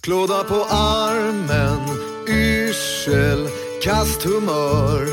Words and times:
Klåda 0.00 0.44
på 0.44 0.64
armen, 0.70 1.80
yrsel, 2.28 3.48
kasthumör. 3.82 5.08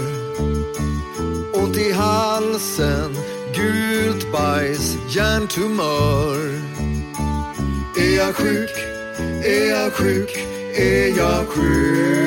Ont 1.54 1.78
i 1.78 1.92
halsen, 1.92 3.16
gult 3.56 4.32
bajs, 4.32 4.96
hjärntumör. 5.10 6.62
Är 8.00 8.18
jag 8.18 8.36
sjuk? 8.36 8.70
Är 9.46 9.70
jag 9.70 9.94
sjuk? 9.94 10.30
Är 10.78 11.18
jag 11.18 11.48
sjuk? 11.48 12.22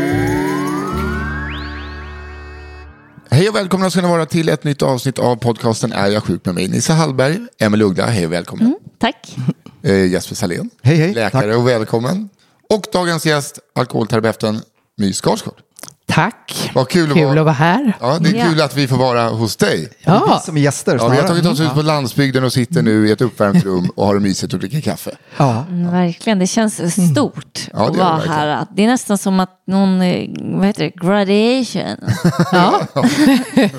Hej 3.30 3.48
och 3.48 3.54
välkomna 3.56 3.90
ska 3.90 4.00
ni 4.00 4.08
vara 4.08 4.26
till 4.26 4.48
ett 4.48 4.64
nytt 4.64 4.82
avsnitt 4.82 5.18
av 5.18 5.36
podcasten 5.36 5.92
Är 5.92 6.06
jag 6.08 6.22
sjuk 6.24 6.44
med 6.44 6.54
mig? 6.54 6.68
Nisse 6.68 6.92
Hallberg, 6.92 7.38
Emelie 7.58 7.84
Uggla, 7.86 8.06
hej 8.06 8.26
och 8.26 8.32
välkommen. 8.32 8.74
Tack. 8.98 9.36
Eh, 9.82 10.06
Jesper 10.06 10.34
Salén, 10.34 10.70
Hej, 10.82 10.96
hej. 10.96 11.14
läkare 11.14 11.42
Tack. 11.52 11.56
och 11.56 11.68
välkommen. 11.68 12.28
Och 12.70 12.84
dagens 12.92 13.26
gäst, 13.26 13.58
alkoholterapeuten 13.74 14.60
My 14.96 15.12
Skarsgård. 15.12 15.54
Tack. 16.06 16.70
Vad 16.74 16.88
kul, 16.88 17.12
Kul 17.12 17.24
att 17.30 17.38
att 17.38 17.44
vara 17.44 17.52
här. 17.52 17.96
Ja, 18.00 18.18
det 18.20 18.28
är 18.28 18.34
Ja. 18.34 18.44
kul 18.48 18.60
att 18.60 18.76
vi 18.76 18.88
får 18.88 18.96
vara 18.96 19.28
hos 19.28 19.56
dig. 19.56 19.88
Ja, 20.04 20.42
Som 20.44 20.56
gäster 20.58 20.96
Ja, 20.96 21.08
vi 21.08 21.16
har 21.16 21.28
tagit 21.28 21.46
oss 21.46 21.60
ut 21.60 21.74
på 21.74 21.82
landsbygden 21.82 22.44
och 22.44 22.52
sitter 22.52 22.82
nu 22.82 23.08
i 23.08 23.10
ett 23.12 23.20
uppvärmt 23.20 23.64
rum 23.64 23.90
och 23.96 24.06
har 24.06 24.14
det 24.14 24.20
mysigt 24.20 24.52
och 24.52 24.58
dricker 24.58 24.80
kaffe. 24.80 25.10
Ja. 25.36 25.64
Mm, 25.68 25.92
verkligen. 25.92 26.38
Det 26.38 26.46
känns 26.46 26.74
stort 27.12 27.68
Ja, 27.72 27.78
det 27.78 27.84
att 27.84 27.96
vara 27.96 28.34
här. 28.34 28.66
Det 28.76 28.82
är 28.84 28.86
nästan 28.86 29.18
som 29.18 29.40
att 29.40 29.62
någon, 29.66 30.02
eh, 30.02 30.28
vad 30.40 30.66
heter 30.66 30.84
det, 30.84 30.90
graduation. 31.06 31.96
ja. 32.52 32.80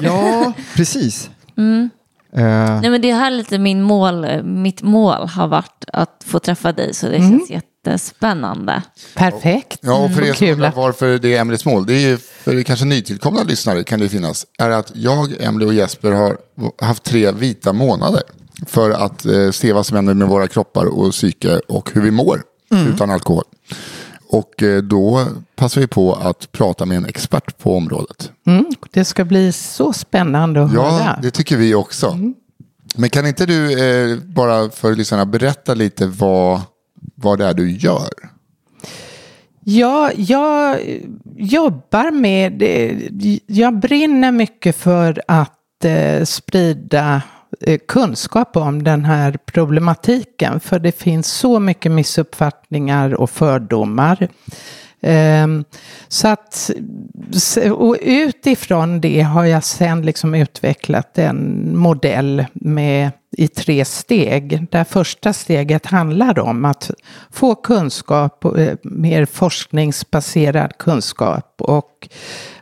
ja, 0.01 0.53
precis. 0.75 1.29
Mm. 1.57 1.89
Eh, 2.37 2.81
Nej, 2.81 2.89
men 2.89 3.01
det 3.01 3.13
här 3.13 3.31
är 3.31 3.35
lite 3.35 3.57
min 3.59 3.81
mål, 3.81 4.43
mitt 4.43 4.81
mål 4.81 5.27
har 5.27 5.47
varit 5.47 5.85
att 5.93 6.23
få 6.25 6.39
träffa 6.39 6.71
dig 6.71 6.93
så 6.93 7.05
det 7.09 7.15
Mm. 7.15 7.29
känns 7.39 7.49
jättespännande. 7.49 8.81
perfekt. 9.15 9.79
Ja, 9.81 9.93
och 10.05 10.11
för 10.11 10.21
er 10.21 10.27
Vad 10.27 10.37
som 10.37 10.47
undrar 10.49 10.71
varför 10.75 11.17
det 11.17 11.35
är 11.35 11.41
Emelies 11.41 11.65
mål, 11.65 11.85
det 11.85 11.93
är 11.93 11.99
ju 12.09 12.17
för 12.17 12.63
kanske 12.63 12.85
nytillkomna 12.85 13.43
lyssnare 13.43 13.83
kan 13.83 13.99
det 13.99 14.09
finnas, 14.09 14.45
är 14.59 14.69
att 14.69 14.91
jag, 14.95 15.41
Emelie 15.41 15.67
och 15.67 15.73
Jesper 15.73 16.11
har 16.11 16.37
haft 16.81 17.03
tre 17.03 17.31
vita 17.31 17.73
månader 17.73 18.21
för 18.67 18.91
att 18.91 19.25
eh, 19.25 19.51
se 19.51 19.73
vad 19.73 19.85
som 19.85 19.95
händer 19.95 20.13
med 20.13 20.27
våra 20.27 20.47
kroppar 20.47 20.85
och 20.85 21.11
psyke 21.11 21.59
och 21.67 21.89
hur 21.93 22.01
vi 22.01 22.11
mår 22.11 22.41
utan 22.93 23.09
alkohol. 23.11 23.43
Och 24.27 24.63
eh, 24.63 24.81
då 24.81 25.25
passar 25.55 25.81
vi 25.81 25.87
på 25.87 26.13
att 26.13 26.51
prata 26.51 26.85
med 26.85 26.97
en 26.97 27.05
expert 27.05 27.57
på 27.57 27.77
området. 27.77 28.31
Mm, 28.47 28.65
det 28.91 29.05
ska 29.05 29.25
bli 29.25 29.51
så 29.51 29.93
spännande 29.93 30.63
att 30.63 30.73
Ja, 30.73 30.89
höra. 30.89 31.19
det 31.21 31.31
tycker 31.31 31.57
vi 31.57 31.75
också. 31.75 32.19
Men 32.97 33.09
kan 33.09 33.27
inte 33.27 33.45
du 33.45 33.87
eh, 34.13 34.17
bara 34.19 34.69
för 34.69 34.95
lyssnarna 34.95 35.25
berätta 35.25 35.73
lite 35.73 36.07
vad, 36.07 36.61
vad 37.15 37.39
det 37.39 37.45
är 37.45 37.53
du 37.53 37.71
gör? 37.71 38.09
Ja, 39.67 40.11
jag 40.15 40.79
jobbar 41.35 42.11
med, 42.11 42.63
jag 43.47 43.79
brinner 43.79 44.31
mycket 44.31 44.75
för 44.75 45.21
att 45.27 45.85
eh, 45.85 46.23
sprida 46.23 47.15
eh, 47.15 47.21
Eh, 47.61 47.79
kunskap 47.87 48.57
om 48.57 48.83
den 48.83 49.05
här 49.05 49.37
problematiken. 49.45 50.59
För 50.59 50.79
det 50.79 50.91
finns 50.91 51.27
så 51.27 51.59
mycket 51.59 51.91
missuppfattningar 51.91 53.13
och 53.13 53.29
fördomar. 53.29 54.27
Ehm, 55.07 55.63
så 56.07 56.27
att, 56.27 56.71
och 57.71 57.97
utifrån 58.01 59.01
det 59.01 59.21
har 59.21 59.45
jag 59.45 59.63
sen 59.63 60.01
liksom 60.01 60.35
utvecklat 60.35 61.17
en 61.17 61.71
modell 61.77 62.45
med, 62.53 63.11
i 63.37 63.47
tre 63.47 63.85
steg. 63.85 64.67
Där 64.71 64.83
första 64.83 65.33
steget 65.33 65.85
handlar 65.85 66.39
om 66.39 66.65
att 66.65 66.91
få 67.31 67.55
kunskap, 67.55 68.45
eh, 68.45 68.73
mer 68.83 69.25
forskningsbaserad 69.25 70.77
kunskap. 70.77 71.55
Och, 71.57 72.07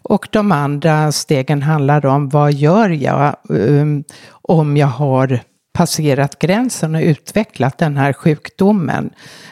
och 0.01 0.27
de 0.31 0.51
andra 0.51 1.11
stegen 1.11 1.61
handlar 1.61 2.05
om 2.05 2.29
vad 2.29 2.53
gör 2.53 2.89
jag 2.89 3.35
ehm, 3.49 4.03
om 4.31 4.77
jag 4.77 4.87
har 4.87 5.39
passerat 5.73 6.39
gränsen 6.39 6.95
och 6.95 7.01
utvecklat 7.01 7.78
den 7.78 7.97
här 7.97 8.13
sjukdomen. 8.13 9.09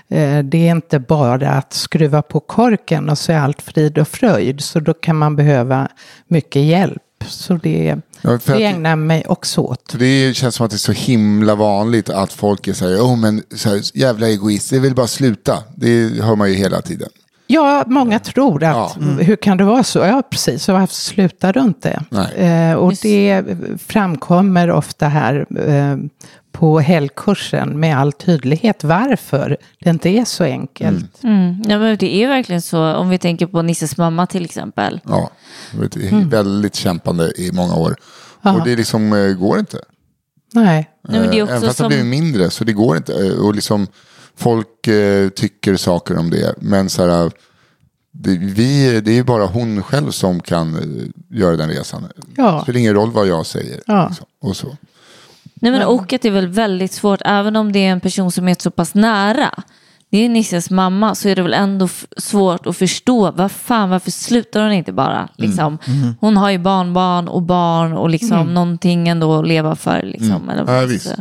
Eh, 0.10 0.40
Det 0.40 0.68
är 0.68 0.72
inte 0.72 1.00
bara 1.00 1.50
att 1.52 1.74
skruva 1.74 2.22
på 2.22 2.40
korken 2.40 3.10
och 3.10 3.18
så 3.18 3.32
är 3.32 3.38
allt 3.38 3.62
frid 3.62 3.98
och 3.98 4.08
fröjd. 4.08 4.62
Så 4.62 4.80
då 4.80 4.94
kan 4.94 5.16
man 5.16 5.36
behöva 5.36 5.88
mycket 6.28 6.62
hjälp. 6.64 7.02
Så 7.28 7.54
det, 7.54 7.96
Ja, 8.22 8.30
det 8.30 8.36
att- 8.36 8.50
ägnar 8.50 8.96
mig 8.96 9.26
också 9.28 9.62
åt. 9.62 9.96
Det 10.00 10.34
känns 10.36 10.56
som 10.56 10.66
att 10.66 10.72
det 10.72 10.76
är 10.76 10.78
så 10.78 10.92
himla 10.92 11.56
vanligt 11.56 12.10
att 12.10 12.34
folk 12.34 12.68
är 12.68 12.74
så 12.74 12.88
här, 12.90 12.96
oh, 13.00 13.18
men 13.18 13.44
så 13.56 13.70
här, 13.70 13.82
jävla 13.98 14.28
egoist, 14.30 14.70
det 14.70 14.80
vill 14.80 14.96
bara 14.96 15.08
sluta. 15.08 15.64
Det 15.76 16.22
hör 16.22 16.36
man 16.36 16.50
ju 16.50 16.56
hela 16.56 16.82
tiden. 16.82 17.10
Ja, 17.52 17.84
många 17.88 18.20
tror 18.20 18.64
att, 18.64 18.98
hur 19.20 19.36
kan 19.36 19.58
det 19.58 19.64
vara 19.64 19.84
så? 19.84 20.00
Ja, 20.00 20.22
precis, 20.30 20.70
och 20.70 20.76
varför 20.80 20.94
slutar 20.96 21.54
du 21.54 21.60
inte? 21.60 22.04
Nej. 22.10 22.36
Eh, 22.36 22.74
och 22.76 22.94
det 23.02 23.44
framkommer 23.88 24.72
ofta 24.72 25.08
här 25.08 25.46
eh, 25.68 25.98
på 26.52 26.80
helgkursen 26.80 27.80
med 27.80 27.98
all 27.98 28.12
tydlighet 28.14 28.84
varför 28.84 29.58
det 29.80 29.90
inte 29.90 30.10
är 30.10 30.26
så 30.26 30.44
enkelt. 30.44 31.24
Mm. 31.24 31.62
Ja, 31.68 31.80
men 31.80 31.98
det 31.98 32.16
är 32.16 32.28
verkligen 32.28 32.62
så, 32.62 32.94
om 32.96 33.10
vi 33.10 33.18
tänker 33.18 33.48
på 33.48 33.62
Nisses 33.62 33.98
mamma 33.98 34.28
till 34.28 34.46
exempel. 34.46 35.00
Ja, 35.08 35.30
det 35.94 36.08
är 36.08 36.26
väldigt 36.26 36.76
kämpande 36.76 37.32
i 37.38 37.52
många 37.54 37.76
år. 37.76 37.96
Och 38.42 38.64
det 38.66 38.76
liksom 38.76 39.14
eh, 39.14 39.34
går 39.34 39.60
inte. 39.60 39.78
Nej. 40.54 40.90
Nej, 41.08 41.20
men 41.20 41.30
det 41.30 41.36
är 41.36 41.40
Eh, 41.40 41.44
också 41.44 41.56
Även 41.56 41.68
fast 41.68 41.78
det 41.78 41.84
har 41.84 41.90
som- 41.90 42.00
blivit 42.10 42.22
mindre 42.24 42.50
så 42.50 42.64
det 42.64 42.74
går 42.74 42.98
inte. 42.98 43.14
Eh, 43.28 43.34
Och 43.46 43.56
liksom 43.56 43.88
folk 44.42 44.88
eh, 44.88 45.30
tycker 45.30 45.76
saker 45.76 46.18
om 46.18 46.30
det. 46.30 46.56
Men 46.62 46.90
så 46.90 47.10
här, 47.10 47.32
det, 48.12 48.38
vi, 48.38 49.02
det 49.02 49.12
är 49.12 49.16
ju 49.16 49.24
bara 49.24 49.46
hon 49.46 49.84
själv 49.84 50.12
som 50.12 50.40
kan 50.40 50.76
eh, 50.76 51.38
göra 51.40 51.58
den 51.58 51.70
resan. 51.70 52.08
Ja. 52.38 52.52
Det 52.52 52.62
spelar 52.62 52.80
ingen 52.80 52.94
roll 52.94 53.12
vad 53.12 53.28
jag 53.28 53.46
säger. 53.46 53.82
Ja. 53.88 54.08
Liksom. 54.10 54.26
Och 54.42 54.56
så. 54.58 54.68
Nej, 55.54 55.72
men 55.72 55.84
och 55.84 56.14
att 56.14 56.22
det 56.22 56.28
är 56.28 56.32
väl 56.32 56.48
väldigt 56.48 56.92
svårt, 56.92 57.22
även 57.26 57.56
om 57.56 57.72
det 57.72 57.80
är 57.80 57.92
en 57.92 58.00
person 58.00 58.32
som 58.32 58.48
är 58.48 58.56
så 58.60 58.72
pass 58.72 58.94
nära. 58.94 59.64
Det 60.10 60.18
är 60.26 60.30
Nisses 60.30 60.70
mamma, 60.70 61.16
så 61.16 61.30
är 61.30 61.36
det 61.36 61.42
väl 61.42 61.54
ändå 61.54 61.86
f- 61.86 62.06
svårt 62.18 62.68
att 62.68 62.78
förstå, 62.78 63.32
vad 63.32 63.52
fan, 63.52 63.90
varför 63.90 64.12
slutar 64.12 64.64
hon 64.64 64.72
inte 64.72 64.92
bara? 64.94 65.30
Liksom. 65.38 65.78
Hon 66.20 66.38
har 66.38 66.50
ju 66.50 66.58
barnbarn 66.58 67.28
och 67.28 67.42
barn 67.42 67.94
och 67.94 68.10
liksom 68.10 68.54
någonting 68.54 69.08
ändå 69.08 69.40
att 69.40 69.48
leva 69.48 69.76
för. 69.76 70.02
Liksom, 70.04 70.50
eller 70.50 70.64
vad 70.64 70.82
Ja, 70.84 70.86
visst. 70.86 71.16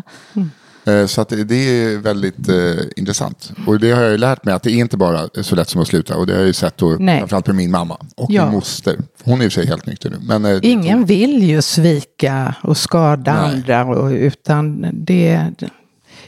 Eh, 0.84 1.06
Så 1.06 1.20
att 1.20 1.28
det- 1.28 1.54
är 1.54 1.98
väldigt 1.98 2.48
eh, 2.48 2.84
intressant. 2.96 3.52
Och 3.66 3.80
det 3.80 3.90
har 3.92 4.02
jag 4.02 4.10
ju 4.10 4.18
lärt 4.18 4.44
mig 4.44 4.54
att 4.54 4.62
det 4.62 4.70
är 4.70 4.74
inte 4.74 4.96
bara 4.96 5.28
så 5.42 5.54
lätt 5.56 5.68
som 5.68 5.80
att 5.80 5.88
sluta. 5.88 6.16
Och 6.16 6.26
det 6.26 6.32
har 6.32 6.38
jag 6.40 6.46
ju 6.46 6.52
sett 6.52 6.76
då, 6.76 6.96
Nej. 7.00 7.18
framförallt 7.18 7.46
med 7.46 7.56
min 7.56 7.70
mamma 7.70 7.96
och 8.16 8.30
Ja. 8.30 8.44
min 8.44 8.54
moster. 8.54 8.96
Hon 9.24 9.40
är 9.40 9.44
i 9.44 9.50
sig 9.50 9.66
helt 9.66 9.86
nykter 9.86 10.10
nu. 10.10 10.16
Men, 10.20 10.44
eh, 10.44 10.58
Ingen 10.62 11.04
vill 11.04 11.42
ju 11.42 11.62
svika 11.62 12.54
och 12.62 12.76
skada 12.76 13.42
Nej. 13.42 13.54
andra, 13.54 13.84
och, 13.84 14.10
utan 14.10 14.86
det... 14.92 15.40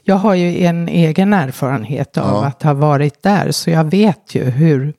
Jag 0.04 0.14
har 0.16 0.34
ju 0.34 0.64
en 0.64 0.88
egen 0.88 1.32
erfarenhet 1.32 2.16
av 2.18 2.28
Ja. 2.28 2.44
att 2.46 2.62
ha 2.62 2.72
varit 2.74 3.22
där, 3.22 3.50
så 3.52 3.70
jag 3.70 3.84
vet 3.90 4.34
ju 4.34 4.44
hur, 4.44 4.92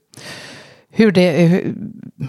hur 0.95 1.12
det 1.12 1.62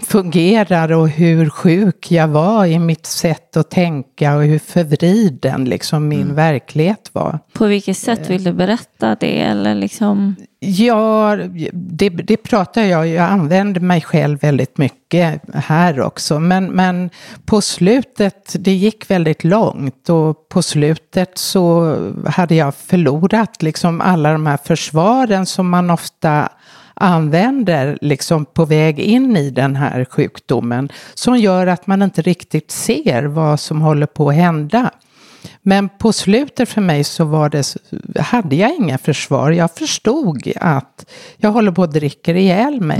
fungerar 0.03 0.91
och 0.91 1.09
hur 1.09 1.49
sjuk 1.49 2.11
jag 2.11 2.27
var 2.27 2.65
i 2.65 2.79
mitt 2.79 3.05
sätt 3.05 3.57
att 3.57 3.71
tänka 3.71 4.35
och 4.35 4.43
hur 4.43 4.59
förvriden 4.59 5.65
liksom 5.65 6.07
min 6.07 6.21
Mm. 6.21 6.35
verklighet 6.35 7.09
var. 7.13 7.39
På 7.53 7.65
vilket 7.65 7.97
sätt 7.97 8.29
vill 8.29 8.43
du 8.43 8.53
berätta 8.53 9.15
det? 9.15 9.41
Eller 9.41 9.75
liksom... 9.75 10.35
Ja, 10.59 11.37
det, 11.73 12.09
det 12.09 12.37
pratar 12.37 12.81
jag 12.83 13.07
Jag 13.07 13.29
använder 13.29 13.81
mig 13.81 14.01
själv 14.01 14.39
väldigt 14.41 14.77
mycket 14.77 15.41
här 15.53 16.01
också. 16.01 16.39
Men, 16.39 16.65
men 16.65 17.09
på 17.45 17.61
slutet, 17.61 18.55
det 18.59 18.73
gick 18.73 19.09
väldigt 19.11 19.43
långt. 19.43 20.09
Och 20.09 20.49
på 20.49 20.61
slutet 20.61 21.37
så 21.37 21.97
hade 22.25 22.55
jag 22.55 22.75
förlorat 22.75 23.63
liksom 23.63 24.01
alla 24.01 24.31
de 24.31 24.45
här 24.45 24.57
försvaren 24.63 25.45
som 25.45 25.69
man 25.69 25.89
ofta 25.89 26.49
använder 26.95 27.97
liksom 28.01 28.45
på 28.45 28.65
väg 28.65 28.99
in 28.99 29.37
i 29.37 29.49
den 29.49 29.75
här 29.75 30.05
sjukdomen. 30.05 30.89
Som 31.13 31.37
gör 31.37 31.67
att 31.67 31.87
man 31.87 32.01
inte 32.01 32.21
riktigt 32.21 32.71
ser 32.71 33.23
vad 33.23 33.59
som 33.59 33.81
håller 33.81 34.05
på 34.05 34.29
att 34.29 34.35
hända. 34.35 34.91
Men 35.61 35.89
på 35.89 36.13
slutet 36.13 36.69
för 36.69 36.81
mig 36.81 37.03
så 37.03 37.25
var 37.25 37.49
det, 37.49 37.75
hade 38.19 38.55
jag 38.55 38.75
inga 38.75 38.97
försvar. 38.97 39.51
Jag 39.51 39.71
förstod 39.71 40.51
att 40.55 41.05
jag 41.37 41.51
håller 41.51 41.71
på 41.71 41.83
att 41.83 41.93
dricka 41.93 42.31
ihjäl 42.31 42.81
mig. 42.81 42.99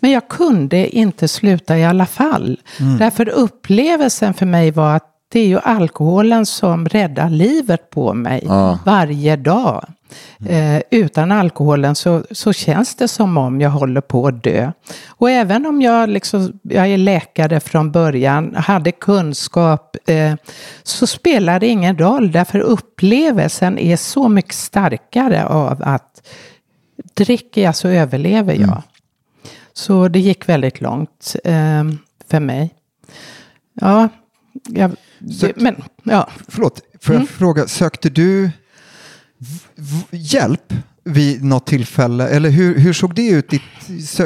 Men 0.00 0.10
jag 0.10 0.28
kunde 0.28 0.96
inte 0.96 1.28
sluta 1.28 1.78
i 1.78 1.84
alla 1.84 2.06
fall. 2.06 2.60
Därför 2.98 3.28
upplevelsen 3.28 4.34
för 4.34 4.46
mig 4.46 4.70
var 4.70 4.96
att 4.96 5.11
det 5.32 5.40
är 5.40 5.46
ju 5.46 5.58
alkoholen 5.58 6.46
som 6.46 6.88
räddar 6.88 7.30
livet 7.30 7.90
på 7.90 8.14
mig 8.14 8.46
varje 8.84 9.36
dag. 9.36 9.84
Eh, 10.48 10.82
utan 10.90 11.32
alkoholen 11.32 11.94
så, 11.94 12.24
så 12.30 12.52
känns 12.52 12.94
det 12.94 13.08
som 13.08 13.38
om 13.38 13.60
jag 13.60 13.70
håller 13.70 14.00
på 14.00 14.26
att 14.26 14.42
dö. 14.42 14.72
Och 15.08 15.30
även 15.30 15.66
om 15.66 15.82
jag, 15.82 16.08
liksom, 16.08 16.52
jag 16.62 16.88
är 16.88 16.96
läkare 16.96 17.60
från 17.60 17.92
början, 17.92 18.54
hade 18.54 18.92
kunskap, 18.92 19.96
eh, 20.06 20.34
så 20.82 21.06
spelar 21.06 21.60
det 21.60 21.66
ingen 21.66 21.98
roll. 21.98 22.32
Därför 22.32 22.58
upplevelsen 22.58 23.78
är 23.78 23.96
så 23.96 24.28
mycket 24.28 24.54
starkare 24.54 25.46
av 25.46 25.82
att 25.84 26.28
dricker 27.14 27.62
jag 27.62 27.76
så 27.76 27.88
överlever 27.88 28.54
jag. 28.54 28.82
Så 29.72 30.08
det 30.08 30.20
gick 30.20 30.48
väldigt 30.48 30.80
långt 30.80 31.36
eh, 31.44 31.84
för 32.28 32.40
mig. 32.40 32.74
Ja, 33.74 34.08
jag, 34.68 34.96
det, 35.22 35.52
men 35.56 35.76
ja. 36.02 36.28
Förlåt, 36.48 36.80
får 37.00 37.14
jag 37.14 37.28
fråga, 37.28 37.66
sökte 37.68 38.10
du 38.10 38.50
hjälp 40.10 40.72
vid 41.04 41.44
något 41.44 41.66
tillfälle? 41.66 42.28
Eller 42.28 42.50
hur, 42.50 42.78
hur 42.78 42.92
såg 42.92 43.14
det 43.14 43.28
ut? 43.28 43.50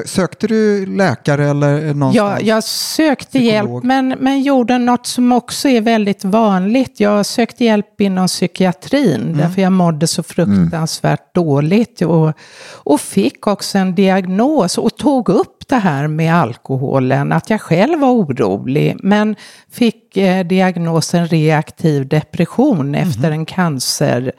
Sökte 0.06 0.46
du 0.46 0.86
läkare 0.86 1.48
eller 1.50 1.94
någonstans? 1.94 2.40
Ja, 2.40 2.46
jag 2.46 2.64
sökte 2.64 3.38
Psykolog. 3.38 3.74
hjälp 3.74 3.84
men, 3.84 4.08
men 4.08 4.42
gjorde 4.42 4.78
något 4.78 5.06
som 5.06 5.32
också 5.32 5.68
är 5.68 5.80
väldigt 5.80 6.24
vanligt. 6.24 7.00
Jag 7.00 7.26
sökte 7.26 7.64
hjälp 7.64 8.00
inom 8.00 8.26
psykiatrin 8.26 9.22
Mm. 9.22 9.36
därför 9.36 9.62
jag 9.62 9.72
mådde 9.72 10.06
så 10.06 10.22
fruktansvärt 10.22 11.34
dåligt. 11.34 12.02
Och, 12.02 12.32
och 12.72 13.00
fick 13.00 13.46
också 13.46 13.78
en 13.78 13.94
diagnos 13.94 14.78
och 14.78 14.96
tog 14.96 15.28
upp 15.28 15.55
det 15.68 15.76
här 15.76 16.06
med 16.08 16.34
alkoholen. 16.34 17.32
Att 17.32 17.50
jag 17.50 17.60
själv 17.60 17.98
var 18.00 18.10
orolig 18.10 18.96
men 19.02 19.36
fick 19.70 20.16
eh, 20.16 20.46
diagnosen 20.46 21.26
reaktiv 21.26 22.08
depression 22.08 22.94
efter 22.94 23.30
en 23.30 23.46
cancer 23.46 24.32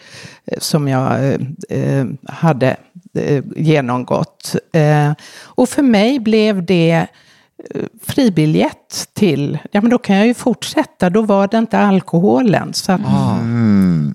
eh, 0.45 0.59
som 0.59 0.88
jag 0.88 1.25
eh, 1.25 1.39
eh, 1.69 2.06
hade 2.27 2.77
eh, 3.13 3.44
genomgått. 3.56 4.56
Och 5.44 5.69
för 5.69 5.81
mig 5.81 6.19
blev 6.19 6.65
det 6.65 7.07
fribiljett 8.01 9.09
till, 9.13 9.57
ja 9.71 9.81
men 9.81 9.89
då 9.89 9.97
kan 9.97 10.15
jag 10.15 10.27
ju 10.27 10.33
fortsätta, 10.33 11.09
då 11.09 11.21
var 11.21 11.47
det 11.47 11.57
inte 11.57 11.79
alkoholen. 11.79 12.74
Så 12.74 12.91
att, 12.91 13.01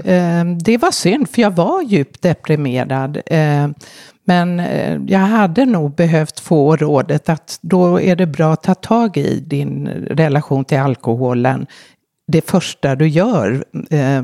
eh, 0.04 0.44
det 0.64 0.78
var 0.78 0.90
synd, 0.90 1.28
för 1.28 1.42
jag 1.42 1.50
var 1.50 1.82
djupt 1.82 2.22
deprimerad. 2.22 3.18
Eh, 3.26 3.68
men 4.24 4.60
eh, 4.60 5.00
jag 5.06 5.18
hade 5.18 5.64
nog 5.64 5.94
behövt 5.94 6.40
få 6.40 6.76
rådet 6.76 7.28
att 7.28 7.58
då 7.60 8.00
är 8.00 8.16
det 8.16 8.26
bra 8.26 8.52
att 8.52 8.62
ta 8.62 8.74
tag 8.74 9.16
i 9.16 9.40
din 9.40 9.88
relation 10.10 10.64
till 10.64 10.78
alkoholen 10.78 11.66
det 12.26 12.50
första 12.50 12.94
du 12.94 13.08
gör. 13.08 13.64
Eh, 13.90 14.22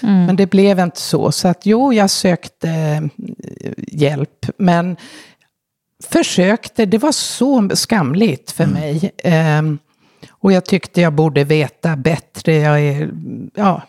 Men 0.00 0.36
det 0.36 0.46
blev 0.46 0.78
inte 0.78 1.00
så. 1.00 1.32
Så 1.32 1.48
att 1.48 1.66
jo, 1.66 1.92
jag 1.92 2.10
sökte 2.10 2.70
eh, 2.70 3.02
hjälp. 3.76 4.46
Men 4.56 4.96
försökte, 6.04 6.86
det 6.86 6.98
var 6.98 7.12
så 7.12 7.68
skamligt 7.74 8.50
för 8.50 8.66
mig. 8.66 9.10
Ehm, 9.24 9.78
och 10.30 10.52
jag 10.52 10.64
tyckte 10.64 11.00
jag 11.00 11.12
borde 11.12 11.44
veta 11.44 11.96
bättre. 11.96 12.54
Jag 12.54 12.80
är, 12.80 13.10
ja, 13.54 13.82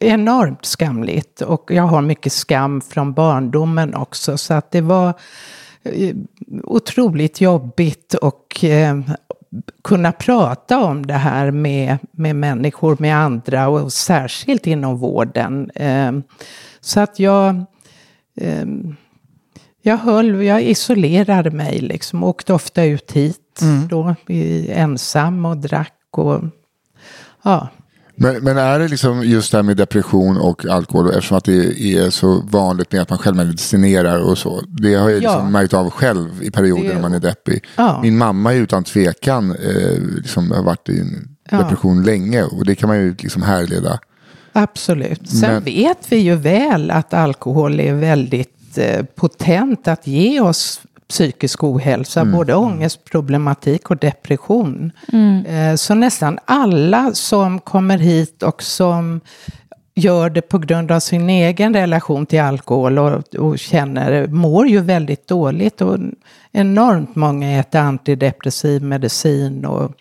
enormt 0.00 0.64
skamligt. 0.64 1.40
Och 1.40 1.70
jag 1.70 1.82
har 1.82 2.02
mycket 2.02 2.32
skam 2.32 2.80
från 2.80 3.12
barndomen 3.12 3.94
också. 3.94 4.38
Så 4.38 4.54
att 4.54 4.70
det 4.70 4.80
var 4.80 5.14
eh, 5.82 6.16
otroligt 6.62 7.40
jobbigt 7.40 8.14
och 8.14 8.64
eh, 8.64 9.00
kunna 9.84 10.12
prata 10.12 10.84
om 10.84 11.06
det 11.06 11.14
här 11.14 11.50
med, 11.50 11.98
med 12.10 12.36
människor, 12.36 12.96
med 13.00 13.16
andra 13.16 13.68
och 13.68 13.92
särskilt 13.92 14.66
inom 14.66 14.98
vården. 14.98 15.70
Eh, 15.70 16.12
så 16.80 17.00
att 17.00 17.18
jag, 17.18 17.64
eh, 18.40 18.66
jag 19.82 19.96
höll, 19.96 20.42
jag 20.42 20.62
isolerade 20.62 21.50
mig 21.50 21.78
liksom, 21.78 22.24
åkte 22.24 22.54
ofta 22.54 22.84
ut 22.84 23.12
hit 23.12 23.60
då, 23.90 24.14
i, 24.28 24.70
ensam 24.70 25.44
och 25.44 25.56
drack 25.56 25.92
och 26.10 26.40
ja. 27.42 27.68
Men, 28.18 28.44
men 28.44 28.56
är 28.58 28.78
det 28.78 28.88
liksom 28.88 29.22
just 29.24 29.52
det 29.52 29.58
här 29.58 29.62
med 29.62 29.76
depression 29.76 30.36
och 30.36 30.66
alkohol 30.66 31.08
eftersom 31.10 31.38
att 31.38 31.44
det 31.44 31.80
är 31.82 32.10
så 32.10 32.40
vanligt 32.50 32.92
med 32.92 33.02
att 33.02 33.10
man 33.10 33.18
själv 33.18 33.36
medicinerar 33.36 34.20
och 34.20 34.38
så. 34.38 34.62
Det 34.68 34.94
har 34.94 35.10
jag 35.10 35.22
Ja. 35.22 35.30
liksom 35.30 35.52
märkt 35.52 35.74
av 35.74 35.90
själv 35.90 36.42
i 36.42 36.50
perioder 36.50 36.94
när 36.94 37.00
man 37.00 37.12
är 37.14 37.18
deppig. 37.20 37.64
Ja. 37.76 38.00
Min 38.02 38.18
mamma 38.18 38.54
är 38.54 38.58
utan 38.58 38.84
tvekan 38.84 39.50
eh, 39.50 40.00
liksom 40.16 40.50
har 40.50 40.62
varit 40.62 40.88
i 40.88 41.00
en 41.00 41.28
Ja. 41.50 41.58
depression 41.58 42.02
länge 42.04 42.42
och 42.42 42.64
det 42.64 42.74
kan 42.74 42.88
man 42.88 42.98
ju 42.98 43.14
liksom 43.18 43.42
härleda. 43.42 43.98
Absolut. 44.52 45.28
Sen 45.30 45.52
Men- 45.54 45.64
vet 45.64 45.98
vi 46.08 46.16
ju 46.16 46.34
väl 46.34 46.90
att 46.90 47.14
alkohol 47.14 47.80
är 47.80 47.94
väldigt 47.94 48.78
eh, 48.78 49.02
potent 49.14 49.88
att 49.88 50.06
ge 50.06 50.40
oss 50.40 50.80
psykisk 51.08 51.64
ohälsa, 51.64 52.24
både 52.24 52.54
ångestproblematik 52.54 53.90
och 53.90 53.96
depression. 53.96 54.92
Eh, 55.46 55.74
så 55.74 55.94
nästan 55.94 56.38
alla 56.44 57.12
som 57.14 57.60
kommer 57.60 57.98
hit 57.98 58.42
och 58.42 58.62
som 58.62 59.20
gör 59.94 60.30
det 60.30 60.42
på 60.42 60.58
grund 60.58 60.92
av 60.92 61.00
sin 61.00 61.30
egen 61.30 61.74
relation 61.74 62.26
till 62.26 62.40
alkohol 62.40 62.98
och, 62.98 63.34
och 63.34 63.58
känner, 63.58 64.26
mår 64.26 64.68
ju 64.68 64.80
väldigt 64.80 65.28
dåligt. 65.28 65.80
Och 65.80 65.98
enormt 66.52 67.16
många 67.16 67.60
äter 67.60 67.80
antidepressiv 67.80 68.82
medicin 68.82 69.64
och 69.64 69.92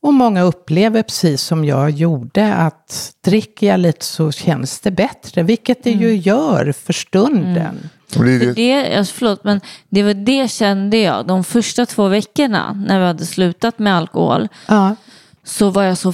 och 0.00 0.14
många 0.14 0.42
upplever 0.42 1.02
precis 1.02 1.42
som 1.42 1.64
jag 1.64 1.90
gjorde 1.90 2.54
att 2.54 3.12
dricker 3.24 3.66
jag 3.66 3.80
lite 3.80 4.04
så 4.04 4.32
känns 4.32 4.80
det 4.80 4.90
bättre. 4.90 5.42
Vilket 5.42 5.84
det 5.84 5.90
ju 5.90 6.16
gör 6.16 6.72
för 6.72 6.92
stunden. 6.92 7.88
Det 8.14 8.38
det, 8.38 8.52
det, 8.52 8.96
alltså, 8.98 9.14
förlåt, 9.14 9.44
men 9.44 9.60
det 9.88 10.02
var 10.02 10.14
det 10.14 10.50
kände 10.50 10.96
jag. 10.96 11.26
De 11.26 11.44
första 11.44 11.86
två 11.86 12.08
veckorna 12.08 12.84
när 12.86 13.00
vi 13.00 13.06
hade 13.06 13.26
slutat 13.26 13.78
med 13.78 13.96
alkohol 13.96 14.48
Ja. 14.68 14.96
så 15.44 15.70
var 15.70 15.82
jag 15.82 15.98
så 15.98 16.12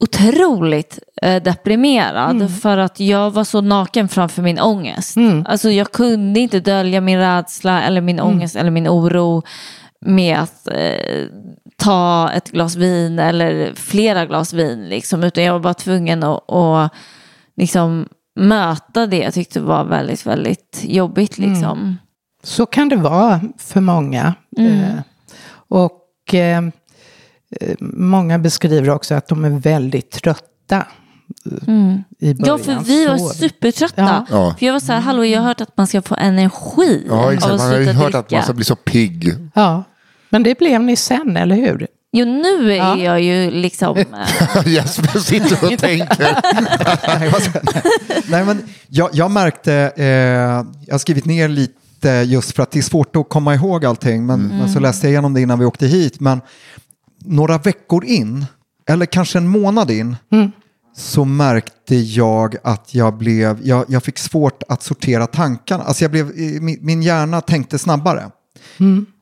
otroligt 0.00 0.98
eh, 1.22 1.42
deprimerad 1.42 2.60
för 2.62 2.78
att 2.78 3.00
jag 3.00 3.30
var 3.30 3.44
så 3.44 3.60
naken 3.60 4.08
framför 4.08 4.42
min 4.42 4.60
ångest. 4.60 5.16
Alltså 5.46 5.70
jag 5.70 5.92
kunde 5.92 6.40
inte 6.40 6.60
dölja 6.60 7.00
min 7.00 7.18
rädsla 7.18 7.82
eller 7.82 8.00
min 8.00 8.20
ångest 8.20 8.56
eller 8.56 8.70
min 8.70 8.88
oro 8.88 9.42
med 10.00 10.38
att 10.38 10.68
eh, 10.68 11.26
ta 11.76 12.30
ett 12.34 12.50
glas 12.50 12.76
vin 12.76 13.18
eller 13.18 13.74
flera 13.74 14.26
glas 14.26 14.52
vin. 14.52 14.84
Liksom, 14.88 15.24
utan 15.24 15.44
jag 15.44 15.52
var 15.52 15.60
bara 15.60 15.74
tvungen 15.74 16.22
att, 16.22 16.50
att 16.52 16.92
liksom, 17.56 18.08
möta 18.36 19.06
det 19.06 19.18
jag 19.18 19.34
tyckte 19.34 19.60
var 19.60 19.84
väldigt, 19.84 20.26
väldigt 20.26 20.80
jobbigt. 20.82 21.38
Liksom. 21.38 21.96
Så 22.42 22.66
kan 22.66 22.88
det 22.88 22.96
vara 22.96 23.40
för 23.58 23.80
många. 23.80 24.34
Eh, 24.58 25.00
och 25.68 26.34
eh, 26.34 26.58
eh, 27.60 27.76
många 27.80 28.38
beskriver 28.38 28.90
också 28.90 29.14
att 29.14 29.28
de 29.28 29.44
är 29.44 29.50
väldigt 29.50 30.10
trötta. 30.10 30.86
i 32.18 32.34
början. 32.34 32.38
Ja, 32.38 32.58
för 32.58 32.78
vi 32.84 33.06
var 33.06 33.18
Så- 33.18 33.28
supertrötta. 33.28 34.02
Ja. 34.02 34.26
Ja. 34.30 34.54
För 34.58 34.66
jag 34.66 34.72
var 34.72 34.80
så 34.80 34.92
här, 34.92 35.00
hallå 35.00 35.24
jag 35.24 35.40
har 35.40 35.48
hört 35.48 35.60
att 35.60 35.76
man 35.76 35.86
ska 35.86 36.02
få 36.02 36.14
energi 36.18 37.06
Ja, 37.08 37.24
av 37.26 37.32
exakt. 37.32 37.52
att 37.52 37.58
Man 37.60 37.70
har 37.70 37.78
ju 37.78 37.92
hört 37.92 38.14
att 38.14 38.30
man 38.30 38.42
ska 38.42 38.52
bli 38.52 38.64
så 38.64 38.76
pigg. 38.76 39.34
Ja, 39.54 39.84
men 40.30 40.42
det 40.42 40.58
blev 40.58 40.82
ni 40.82 40.96
sen, 40.96 41.36
eller 41.36 41.56
hur? 41.56 41.86
Jo, 42.12 42.24
nu 42.26 42.72
är 42.72 42.76
Ja. 42.76 42.96
jag 42.96 43.22
ju 43.22 43.50
liksom... 43.50 43.96
eh, 44.56 44.68
Jesper 44.68 45.18
sitter 45.18 45.64
och 45.72 45.78
tänker. 45.78 46.36
Nej, 48.30 48.44
men 48.44 48.62
jag, 48.88 49.10
jag 49.12 49.30
märkte, 49.30 49.92
eh, 49.96 50.06
jag 50.86 50.94
har 50.94 50.98
skrivit 50.98 51.24
ner 51.24 51.48
lite 51.48 52.08
just 52.08 52.56
för 52.56 52.62
att 52.62 52.70
det 52.70 52.78
är 52.78 52.82
svårt 52.82 53.16
att 53.16 53.28
komma 53.28 53.54
ihåg 53.54 53.84
allting, 53.84 54.26
men, 54.26 54.48
men 54.48 54.72
så 54.72 54.80
läste 54.80 55.06
jag 55.06 55.10
igenom 55.12 55.34
det 55.34 55.40
innan 55.40 55.58
vi 55.58 55.64
åkte 55.64 55.86
hit. 55.86 56.20
Men 56.20 56.40
några 57.24 57.58
veckor 57.58 58.04
in, 58.04 58.46
eller 58.88 59.06
kanske 59.06 59.38
en 59.38 59.48
månad 59.48 59.90
in, 59.90 60.16
så 60.96 61.24
märkte 61.24 61.96
jag 61.96 62.56
att 62.64 62.94
jag 62.94 63.14
blev, 63.18 63.58
jag, 63.62 63.84
jag 63.88 64.02
fick 64.02 64.18
svårt 64.18 64.62
att 64.68 64.82
sortera 64.82 65.26
tankarna. 65.26 65.84
Alltså 65.84 66.04
jag 66.04 66.10
blev, 66.10 66.26
min, 66.62 66.78
min 66.80 67.02
hjärna 67.02 67.40
tänkte 67.40 67.78
snabbare. 67.78 68.30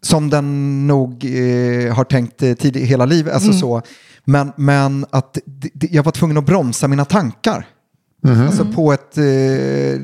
Som 0.02 0.30
den 0.30 0.86
nog 0.86 1.24
eh, 1.24 1.94
har 1.94 2.04
tänkt 2.04 2.42
eh, 2.42 2.52
tidigt, 2.54 2.88
hela 2.88 3.06
livet. 3.06 3.34
Alltså 3.34 3.52
så. 3.52 3.82
Men, 4.24 4.52
men 4.56 5.06
att 5.10 5.38
jag 5.90 6.02
var 6.02 6.12
tvungen 6.12 6.36
att 6.36 6.46
bromsa 6.46 6.88
mina 6.88 7.04
tankar. 7.04 7.66
Alltså 8.46 8.64
på 8.64 8.92
ett, 8.92 9.18
eh, 9.18 9.22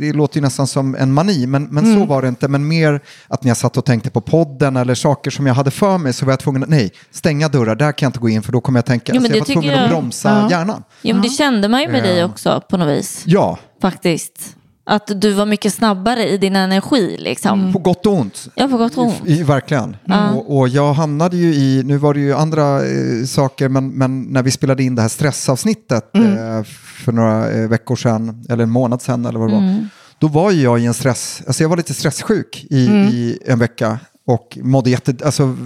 det 0.01 0.13
låter 0.15 0.37
ju 0.37 0.43
nästan 0.43 0.67
som 0.67 0.95
en 0.95 1.13
mani, 1.13 1.47
men, 1.47 1.65
men 1.65 1.95
så 1.95 2.05
var 2.07 2.23
det 2.23 2.29
inte. 2.29 2.49
Men 2.49 2.69
mer 2.69 3.01
att 3.29 3.45
när 3.45 3.51
jag 3.51 3.57
satt 3.57 3.77
och 3.77 3.85
tänkte 3.85 4.11
på 4.11 4.21
podden 4.21 4.77
eller 4.77 4.95
saker 4.95 5.31
som 5.31 5.47
jag 5.47 5.55
hade 5.55 5.71
för 5.71 5.99
mig 5.99 6.13
så 6.13 6.25
var 6.27 6.33
jag 6.33 6.41
tvungen 6.41 6.63
att, 6.63 6.69
nej, 6.69 6.93
stänga 7.11 7.49
dörrar, 7.49 7.75
där 7.75 7.93
kan 7.93 8.07
jag 8.07 8.09
inte 8.11 8.19
gå 8.19 8.29
in 8.29 8.43
för 8.43 8.53
då 8.53 8.61
kommer 8.61 8.79
jag 8.79 8.85
tänka. 8.87 9.13
Jo, 9.15 9.23
men 9.23 9.33
alltså 9.33 9.37
jag 9.53 9.57
var 9.57 9.63
tvungen 9.63 9.75
att 9.75 9.81
jag- 9.81 9.91
bromsa 9.91 10.29
Ja. 10.51 10.51
hjärnan. 10.51 10.83
Jo, 11.03 11.15
men 11.15 11.23
det 11.23 11.29
kände 11.29 11.69
man 11.69 11.83
ju 11.83 11.89
med 11.89 12.03
dig 12.03 12.25
också 12.25 12.63
på 12.71 12.77
något 12.77 12.99
vis. 12.99 13.23
Ja, 13.27 13.59
Faktiskt. 13.83 14.57
Att 14.89 15.21
du 15.21 15.33
var 15.33 15.47
mycket 15.47 15.75
snabbare 15.75 16.29
i 16.29 16.39
din 16.39 16.57
energi 16.57 17.17
liksom. 17.19 17.73
på 17.73 17.79
gott 17.79 18.07
och 18.07 18.13
ont. 18.13 18.49
Ja, 18.55 18.69
på 18.69 18.77
gott 18.77 18.99
och 18.99 19.05
ont. 19.05 19.23
I, 19.27 19.43
verkligen. 19.43 19.97
Och, 20.35 20.59
och 20.59 20.69
jag 20.69 20.93
hamnade 20.93 21.37
ju 21.37 21.55
i, 21.55 21.83
nu 21.85 21.97
var 21.97 22.15
det 22.15 22.21
ju 22.21 22.35
andra 22.35 22.87
eh, 22.87 23.25
saker, 23.27 23.69
men, 23.69 23.89
men 23.89 24.23
när 24.23 24.43
vi 24.43 24.51
spelade 24.51 24.83
in 24.83 24.95
det 24.95 25.03
här 25.03 25.09
stressavsnittet 25.09 26.17
eh, 26.17 26.63
för 27.05 27.13
några 27.13 27.51
eh, 27.51 27.69
veckor 27.69 27.97
sedan, 27.97 28.45
eller 28.49 28.63
en 28.63 28.71
månad 28.71 29.03
sedan 29.03 29.27
eller 29.27 29.39
vad 29.39 29.49
det 29.49 29.55
var, 29.55 29.89
då 30.19 30.29
var 30.29 30.51
ju 30.51 30.63
jag 30.63 30.81
i 30.81 30.87
en 30.87 30.95
stress, 30.95 31.43
alltså 31.47 31.63
jag 31.63 31.69
var 31.69 31.77
lite 31.77 31.95
stresssjuk 31.95 32.67
i, 32.71 32.77
i 32.87 33.39
en 33.47 33.59
vecka 33.59 33.99
och 34.27 34.59
mådde 34.63 34.91
jätte, 34.91 35.17
alltså 35.25 35.57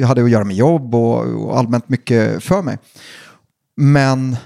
jag 0.00 0.06
hade 0.06 0.24
att 0.24 0.30
göra 0.30 0.44
med 0.44 0.56
jobb 0.56 0.94
och, 0.94 1.44
och 1.44 1.58
allmänt 1.58 1.88
mycket 1.88 2.44
för 2.44 2.62
mig. 2.62 2.78
Men 3.76 4.36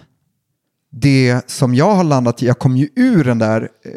det 0.94 1.50
som 1.50 1.75
jag 1.75 1.94
har 1.94 2.04
landat 2.04 2.42
i, 2.42 2.46
jag 2.46 2.58
kom 2.58 2.76
ju 2.76 2.88
ur 2.96 3.25
den 3.25 3.38
där 3.38 3.68
eh, 3.84 3.90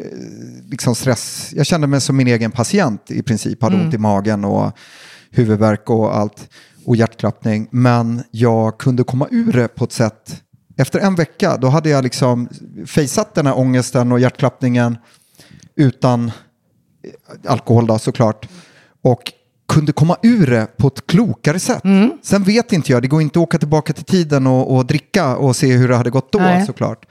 liksom 0.70 0.94
stress, 0.94 1.52
jag 1.54 1.66
kände 1.66 1.86
mig 1.86 2.00
som 2.00 2.16
min 2.16 2.26
egen 2.26 2.50
patient 2.50 3.10
i 3.10 3.22
princip, 3.22 3.62
hade 3.62 3.76
ont 3.76 3.94
i 3.94 3.98
magen 3.98 4.44
och 4.44 4.72
huvudvärk 5.30 5.90
och 5.90 6.16
allt 6.16 6.48
och 6.84 6.96
hjärtklappning. 6.96 7.68
Men 7.70 8.22
jag 8.30 8.78
kunde 8.78 9.04
komma 9.04 9.28
ur 9.30 9.52
det 9.52 9.68
på 9.68 9.84
ett 9.84 9.92
sätt, 9.92 10.42
efter 10.76 11.00
en 11.00 11.14
vecka, 11.14 11.56
då 11.56 11.68
hade 11.68 11.88
jag 11.88 12.04
liksom 12.04 12.48
fejsat 12.86 13.34
den 13.34 13.46
här 13.46 13.58
ångesten 13.58 14.12
och 14.12 14.20
hjärtklappningen 14.20 14.98
utan 15.76 16.24
eh, 16.24 17.50
alkohol 17.52 17.86
då 17.86 17.98
såklart. 17.98 18.48
Och 19.02 19.32
kunde 19.68 19.92
komma 19.92 20.16
ur 20.22 20.46
det 20.46 20.76
på 20.76 20.86
ett 20.86 21.06
klokare 21.06 21.58
sätt. 21.58 21.82
Sen 22.22 22.42
vet 22.42 22.72
inte 22.72 22.92
jag, 22.92 23.02
det 23.02 23.08
går 23.08 23.22
inte 23.22 23.38
att 23.38 23.42
åka 23.42 23.58
tillbaka 23.58 23.92
till 23.92 24.04
tiden 24.04 24.46
och, 24.46 24.76
och 24.76 24.86
dricka 24.86 25.36
och 25.36 25.56
se 25.56 25.72
hur 25.72 25.88
det 25.88 25.96
hade 25.96 26.10
gått 26.10 26.32
då 26.32 26.38
Nej. 26.38 26.66
såklart. 26.66 27.06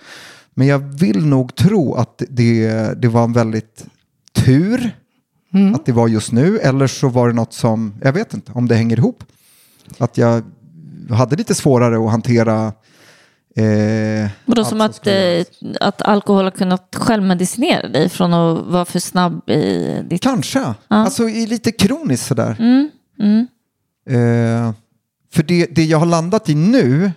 Men 0.54 0.68
jag 0.68 0.80
vill 0.80 1.26
nog 1.26 1.56
tro 1.56 1.96
att 1.96 2.22
det, 2.30 2.68
det 3.02 3.08
var 3.08 3.24
en 3.24 3.34
väldigt 3.34 3.86
tur 4.34 4.92
att 5.76 5.86
det 5.86 5.92
var 5.92 6.08
just 6.08 6.32
nu. 6.32 6.60
Eller 6.60 6.88
så 6.88 7.10
var 7.10 7.28
det 7.28 7.34
något 7.34 7.54
som, 7.54 7.94
jag 8.02 8.14
vet 8.14 8.34
inte 8.34 8.52
om 8.52 8.68
det 8.68 8.76
hänger 8.76 8.98
ihop. 8.98 9.24
Att 9.98 10.18
jag 10.18 10.44
hade 11.10 11.36
lite 11.36 11.56
svårare 11.56 12.06
att 12.06 12.12
hantera 12.12 12.74
eh, 13.58 14.30
Vadå 14.46 14.66
som 14.66 14.82
att, 14.82 15.08
eh, 15.08 15.46
att 15.82 16.02
alkohol 16.02 16.44
har 16.44 16.52
kunnat 16.52 16.96
självmedicinera 16.96 17.88
dig 17.88 18.10
från 18.10 18.34
att 18.34 18.66
vara 18.66 18.86
för 18.86 19.00
snabb 19.00 19.50
i 19.50 20.02
ditt... 20.10 20.22
Kanske. 20.22 20.74
Alltså 20.88 21.30
i 21.30 21.48
lite 21.48 21.72
kroniskt 21.72 22.28
sådär. 22.28 22.56
Mm, 22.60 22.90
Eh, 24.10 24.74
för 25.34 25.44
det, 25.44 25.66
det 25.76 25.84
jag 25.84 25.98
har 25.98 26.06
landat 26.06 26.50
i 26.50 26.56
nu, 26.56 27.12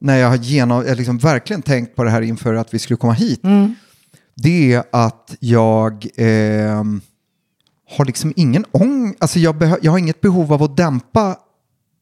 när 0.00 0.16
jag 0.16 0.28
har 0.28 0.36
genom, 0.36 0.86
jag 0.86 0.96
liksom 0.96 1.18
verkligen 1.18 1.62
tänkt 1.62 1.96
på 1.96 2.04
det 2.04 2.10
här 2.10 2.22
inför 2.22 2.54
att 2.54 2.74
vi 2.74 2.78
skulle 2.78 2.96
komma 2.96 3.12
hit, 3.12 3.40
det 4.34 4.72
är 4.72 4.84
att 4.92 5.36
jag 5.40 6.06
eh, 6.16 6.84
har 7.96 8.04
liksom 8.04 8.32
ingen 8.36 8.64
ångest, 8.72 9.16
alltså 9.22 9.38
jag, 9.38 9.78
jag 9.82 9.92
har 9.92 9.98
inget 9.98 10.20
behov 10.20 10.52
av 10.52 10.62
att 10.62 10.76
dämpa 10.76 11.36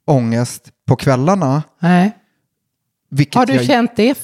ångest 0.07 0.69
på 0.87 0.97
kvällarna. 0.97 1.63
Nej. 1.81 2.17
Vilket 3.11 3.35
Har 3.35 3.47
du 3.47 3.53
jag, 3.53 3.65
känt 3.65 3.97
det 3.97 4.19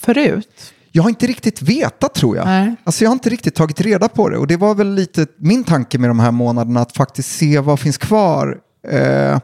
förut? 0.00 0.72
jag 0.92 1.02
har 1.02 1.10
inte 1.10 1.26
riktigt 1.26 1.62
vetat 1.62 2.14
tror 2.14 2.36
jag. 2.36 2.46
Nej. 2.46 2.74
Alltså 2.84 3.04
jag 3.04 3.10
har 3.10 3.14
inte 3.14 3.30
riktigt 3.30 3.54
tagit 3.54 3.80
reda 3.80 4.08
på 4.08 4.28
det. 4.28 4.38
Och 4.38 4.46
det 4.46 4.56
var 4.56 4.74
väl 4.74 4.94
lite 4.94 5.26
min 5.36 5.64
tanke 5.64 5.98
med 5.98 6.10
de 6.10 6.20
här 6.20 6.30
månaderna, 6.30 6.80
att 6.80 6.96
faktiskt 6.96 7.36
se 7.36 7.58
vad 7.58 7.80
finns 7.80 7.98
kvar. 7.98 8.58
Eh, 8.88 9.38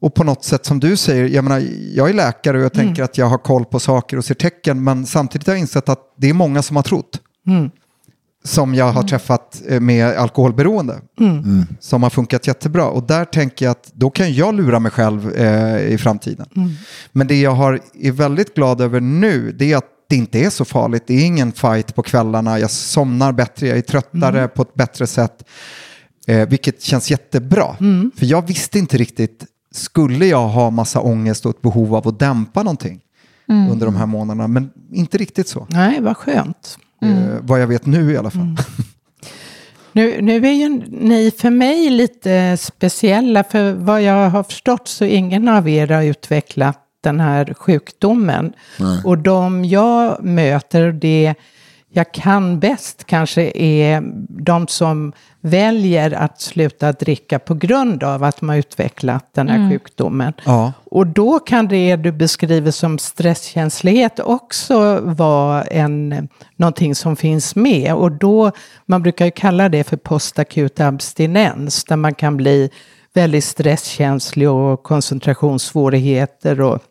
och 0.00 0.14
på 0.14 0.24
något 0.24 0.44
sätt 0.44 0.66
som 0.66 0.80
du 0.80 0.96
säger, 0.96 1.28
jag 1.28 1.44
menar, 1.44 1.62
jag 1.94 2.08
är 2.08 2.14
läkare 2.14 2.58
och 2.58 2.64
jag 2.64 2.72
tänker 2.72 3.02
att 3.02 3.18
jag 3.18 3.26
har 3.26 3.38
koll 3.38 3.64
på 3.64 3.80
saker 3.80 4.16
och 4.16 4.24
ser 4.24 4.34
tecken, 4.34 4.84
men 4.84 5.06
samtidigt 5.06 5.46
har 5.46 5.54
jag 5.54 5.60
insett 5.60 5.88
att 5.88 6.00
det 6.16 6.28
är 6.28 6.34
många 6.34 6.62
som 6.62 6.76
har 6.76 6.82
trott. 6.82 7.20
Som 8.44 8.74
jag 8.74 8.92
har 8.92 9.02
träffat 9.02 9.62
eh, 9.68 9.80
med 9.80 10.06
alkoholberoende. 10.06 11.00
Som 11.80 12.02
har 12.02 12.10
funkat 12.10 12.46
jättebra. 12.46 12.84
Och 12.86 13.02
där 13.02 13.24
tänker 13.24 13.64
jag 13.64 13.70
att 13.70 13.90
då 13.94 14.10
kan 14.10 14.34
jag 14.34 14.54
lura 14.54 14.78
mig 14.78 14.92
själv 14.92 15.34
eh, 15.34 15.92
i 15.92 15.98
framtiden. 15.98 16.46
Men 17.12 17.26
det 17.26 17.40
jag 17.40 17.50
har, 17.54 17.80
är 17.94 18.12
väldigt 18.12 18.54
glad 18.54 18.80
över 18.80 19.00
nu, 19.00 19.52
det 19.52 19.72
är 19.72 19.76
att 19.76 19.84
det 20.08 20.16
inte 20.16 20.38
är 20.38 20.50
så 20.50 20.64
farligt. 20.64 21.02
Det 21.06 21.14
är 21.14 21.26
ingen 21.26 21.52
fight 21.52 21.94
på 21.94 22.02
kvällarna. 22.02 22.58
Jag 22.58 22.70
somnar 22.70 23.32
bättre, 23.32 23.66
jag 23.68 23.78
är 23.78 23.82
tröttare 23.82 24.48
på 24.48 24.62
ett 24.62 24.74
bättre 24.74 25.06
sätt. 25.06 25.44
Eh, 26.26 26.48
vilket 26.48 26.82
känns 26.82 27.10
jättebra. 27.10 27.76
För 28.16 28.26
jag 28.26 28.46
visste 28.46 28.78
inte 28.78 28.96
riktigt, 28.96 29.44
skulle 29.72 30.26
jag 30.26 30.48
ha 30.48 30.70
massa 30.70 31.00
ångest 31.00 31.46
och 31.46 31.50
ett 31.56 31.62
behov 31.62 31.94
av 31.94 32.08
att 32.08 32.18
dämpa 32.18 32.62
någonting 32.62 33.00
under 33.70 33.86
de 33.86 33.96
här 33.96 34.06
månaderna? 34.06 34.48
Men 34.48 34.70
inte 34.92 35.18
riktigt 35.18 35.48
så. 35.48 35.66
Nej, 35.70 36.00
vad 36.00 36.16
skönt. 36.16 36.78
Eh, 37.02 37.36
vad 37.40 37.60
jag 37.60 37.66
vet 37.66 37.86
nu 37.86 38.12
i 38.12 38.16
alla 38.16 38.30
fall. 38.30 38.46
Nu, 39.92 40.22
nu 40.22 40.46
är 40.46 40.52
ju 40.52 40.68
ni 40.88 41.30
för 41.38 41.50
mig 41.50 41.90
lite 41.90 42.56
speciella, 42.56 43.44
för 43.44 43.72
vad 43.72 44.02
jag 44.02 44.30
har 44.30 44.42
förstått 44.42 44.88
så 44.88 45.04
ingen 45.04 45.48
av 45.48 45.68
er 45.68 45.86
har 45.86 46.02
utvecklat 46.02 46.78
den 47.00 47.20
här 47.20 47.54
sjukdomen. 47.54 48.52
Och 49.04 49.18
de 49.18 49.64
jag 49.64 50.24
möter, 50.24 50.92
det 50.92 51.34
jag 51.92 52.12
kan 52.12 52.60
bäst 52.60 53.04
kanske 53.04 53.52
är 53.54 54.02
de 54.28 54.66
som 54.66 55.12
väljer 55.40 56.10
att 56.10 56.40
sluta 56.40 56.92
dricka 56.92 57.38
på 57.38 57.54
grund 57.54 58.02
av 58.02 58.24
att 58.24 58.40
de 58.40 58.48
har 58.48 58.56
utvecklat 58.56 59.34
den 59.34 59.48
här 59.48 59.70
sjukdomen. 59.70 60.32
Ja. 60.44 60.72
Och 60.84 61.06
då 61.06 61.38
kan 61.38 61.68
det 61.68 61.96
du 61.96 62.12
beskriver 62.12 62.70
som 62.70 62.98
stresskänslighet 62.98 64.20
också 64.20 65.00
vara 65.00 65.62
en, 65.62 66.28
någonting 66.56 66.94
som 66.94 67.16
finns 67.16 67.56
med. 67.56 67.94
Och 67.94 68.12
då, 68.12 68.52
man 68.86 69.02
brukar 69.02 69.24
ju 69.24 69.30
kalla 69.30 69.68
det 69.68 69.84
för 69.84 69.96
postakut 69.96 70.80
abstinens, 70.80 71.84
där 71.84 71.96
man 71.96 72.14
kan 72.14 72.36
bli 72.36 72.70
väldigt 73.14 73.44
stresskänslig 73.44 74.50
och 74.50 74.82
koncentrationssvårigheter 74.82 76.60
och 76.60 76.82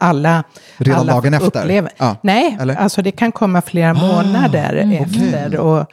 alla, 0.00 0.44
Redan 0.76 1.00
alla 1.00 1.12
dagen 1.12 1.34
efter? 1.34 1.46
upplever. 1.60 1.92
Ja. 1.96 2.16
Nej, 2.22 2.56
Eller? 2.60 2.74
Ah, 2.74 2.78
alltså 2.78 3.02
det 3.02 3.10
kan 3.12 3.32
komma 3.32 3.62
flera 3.62 3.94
månader 3.94 4.76
mm, 4.76 5.04
efter. 5.04 5.56
Och 5.56 5.86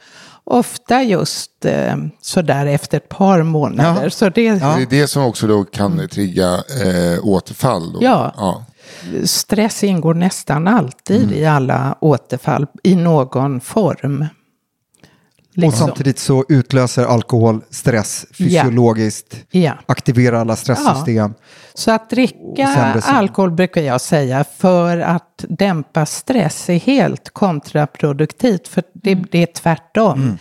ofta 0.44 1.02
just 1.02 1.64
eh, 1.64 1.96
sådär 2.20 2.66
efter 2.66 2.96
ett 2.96 3.08
par 3.08 3.42
månader. 3.42 4.02
Ja. 4.04 4.10
Så 4.10 4.28
det, 4.28 4.50
Det 4.52 4.64
är 4.64 4.86
det 4.90 5.06
som 5.06 5.22
också 5.24 5.46
då 5.46 5.64
kan 5.64 6.08
trigga 6.08 6.54
eh, 6.54 7.24
återfall. 7.24 7.92
Då. 7.92 7.98
Ja. 8.02 8.34
ja. 8.36 8.64
stress 9.24 9.84
ingår 9.84 10.14
nästan 10.14 10.68
alltid 10.68 11.22
Mm. 11.22 11.34
i 11.34 11.46
alla 11.46 11.96
återfall 12.00 12.66
i 12.82 12.96
någon 12.96 13.60
form. 13.60 14.26
Och 15.58 15.62
Liksom. 15.62 15.86
samtidigt 15.86 16.18
så 16.18 16.44
utlöser 16.48 17.04
alkohol 17.04 17.60
stress 17.70 18.26
fysiologiskt, 18.38 19.36
Ja. 19.50 19.72
aktiverar 19.86 20.40
alla 20.40 20.56
stresssystem. 20.56 21.34
Så 21.74 21.90
att 21.90 22.02
Och 22.02 22.08
dricka 22.16 23.02
alkohol 23.04 23.50
brukar 23.50 23.80
jag 23.80 24.00
säga 24.00 24.44
för 24.58 24.98
att 24.98 25.44
dämpa 25.48 26.06
stress 26.06 26.68
är 26.70 26.78
helt 26.78 27.30
kontraproduktivt. 27.30 28.68
För 28.68 28.82
det, 28.94 29.12
Mm. 29.12 29.26
det 29.30 29.42
är 29.42 29.46
tvärtom. 29.46 30.38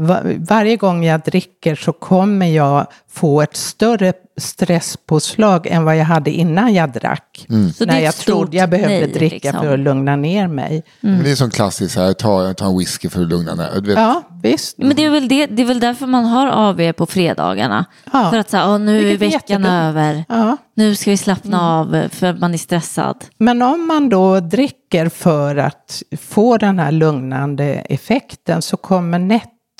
Va, 0.00 0.20
varje 0.38 0.76
gång 0.76 1.04
jag 1.04 1.20
dricker 1.20 1.74
så 1.74 1.92
kommer 1.92 2.46
jag 2.46 2.86
få 3.12 3.42
ett 3.42 3.56
större 3.56 4.12
stresspåslag 4.40 5.66
än 5.66 5.84
vad 5.84 5.96
jag 5.96 6.04
hade 6.04 6.30
innan 6.30 6.74
jag 6.74 6.92
drack. 6.92 7.46
Så 7.48 7.84
det 7.84 7.84
är 7.84 7.86
när 7.86 8.00
jag 8.00 8.14
trodde 8.14 8.56
jag 8.56 8.70
behövde 8.70 8.98
nej, 9.06 9.12
dricka 9.12 9.34
liksom. 9.34 9.60
för 9.60 9.72
att 9.74 9.78
lugna 9.78 10.16
ner 10.16 10.48
mig. 10.48 10.82
Men 11.00 11.22
det 11.22 11.30
är 11.30 11.34
som 11.34 11.50
klassiskt, 11.50 11.94
så 11.94 12.00
här, 12.00 12.12
ta, 12.12 12.54
ta 12.54 12.66
en 12.66 12.78
whisky 12.78 13.08
för 13.08 13.22
att 13.22 13.28
lugna 13.28 13.54
ner. 13.54 13.80
Vet, 13.80 13.98
Ja, 13.98 14.22
visst. 14.42 14.78
Men 14.78 14.96
det 14.96 15.04
är, 15.04 15.10
väl 15.10 15.28
det, 15.28 15.46
det 15.46 15.62
är 15.62 15.66
väl 15.66 15.80
därför 15.80 16.06
man 16.06 16.24
har 16.24 16.48
AV 16.48 16.92
på 16.92 17.06
fredagarna. 17.06 17.84
Ja. 18.12 18.30
För 18.30 18.38
att 18.38 18.50
säga, 18.50 18.78
nu 18.78 18.98
är 18.98 19.02
Vilket 19.02 19.22
är 19.22 19.26
veckan 19.26 19.62
jättebra. 19.62 19.72
över. 19.72 20.24
Ja. 20.28 20.56
Nu 20.74 20.96
ska 20.96 21.10
vi 21.10 21.16
slappna 21.16 21.78
av 21.78 22.08
för 22.10 22.26
att 22.26 22.38
man 22.38 22.54
är 22.54 22.58
stressad. 22.58 23.24
Men 23.38 23.62
om 23.62 23.86
man 23.86 24.08
då 24.08 24.40
dricker 24.40 25.08
för 25.08 25.56
att 25.56 26.02
få 26.20 26.56
den 26.56 26.78
här 26.78 26.92
lugnande 26.92 27.64
effekten 27.64 28.62
så 28.62 28.76
kommer 28.76 29.18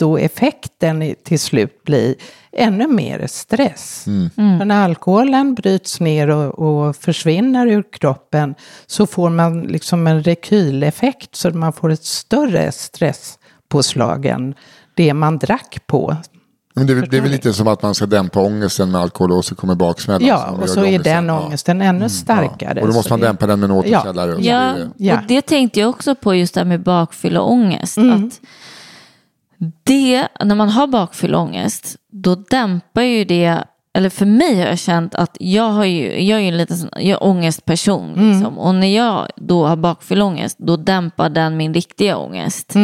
nettoeffekten 0.00 1.14
till 1.24 1.38
slut 1.40 1.84
bli 1.84 2.14
ännu 2.52 2.86
mer 2.86 3.26
stress. 3.26 4.04
För 4.34 4.64
när 4.64 4.84
alkoholen 4.84 5.54
bryts 5.54 6.00
ner 6.00 6.30
och, 6.30 6.58
och 6.88 6.96
försvinner 6.96 7.66
ur 7.66 7.84
kroppen 7.92 8.54
så 8.86 9.06
får 9.06 9.30
man 9.30 9.60
liksom 9.62 10.06
en 10.06 10.22
rekyleffekt 10.22 11.34
så 11.36 11.48
att 11.48 11.54
man 11.54 11.72
får 11.72 11.90
ett 11.90 12.04
större 12.04 12.72
stresspåslag 12.72 14.26
än 14.26 14.54
det 14.94 15.14
man 15.14 15.38
drack 15.38 15.78
på. 15.86 16.16
Men 16.74 16.86
det, 16.86 16.92
är 16.92 16.94
väl- 16.94 17.08
det 17.10 17.16
är 17.16 17.20
väl 17.20 17.30
lite 17.30 17.52
som 17.52 17.68
att 17.68 17.82
man 17.82 17.94
ska 17.94 18.06
dämpa 18.06 18.40
ångesten 18.40 18.90
med 18.90 19.00
alkohol 19.00 19.32
och 19.32 19.44
så 19.44 19.54
kommer 19.54 19.74
baksmällan. 19.74 20.28
Ja, 20.28 20.50
och 20.62 20.68
så 20.68 20.80
är 20.80 20.84
ångesten. 20.84 21.02
den 21.26 21.34
Ja. 21.34 21.40
ångesten 21.40 21.82
ännu 21.82 22.08
starkare. 22.08 22.80
Och 22.80 22.88
då 22.88 22.94
måste 22.94 23.12
man 23.12 23.20
det- 23.20 23.26
dämpa 23.26 23.46
den 23.46 23.60
med 23.60 23.70
en 23.70 23.76
återställare. 23.76 24.34
så 24.34 24.40
Ja, 24.42 24.72
blir 24.74 24.84
det- 24.84 24.90
Ja. 24.96 25.14
och 25.18 25.26
det 25.28 25.42
tänkte 25.42 25.80
jag 25.80 25.90
också 25.90 26.14
på 26.14 26.34
just 26.34 26.54
det 26.54 26.60
här 26.60 26.64
med 26.64 26.80
bakfylleångest. 26.82 27.96
Mm. 27.96 28.26
Att 28.26 28.40
det, 29.84 30.28
när 30.44 30.54
man 30.54 30.68
har 30.68 30.86
bakfylleångest, 30.86 31.96
då 32.12 32.34
dämpar 32.34 33.02
ju 33.02 33.24
det, 33.24 33.64
eller 33.94 34.10
för 34.10 34.26
mig 34.26 34.60
har 34.60 34.66
jag 34.66 34.78
känt 34.78 35.14
att 35.14 35.36
jag, 35.40 35.70
har 35.70 35.84
ju, 35.84 36.22
jag 36.22 36.38
är 36.38 36.42
ju 36.42 36.48
en 36.48 36.56
liten 36.56 36.78
sån, 36.78 36.90
jag 36.94 37.04
är 37.08 37.22
ångestperson. 37.24 38.14
Mm. 38.14 38.30
Liksom. 38.32 38.58
Och 38.58 38.74
när 38.74 38.96
jag 38.96 39.28
då 39.36 39.66
har 39.66 39.76
bakfylleångest, 39.76 40.56
då 40.58 40.76
dämpar 40.76 41.30
den 41.30 41.56
min 41.56 41.74
riktiga 41.74 42.16
ångest. 42.16 42.74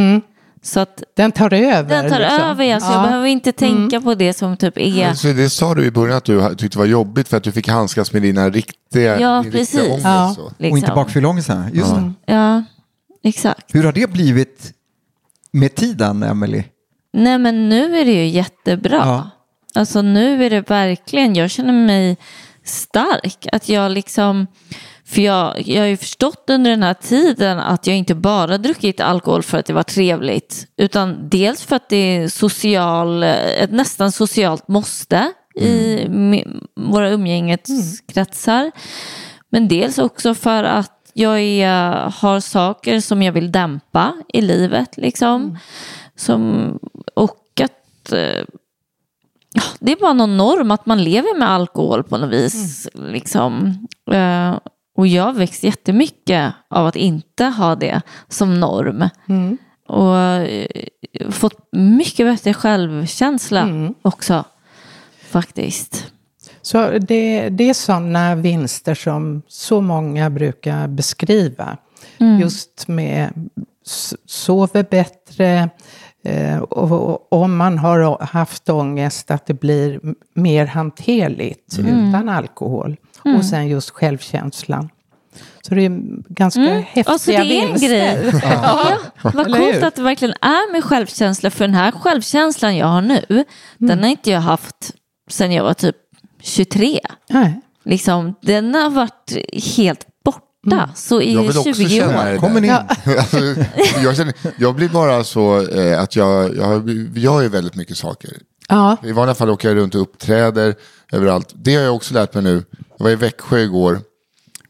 Så 0.62 0.80
att 0.80 1.02
Den 1.16 1.32
tar 1.32 1.52
över. 1.54 1.88
den 2.02 2.10
tar 2.10 2.18
liksom. 2.20 2.40
över, 2.40 2.74
alltså, 2.74 2.90
jag 2.92 2.98
Ja. 2.98 3.06
behöver 3.06 3.26
inte 3.26 3.52
tänka 3.52 4.00
på 4.00 4.14
det 4.14 4.32
som 4.32 4.56
typ 4.56 4.78
är... 4.78 5.14
Så 5.14 5.26
det 5.28 5.50
sa 5.50 5.74
du 5.74 5.84
i 5.84 5.90
början 5.90 6.16
att 6.16 6.24
du 6.24 6.54
tyckte 6.54 6.78
var 6.78 6.84
jobbigt 6.86 7.28
för 7.28 7.36
att 7.36 7.42
du 7.42 7.52
fick 7.52 7.68
handskas 7.68 8.12
med 8.12 8.22
dina 8.22 8.50
riktiga, 8.50 9.20
Ja, 9.20 9.42
din 9.42 9.52
riktiga 9.52 9.60
precis. 9.60 9.90
ångest. 9.90 10.04
Ja. 10.04 10.32
Så. 10.36 10.42
Liksom. 10.58 10.72
Och 10.72 10.78
inte 10.78 10.92
bakfylleångesten. 10.94 11.70
Just 11.74 11.94
det. 11.94 12.12
Ja, 12.34 12.64
exakt. 13.22 13.74
Hur 13.74 13.84
har 13.84 13.92
det 13.92 14.10
blivit 14.10 14.72
med 15.56 15.74
tiden, 15.74 16.22
Emily? 16.22 16.64
Nej 17.12 17.38
men 17.38 17.68
nu 17.68 17.98
är 17.98 18.04
det 18.04 18.12
ju 18.12 18.26
jättebra. 18.26 18.96
Ja. 18.96 19.30
Alltså 19.74 20.02
nu 20.02 20.44
är 20.44 20.50
det 20.50 20.70
verkligen, 20.70 21.34
jag 21.34 21.50
känner 21.50 21.72
mig 21.72 22.16
stark. 22.64 23.46
Att 23.52 23.68
jag 23.68 23.92
liksom, 23.92 24.46
för 25.06 25.22
jag, 25.22 25.68
jag 25.68 25.80
har 25.80 25.86
ju 25.86 25.96
förstått 25.96 26.44
under 26.50 26.70
den 26.70 26.82
här 26.82 26.94
tiden 26.94 27.58
att 27.58 27.86
jag 27.86 27.96
inte 27.96 28.14
bara 28.14 28.58
druckit 28.58 29.00
alkohol 29.00 29.42
för 29.42 29.58
att 29.58 29.66
det 29.66 29.72
var 29.72 29.82
trevligt. 29.82 30.66
Utan 30.76 31.28
dels 31.28 31.62
för 31.62 31.76
att 31.76 31.88
det 31.88 31.96
är 31.96 32.28
social, 32.28 33.22
ett 33.22 33.70
nästan 33.72 34.12
socialt 34.12 34.68
måste 34.68 35.32
i 35.54 35.96
mi- 36.08 36.66
våra 36.76 37.10
umgängeskretsar. 37.10 38.72
Men 39.50 39.68
dels 39.68 39.98
också 39.98 40.34
för 40.34 40.64
att 40.64 40.92
jag 41.18 41.40
är, 41.40 42.10
har 42.10 42.40
saker 42.40 43.00
som 43.00 43.22
jag 43.22 43.32
vill 43.32 43.52
dämpa 43.52 44.14
i 44.28 44.40
livet. 44.40 44.96
Liksom. 44.96 45.58
Som, 46.16 46.78
och 47.14 47.60
att 47.60 48.12
eh, 48.12 48.44
det 49.78 49.92
är 49.92 50.00
bara 50.00 50.12
någon 50.12 50.36
norm 50.36 50.70
att 50.70 50.86
man 50.86 51.04
lever 51.04 51.38
med 51.38 51.50
alkohol 51.50 52.04
på 52.04 52.18
något 52.18 52.32
vis. 52.32 52.88
Liksom. 52.94 53.78
Eh, 54.12 54.58
och 54.96 55.06
jag 55.06 55.32
växt 55.32 55.62
jättemycket 55.62 56.52
av 56.68 56.86
att 56.86 56.96
inte 56.96 57.44
ha 57.44 57.74
det 57.74 58.02
som 58.28 58.60
norm. 58.60 59.08
Och 59.88 60.16
eh, 60.16 60.68
fått 61.30 61.68
mycket 61.72 62.26
bättre 62.26 62.54
självkänsla 62.54 63.64
också. 64.02 64.44
Faktiskt. 65.30 66.12
Så 66.66 66.98
det, 66.98 67.48
det 67.48 67.70
är 67.70 67.74
sådana 67.74 68.34
vinster 68.34 68.94
som 68.94 69.42
så 69.48 69.80
många 69.80 70.30
brukar 70.30 70.88
beskriva. 70.88 71.76
Just 72.40 72.88
med 72.88 73.48
sover 74.26 74.86
bättre, 74.90 75.70
eh, 76.24 76.58
och, 76.58 76.92
och 76.92 77.32
om 77.32 77.56
man 77.56 77.78
har 77.78 78.24
haft 78.24 78.68
ångest 78.68 79.30
att 79.30 79.46
det 79.46 79.54
blir 79.54 80.00
mer 80.34 80.66
hanterligt 80.66 81.78
utan 81.78 82.28
alkohol. 82.28 82.96
Och 83.36 83.44
sen 83.44 83.68
just 83.68 83.90
självkänslan. 83.90 84.88
Så 85.62 85.74
det 85.74 85.84
är 85.84 86.00
ganska 86.28 86.60
häftiga 86.60 87.04
Alltså 87.12 87.30
det 87.30 87.36
är 87.36 87.40
en 87.40 87.48
vinster. 87.48 87.88
grej. 87.88 88.32
Ja, 88.42 88.98
vad 89.22 89.46
Eller 89.46 89.58
coolt 89.58 89.82
att 89.82 89.94
det 89.94 90.02
verkligen 90.02 90.34
är 90.40 90.72
med 90.72 90.84
självkänsla. 90.84 91.50
För 91.50 91.64
den 91.64 91.74
här 91.74 91.90
självkänslan 91.90 92.76
jag 92.76 92.86
har 92.86 93.02
nu, 93.02 93.44
den 93.78 94.02
har 94.02 94.10
inte 94.10 94.30
jag 94.30 94.40
haft 94.40 94.92
sedan 95.30 95.52
jag 95.52 95.64
var 95.64 95.74
typ 95.74 95.96
23. 96.46 97.00
Nej. 97.28 97.60
Liksom, 97.84 98.34
den 98.42 98.74
har 98.74 98.90
varit 98.90 99.36
helt 99.76 100.06
borta. 100.24 100.90
Så 100.94 101.20
i 101.20 101.34
Jag 101.34 101.42
vill 101.42 101.58
också 101.58 101.74
20 101.74 101.88
känna 101.88 102.34
år. 102.34 102.38
Kommer 102.38 102.60
ni? 102.60 102.70
Alltså, 103.18 103.38
jag, 104.02 104.16
känner, 104.16 104.34
jag 104.58 104.74
blir 104.74 104.88
bara 104.88 105.24
så 105.24 105.68
eh, 105.68 106.00
att 106.00 106.16
jag, 106.16 106.56
jag 106.56 106.90
gör 107.14 107.42
ju 107.42 107.48
väldigt 107.48 107.74
mycket 107.74 107.98
saker. 107.98 108.30
Ja, 108.68 108.96
I 109.02 109.12
vanliga 109.12 109.34
fall 109.34 109.50
åker 109.50 109.68
jag 109.68 109.76
runt 109.76 109.94
och 109.94 110.00
uppträder 110.00 110.74
överallt. 111.12 111.52
Det 111.54 111.74
har 111.74 111.82
jag 111.82 111.94
också 111.94 112.14
lärt 112.14 112.34
mig 112.34 112.42
nu. 112.42 112.64
Jag 112.98 113.04
var 113.04 113.10
i 113.10 113.16
Växjö 113.16 113.58
igår. 113.58 114.00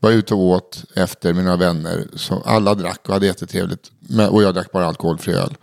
Var 0.00 0.10
ute 0.10 0.34
och 0.34 0.40
åt 0.40 0.84
efter 0.94 1.32
några 1.32 1.56
vänner. 1.56 2.06
Så 2.16 2.42
alla 2.46 2.74
drack 2.74 3.00
och 3.08 3.14
hade 3.14 3.26
jättetrevligt. 3.26 3.90
Men, 3.98 4.28
och 4.28 4.42
jag 4.42 4.54
drack 4.54 4.72
bara 4.72 4.86
alkoholfri 4.86 5.34
öl. 5.34 5.56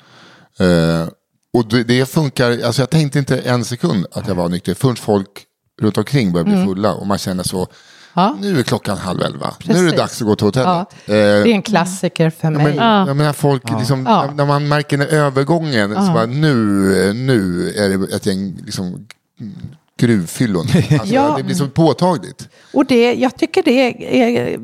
Eh, 0.59 1.07
och 1.53 1.65
det, 1.69 1.83
det 1.83 2.05
funkar. 2.05 2.51
Alltså 2.63 2.81
jag 2.81 2.89
tänkte 2.89 3.19
inte 3.19 3.39
en 3.39 3.65
sekund 3.65 4.05
att 4.11 4.27
jag 4.27 4.35
var 4.35 4.49
nykter. 4.49 4.73
Förrän 4.73 4.95
folk 4.95 5.29
runt 5.81 5.97
omkring 5.97 6.31
börjar 6.31 6.45
bli 6.45 6.65
fulla. 6.65 6.93
Och 6.93 7.07
man 7.07 7.17
känner 7.17 7.43
så. 7.43 7.67
Ja. 8.13 8.37
Nu 8.41 8.59
är 8.59 8.63
klockan 8.63 8.97
halv 8.97 9.21
elva. 9.21 9.53
Nu 9.65 9.73
är 9.73 9.77
det 9.77 9.83
Precis. 9.83 9.99
dags 9.99 10.21
att 10.21 10.27
gå 10.27 10.35
till 10.35 10.47
hotellet. 10.47 10.87
Ja. 11.05 11.13
Eh, 11.13 11.15
det 11.15 11.15
är 11.15 11.47
en 11.47 11.61
klassiker 11.61 12.29
för 12.29 12.49
mig. 12.49 12.63
men, 12.63 12.75
ja. 12.75 13.05
men 13.05 13.17
när 13.17 13.33
folk, 13.33 13.63
liksom, 13.79 14.05
Ja. 14.05 14.31
när, 14.35 14.45
man 14.45 14.67
märker 14.67 14.97
den 14.97 15.07
övergången, 15.07 15.95
så 15.95 16.13
bara, 16.13 16.25
nu, 16.25 17.13
nu 17.13 17.69
är 17.69 17.89
det 17.89 18.15
ett 18.15 18.25
gäng 18.25 18.57
liksom, 18.65 19.07
gruvfyllon. 19.99 20.65
Alltså, 20.91 21.13
Ja. 21.13 21.33
Det 21.37 21.43
blir 21.43 21.55
så 21.55 21.67
påtagligt. 21.67 22.49
Och 22.73 22.85
det, 22.85 23.13
jag 23.13 23.37
tycker 23.37 23.63
det 23.63 24.23
är 24.23 24.59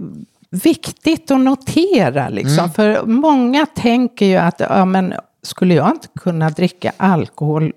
viktigt 0.50 1.32
att 1.32 1.40
notera. 1.40 2.30
Liksom. 2.30 2.60
Mm. 2.60 2.72
För 2.72 3.06
många 3.06 3.66
tänker 3.66 4.26
ju 4.26 4.36
att 4.36 4.60
ja, 4.60 4.86
men, 4.86 5.14
skulle 5.44 5.74
jag 5.74 5.90
inte 5.92 6.08
kunna 6.20 6.50
dricka 6.50 6.92
alkohol, 6.98 7.74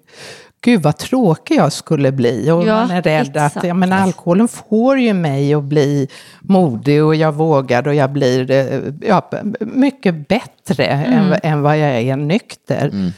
gud 0.63 0.83
vad 0.83 0.97
tråkig 0.97 1.57
jag 1.57 1.73
skulle 1.73 2.13
bli. 2.13 2.51
Och 2.51 2.65
Ja, 2.65 2.77
man 2.77 2.91
är 2.91 3.03
rädd 3.03 3.27
exakt. 3.27 3.57
att 3.57 3.65
ja, 3.65 3.75
men, 3.75 3.93
alkoholen 3.93 4.49
får 4.49 4.99
ju 4.99 5.13
mig 5.13 5.55
att 5.55 5.65
bli 5.65 6.09
modig 6.41 7.05
och 7.05 7.15
jag 7.15 7.33
vågar 7.33 7.89
och 7.89 7.95
jag 7.95 8.11
blir 8.11 8.51
eh, 8.51 8.81
ja, 9.09 9.31
mycket 9.61 10.29
bättre 10.29 10.87
än, 10.87 11.35
än 11.43 11.63
vad 11.63 11.79
jag 11.79 11.91
är 11.91 12.17
nykter. 12.17 12.87
Eh, 12.87 13.11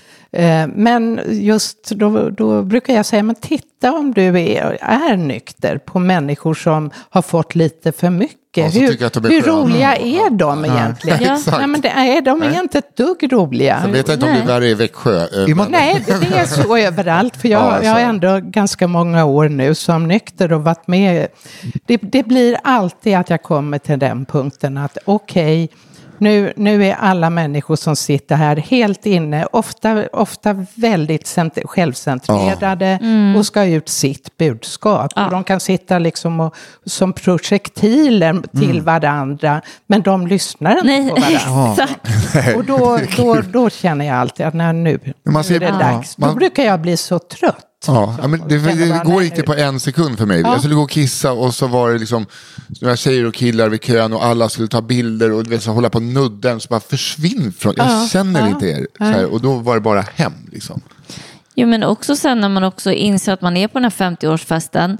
Men 0.74 1.20
just 1.28 1.90
då, 1.90 2.30
då 2.30 2.62
brukar 2.62 2.94
jag 2.94 3.06
säga, 3.06 3.22
men 3.22 3.34
titta 3.34 3.92
om 3.92 4.12
du 4.14 4.40
är, 4.40 4.78
är 4.80 5.16
nykter 5.16 5.78
på 5.78 5.98
människor 5.98 6.54
som 6.54 6.90
har 7.10 7.22
fått 7.22 7.54
lite 7.54 7.92
för 7.92 8.10
mycket. 8.10 8.40
Hur 8.74 8.96
jag 9.02 9.30
hur 9.30 9.42
roliga 9.42 9.96
är 9.96 10.30
de 10.30 10.64
egentligen? 10.64 11.18
Ja. 11.46 11.58
Nej, 11.58 11.66
men 11.66 11.80
det 11.80 11.88
är, 11.88 12.20
de 12.20 12.42
är 12.42 12.60
inte 12.60 12.78
ett 12.78 12.96
dugg 12.96 13.32
roliga. 13.32 13.80
Jag 13.84 13.92
vet 13.92 14.08
inte 14.08 14.26
om 14.26 14.32
det 14.34 14.40
är 14.40 14.46
värre 14.46 14.68
i 14.68 14.74
Växjö. 14.74 15.20
eh, 15.22 15.56
men- 15.56 15.66
Nej, 15.70 16.04
det 16.06 16.38
är 16.38 16.46
så 16.46 16.76
överallt. 16.78 17.36
För 17.36 17.48
jag, 17.48 17.62
Ja, 17.62 17.82
jag 17.82 17.92
har 17.92 18.00
ändå 18.00 18.40
ganska 18.42 18.86
många 18.88 19.24
år 19.24 19.48
nu 19.48 19.74
som 19.74 20.08
nykter 20.08 20.52
och 20.52 20.64
varit 20.64 20.86
med. 20.88 21.28
Det, 21.86 21.96
det 21.96 22.22
blir 22.22 22.56
alltid 22.64 23.14
att 23.16 23.30
jag 23.30 23.42
kommer 23.42 23.78
till 23.78 23.98
den 23.98 24.24
punkten 24.24 24.78
att 24.78 24.98
okej, 25.04 25.68
nu, 26.18 26.52
nu 26.56 26.84
är 26.86 26.94
alla 26.94 27.30
människor 27.30 27.76
som 27.76 27.96
sitter 27.96 28.36
här 28.36 28.56
helt 28.56 29.06
inne, 29.06 29.46
ofta, 29.52 30.04
ofta 30.12 30.66
väldigt 30.74 31.26
cent- 31.26 31.58
självcentrerade 31.64 32.98
och 33.38 33.46
ska 33.46 33.64
ut 33.64 33.88
sitt 33.88 34.36
budskap. 34.38 35.12
Och 35.16 35.30
de 35.30 35.44
kan 35.44 35.60
sitta 35.60 35.98
liksom 35.98 36.40
och, 36.40 36.54
som 36.84 37.12
projektiler 37.12 38.42
till 38.58 38.82
varandra, 38.82 39.60
men 39.86 40.02
de 40.02 40.26
lyssnar 40.26 40.70
inte 40.76 40.86
Nej, 40.86 41.08
på 41.10 41.14
varandra. 41.14 41.70
exakt. 41.72 42.56
Och 42.56 42.64
då, 42.64 42.98
då, 43.16 43.34
då 43.52 43.70
känner 43.70 44.04
jag 44.06 44.16
alltid 44.16 44.46
att 44.46 44.54
när 44.54 44.72
nu, 44.72 44.98
nu 45.24 45.42
ser- 45.42 45.54
är 45.54 45.60
det 45.60 45.66
Ja. 45.66 45.78
dags. 45.78 46.16
Då 46.16 46.26
Man- 46.26 46.34
brukar 46.36 46.62
jag 46.64 46.80
bli 46.80 46.96
så 46.96 47.18
trött. 47.18 47.66
Ja, 47.86 48.16
ja, 48.22 48.28
men 48.28 48.48
det, 48.48 48.58
det, 48.58 48.88
bara, 48.90 49.04
går 49.04 49.22
inte 49.22 49.42
på 49.42 49.54
en 49.54 49.80
sekund 49.80 50.18
för 50.18 50.26
mig. 50.26 50.40
Jag 50.40 50.58
skulle 50.58 50.74
gå 50.74 50.82
och 50.82 50.90
kissa 50.90 51.32
och 51.32 51.54
så 51.54 51.66
var 51.66 51.92
det 51.92 51.98
liksom 51.98 52.26
några 52.80 52.96
tjejer 52.96 53.26
och 53.26 53.34
killar 53.34 53.68
vid 53.68 53.82
kön 53.82 54.12
och 54.12 54.24
alla 54.24 54.48
skulle 54.48 54.68
ta 54.68 54.80
bilder 54.82 55.32
och 55.32 55.52
vet, 55.52 55.62
så 55.62 55.70
hålla 55.70 55.90
på 55.90 56.00
nudden. 56.00 56.60
Så 56.60 56.68
bara 56.68 56.80
försvinn 56.80 57.52
från, 57.58 57.74
jag 57.76 58.08
känner 58.10 58.48
inte 58.48 58.66
er. 58.66 58.86
Här, 58.98 59.32
och 59.32 59.40
då 59.40 59.54
var 59.54 59.74
det 59.74 59.80
bara 59.80 60.00
hem 60.00 60.32
liksom. 60.52 60.80
Jo, 61.54 61.68
men 61.68 61.82
också 61.82 62.16
sen 62.16 62.40
när 62.40 62.48
man 62.48 62.64
också 62.64 62.92
inser 62.92 63.32
att 63.32 63.40
man 63.42 63.56
är 63.56 63.68
på 63.68 63.78
den 63.80 63.84
här 63.98 64.10
50-årsfesten 64.10 64.98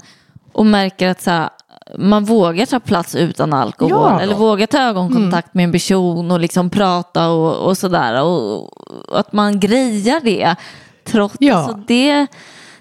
och 0.53 0.65
märker 0.65 1.09
att 1.09 1.21
så 1.21 1.31
här, 1.31 1.49
man 1.97 2.25
vågar 2.25 2.65
ta 2.65 2.79
plats 2.79 3.15
utan 3.15 3.53
alkohol 3.53 3.91
Ja. 3.91 4.21
eller 4.21 4.35
vågar 4.35 4.67
ta 4.67 4.77
ögonkontakt 4.81 5.53
med 5.53 5.63
en 5.63 5.71
person 5.71 6.31
och 6.31 6.39
liksom 6.39 6.69
prata 6.69 7.29
och, 7.29 7.67
och 7.69 7.77
sådär. 7.77 8.23
Och, 8.23 8.77
och 9.09 9.19
att 9.19 9.33
man 9.33 9.59
grejar 9.59 10.19
det. 10.23 10.55
Trots, 11.05 11.35
Ja. 11.39 11.55
alltså 11.55 11.77
det, 11.87 12.27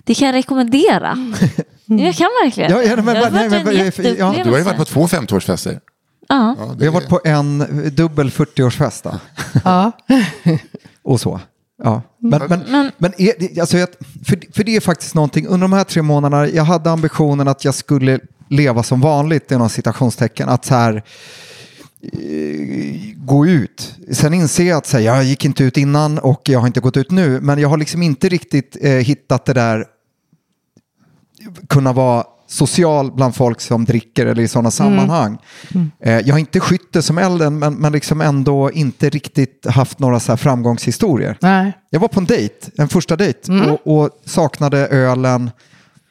det 0.05 0.15
kan 0.15 0.27
jag 0.27 0.35
rekommendera. 0.35 1.33
Jag 1.87 2.15
kan 2.15 2.29
verkligen. 2.45 2.71
Ja, 2.71 2.83
ja, 2.83 2.97
men- 2.97 3.05
det 3.07 3.21
har 3.21 3.31
nej, 3.31 3.49
men- 3.49 4.07
en 4.07 4.17
ja. 4.19 4.35
Du 4.45 4.51
har 4.51 4.59
ju 4.59 4.65
varit 4.65 4.77
på 4.77 4.85
två 4.85 5.07
50-årsfester. 5.07 5.81
Ja. 6.29 6.57
Ja, 6.59 6.65
det 6.67 6.77
Vi 6.79 6.87
har 6.87 6.93
varit 6.93 7.09
på 7.09 7.21
en 7.25 7.65
dubbel 7.95 8.31
40-årsfest 8.31 9.03
då. 9.05 9.15
Ja. 9.65 9.93
och 11.03 11.21
så. 11.21 11.41
Ja. 11.83 12.03
Men, 12.19 12.43
men, 12.49 12.61
men, 12.69 12.91
Men- 12.99 13.13
är, 13.19 13.33
det- 13.39 13.61
alltså, 13.61 13.79
jag- 13.79 13.89
för, 14.27 14.53
för 14.55 14.65
det 14.65 14.77
är 14.77 14.81
faktiskt 14.81 15.15
någonting, 15.15 15.47
under 15.47 15.65
de 15.65 15.73
här 15.73 15.85
tre 15.85 16.03
månaderna, 16.03 16.49
jag 16.49 16.65
hade 16.65 16.91
ambitionen 16.91 17.49
att 17.49 17.65
jag 17.65 17.75
skulle 17.75 18.21
leva 18.49 18.83
som 18.83 19.01
vanligt, 19.01 19.51
inom 19.51 19.69
citationstecken, 19.69 20.49
att 20.49 20.65
så 20.65 20.75
här, 20.75 21.03
eh, 22.03 23.15
gå 23.17 23.47
ut. 23.47 23.95
Sen 24.13 24.35
inser 24.35 24.65
jag 24.65 24.79
att 24.79 24.87
så 24.87 24.97
här, 24.97 25.05
jag 25.05 25.25
gick 25.25 25.45
inte 25.45 25.65
ut 25.65 25.77
innan 25.77 26.19
och 26.19 26.41
jag 26.45 26.61
har 26.61 26.67
inte 26.67 26.81
gått 26.81 26.97
ut 26.97 27.11
nu, 27.11 27.41
men 27.41 27.59
jag 27.59 27.69
har 27.69 27.77
liksom 27.77 28.03
inte 28.03 28.29
riktigt 28.29 28.77
eh, 28.81 28.91
hittat 28.91 29.45
det 29.45 29.53
där 29.53 29.85
kunna 31.69 31.93
vara 31.93 32.25
social 32.47 33.13
bland 33.13 33.35
folk 33.37 33.61
som 33.61 33.85
dricker 33.85 34.27
eller 34.27 34.43
i 34.43 34.49
sådana 34.49 34.71
sammanhang. 34.71 35.39
Eh, 36.01 36.13
jag 36.19 36.35
har 36.35 36.39
inte 36.39 36.61
skytte 36.61 37.03
som 37.03 37.19
elden 37.19 37.59
men, 37.59 37.75
men 37.75 37.93
liksom 37.93 38.21
ändå 38.21 38.71
inte 38.71 39.11
riktigt 39.11 39.67
haft 39.71 39.99
några 39.99 40.21
så 40.21 40.33
här 40.33 40.37
framgångshistorier. 40.37 41.37
Nej. 41.41 41.73
Jag 41.91 42.01
var 42.01 42.09
på 42.09 42.21
en 42.21 42.27
dejt, 42.27 42.55
en 42.79 42.89
första 42.89 43.17
dejt 43.17 43.53
och, 43.53 43.97
och 44.03 44.11
saknade 44.25 44.79
ölen, 44.89 45.51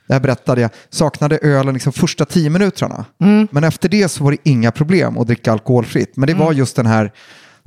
det 0.08 0.14
här 0.14 0.20
berättade 0.22 0.62
jag, 0.62 0.72
saknade 0.90 1.38
ölen 1.38 1.74
liksom 1.74 1.94
första 1.94 2.26
tio 2.26 2.50
minuterna. 2.50 3.06
Men 3.52 3.64
efter 3.64 3.90
det 3.90 4.10
så 4.10 4.24
var 4.24 4.32
det 4.32 4.38
inga 4.44 4.72
problem 4.72 5.18
att 5.18 5.28
dricka 5.28 5.52
alkoholfritt. 5.52 6.18
Men 6.18 6.28
det 6.28 6.34
var 6.34 6.54
just 6.54 6.76
den 6.76 6.86
här, 6.86 7.12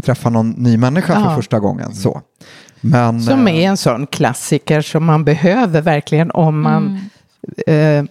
träffa 0.04 0.30
någon 0.30 0.50
ny 0.50 0.76
människa 0.76 1.14
för 1.14 1.20
Ja. 1.30 1.36
första 1.36 1.58
gången. 1.58 1.94
Så. 1.94 2.20
Men, 2.80 3.22
Som 3.22 3.46
eh, 3.48 3.54
är 3.54 3.68
en 3.68 3.76
sån 3.76 4.06
klassiker 4.06 4.80
som 4.80 5.04
man 5.04 5.24
behöver 5.24 5.80
verkligen 5.82 6.30
om 6.30 6.60
man 6.60 6.86
Mm. 6.86 6.98
Eh, 7.66 8.04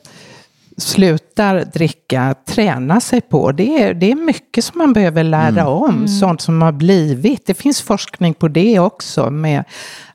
slutar 0.78 1.66
dricka, 1.74 2.36
träna 2.46 3.00
sig 3.02 3.22
på. 3.22 3.52
Det 3.52 3.84
är, 3.84 3.94
det 3.94 4.12
är 4.12 4.16
mycket 4.16 4.66
som 4.66 4.78
man 4.78 4.94
behöver 4.94 5.24
lära 5.24 5.62
Mm. 5.62 5.68
om, 5.68 6.08
sånt 6.08 6.42
som 6.42 6.62
har 6.62 6.72
blivit. 6.72 7.46
Det 7.46 7.54
finns 7.54 7.82
forskning 7.82 8.34
på 8.34 8.48
det 8.48 8.80
också, 8.80 9.30
med 9.30 9.64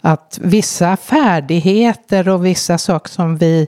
att 0.00 0.38
vissa 0.42 0.96
färdigheter 0.96 2.28
och 2.28 2.46
vissa 2.46 2.78
saker 2.78 3.11
som 3.11 3.37
vi 3.37 3.66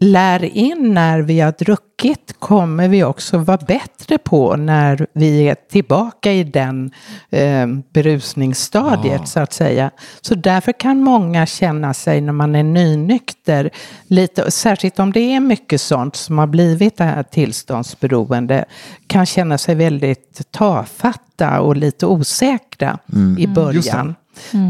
lär 0.00 0.44
in 0.44 0.94
när 0.94 1.20
vi 1.20 1.40
har 1.40 1.54
druckit 1.58 2.34
kommer 2.38 2.88
vi 2.88 3.04
också 3.04 3.38
vara 3.38 3.56
bättre 3.56 4.18
på 4.18 4.56
när 4.56 5.06
vi 5.12 5.48
är 5.48 5.54
tillbaka 5.54 6.32
i 6.32 6.44
den 6.44 6.90
eh, 7.30 7.66
berusningsstadiet 7.92 9.28
så 9.28 9.40
att 9.40 9.52
säga. 9.52 9.90
Så 10.20 10.34
därför 10.34 10.72
kan 10.72 11.02
många 11.02 11.46
känna 11.46 11.94
sig 11.94 12.20
när 12.20 12.32
man 12.32 12.54
är 12.54 12.62
nynykter, 12.62 13.70
lite, 14.06 14.50
särskilt 14.50 14.98
om 14.98 15.12
det 15.12 15.20
är 15.20 15.40
mycket 15.40 15.80
sånt 15.80 16.16
som 16.16 16.38
har 16.38 16.46
blivit 16.46 16.96
det 16.96 17.04
här 17.04 17.22
tillståndsberoende, 17.22 18.64
kan 19.06 19.26
känna 19.26 19.58
sig 19.58 19.74
väldigt 19.74 20.52
tafatta 20.52 21.60
och 21.60 21.76
lite 21.76 22.06
osäkra 22.06 22.98
i 23.38 23.46
början. 23.46 24.14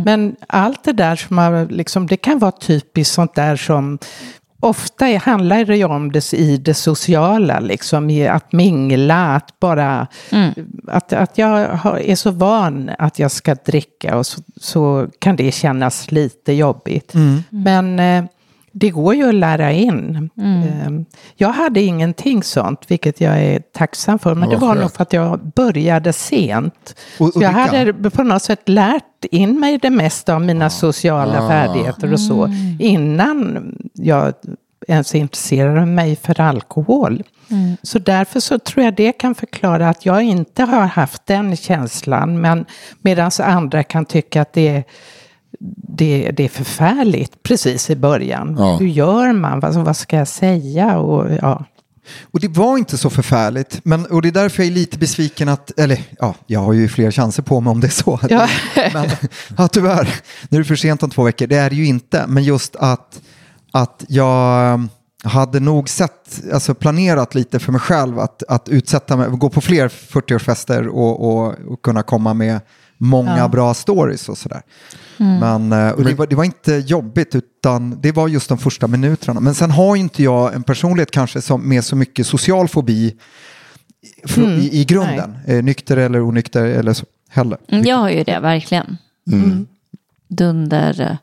Men 0.05 0.37
allt 0.47 0.85
det 0.85 0.93
där 0.93 1.17
som 1.17 1.39
har, 1.39 1.67
liksom, 1.67 2.07
det 2.07 2.17
kan 2.17 2.39
vara 2.39 2.53
typiskt 2.53 3.15
sånt 3.15 3.35
där 3.35 3.57
som 3.57 3.99
Ofta 4.61 5.07
handlar 5.19 5.65
det 5.65 5.77
ju 5.77 5.85
om 5.85 6.13
det 6.13 6.33
i 6.33 6.57
det 6.57 6.75
sociala, 6.75 7.61
liksom, 7.61 8.11
i 8.11 8.29
att 8.29 8.53
mingla, 8.53 9.37
att 9.37 9.61
bara... 9.61 10.07
Att, 10.89 11.13
att 11.13 11.39
jag 11.39 11.61
är 12.11 12.15
så 12.17 12.31
van 12.31 12.91
att 12.99 13.19
jag 13.19 13.31
ska 13.31 13.55
dricka 13.55 14.17
och 14.17 14.27
så, 14.27 14.41
så 14.57 15.09
kan 15.19 15.37
det 15.37 15.53
kännas 15.53 16.13
lite 16.13 16.53
jobbigt. 16.53 17.13
Men 17.51 17.99
eh, 17.99 18.25
det 18.73 18.91
går 18.91 19.15
ju 19.15 19.29
att 19.29 19.35
lära 19.35 19.73
in. 19.73 20.31
Eh, 20.39 20.91
jag 21.37 21.49
hade 21.49 21.81
ingenting 21.81 22.43
sånt, 22.43 22.81
vilket 22.89 23.21
jag 23.21 23.39
är 23.43 23.59
tacksam 23.59 24.19
för. 24.19 24.35
Men 24.35 24.51
Ja, 24.51 24.55
det 24.57 24.61
var 24.61 24.69
skönt. 24.69 24.81
nog 24.81 24.93
för 24.93 25.03
att 25.03 25.13
jag 25.13 25.41
började 25.55 26.13
sent. 26.13 26.95
Och- 27.19 27.37
och 27.37 27.43
jag 27.43 27.51
hade 27.51 28.11
på 28.11 28.23
något 28.23 28.43
sätt 28.43 28.69
lärt 28.69 29.25
in 29.31 29.61
mig 29.61 29.79
det 29.79 29.91
mesta 29.91 30.35
av 30.35 30.41
mina 30.41 30.71
sociala 30.71 31.45
Ah. 31.45 31.49
färdigheter 31.49 32.13
och 32.13 32.21
så 32.21 32.51
innan 32.79 33.73
jag 33.95 34.33
ens 34.89 35.15
intresserade 35.15 35.87
mig 35.87 36.17
för 36.17 36.41
alkohol. 36.41 37.23
Så 37.83 37.99
därför 37.99 38.41
så 38.41 38.59
tror 38.59 38.85
jag 38.85 38.95
det 38.95 39.13
kan 39.13 39.35
förklara 39.35 39.89
att 39.89 40.07
jag 40.07 40.23
inte 40.23 40.63
har 40.65 40.87
haft 40.87 41.27
den 41.27 41.57
känslan. 41.57 42.41
Men 42.41 42.65
medan 43.03 43.31
andra 43.43 43.83
kan 43.83 44.05
tycka 44.05 44.43
att 44.43 44.53
det 44.53 44.69
är, 44.69 44.85
det, 45.99 46.31
det 46.37 46.45
är 46.45 46.49
förfärligt 46.49 47.43
precis 47.43 47.91
i 47.91 47.97
början. 47.97 48.57
Ja. 48.59 48.77
Hur 48.77 48.87
gör 48.87 49.33
man? 49.33 49.61
Vad, 49.61 49.75
vad 49.75 49.97
ska 49.97 50.17
jag 50.17 50.29
säga? 50.29 50.99
Och, 50.99 51.31
ja. 51.43 51.65
Och 52.23 52.41
det 52.41 52.49
var 52.49 52.79
inte 52.79 52.99
så 52.99 53.11
förfärligt. 53.11 53.81
Men, 53.83 54.07
och 54.07 54.23
det 54.23 54.29
är 54.29 54.33
därför 54.33 54.63
jag 54.63 54.71
är 54.71 54.75
lite 54.75 54.99
besviken 54.99 55.49
att, 55.49 55.79
eller 55.79 56.01
ja, 56.19 56.35
jag 56.47 56.61
har 56.61 56.73
ju 56.73 56.89
fler 56.89 57.11
chanser 57.11 57.43
på 57.43 57.61
mig 57.61 57.71
om 57.71 57.81
det 57.81 57.87
är 57.87 57.91
så. 57.91 58.21
Ja. 58.29 58.49
Men 58.93 59.11
ja, 59.57 59.69
tyvärr, 59.69 60.15
nu 60.49 60.59
är 60.59 60.63
det 60.63 60.69
för 60.69 60.77
sent 60.77 61.03
om 61.03 61.11
två 61.11 61.23
veckor. 61.23 61.47
Det 61.47 61.57
är 61.57 61.71
det 61.71 61.77
ju 61.77 61.87
inte. 61.87 62.25
Men 62.29 62.45
just 62.45 62.77
att, 62.77 63.21
att 63.73 64.05
jag 64.09 64.81
hade 65.25 65.61
nog 65.61 65.89
sett, 65.89 66.43
alltså 66.53 66.75
planerat 66.75 67.35
lite 67.35 67.59
för 67.59 67.73
mig 67.73 67.81
själv 67.81 68.19
att, 68.19 68.43
att 68.49 68.69
utsätta 68.69 69.17
mig, 69.17 69.29
gå 69.31 69.51
på 69.51 69.61
fler 69.61 69.89
40-årsfester 69.89 70.87
och, 70.87 71.29
och, 71.29 71.55
och 71.67 71.83
kunna 71.83 72.03
komma 72.03 72.35
med 72.35 72.61
många 72.99 73.39
Ja. 73.39 73.49
bra 73.49 73.75
stories 73.75 74.29
och 74.29 74.39
sådär. 74.39 74.63
Men, 75.17 75.73
eh, 75.73 75.91
och 75.91 76.05
det, 76.05 76.15
var, 76.15 76.27
det 76.27 76.37
var 76.37 76.45
inte 76.45 76.73
jobbigt 76.75 77.35
utan 77.35 78.01
det 78.01 78.13
var 78.13 78.29
just 78.29 78.49
de 78.49 78.59
första 78.59 78.87
minuterna. 78.87 79.41
Men 79.41 79.55
sen 79.55 79.71
har 79.71 79.97
ju 79.97 80.01
inte 80.03 80.23
jag 80.23 80.55
en 80.55 80.63
personlighet 80.63 81.11
kanske 81.11 81.43
som 81.43 81.69
med 81.69 81.85
så 81.85 81.97
mycket 81.97 82.27
social 82.27 82.69
fobi 82.69 83.17
fr- 84.25 84.59
i, 84.59 84.81
i 84.81 84.85
grunden. 84.85 85.39
Eh, 85.47 85.63
nykter 85.63 85.97
eller 85.97 86.21
onykter 86.23 86.65
eller 86.65 86.93
så 86.93 87.07
heller. 87.29 87.59
Mm, 87.69 87.85
Jag 87.85 87.97
har 87.97 88.11
ju 88.11 88.25
det, 88.25 88.41
verkligen. 88.41 88.97
Mm. 89.33 89.67
Dunder. 90.29 91.01
eh, 91.01 91.17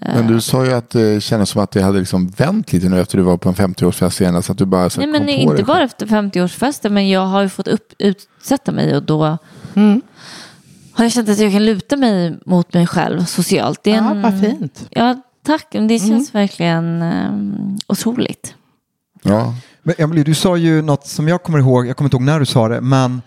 Men 0.00 0.26
du 0.26 0.40
sa 0.40 0.64
ju 0.64 0.72
att 0.72 0.90
det 0.90 1.20
kändes 1.22 1.48
som 1.50 1.62
att 1.62 1.70
det 1.70 1.82
hade 1.82 1.98
liksom 1.98 2.28
vänt 2.28 2.72
lite 2.72 2.88
nu 2.88 3.00
efter 3.00 3.18
du 3.18 3.24
var 3.24 3.36
på 3.36 3.48
en 3.48 3.54
50-årsfest 3.54 4.20
igen. 4.22 4.42
Så 4.42 4.52
att 4.52 4.58
du 4.58 4.64
bara 4.66 4.90
så 4.90 5.00
Nej, 5.00 5.10
men 5.10 5.28
inte 5.28 5.62
bara 5.64 5.82
efter 5.82 6.06
50-årsfesten, 6.06 6.88
men 6.90 7.08
jag 7.08 7.26
har 7.26 7.42
ju 7.42 7.48
fått 7.48 7.68
upp, 7.68 7.92
utsätta 7.98 8.72
mig 8.72 8.96
och 8.96 9.02
då 9.02 9.38
har 10.98 11.04
jag 11.04 11.12
känt 11.12 11.28
att 11.28 11.38
jag 11.38 11.52
kan 11.52 11.64
luta 11.64 11.96
mig 11.96 12.38
mot 12.46 12.74
mig 12.74 12.86
själv 12.86 13.24
socialt. 13.24 13.80
Det 13.82 13.90
är 13.90 13.96
ja, 13.96 14.10
en, 14.10 14.22
vad 14.22 14.40
fint. 14.40 14.86
Ja, 14.90 15.22
tack. 15.42 15.66
Men 15.72 15.88
Det 15.88 15.98
känns 15.98 16.34
verkligen 16.34 17.02
um, 17.02 17.78
otroligt. 17.86 18.54
Ja. 19.22 19.54
Men 19.82 19.94
Emily, 19.98 20.22
du 20.22 20.34
sa 20.34 20.56
ju 20.56 20.82
något 20.82 21.06
som 21.06 21.28
jag 21.28 21.42
kommer 21.42 21.58
ihåg, 21.58 21.86
jag 21.86 21.96
kommer 21.96 22.06
inte 22.06 22.16
ihåg 22.16 22.22
när 22.22 22.40
du 22.40 22.46
sa 22.46 22.68
det, 22.68 22.80
men 22.80 23.22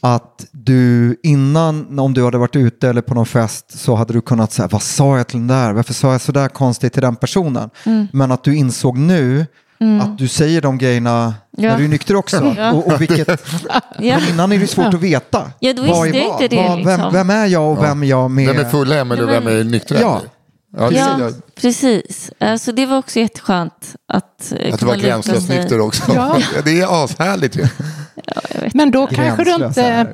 att 0.00 0.46
du 0.52 1.16
innan, 1.22 1.98
om 1.98 2.14
du 2.14 2.24
hade 2.24 2.38
varit 2.38 2.56
ute 2.56 2.88
eller 2.88 3.02
på 3.02 3.14
någon 3.14 3.26
fest 3.26 3.78
så 3.78 3.94
hade 3.94 4.12
du 4.12 4.20
kunnat 4.20 4.52
säga, 4.52 4.68
vad 4.68 4.82
sa 4.82 5.16
jag 5.16 5.26
till 5.26 5.38
den 5.38 5.46
där? 5.46 5.72
Varför 5.72 5.94
sa 5.94 6.12
jag 6.12 6.20
sådär 6.20 6.48
konstigt 6.48 6.92
till 6.92 7.02
den 7.02 7.16
personen? 7.16 7.70
Men 8.12 8.32
att 8.32 8.44
du 8.44 8.56
insåg 8.56 8.98
nu 8.98 9.46
att 10.02 10.18
du 10.18 10.28
säger 10.28 10.60
de 10.60 10.78
grejerna 10.78 11.34
Ja. 11.56 11.70
när 11.70 11.78
du 11.78 11.84
är 11.84 11.88
nykter 11.88 12.16
också. 12.16 12.36
Ja. 12.58 12.72
Och, 12.72 12.86
och 12.86 13.00
vilket, 13.00 13.28
Ja. 13.98 14.20
Innan 14.30 14.52
är 14.52 14.58
det 14.58 14.66
svårt 14.66 14.94
att 14.94 15.00
veta. 15.00 15.50
Ja, 15.60 15.72
då 15.72 15.82
Vad 15.82 16.02
visste 16.06 16.18
är 16.18 16.28
vad? 16.28 16.42
inte 16.42 16.56
det, 16.56 16.68
Vad- 16.68 16.78
liksom. 16.78 16.96
Vem, 16.96 17.12
vem 17.12 17.30
är 17.30 17.46
jag 17.46 17.72
och 17.72 17.84
vem 17.84 18.02
är 18.02 18.06
jag 18.06 18.30
med? 18.30 18.48
Vem 18.48 18.66
är 18.66 18.70
full 18.70 18.90
Ja, 18.90 19.04
men- 19.04 19.26
vem 19.26 19.46
är 19.46 19.64
nykter 19.64 19.98
Ja. 20.00 20.20
Ja, 20.76 20.90
det, 20.90 20.96
Ja, 20.96 21.30
precis. 21.60 22.30
Eh, 22.40 22.56
Så 22.56 22.72
det 22.72 22.86
var 22.86 22.98
också 22.98 23.18
jätteskönt 23.20 23.94
att 24.08 24.52
eh, 24.60 24.74
att 24.74 24.80
du 24.80 24.86
var 24.86 24.96
gränslöst 24.96 25.48
nykter 25.48 25.80
också. 25.80 26.02
Ja. 26.14 26.36
Ja. 26.56 26.60
Det 26.64 26.80
är 26.80 27.04
ashärligt 27.04 27.56
ju. 27.56 27.66
Men 28.74 28.90
då 28.90 29.06
kanske 29.06 29.44
du 29.44 29.54
inte... 29.64 30.06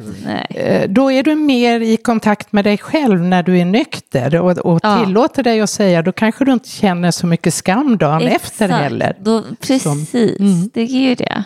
Då 0.89 1.13
är 1.13 1.23
du 1.23 1.35
mer 1.35 1.81
i 1.81 1.97
kontakt 1.97 2.53
med 2.53 2.65
dig 2.65 2.79
själv 2.79 3.21
när 3.21 3.43
du 3.43 3.59
är 3.59 3.65
nykter 3.65 4.41
och, 4.41 4.51
och 4.59 4.81
Ja. 4.83 5.05
tillåter 5.05 5.43
dig 5.43 5.61
att 5.61 5.71
säga, 5.71 6.03
då 6.03 6.13
kanske 6.13 6.45
du 6.45 6.53
inte 6.53 6.69
känner 6.69 7.11
så 7.11 7.27
mycket 7.27 7.55
skam 7.55 7.97
dagen 7.99 8.23
efter 8.23 8.65
Exakt. 8.65 8.83
heller. 8.83 9.17
Då, 9.21 9.43
precis, 9.61 10.11
det 10.73 10.81
är 10.81 11.09
ju 11.09 11.15
det. 11.15 11.45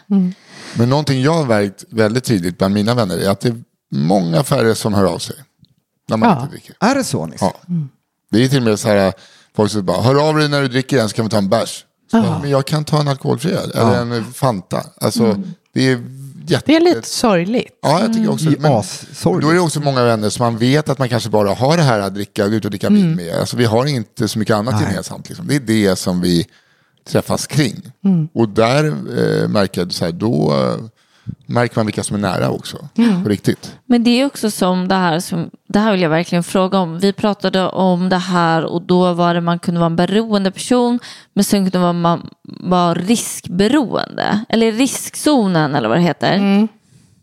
Men 0.75 0.89
någonting 0.89 1.23
jag 1.23 1.33
har 1.35 1.45
märkt 1.45 1.85
väldigt 1.91 2.25
tydligt 2.25 2.59
bland 2.59 2.75
mina 2.75 2.95
vänner 2.95 3.19
är 3.19 3.31
att 3.31 3.41
det 3.41 3.49
är 3.49 3.57
många 3.95 4.43
färre 4.45 4.75
som 4.75 4.95
hör 4.95 5.05
av 5.05 5.19
sig. 5.19 5.37
När 6.09 6.17
man 6.17 6.29
Ja. 6.29 6.41
inte 6.43 6.53
dricker. 6.53 6.75
Är 6.81 6.95
det 6.95 7.05
så? 7.05 7.27
Nisse? 7.27 7.45
Ja. 7.45 7.55
Det 8.31 8.45
är 8.45 8.49
till 8.49 8.59
och 8.59 8.65
med 8.65 8.79
så 8.79 8.89
här, 8.89 9.13
folk 9.57 9.71
som 9.71 9.85
bara, 9.87 10.03
hör 10.03 10.29
av 10.29 10.37
dig 10.37 10.49
när 10.49 10.63
du 10.63 10.69
dricker 10.69 10.99
en 10.99 11.09
så 11.09 11.17
kan 11.17 11.25
vi 11.25 11.31
ta 11.31 11.39
en 11.39 11.49
bärs. 11.49 11.85
Så, 12.11 12.17
Men 12.43 12.51
jag 12.51 12.67
kan 12.67 12.85
ta 12.85 13.01
en 13.01 13.09
alkoholfri 13.09 13.53
öl, 13.53 13.71
eller 13.75 14.03
en 14.17 14.25
Fanta. 14.33 14.83
Alltså, 15.01 15.43
det 15.75 15.89
är 15.93 16.18
jätte... 16.51 16.65
Det 16.67 16.77
är 16.77 16.81
lite 16.81 17.09
sorgligt. 17.09 17.79
Ja, 17.83 18.01
jag 18.01 18.13
tycker 18.13 18.31
också 18.31 18.47
Mm. 18.49 18.63
men. 18.63 19.41
Då 19.41 19.49
är 19.51 19.55
det 19.55 19.61
också 19.61 19.81
många 19.81 20.05
vänner 20.05 20.31
som 20.31 20.45
man 20.45 20.59
vet 20.59 20.89
att 20.89 20.99
man 20.99 21.09
kanske 21.09 21.31
bara 21.31 21.55
har 21.55 21.77
det 21.77 21.83
här 21.83 22.01
att 22.01 22.15
dricka, 22.15 22.45
ut 22.45 22.65
och 22.65 22.71
dricka 22.71 22.89
vin 22.89 23.05
Mm. 23.13 23.17
med. 23.17 23.35
Alltså, 23.41 23.57
vi 23.57 23.65
har 23.65 23.87
inte 23.87 24.29
så 24.29 24.39
mycket 24.39 24.57
annat 24.57 24.81
gemensamt. 24.81 25.29
Liksom. 25.29 25.47
Det 25.47 25.57
är 25.57 25.61
det 25.61 25.97
som 25.97 26.21
vi 26.21 26.47
träffas 27.09 27.47
kring. 27.47 27.83
Mm. 28.05 28.29
Och 28.35 28.49
där 28.49 28.85
eh, 28.85 29.49
märker 29.49 29.81
jag 29.81 29.93
så 29.93 30.05
här, 30.05 30.13
då 30.13 30.55
märker 31.47 31.77
man 31.77 31.87
vilka 31.87 32.03
som 32.03 32.17
är 32.17 32.21
nära 32.21 32.51
också. 32.51 32.89
Mm. 32.97 33.23
På 33.23 33.29
riktigt. 33.29 33.77
Men 33.87 34.05
det 34.05 34.11
är 34.11 34.27
också 34.27 34.51
som 34.51 34.89
det 34.89 34.95
här 34.95 35.21
som, 35.21 35.51
det 35.69 35.79
här 35.79 35.93
vill 35.93 36.01
jag 36.01 36.11
verkligen 36.11 36.45
fråga 36.45 36.79
om. 36.79 36.99
Vi 36.99 37.13
pratade 37.13 37.69
om 37.69 38.09
det 38.09 38.17
här 38.17 38.65
och 38.65 38.83
då 38.83 39.13
var 39.13 39.35
det 39.35 39.41
man 39.41 39.59
kunde 39.59 39.81
vara 39.81 39.91
en 39.91 39.97
beroende 39.97 40.51
person 40.51 40.99
men 41.35 41.45
sen 41.45 41.71
kunde 41.71 41.93
man 41.93 42.31
vara 42.45 42.95
riskberoende. 42.95 44.45
Eller 44.49 44.73
riskzonen 44.73 45.75
eller 45.75 45.89
vad 45.89 45.99
det 45.99 46.03
heter. 46.03 46.69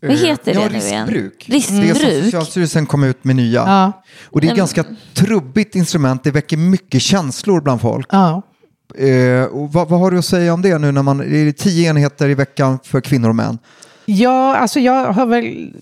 Vad 0.00 0.16
heter 0.16 0.54
det 0.54 0.60
ja, 0.60 0.68
nu 0.68 0.78
igen? 0.78 1.06
riskbruk. 1.06 1.44
Riskbruk. 1.48 1.82
Det 1.82 2.06
är 2.06 2.14
som 2.14 2.24
Socialstyrelsen 2.24 2.86
kom 2.86 3.04
ut 3.04 3.24
med 3.24 3.36
nya. 3.36 3.60
Ja. 3.60 4.02
Och 4.24 4.40
det 4.40 4.46
är 4.46 4.50
ett 4.50 4.56
ganska 4.56 4.84
trubbigt 5.14 5.74
instrument. 5.74 6.24
Det 6.24 6.30
väcker 6.30 6.56
mycket 6.56 7.02
känslor 7.02 7.60
bland 7.60 7.80
folk. 7.80 8.08
Ja. 8.10 8.42
Eh, 8.98 9.44
och 9.44 9.72
vad, 9.72 9.88
vad 9.88 10.00
har 10.00 10.10
du 10.10 10.18
att 10.18 10.24
säga 10.24 10.54
om 10.54 10.62
det 10.62 10.78
nu 10.78 10.92
när 10.92 11.02
man, 11.02 11.18
det 11.18 11.36
är 11.36 11.52
tio 11.52 11.90
enheter 11.90 12.28
i 12.28 12.34
veckan 12.34 12.78
för 12.84 13.00
kvinnor 13.00 13.28
och 13.28 13.36
män? 13.36 13.58
Ja, 14.06 14.56
alltså 14.56 14.80
jag 14.80 15.12
har 15.12 15.26
väl 15.26 15.72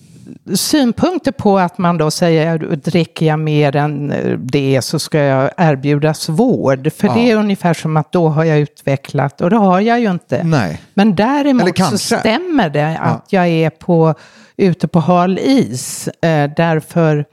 synpunkter 0.53 1.31
på 1.31 1.59
att 1.59 1.77
man 1.77 1.97
då 1.97 2.11
säger 2.11 2.57
dricker 2.75 3.25
jag 3.25 3.39
mer 3.39 3.75
än 3.75 4.13
det 4.39 4.81
så 4.81 4.99
ska 4.99 5.17
jag 5.19 5.51
erbjudas 5.57 6.29
vård. 6.29 6.91
För 6.93 7.07
det 7.07 7.31
är 7.31 7.35
ungefär 7.35 7.73
som 7.73 7.97
att 7.97 8.11
då 8.11 8.29
har 8.29 8.43
jag 8.43 8.59
utvecklat 8.59 9.41
och 9.41 9.49
det 9.49 9.55
har 9.55 9.79
jag 9.79 9.99
ju 9.99 10.11
inte. 10.11 10.43
Nej. 10.43 10.81
Men 10.93 11.15
däremot 11.15 11.77
så 11.77 11.97
stämmer 11.97 12.69
det 12.69 12.97
att 12.97 13.25
jag 13.29 13.47
är 13.47 13.69
på, 13.69 14.13
ute 14.57 14.87
på 14.87 14.99
hal 14.99 15.39
is. 15.39 16.07
Eh, 16.07 16.51
därför 16.57 17.25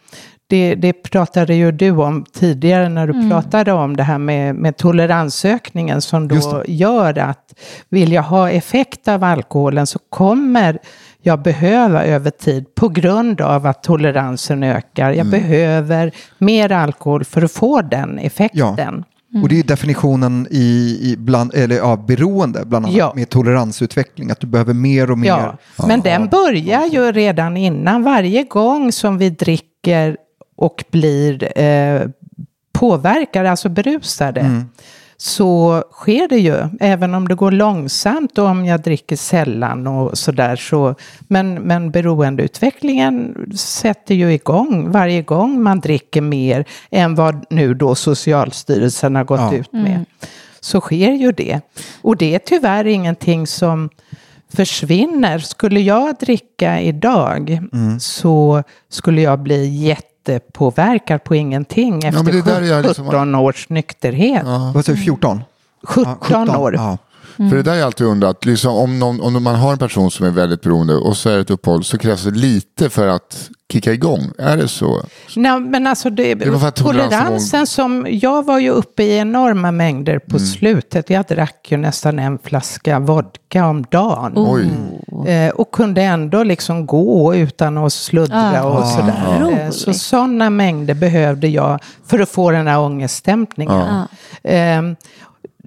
det, 0.52 0.74
det 0.74 0.92
pratade 0.92 1.54
ju 1.54 1.72
du 1.72 1.90
om 1.90 2.24
tidigare 2.32 2.88
när 2.88 3.06
du 3.06 3.30
pratade 3.30 3.72
om 3.72 3.96
det 3.96 4.02
här 4.02 4.18
med, 4.18 4.54
med 4.54 4.76
toleransökningen 4.76 6.02
som 6.02 6.28
då 6.28 6.64
gör 6.66 7.18
att 7.18 7.54
vill 7.88 8.12
jag 8.12 8.22
ha 8.22 8.50
effekt 8.50 9.08
av 9.08 9.24
alkoholen 9.24 9.86
så 9.86 9.98
kommer 10.08 10.78
jag 11.22 11.42
behöva 11.42 12.04
över 12.04 12.30
tid 12.30 12.74
på 12.74 12.88
grund 12.88 13.40
av 13.40 13.66
att 13.66 13.82
toleransen 13.82 14.62
ökar. 14.62 15.12
Jag 15.12 15.26
behöver 15.26 16.12
mer 16.38 16.72
alkohol 16.72 17.24
för 17.24 17.42
att 17.42 17.52
få 17.52 17.82
den 17.82 18.18
effekten. 18.18 19.04
Och 19.42 19.48
det 19.48 19.58
är 19.58 19.62
definitionen 19.62 20.46
i, 20.50 20.98
i 21.02 21.16
bland, 21.18 21.54
eller, 21.54 21.80
av 21.80 22.06
beroende, 22.06 22.64
bland 22.64 22.86
annat 22.86 22.96
Ja. 22.96 23.12
med 23.16 23.28
toleransutveckling. 23.28 24.30
Att 24.30 24.40
du 24.40 24.46
behöver 24.46 24.74
mer 24.74 25.10
och 25.10 25.18
mer. 25.18 25.28
Ja, 25.28 25.56
men 25.86 26.00
den 26.00 26.28
börjar 26.28 26.86
ju 26.86 27.12
redan 27.12 27.56
innan. 27.56 28.02
Varje 28.02 28.42
gång 28.42 28.92
som 28.92 29.18
vi 29.18 29.30
dricker 29.30 30.16
och 30.62 30.84
blir 30.90 31.58
eh, 31.58 32.02
påverkade, 32.72 33.50
alltså 33.50 33.68
berusade, 33.68 34.64
så 35.16 35.82
sker 35.92 36.28
det 36.28 36.38
ju. 36.38 36.56
Även 36.80 37.14
om 37.14 37.28
det 37.28 37.34
går 37.34 37.50
långsamt 37.50 38.38
och 38.38 38.46
om 38.46 38.64
jag 38.66 38.80
dricker 38.82 39.16
sällan 39.16 39.86
och 39.86 40.18
sådär. 40.18 40.56
Så, 40.56 40.94
men, 41.28 41.54
men 41.54 41.90
beroendeutvecklingen 41.90 43.34
sätter 43.56 44.14
ju 44.14 44.32
igång 44.32 44.90
varje 44.90 45.22
gång 45.22 45.62
man 45.62 45.80
dricker 45.80 46.20
mer 46.20 46.64
än 46.90 47.14
vad 47.14 47.44
nu 47.50 47.74
då 47.74 47.94
Socialstyrelsen 47.94 49.14
har 49.16 49.24
gått 49.24 49.40
Ja. 49.40 49.54
ut 49.54 49.72
med. 49.72 50.04
Så 50.60 50.80
sker 50.80 51.12
ju 51.12 51.32
det. 51.32 51.60
Och 52.02 52.16
det 52.16 52.34
är 52.34 52.38
tyvärr 52.38 52.86
ingenting 52.86 53.46
som 53.46 53.90
försvinner. 54.54 55.38
Skulle 55.38 55.80
jag 55.80 56.14
dricka 56.20 56.80
idag 56.80 57.60
så 58.00 58.62
skulle 58.88 59.20
jag 59.20 59.38
bli 59.38 59.66
jättepåverkad 60.28 61.24
på 61.24 61.34
ingenting 61.34 62.04
efter 62.04 62.22
men 62.22 62.34
det 62.34 62.42
där 62.42 62.62
är 62.62 62.66
jag 62.66 62.84
liksom- 62.84 63.04
17 63.06 63.34
års 63.34 63.68
nykterhet. 63.68 64.42
Vad 64.74 64.84
säger 64.84 64.96
du, 64.96 65.04
14? 65.04 65.40
17, 65.84 66.50
år. 66.56 66.74
Ja. 66.74 66.98
För 67.36 67.56
det 67.56 67.62
där 67.62 67.70
har 67.70 67.78
jag 67.78 67.86
alltid 67.86 68.06
undrat, 68.06 68.44
liksom, 68.44 68.74
om, 68.74 68.98
någon, 68.98 69.20
om 69.36 69.42
man 69.42 69.54
har 69.54 69.72
en 69.72 69.78
person 69.78 70.10
som 70.10 70.26
är 70.26 70.30
väldigt 70.30 70.62
beroende 70.62 70.94
och 70.94 71.16
så 71.16 71.28
är 71.30 71.34
det 71.34 71.40
ett 71.40 71.50
uppehåll 71.50 71.84
så 71.84 71.98
krävs 71.98 72.24
det 72.24 72.30
lite 72.30 72.90
för 72.90 73.08
att 73.08 73.48
kicka 73.72 73.92
igång. 73.92 74.30
Är 74.38 74.56
det 74.56 74.68
så? 74.68 75.02
Nej, 75.36 75.60
men 75.60 75.86
alltså 75.86 76.10
det, 76.10 76.34
Det 76.34 76.70
toleransen 76.70 77.66
som, 77.66 78.06
jag 78.10 78.44
var 78.46 78.58
ju 78.58 78.70
uppe 78.70 79.02
i 79.02 79.16
enorma 79.18 79.70
mängder 79.70 80.18
på 80.18 80.36
Mm. 80.36 80.46
slutet. 80.46 81.10
Jag 81.10 81.24
drack 81.26 81.66
ju 81.70 81.76
nästan 81.76 82.18
en 82.18 82.38
flaska 82.38 82.98
vodka 82.98 83.66
om 83.66 83.82
dagen. 83.90 84.32
Oj. 84.36 84.68
Eh, 85.32 85.50
och 85.50 85.70
kunde 85.70 86.02
ändå 86.02 86.42
liksom 86.42 86.86
gå 86.86 87.34
utan 87.34 87.78
att 87.78 87.92
sluddra 87.92 88.62
Ah, 88.62 88.64
och 88.64 88.86
sådär. 88.86 89.38
roligt. 89.40 89.58
Eh, 89.60 89.70
så 89.70 89.92
sådana 89.94 90.50
mängder 90.50 90.94
behövde 90.94 91.48
jag 91.48 91.78
för 92.06 92.18
att 92.18 92.28
få 92.28 92.50
den 92.50 92.66
här 92.66 92.78
ångestdämpningen. 92.80 94.04
Eh, 94.42 94.82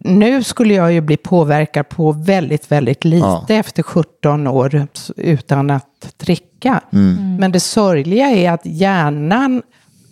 nu 0.05 0.43
skulle 0.43 0.73
jag 0.73 0.93
ju 0.93 1.01
bli 1.01 1.17
påverkad 1.17 1.89
på 1.89 2.11
väldigt, 2.11 2.71
väldigt 2.71 3.03
lite 3.05 3.25
Ja. 3.27 3.45
efter 3.49 3.83
17 3.83 4.47
år 4.47 4.87
utan 5.17 5.69
att 5.71 6.13
dricka. 6.17 6.81
Mm. 6.93 7.35
Men 7.39 7.51
det 7.51 7.59
sorgliga 7.59 8.25
är 8.29 8.51
att 8.51 8.61
hjärnan 8.65 9.61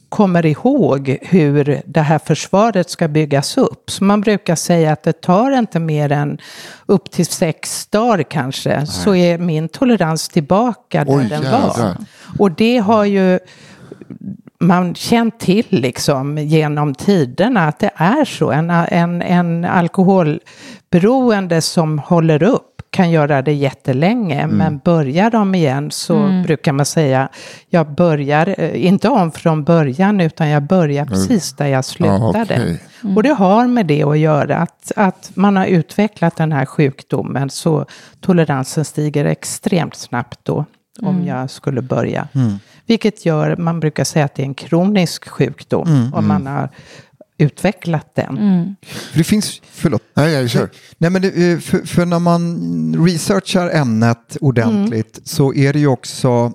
kommer 0.09 0.45
ihåg 0.45 1.17
hur 1.21 1.81
det 1.85 2.01
här 2.01 2.19
försvaret 2.19 2.89
ska 2.89 3.07
byggas 3.07 3.57
upp. 3.57 3.91
Så 3.91 4.03
man 4.03 4.21
brukar 4.21 4.55
säga 4.55 4.91
att 4.91 5.03
det 5.03 5.21
tar 5.21 5.51
inte 5.51 5.79
mer 5.79 6.11
än 6.11 6.37
upp 6.85 7.11
till 7.11 7.25
sex 7.25 7.87
dagar 7.87 8.23
kanske, 8.23 8.85
så 8.85 9.15
är 9.15 9.37
min 9.37 9.69
tolerans 9.69 10.29
tillbaka 10.29 11.05
där 11.05 11.17
Oj, 11.17 11.25
den 11.29 11.41
jävlar. 11.43 11.61
var. 11.77 11.95
Och 12.39 12.51
det 12.51 12.77
har 12.77 13.05
ju 13.05 13.39
man 14.67 14.95
känt 14.95 15.39
till 15.39 15.65
liksom 15.69 16.37
genom 16.37 16.95
tiderna 16.95 17.67
att 17.67 17.79
det 17.79 17.91
är 17.95 18.25
så. 18.25 18.51
En, 18.51 18.69
en, 18.69 19.21
en 19.21 19.65
alkoholberoende 19.65 21.61
som 21.61 21.99
håller 21.99 22.43
upp 22.43 22.73
kan 22.93 23.11
göra 23.11 23.41
det 23.41 23.53
jättelänge, 23.53 24.47
men 24.47 24.77
börjar 24.77 25.31
de 25.31 25.55
igen 25.55 25.91
så 25.91 26.43
brukar 26.45 26.71
man 26.71 26.85
säga, 26.85 27.29
jag 27.69 27.91
börjar, 27.95 28.55
eh, 28.57 28.85
inte 28.85 29.09
om 29.09 29.31
från 29.31 29.63
början, 29.63 30.21
utan 30.21 30.49
jag 30.49 30.63
börjar 30.63 31.05
precis 31.05 31.53
där 31.53 31.67
jag 31.67 31.85
slutade. 31.85 32.41
okej. 32.41 32.79
Och 33.15 33.23
det 33.23 33.33
har 33.33 33.67
med 33.67 33.85
det 33.85 34.03
att 34.03 34.17
göra, 34.17 34.57
att, 34.57 34.91
att 34.95 35.31
man 35.33 35.55
har 35.57 35.65
utvecklat 35.65 36.35
den 36.35 36.51
här 36.51 36.65
sjukdomen 36.65 37.49
så 37.49 37.85
toleransen 38.21 38.85
stiger 38.85 39.25
extremt 39.25 39.95
snabbt 39.95 40.39
då, 40.43 40.65
om 41.01 41.25
jag 41.25 41.49
skulle 41.49 41.81
börja. 41.81 42.27
Vilket 42.85 43.25
gör, 43.25 43.55
man 43.55 43.79
brukar 43.79 44.03
säga 44.03 44.25
att 44.25 44.35
det 44.35 44.41
är 44.41 44.45
en 44.45 44.53
kronisk 44.53 45.29
sjukdom, 45.29 46.11
om 46.13 46.27
man 46.27 46.47
har 46.47 46.69
utvecklat 47.37 48.15
den. 48.15 48.75
För 48.81 49.17
det 49.17 49.23
finns, 49.23 49.61
förlåt. 49.71 50.01
Nej, 50.13 50.33
jag 50.33 50.49
kör. 50.49 50.69
Nej, 50.97 51.09
men 51.09 51.21
det, 51.21 51.51
eh, 51.51 51.59
för, 51.59 51.87
för 51.87 52.05
när 52.05 52.19
man 52.19 53.05
researchar 53.05 53.69
ämnet 53.69 54.37
ordentligt 54.41 55.19
så 55.23 55.53
är 55.53 55.73
det 55.73 55.79
ju 55.79 55.87
också 55.87 56.53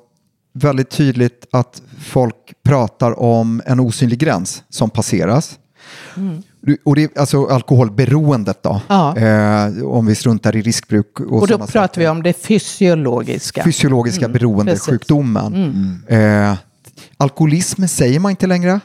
väldigt 0.52 0.90
tydligt 0.90 1.46
att 1.52 1.82
folk 2.00 2.34
pratar 2.62 3.20
om 3.20 3.62
en 3.66 3.80
osynlig 3.80 4.18
gräns 4.18 4.62
som 4.68 4.90
passeras. 4.90 5.58
Och 6.84 6.96
det 6.96 7.16
alltså 7.18 7.46
alkoholberoendet 7.46 8.62
då, 8.62 8.80
Ja. 8.88 9.16
eh, 9.16 9.82
om 9.84 10.06
vi 10.06 10.14
struntar 10.14 10.56
i 10.56 10.62
riskbruk 10.62 11.20
och, 11.20 11.32
Och 11.42 11.46
då 11.48 11.58
pratar 11.58 11.72
saker. 11.72 12.00
vi 12.00 12.08
om 12.08 12.22
det 12.22 12.32
fysiologiska. 12.32 13.64
Fysiologiska 13.64 14.28
beroendesjukdomen. 14.28 16.02
Eh, 16.08 16.54
alkoholism 17.16 17.86
säger 17.86 18.20
man 18.20 18.30
inte 18.30 18.46
längre. 18.46 18.80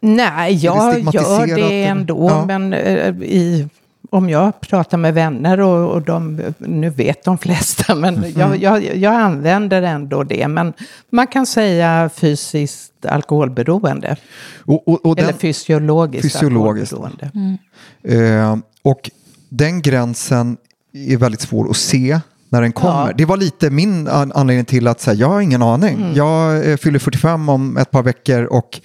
Nej, 0.00 0.54
jag 0.54 0.98
gör 1.14 1.46
det 1.56 1.84
ändå, 1.84 2.28
Ja. 2.30 2.46
men 2.46 2.72
eh, 2.72 3.08
i, 3.22 3.68
om 4.10 4.28
jag 4.30 4.60
pratar 4.60 4.98
med 4.98 5.14
vänner 5.14 5.60
och, 5.60 5.92
och 5.94 6.02
de, 6.02 6.40
nu 6.58 6.90
vet 6.90 7.24
de 7.24 7.38
flesta, 7.38 7.94
men 7.94 8.16
Mm. 8.16 8.32
jag, 8.38 8.56
jag, 8.62 8.96
jag 8.96 9.14
använder 9.14 9.82
ändå 9.82 10.22
det. 10.22 10.48
Men 10.48 10.72
man 11.10 11.26
kan 11.26 11.46
säga 11.46 12.10
fysiskt 12.14 12.92
alkoholberoende, 13.08 14.16
Och, 14.64 14.88
och, 14.88 15.06
och 15.06 15.18
eller 15.18 15.28
den, 15.32 15.38
fysiologiskt, 15.38 16.32
Fysiologiskt. 16.32 16.92
alkoholberoende. 16.92 17.58
eh, 18.02 18.56
och 18.82 19.10
den 19.48 19.82
gränsen 19.82 20.56
är 20.92 21.16
väldigt 21.16 21.40
svår 21.40 21.70
att 21.70 21.76
se 21.76 22.20
när 22.48 22.60
den 22.62 22.72
kommer. 22.72 23.06
Ja. 23.06 23.12
Det 23.16 23.24
var 23.24 23.36
lite 23.36 23.70
min 23.70 24.08
an- 24.08 24.32
anledning 24.34 24.64
till 24.64 24.86
att 24.88 25.00
säga, 25.00 25.14
jag 25.14 25.28
har 25.28 25.40
ingen 25.40 25.62
aning. 25.62 25.96
Mm. 25.96 26.14
Jag 26.14 26.70
eh, 26.70 26.76
fyller 26.76 26.98
45 26.98 27.48
om 27.48 27.76
ett 27.76 27.90
par 27.90 28.02
veckor 28.02 28.44
och 28.44 28.80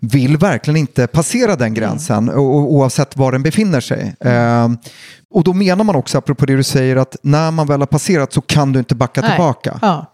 vill 0.00 0.36
verkligen 0.36 0.76
inte 0.76 1.06
passera 1.06 1.56
den 1.56 1.74
gränsen 1.74 2.28
Mm. 2.28 2.40
o- 2.40 2.42
o- 2.42 2.66
oavsett 2.78 3.16
var 3.16 3.32
den 3.32 3.42
befinner 3.42 3.80
sig. 3.80 4.14
Eh, 4.20 4.68
och 5.30 5.44
då 5.44 5.52
menar 5.52 5.84
man 5.84 5.96
också, 5.96 6.18
apropå 6.18 6.46
det 6.46 6.56
du 6.56 6.62
säger, 6.62 6.96
att 6.96 7.16
när 7.22 7.50
man 7.50 7.66
väl 7.66 7.80
har 7.80 7.86
passerat 7.86 8.32
så 8.32 8.40
kan 8.40 8.72
du 8.72 8.78
inte 8.78 8.94
backa 8.94 9.20
Nej. 9.20 9.30
tillbaka. 9.30 9.78
Ja. 9.82 10.12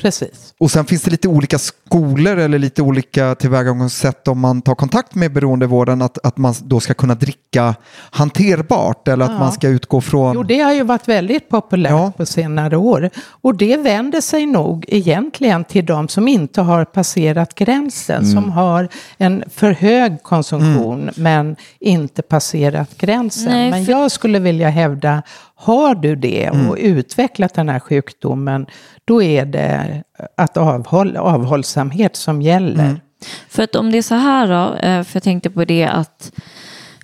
Precis. 0.00 0.54
Och 0.60 0.70
sen 0.70 0.84
finns 0.84 1.02
det 1.02 1.10
lite 1.10 1.28
olika 1.28 1.58
skolor 1.58 2.36
eller 2.38 2.58
lite 2.58 2.82
olika 2.82 3.34
tillvägagångssätt 3.34 4.28
om 4.28 4.40
man 4.40 4.62
tar 4.62 4.74
kontakt 4.74 5.14
med 5.14 5.32
beroendevården 5.32 6.02
att, 6.02 6.26
att 6.26 6.36
man 6.38 6.54
då 6.64 6.80
ska 6.80 6.94
kunna 6.94 7.14
dricka 7.14 7.74
hanterbart 8.10 9.08
eller 9.08 9.24
att 9.24 9.30
Ja. 9.30 9.38
man 9.38 9.52
ska 9.52 9.68
utgå 9.68 10.00
från... 10.00 10.34
Jo, 10.34 10.42
det 10.42 10.58
har 10.60 10.72
ju 10.72 10.82
varit 10.82 11.08
väldigt 11.08 11.48
populärt 11.48 11.90
Ja. 11.92 12.12
på 12.16 12.26
senare 12.26 12.76
år. 12.76 13.10
Och 13.28 13.54
det 13.56 13.76
vänder 13.76 14.20
sig 14.20 14.46
nog 14.46 14.84
egentligen 14.88 15.64
till 15.64 15.86
de 15.86 16.08
som 16.08 16.28
inte 16.28 16.60
har 16.62 16.84
passerat 16.84 17.54
gränsen, 17.54 18.22
Mm. 18.22 18.32
som 18.34 18.52
har 18.52 18.88
en 19.18 19.44
för 19.50 19.70
hög 19.72 20.22
konsumtion 20.22 21.10
men 21.16 21.56
inte 21.80 22.22
passerat 22.22 22.98
gränsen. 22.98 23.44
Nej, 23.52 23.70
men 23.70 23.84
för- 23.84 23.92
jag 23.92 24.10
skulle 24.10 24.38
vilja 24.38 24.68
hävda, 24.68 25.22
har 25.58 25.94
du 25.94 26.16
det 26.16 26.44
Mm. 26.44 26.68
och 26.70 26.76
utvecklat 26.80 27.54
den 27.54 27.68
här 27.68 27.80
sjukdomen, 27.80 28.66
då 29.04 29.22
är 29.22 29.46
det 29.46 30.02
att 30.36 30.56
avhåll, 30.56 31.16
avhållsamhet 31.16 32.16
som 32.16 32.42
gäller. 32.42 32.84
Mm. 32.84 33.00
För 33.48 33.62
att 33.62 33.76
om 33.76 33.92
det 33.92 33.98
är 33.98 34.02
så 34.02 34.14
här 34.14 34.48
då, 34.48 34.74
eh, 34.74 35.04
för 35.04 35.16
jag 35.16 35.22
tänkte 35.22 35.50
på 35.50 35.64
det 35.64 35.84
att 35.84 36.32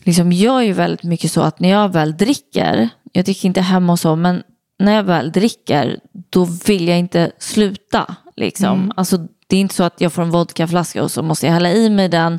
liksom 0.03 0.33
jag 0.33 0.59
är 0.59 0.62
ju 0.67 0.73
väldigt 0.73 1.03
mycket 1.03 1.33
så 1.33 1.41
att 1.41 1.61
när 1.61 1.69
jag 1.69 1.93
väl 1.93 2.17
dricker, 2.17 2.88
jag 3.12 3.25
dricker 3.25 3.47
inte 3.47 3.61
hemma 3.61 3.93
och 3.93 3.99
så, 3.99 4.17
men 4.17 4.43
när 4.79 4.95
jag 4.95 5.03
väl 5.03 5.33
dricker 5.33 5.99
då 6.31 6.45
vill 6.45 6.88
jag 6.88 6.99
inte 6.99 7.33
sluta. 7.38 8.17
Liksom. 8.37 8.93
Alltså, 8.97 9.19
det 9.47 9.57
är 9.57 9.61
inte 9.61 9.75
så 9.75 9.83
att 9.83 10.01
jag 10.01 10.12
får 10.12 10.23
en 10.23 10.31
vodkaflaska 10.31 11.03
och 11.03 11.11
så 11.11 11.23
måste 11.23 11.47
jag 11.47 11.53
hälla 11.53 11.73
i 11.73 11.91
mig 11.91 12.09
den. 12.09 12.38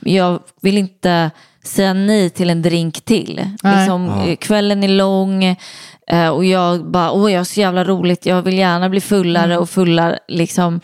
Jag 0.00 0.40
vill 0.62 0.78
inte 0.78 1.30
säga 1.64 1.92
nej 1.92 2.30
till 2.30 2.50
en 2.50 2.62
drink 2.62 3.00
till. 3.00 3.40
Liksom, 3.78 4.36
Kvällen 4.40 4.84
är 4.84 4.88
lång 4.88 5.44
eh, 6.06 6.28
och 6.28 6.44
jag 6.44 6.90
bara, 6.90 7.12
åh 7.12 7.32
jag 7.32 7.40
har 7.40 7.44
så 7.44 7.60
jävla 7.60 7.84
roligt, 7.84 8.26
jag 8.26 8.42
vill 8.42 8.58
gärna 8.58 8.88
bli 8.88 9.00
fullare 9.00 9.58
och 9.58 9.70
fullare. 9.70 10.18
Liksom. 10.28 10.80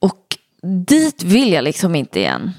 Och 0.00 0.36
dit 0.62 1.22
vill 1.22 1.52
jag 1.52 1.64
liksom 1.64 1.94
inte 1.94 2.20
igen. 2.20 2.52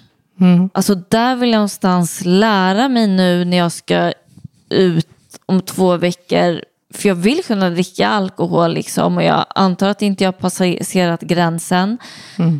Alltså 0.73 0.95
där 0.95 1.35
vill 1.35 1.49
jag 1.49 1.57
någonstans 1.57 2.21
lära 2.25 2.89
mig 2.89 3.07
nu 3.07 3.45
när 3.45 3.57
jag 3.57 3.71
ska 3.71 4.13
ut 4.69 5.07
om 5.45 5.61
två 5.61 5.97
veckor. 5.97 6.61
För 6.93 7.09
jag 7.09 7.15
vill 7.15 7.43
kunna 7.43 7.69
dricka 7.69 8.07
alkohol 8.07 8.73
liksom 8.73 9.17
och 9.17 9.23
jag 9.23 9.45
antar 9.55 9.89
att 9.89 10.01
inte 10.01 10.23
jag 10.23 10.31
har 10.31 10.39
passerat 10.49 11.21
gränsen. 11.21 11.97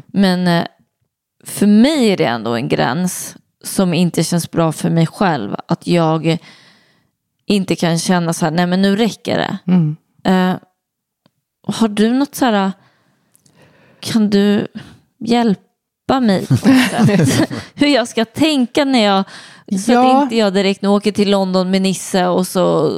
Men 0.08 0.48
eh, 0.48 0.64
för 1.46 1.68
mig 1.68 2.10
är 2.10 2.18
det 2.18 2.26
ändå 2.26 2.56
en 2.56 2.68
gräns 2.68 3.36
som 3.64 3.94
inte 3.94 4.24
känns 4.24 4.52
bra 4.52 4.72
för 4.72 4.90
mig 4.90 5.08
själv. 5.08 5.56
Att 5.68 5.88
jag 5.88 6.38
inte 7.46 7.76
kan 7.76 8.00
känna 8.00 8.34
så 8.34 8.46
här, 8.46 8.52
nej 8.52 8.68
men 8.68 8.82
nu 8.82 8.96
räcker 8.96 9.38
det. 9.38 9.58
Eh, 10.30 10.56
har 11.68 11.88
du 11.88 12.14
något 12.14 12.36
så 12.36 12.46
här, 12.46 12.72
kan 14.00 14.30
du 14.30 14.68
hjälpa 15.20 16.20
mig? 16.22 16.48
Hur 17.76 17.88
jag 17.88 18.08
ska 18.08 18.26
tänka 18.26 18.86
när 18.86 19.04
jag, 19.06 19.24
så 19.86 19.92
Ja. 19.92 20.18
att 20.18 20.24
inte 20.24 20.36
jag 20.36 20.54
direkt 20.54 20.82
nu 20.82 20.88
åker 20.88 21.12
till 21.12 21.30
London 21.32 21.72
med 21.72 21.82
Nisse 21.82 22.28
och 22.28 22.48
så 22.48 22.92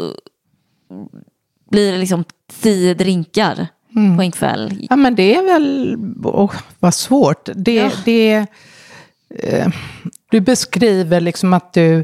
blir 1.71 1.91
det 1.91 1.97
liksom 1.97 2.24
tio 2.62 2.93
drinkar 2.93 3.67
på 4.17 4.21
en 4.21 4.32
kväll. 4.32 4.88
Ja, 4.89 4.95
men 4.95 5.15
det 5.15 5.36
är 5.36 5.43
väl, 5.43 5.97
åh, 6.24 6.52
vad 6.80 6.93
svårt. 6.93 7.50
Det, 7.56 7.74
Ja. 7.76 7.91
det, 8.06 8.45
eh, 9.36 9.67
du 10.32 10.41
beskriver 10.41 11.20
liksom 11.22 11.54
att 11.54 11.74
du, 11.74 12.04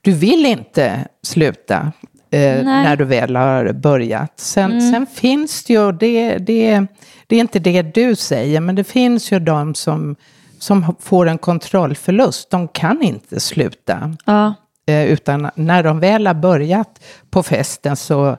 du 0.00 0.12
vill 0.12 0.46
inte 0.46 1.08
sluta 1.22 1.92
eh, 2.30 2.64
när 2.64 2.96
du 2.96 3.04
väl 3.04 3.36
har 3.36 3.72
börjat. 3.72 4.32
Sen, 4.36 4.92
sen 4.92 5.06
finns 5.06 5.64
det 5.64 5.72
ju, 5.72 5.92
det, 5.92 6.38
det, 6.38 6.86
det 7.26 7.36
är 7.36 7.40
inte 7.40 7.58
det 7.58 7.82
du 7.82 8.16
säger, 8.16 8.60
men 8.60 8.74
det 8.74 8.84
finns 8.84 9.32
ju 9.32 9.38
de 9.38 9.74
som, 9.74 10.16
som 10.58 10.96
får 11.00 11.28
en 11.28 11.38
kontrollförlust. 11.38 12.50
De 12.50 12.68
kan 12.68 13.02
inte 13.02 13.40
sluta. 13.40 14.14
Ja. 14.26 14.54
Eh, 14.86 15.04
Utan 15.04 15.50
när 15.54 15.82
de 15.82 16.00
väl 16.00 16.26
har 16.26 16.34
börjat 16.34 17.02
på 17.30 17.42
festen 17.42 17.96
så, 17.96 18.36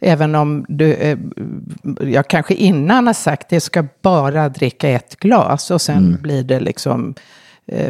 även 0.00 0.34
om 0.34 0.64
du, 0.68 0.92
eh, 0.94 1.18
jag 2.00 2.28
kanske 2.28 2.54
innan 2.54 3.06
har 3.06 3.14
sagt 3.14 3.48
det 3.48 3.60
ska 3.60 3.84
bara 4.02 4.48
dricka 4.48 4.88
ett 4.88 5.16
glas 5.16 5.70
och 5.70 5.80
sen 5.80 6.18
blir 6.22 6.42
det 6.42 6.60
liksom 6.60 7.14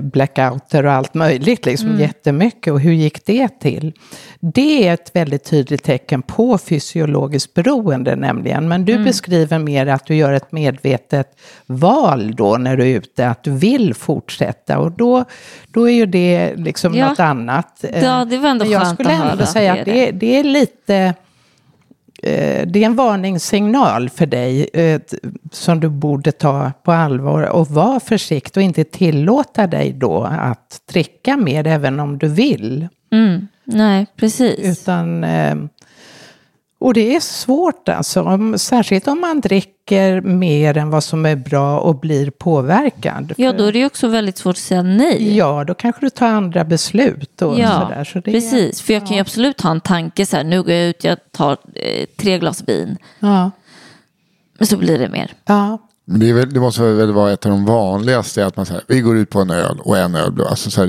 blackouter 0.01 0.87
och 0.87 0.93
allt 0.93 1.15
möjligt, 1.15 1.67
liksom 1.67 2.01
jättemycket. 2.01 2.73
Och 2.73 2.81
hur 2.81 2.93
gick 2.93 3.27
det 3.27 3.49
till? 3.61 3.93
Det 4.41 4.89
är 4.89 4.95
ett 4.95 5.17
väldigt 5.17 5.45
tydligt 5.45 5.83
tecken 5.83 6.23
på 6.23 6.59
fysiologiskt 6.59 7.55
beroende 7.55 8.17
nämligen. 8.17 8.69
Men 8.69 8.85
du 8.85 9.05
beskriver 9.05 9.59
mer 9.59 9.87
att 9.87 10.07
du 10.07 10.15
gör 10.17 10.33
ett 10.33 10.53
medvetet 10.53 11.37
val 11.67 12.35
då 12.37 12.57
när 12.57 12.77
du 12.77 12.83
är 12.83 12.97
ute, 12.97 13.29
att 13.29 13.43
du 13.45 13.51
vill 13.51 13.95
fortsätta. 13.95 14.79
Och 14.79 14.93
då, 14.93 15.25
då 15.69 15.89
är 15.89 15.95
ju 15.95 16.07
det 16.07 16.55
liksom 16.57 16.95
Ja. 16.95 17.09
något 17.09 17.21
annat. 17.21 17.85
Eh, 17.85 18.05
Ja, 18.05 18.25
det 18.25 18.39
var 18.39 18.49
ändå 18.49 18.65
Men 18.65 18.73
jag 18.73 18.83
skönt 18.83 18.95
skulle 18.95 19.09
att 19.09 19.15
ändå 19.23 19.35
höra. 19.37 19.47
säga 19.47 19.73
att 19.73 19.85
det, 19.85 20.11
det 20.11 20.39
är 20.39 20.45
lite... 20.45 21.15
eh, 22.23 22.67
Det 22.67 22.83
är 22.83 22.87
en 22.87 22.97
varningssignal 22.97 24.11
för 24.11 24.27
dig 24.27 24.69
eh, 24.73 25.01
som 25.53 25.81
du 25.81 25.89
borde 25.89 26.33
ta 26.33 26.73
på 26.83 26.93
allvar 26.93 27.43
och 27.43 27.69
vara 27.69 28.01
försiktig 28.01 28.61
och 28.61 28.65
inte 28.65 28.85
tillåta 28.85 29.67
dig 29.67 29.93
då 29.93 30.25
att 30.25 30.81
dricka 30.93 31.37
mer 31.37 31.67
även 31.67 32.01
om 32.01 32.19
du 32.19 32.29
vill. 32.29 32.89
Mm. 33.13 33.49
Nej, 33.65 34.07
precis. 34.17 34.81
Utan, 34.81 35.25
eh, 35.25 35.55
och 36.81 36.95
det 36.95 37.17
är 37.17 37.21
svårt 37.21 37.89
alltså, 37.89 38.23
om, 38.23 38.59
särskilt 38.59 39.09
om 39.09 39.21
man 39.21 39.41
dricker 39.41 40.21
mer 40.21 40.77
än 40.77 40.91
vad 40.91 41.05
som 41.05 41.27
är 41.27 41.37
bra 41.37 41.79
och 41.81 41.95
blir 42.01 42.31
påverkad. 42.31 43.33
Ja, 43.37 43.53
då 43.53 43.65
är 43.65 43.73
det 43.73 43.79
ju 43.79 43.87
också 43.87 44.09
väldigt 44.09 44.39
svårt 44.39 44.55
att 44.55 44.59
säga 44.59 44.83
nej. 44.83 45.37
ja, 45.37 45.65
då 45.65 45.75
kanske 45.75 46.01
du 46.07 46.11
tar 46.11 46.27
andra 46.27 46.65
beslut 46.65 47.43
och 47.43 47.59
Ja, 47.61 47.81
sådär. 47.89 48.05
Så 48.05 48.19
det, 48.21 48.33
precis. 48.33 48.81
För 48.83 48.93
jag 48.93 49.07
kan 49.07 49.15
ju 49.17 49.21
absolut 49.21 49.61
ha 49.61 49.71
en 49.71 49.81
tanke 49.81 50.27
så 50.27 50.37
här, 50.37 50.45
nu 50.45 50.63
går 50.63 50.73
jag 50.73 50.89
ut, 50.89 51.05
jag 51.05 51.19
tar 51.33 51.57
eh, 51.75 52.07
tre 52.17 52.39
glas 52.39 52.63
vin. 52.69 52.97
Ja, 53.19 53.51
Men 54.59 54.67
så 54.67 54.77
blir 54.77 54.99
det 54.99 55.09
mer. 55.09 55.33
ja. 55.47 55.79
Men 56.05 56.21
det, 56.21 56.29
är 56.31 56.35
väl, 56.35 56.53
det 56.55 56.61
måste 56.61 56.83
väl 56.83 57.13
vara 57.13 57.33
ett 57.33 57.47
av 57.47 57.51
de 57.53 57.65
vanligaste 57.65 58.47
att 58.47 58.57
man 58.57 58.67
säger 58.67 58.83
vi 58.87 59.01
går 59.01 59.17
ut 59.19 59.31
på 59.31 59.41
en 59.41 59.51
öl 59.51 59.79
och 59.81 59.99
en 59.99 60.15
öl. 60.15 60.41
Alltså, 60.51 60.71
så 60.71 60.81
här, 60.81 60.87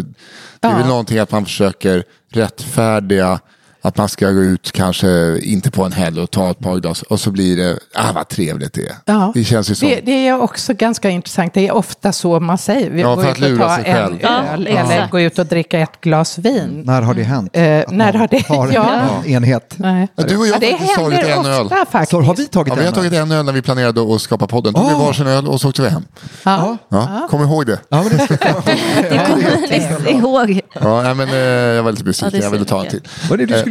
det 0.60 0.68
är 0.68 0.72
Ja. 0.72 0.78
väl 0.78 0.88
någonting 0.88 1.20
att 1.20 1.32
man 1.32 1.46
försöker 1.46 2.04
rättfärdiga 2.30 3.40
att 3.84 3.98
man 3.98 4.10
ska 4.10 4.32
gå 4.32 4.42
ut 4.42 4.72
kanske 4.72 5.40
inte 5.44 5.72
på 5.72 5.84
en 5.86 5.92
helg 5.92 6.22
och 6.22 6.32
ta 6.32 6.52
ett 6.52 6.60
par 6.60 6.80
glas 6.80 7.02
och 7.02 7.20
så 7.20 7.32
blir 7.32 7.58
det, 7.58 7.80
ah 7.96 8.12
vad 8.16 8.28
trevligt 8.30 8.74
det 8.74 8.82
är. 8.82 8.96
Ja. 9.06 9.32
Det 9.36 9.44
känns 9.44 9.72
ju 9.72 9.76
som. 9.76 9.90
Det, 9.90 10.02
det 10.06 10.28
är 10.28 10.42
också 10.42 10.74
ganska 10.74 11.10
intressant. 11.10 11.54
Det 11.54 11.68
är 11.68 11.72
ofta 11.72 12.12
så 12.12 12.40
man 12.40 12.58
säger. 12.58 12.90
Vi 12.90 13.02
Ja, 13.02 13.16
går 13.16 13.24
för 13.24 13.30
att 13.32 13.36
och 13.36 13.42
lura 13.42 13.68
ta 13.68 13.76
sig 13.76 13.84
en 13.86 13.96
själv. 13.96 14.18
Ja, 14.22 14.44
öl 14.54 14.68
eller 14.68 15.08
gå 15.12 15.20
ut 15.20 15.40
och 15.40 15.46
dricka 15.46 15.80
ett 15.80 16.02
glas 16.02 16.38
vin. 16.38 16.82
När 16.86 17.02
har 17.02 17.14
det 17.14 17.24
hänt? 17.24 17.50
Eh, 17.56 17.62
när 17.90 18.14
har 18.14 18.28
det- 18.28 18.48
har 18.48 18.72
ja. 18.74 19.02
en 19.26 19.32
enhet? 19.32 19.74
Nej. 19.78 20.08
Ja, 20.16 20.24
du 20.24 20.38
och 20.38 20.48
jag 20.48 20.50
Ja, 20.50 20.54
har 20.54 20.60
det 20.60 20.72
faktiskt 20.72 20.96
tagit 20.96 21.20
en 21.20 21.46
öl. 21.46 21.62
ofta 21.66 21.86
faktiskt. 21.92 22.12
Så 22.12 22.22
har 22.22 22.36
vi 22.36 22.48
tagit 22.48 22.68
Ja, 22.68 22.76
vi 22.76 22.82
har 22.82 22.88
en? 22.88 22.94
tagit 22.94 23.14
en 23.14 23.32
öl 23.32 23.46
när 23.46 23.54
vi 23.54 23.62
planerade 23.62 24.16
att 24.16 24.22
skapa 24.22 24.48
podden. 24.48 24.74
Tog 24.74 24.88
vi 24.88 24.94
Oh. 24.94 25.00
varsin 25.06 25.28
öl 25.28 25.48
och 25.48 25.62
så 25.62 25.70
åkte 25.70 25.82
vi 25.82 25.90
hem. 25.90 26.06
Ja. 26.46 26.78
Ja, 26.90 27.28
Kom 27.30 27.42
ihåg 27.44 27.66
det. 27.66 27.80
Ja, 27.90 28.04
men 28.04 28.18
det 28.18 28.24
ska 28.26 28.38
kommer 28.38 30.04
ni 30.06 30.12
ihåg. 30.12 30.62
Ja, 30.82 31.14
men, 31.14 31.30
eh, 31.30 31.36
jag 31.38 31.84
var 31.84 31.92
lite 31.92 32.04
besviken, 32.04 32.40
Ja, 32.40 32.46
jag 32.46 32.52
ville 32.52 32.66
ta 32.66 32.84
en 32.84 32.90
till. 32.90 33.02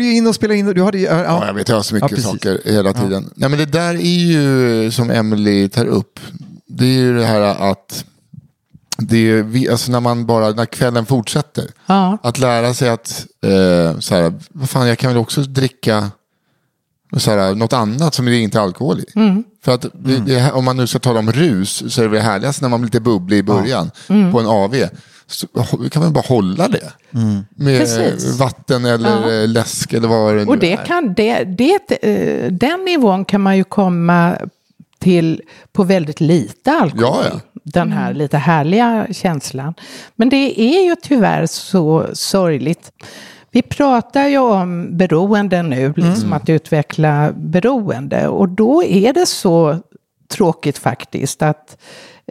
Skulle 0.01 0.11
ju 0.11 0.17
in 0.17 0.27
och 0.27 0.35
spela 0.35 0.55
in, 0.55 0.67
du 0.67 0.83
hade 0.83 0.99
ju... 0.99 1.05
Ja, 1.05 1.23
Ja, 1.25 1.47
jag 1.47 1.55
vet, 1.55 1.69
jag 1.69 1.77
har 1.77 1.83
så 1.83 1.95
mycket 1.95 2.11
Ja, 2.11 2.23
saker 2.23 2.61
hela 2.65 2.93
tiden. 2.93 3.31
Nej, 3.35 3.49
men 3.51 3.59
det 3.59 3.67
där 3.67 3.95
är 3.95 4.19
ju 4.19 4.91
som 4.91 5.11
Emily 5.11 5.69
tar 5.69 5.87
upp. 5.87 6.21
Det 6.67 6.85
är 6.85 6.89
ju 6.99 7.17
det 7.19 7.25
här 7.25 7.41
att 7.41 8.05
det 8.99 9.31
är, 9.31 9.43
vi- 9.43 9.69
alltså 9.69 9.93
när 9.93 10.01
man 10.01 10.27
bara, 10.27 10.51
när 10.51 10.67
kvällen 10.67 11.07
fortsätter. 11.07 11.71
Ja. 11.87 12.19
Att 12.23 12.39
lära 12.39 12.75
sig 12.75 12.89
att, 12.89 13.27
eh, 13.45 13.99
så 13.99 14.15
här, 14.15 14.35
vad 14.51 14.71
fan 14.71 14.89
jag 14.89 14.99
kan 14.99 15.11
väl 15.11 15.19
också 15.19 15.43
dricka 15.43 16.11
så 17.17 17.31
här, 17.31 17.55
något 17.55 17.73
annat 17.73 18.15
som 18.15 18.25
det 18.27 18.37
inte 18.39 18.59
är 18.59 18.63
alkohol 18.63 19.01
i. 19.01 19.05
För 19.65 19.75
att 19.75 19.83
det, 19.95 20.17
det, 20.27 20.53
om 20.53 20.65
man 20.65 20.77
nu 20.77 20.87
ska 20.87 20.99
tala 20.99 21.19
om 21.19 21.33
rus 21.33 21.83
så 21.95 22.01
är 22.01 22.05
det 22.05 22.11
väl 22.11 22.23
härligast 22.23 22.63
när 22.63 22.69
man 22.69 22.81
blir 22.81 22.87
lite 22.89 23.01
bubblig 23.01 23.39
i 23.39 23.43
början 23.43 23.91
på 24.33 24.41
en 24.41 24.47
AV. 24.47 24.75
Så 25.31 25.47
kan 25.91 26.03
man 26.03 26.13
bara 26.13 26.25
hålla 26.29 26.69
det. 26.69 26.93
Med 27.55 27.81
Precis. 27.81 28.39
vatten 28.39 28.85
eller 28.85 29.43
eh, 29.43 29.49
läsk 29.49 29.93
eller 29.93 30.09
vad 30.09 30.35
det 30.35 30.45
nu 30.45 30.51
Och 30.51 30.59
det 30.59 30.73
är. 30.73 30.85
kan, 30.85 31.15
det, 31.15 31.45
det, 31.45 32.03
eh, 32.03 32.53
den 32.53 32.85
nivån 32.85 33.25
kan 33.25 33.41
man 33.41 33.57
ju 33.57 33.65
komma 33.65 34.37
till 34.99 35.43
på 35.73 35.85
väldigt 35.85 36.21
lite 36.21 36.73
alkohol. 36.73 37.25
Ja, 37.25 37.31
ja. 37.33 37.41
Den 37.65 37.93
här 37.93 38.15
lite 38.15 38.39
härliga 38.39 39.07
känslan. 39.13 39.75
Men 40.17 40.29
det 40.29 40.61
är 40.61 40.85
ju 40.85 40.97
tyvärr 41.03 41.47
så 41.47 42.07
sorgligt. 42.13 42.93
Vi 43.51 43.63
pratar 43.63 44.29
ju 44.29 44.39
om 44.39 44.97
beroende 44.97 45.63
nu, 45.63 45.93
liksom 45.97 46.33
att 46.33 46.49
utveckla 46.49 47.33
beroende. 47.37 48.29
Och 48.29 48.49
då 48.49 48.85
är 48.85 49.13
det 49.13 49.27
så 49.27 49.79
tråkigt 50.29 50.79
faktiskt 50.79 51.43
att 51.43 51.77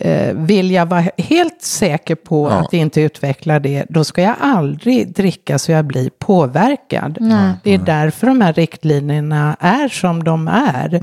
eh, 0.01 0.33
vill 0.33 0.71
jag 0.71 0.85
vara 0.85 1.03
helt 1.17 1.61
säker 1.61 2.15
på 2.15 2.49
Ja. 2.49 2.55
att 2.55 2.73
inte 2.73 3.01
utveckla 3.01 3.59
det, 3.59 3.85
då 3.89 4.03
ska 4.03 4.21
jag 4.21 4.35
aldrig 4.39 5.13
dricka 5.13 5.59
så 5.59 5.71
jag 5.71 5.85
blir 5.85 6.09
påverkad. 6.19 7.17
Det 7.63 7.73
är 7.73 7.77
därför 7.77 8.27
de 8.27 8.41
här 8.41 8.53
riktlinjerna 8.53 9.57
är 9.59 9.87
som 9.87 10.23
de 10.23 10.47
är. 10.47 10.93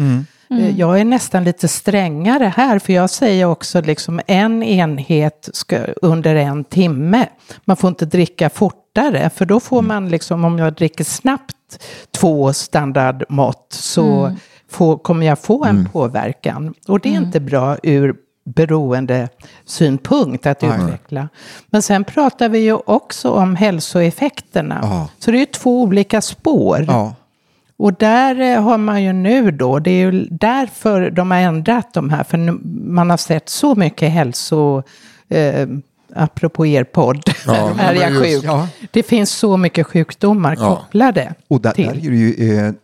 Eh, 0.51 0.79
Jag 0.79 1.01
är 1.01 1.05
nästan 1.05 1.45
lite 1.45 1.69
strängare 1.69 2.53
här, 2.57 2.79
för 2.79 2.93
jag 2.93 3.11
säger 3.11 3.45
också 3.47 3.81
liksom 3.81 4.21
en 4.27 4.63
enhet 4.63 5.49
ska, 5.53 5.79
under 6.03 6.35
en 6.35 6.65
timme. 6.65 7.27
Man 7.65 7.77
får 7.77 7.89
inte 7.89 8.07
dricka 8.07 8.51
fortare, 8.51 9.31
för 9.35 9.45
då 9.45 9.61
får 9.61 9.83
man 9.83 10.09
liksom, 10.09 10.45
om 10.45 10.59
jag 10.59 10.73
dricker 10.75 11.05
snabbt 11.05 11.53
två 12.11 12.53
standardmått, 12.53 13.67
så 13.71 14.37
får, 14.71 14.99
kommer 14.99 15.27
jag 15.27 15.39
få 15.39 15.65
en 15.65 15.89
påverkan. 15.93 16.75
Och 16.89 17.01
det 17.01 17.09
är 17.09 17.17
inte 17.17 17.41
bra 17.41 17.77
ur 17.83 18.15
beroendesynpunkt 18.47 20.47
att 20.47 20.65
utveckla. 20.65 21.29
Men 21.71 21.83
sen 21.83 22.05
pratar 22.05 22.49
vi 22.49 22.59
ju 22.59 22.73
också 22.75 23.31
om 23.31 23.57
hälsoeffekterna. 23.57 24.79
Ja. 24.83 25.09
Så 25.19 25.31
det 25.31 25.37
är 25.37 25.41
ju 25.41 25.47
två 25.47 25.83
olika 25.83 26.21
spår. 26.21 26.85
Ja. 26.89 27.15
Och 27.79 27.95
där 27.95 28.41
eh, 28.41 28.63
har 28.63 28.79
man 28.79 29.03
ju 29.03 29.13
nu 29.13 29.51
då, 29.51 29.79
det 29.79 29.91
är 29.91 30.13
ju 30.13 30.27
därför 30.31 31.11
de 31.11 31.31
har 31.31 31.39
ändrat 31.39 31.95
de 31.95 32.11
här, 32.11 32.25
för 32.25 32.39
man 32.91 33.11
har 33.11 33.17
sett 33.17 33.49
så 33.49 33.75
mycket 33.75 34.11
hälso... 34.13 34.83
Eh, 35.29 35.69
apropå 36.19 36.67
er 36.67 36.85
podd, 36.85 37.31
Ja, 37.47 37.71
är 37.81 37.95
jag 37.95 38.11
just- 38.11 38.23
sjuk. 38.25 38.45
ja. 38.45 38.69
Det 38.91 39.03
finns 39.03 39.31
så 39.31 39.57
mycket 39.57 39.87
sjukdomar 39.87 40.57
Ja. 40.61 40.77
kopplade 40.77 41.35
Och 41.49 41.61
där, 41.61 41.73
till. 41.73 41.87
där 41.87 41.93
är 41.95 42.11
det 42.11 42.17
ju 42.17 42.59
eh, 42.59 42.67
eh, 42.67 42.75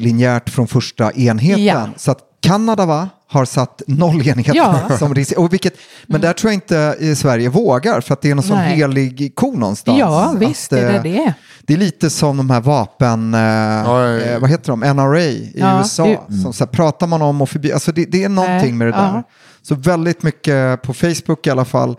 linjärt 0.00 0.50
från 0.50 0.66
första 0.68 1.12
enheten. 1.12 1.90
Så 1.96 2.10
att 2.10 2.18
Kanada 2.40 2.86
va, 2.86 3.08
har 3.32 3.44
satt 3.44 3.82
noll 3.86 4.28
enheter 4.28 4.54
Ja. 4.56 4.80
som 4.98 5.14
risk. 5.14 5.32
Och 5.38 5.52
vilket, 5.52 5.74
men 6.06 6.20
där 6.20 6.32
tror 6.32 6.50
jag 6.52 6.56
inte 6.56 6.96
eh, 7.00 7.14
Sverige 7.14 7.48
vågar 7.48 8.00
för 8.00 8.12
att 8.14 8.20
det 8.22 8.30
är 8.30 8.34
någon 8.34 8.42
sån 8.44 8.58
helig 8.58 9.32
ko 9.34 9.52
någonstans. 9.56 9.98
Ja, 9.98 10.34
visst 10.38 10.72
Att, 10.72 10.78
är 10.78 10.86
det 10.92 10.96
eh, 10.96 11.02
det. 11.02 11.34
Det 11.66 11.74
är 11.74 11.78
lite 11.78 12.10
som 12.10 12.36
de 12.36 12.50
här 12.50 12.60
vapen, 12.60 13.34
eh, 13.34 14.30
eh, 14.32 14.38
vad 14.40 14.50
heter 14.50 14.66
de, 14.76 14.80
NRA 14.80 15.20
i 15.20 15.52
Ja, 15.56 15.78
USA. 15.78 16.04
det- 16.28 16.42
Som 16.42 16.52
så 16.52 16.64
här, 16.64 16.70
pratar 16.70 17.06
man 17.06 17.22
om 17.22 17.42
och 17.42 17.48
förbi, 17.50 17.72
alltså 17.72 17.92
det, 17.92 18.04
det 18.04 18.24
är 18.24 18.28
någonting 18.28 18.60
Nej, 18.60 18.72
med 18.72 18.86
det 18.86 18.92
där. 18.92 18.98
ja. 19.14 19.22
Så 19.62 19.74
väldigt 19.74 20.22
mycket 20.22 20.82
på 20.82 20.94
Facebook 20.94 21.46
i 21.46 21.50
alla 21.50 21.64
fall. 21.64 21.96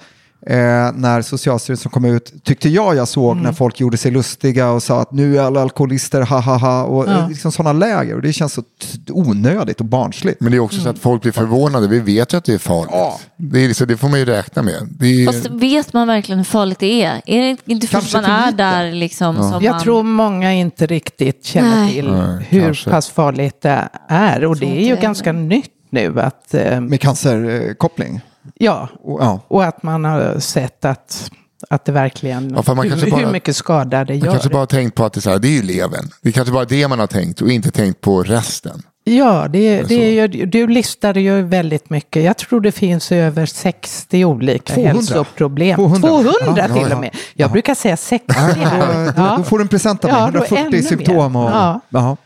Eh, 0.48 0.56
när 0.96 1.22
Socialstyrelsen 1.22 1.92
kom 1.92 2.06
ut 2.06 2.34
tyckte 2.44 2.70
jag 2.70 2.96
jag 2.96 3.08
såg 3.08 3.32
Mm. 3.32 3.44
när 3.44 3.52
folk 3.54 3.80
gjorde 3.80 3.98
sig 3.98 4.12
lustiga 4.12 4.70
och 4.72 4.84
sa 4.84 5.02
att 5.02 5.12
nu 5.12 5.38
är 5.38 5.42
alla 5.42 5.62
alkoholister, 5.62 6.22
ha 6.22 6.40
ha 6.40 6.58
ha. 6.58 6.84
Och 6.84 7.06
Ja. 7.08 7.20
eh, 7.20 7.30
liksom 7.30 7.52
sådana 7.52 7.74
läger. 7.74 8.16
Och 8.16 8.22
det 8.22 8.34
känns 8.34 8.54
så 8.54 8.64
onödigt 9.10 9.80
och 9.80 9.86
barnsligt. 9.86 10.42
Men 10.42 10.52
det 10.52 10.58
är 10.58 10.60
också 10.60 10.82
så 10.82 10.90
att 10.90 11.00
folk 11.00 11.22
blir 11.22 11.32
förvånade. 11.32 11.88
Vi 11.88 12.00
vet 12.00 12.34
ju 12.34 12.38
att 12.38 12.46
det 12.46 12.54
är 12.54 12.58
farligt. 12.58 13.28
Det, 13.38 13.60
är 13.64 13.68
liksom, 13.68 13.88
det 13.88 13.98
får 13.98 14.10
man 14.10 14.20
ju 14.20 14.26
räkna 14.26 14.62
med. 14.62 14.88
Det 15.00 15.06
är, 15.06 15.26
Fast 15.26 15.46
vet 15.50 15.94
man 15.94 16.08
verkligen 16.08 16.40
hur 16.40 16.46
farligt 16.46 16.80
det 16.80 17.04
är? 17.04 17.22
Är 17.26 17.42
det 17.42 17.58
inte 17.66 17.88
först 17.88 18.14
man 18.14 18.26
är 18.26 18.46
lite. 18.46 18.58
där 18.64 18.92
liksom 18.92 19.36
som 19.36 19.64
Jag 19.64 19.72
man... 19.72 19.82
tror 19.82 20.04
många 20.04 20.54
inte 20.54 20.86
riktigt 20.86 21.46
känner 21.46 21.76
Nej. 21.76 21.94
till 21.94 22.12
Nej, 22.12 22.46
hur 22.50 22.64
kanske. 22.64 22.90
pass 22.90 23.10
farligt 23.10 23.62
det 23.62 23.90
är. 24.10 24.46
Och 24.46 24.58
det 24.58 24.80
är 24.82 24.86
ju 24.88 24.96
det. 24.96 25.02
ganska 25.02 25.32
nytt 25.32 25.70
nu 25.90 26.22
att, 26.22 26.54
eh, 26.54 26.82
Med 26.82 27.02
cancerkoppling. 27.02 28.22
Ja, 28.60 28.90
Och, 29.04 29.22
ja. 29.22 29.40
och 29.48 29.64
att 29.66 29.84
man 29.84 30.06
har 30.06 30.40
sett 30.40 30.86
att, 30.86 31.32
att 31.70 31.86
det 31.86 31.92
verkligen, 31.92 32.50
Ja, 32.68 32.74
man 32.76 32.78
hur, 32.86 32.90
kanske 32.90 33.16
hur 33.16 33.24
bara- 33.24 33.32
mycket 33.32 33.56
skada 33.56 34.06
det 34.06 34.14
man 34.14 34.20
gör. 34.26 34.32
kanske 34.32 34.50
bara 34.50 34.60
har 34.60 34.66
tänkt 34.66 34.96
på 34.96 35.06
att 35.06 35.14
det 35.14 35.20
är, 35.20 35.22
så 35.22 35.30
här, 35.30 35.40
det 35.40 35.48
är 35.48 35.52
ju 35.52 35.62
levern. 35.62 36.10
Det 36.22 36.30
är 36.30 36.34
kanske 36.34 36.54
bara 36.54 36.66
det 36.66 36.88
man 36.88 37.00
har 37.00 37.08
tänkt 37.08 37.42
och 37.42 37.50
inte 37.52 37.72
tänkt 37.72 38.02
på 38.02 38.24
resten. 38.24 38.82
Ja, 39.06 39.48
det, 39.50 39.82
det 39.82 40.20
är 40.20 40.28
ju, 40.28 40.46
du 40.46 40.68
listade 40.68 41.22
ju 41.22 41.42
väldigt 41.42 41.90
mycket. 41.90 42.24
Jag 42.24 42.38
tror 42.38 42.62
det 42.62 42.72
finns 42.72 43.12
över 43.12 43.46
60 43.46 44.26
olika 44.26 44.74
200. 44.74 44.92
hälsoproblem. 44.94 45.76
200. 45.76 46.08
200, 46.08 46.32
Ja, 46.46 46.54
till 46.68 46.76
ja, 46.76 46.88
ja. 46.90 46.96
och 46.96 47.02
med. 47.02 47.16
Jag 47.34 47.52
brukar 47.52 47.76
säga 47.76 47.98
60 47.98 48.26
Då, 48.28 48.34
här. 48.34 49.38
då, 49.38 49.44
får 49.44 49.58
du 49.58 49.62
en 49.62 49.68
present 49.68 50.06
av 50.06 50.12
mig, 50.12 50.20
Ja, 50.20 50.26
då 50.32 50.40
140 50.40 50.58
ännu 50.58 50.70
mer. 50.78 50.82
symptom. 50.82 51.36
Och, 51.36 51.52
Ja. 51.90 52.18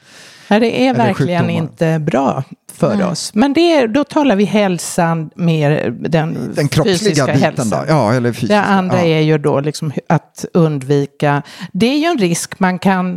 Nej, 0.50 0.60
det 0.60 0.88
är 0.88 0.94
verkligen 0.94 1.50
inte 1.50 2.00
bra 2.00 2.44
för 2.74 3.06
oss. 3.12 3.32
Men 3.34 3.54
det, 3.54 3.72
är- 3.74 3.88
då 3.88 4.04
talar 4.04 4.36
vi 4.36 4.44
hälsan 4.46 5.30
mer 5.36 5.90
den, 6.00 6.54
Den 6.56 6.70
fysiska 6.70 7.26
hälsan. 7.34 7.70
då? 7.70 7.84
Ja, 7.88 8.14
eller 8.14 8.32
fysiska. 8.34 8.56
Det 8.56 8.62
andra 8.62 8.98
ja. 8.98 9.04
är 9.18 9.22
ju 9.22 9.38
då 9.38 9.60
liksom 9.60 9.92
att 10.10 10.46
undvika, 10.54 11.42
det 11.72 11.86
är 11.88 11.98
ju 11.98 12.06
en 12.06 12.18
risk 12.18 12.60
man 12.60 12.80
kan 12.80 13.14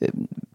eh, 0.00 0.08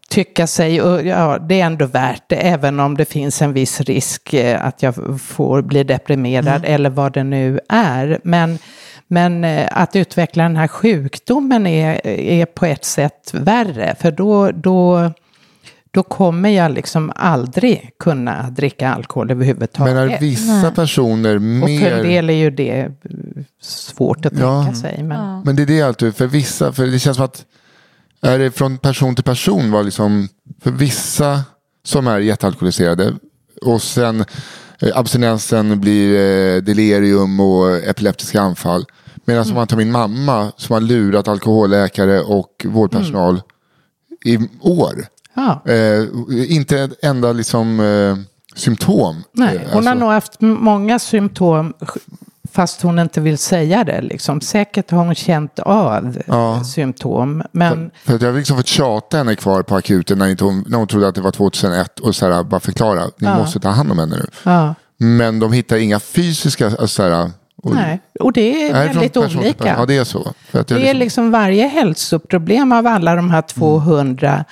tycka 0.10 0.48
sig, 0.48 0.82
och 0.82 1.06
ja 1.06 1.38
det 1.50 1.62
är 1.62 1.66
ändå 1.66 1.86
värt 1.86 2.24
det, 2.28 2.36
även 2.36 2.80
om 2.80 2.98
det 2.98 3.06
finns 3.06 3.42
en 3.42 3.54
viss 3.54 3.82
risk 3.82 4.34
eh, 4.34 4.66
att 4.66 4.84
jag 4.84 5.22
får 5.22 5.62
bli 5.62 5.84
deprimerad 5.84 6.48
Mm. 6.48 6.74
eller 6.76 6.90
vad 6.90 7.14
det 7.14 7.24
nu 7.24 7.60
är. 7.70 8.20
Men, 8.24 8.60
men 9.08 9.44
eh, 9.44 9.68
att 9.72 9.96
utveckla 9.96 10.44
den 10.44 10.56
här 10.56 10.68
sjukdomen 10.68 11.68
är, 11.68 12.08
är 12.08 12.46
på 12.46 12.66
ett 12.66 12.86
sätt 12.86 13.32
värre, 13.34 13.96
för 14.00 14.12
då, 14.12 14.52
då, 14.52 15.12
då 15.96 16.04
kommer 16.04 16.50
jag 16.50 16.72
liksom 16.72 17.12
aldrig 17.16 17.90
kunna 18.00 18.50
dricka 18.50 18.90
alkohol 18.90 19.32
överhuvudtaget. 19.32 19.96
Men 19.96 20.12
är 20.12 20.20
vissa 20.20 20.72
personer 20.72 21.36
Och 21.36 21.42
för 21.42 21.52
en 21.92 21.98
mer... 21.98 22.04
del 22.04 22.30
är 22.30 22.34
ju 22.34 22.50
det 22.52 22.80
eh, 22.82 22.92
svårt 23.62 24.26
att 24.26 24.34
Ja. 24.40 24.64
tänka 24.64 24.80
sig. 24.80 25.04
Men... 25.04 25.42
Men 25.42 25.56
det 25.56 25.62
är 25.64 25.68
det 25.68 25.82
alltid, 25.82 26.16
för 26.16 26.28
vissa, 26.28 26.74
för 26.74 26.86
det 26.86 27.00
känns 27.00 27.18
som 27.18 27.26
att 27.26 27.46
är 28.22 28.40
det 28.40 28.52
från 28.52 28.78
person 28.78 29.16
till 29.16 29.24
person 29.24 29.72
var 29.72 29.84
liksom, 29.84 30.28
för 30.62 30.72
vissa 30.72 31.42
som 31.84 32.08
är 32.08 32.20
jättealkoholiserade 32.20 33.14
och 33.62 33.82
sen 33.82 34.26
eh, 34.80 34.98
abstinensen 34.98 35.82
blir 35.82 36.16
eh, 36.56 36.62
delirium 36.62 37.40
och 37.40 37.76
epileptiska 37.76 38.42
anfall. 38.42 38.86
Medan 39.26 39.44
Mm. 39.44 39.52
om 39.52 39.56
man 39.60 39.68
tar 39.68 39.78
min 39.78 39.92
mamma 39.92 40.52
som 40.58 40.74
har 40.74 40.82
lurat 40.82 41.28
alkoholläkare 41.28 42.22
och 42.22 42.66
vårdpersonal 42.66 43.42
i 44.26 44.38
år. 44.62 44.94
Ja. 45.36 45.62
Eh, 45.72 46.04
inte 46.56 46.80
ett 46.80 47.04
enda 47.04 47.32
liksom, 47.32 47.80
eh, 47.80 48.18
symptom. 48.56 49.24
Nej, 49.32 49.56
Eh, 49.56 49.62
hon 49.62 49.70
har 49.72 49.78
alltså- 49.78 49.94
nog 50.06 50.12
haft 50.14 50.42
många 50.42 51.00
symptom 51.00 51.74
fast 52.54 52.82
hon 52.82 53.00
inte 53.00 53.22
vill 53.22 53.38
säga 53.38 53.84
det. 53.84 54.02
Liksom. 54.02 54.42
Säkert 54.42 54.92
har 54.92 54.98
hon 55.06 55.16
känt 55.16 55.60
av 55.60 56.18
Ja. 56.28 56.56
eh, 56.56 56.62
symptom. 56.64 57.44
Men 57.52 57.92
För 58.06 58.16
att 58.16 58.22
jag 58.22 58.30
har 58.32 58.38
liksom 58.38 58.58
fått 58.58 58.68
tjata 58.68 59.18
henne 59.18 59.36
kvar 59.36 59.62
på 59.64 59.76
akuten 59.76 60.18
när, 60.18 60.28
inte 60.28 60.44
hon, 60.44 60.66
när 60.68 60.78
hon 60.78 60.88
trodde 60.88 61.08
att 61.08 61.16
det 61.16 61.22
var 61.22 61.32
2001 61.32 62.00
och 62.00 62.16
så 62.16 62.32
här, 62.32 62.44
bara 62.44 62.60
förklara, 62.60 63.04
ni 63.06 63.28
Ja. 63.28 63.38
måste 63.38 63.60
ta 63.60 63.70
hand 63.70 63.92
om 63.92 64.00
henne 64.00 64.16
nu. 64.16 64.26
ja, 64.44 64.76
Men 64.98 65.40
de 65.40 65.54
hittar 65.54 65.78
inga 65.78 66.00
fysiska, 66.00 66.66
alltså 66.66 66.88
så 66.88 67.04
här, 67.04 67.32
och, 67.64 67.74
nej. 67.76 68.00
Och 68.20 68.34
det 68.34 68.68
är 68.70 68.74
väldigt 68.74 69.14
person 69.14 69.40
olika. 69.40 69.76
Ja, 69.80 69.86
det 69.86 69.98
är 69.98 70.04
så. 70.04 70.34
För 70.50 70.66
Det 70.68 70.90
är 70.90 70.94
liksom 70.94 71.32
varje 71.32 71.68
hälsoproblem 71.68 72.72
av 72.72 72.88
alla 72.88 73.16
de 73.16 73.30
här 73.32 73.42
200 73.42 74.46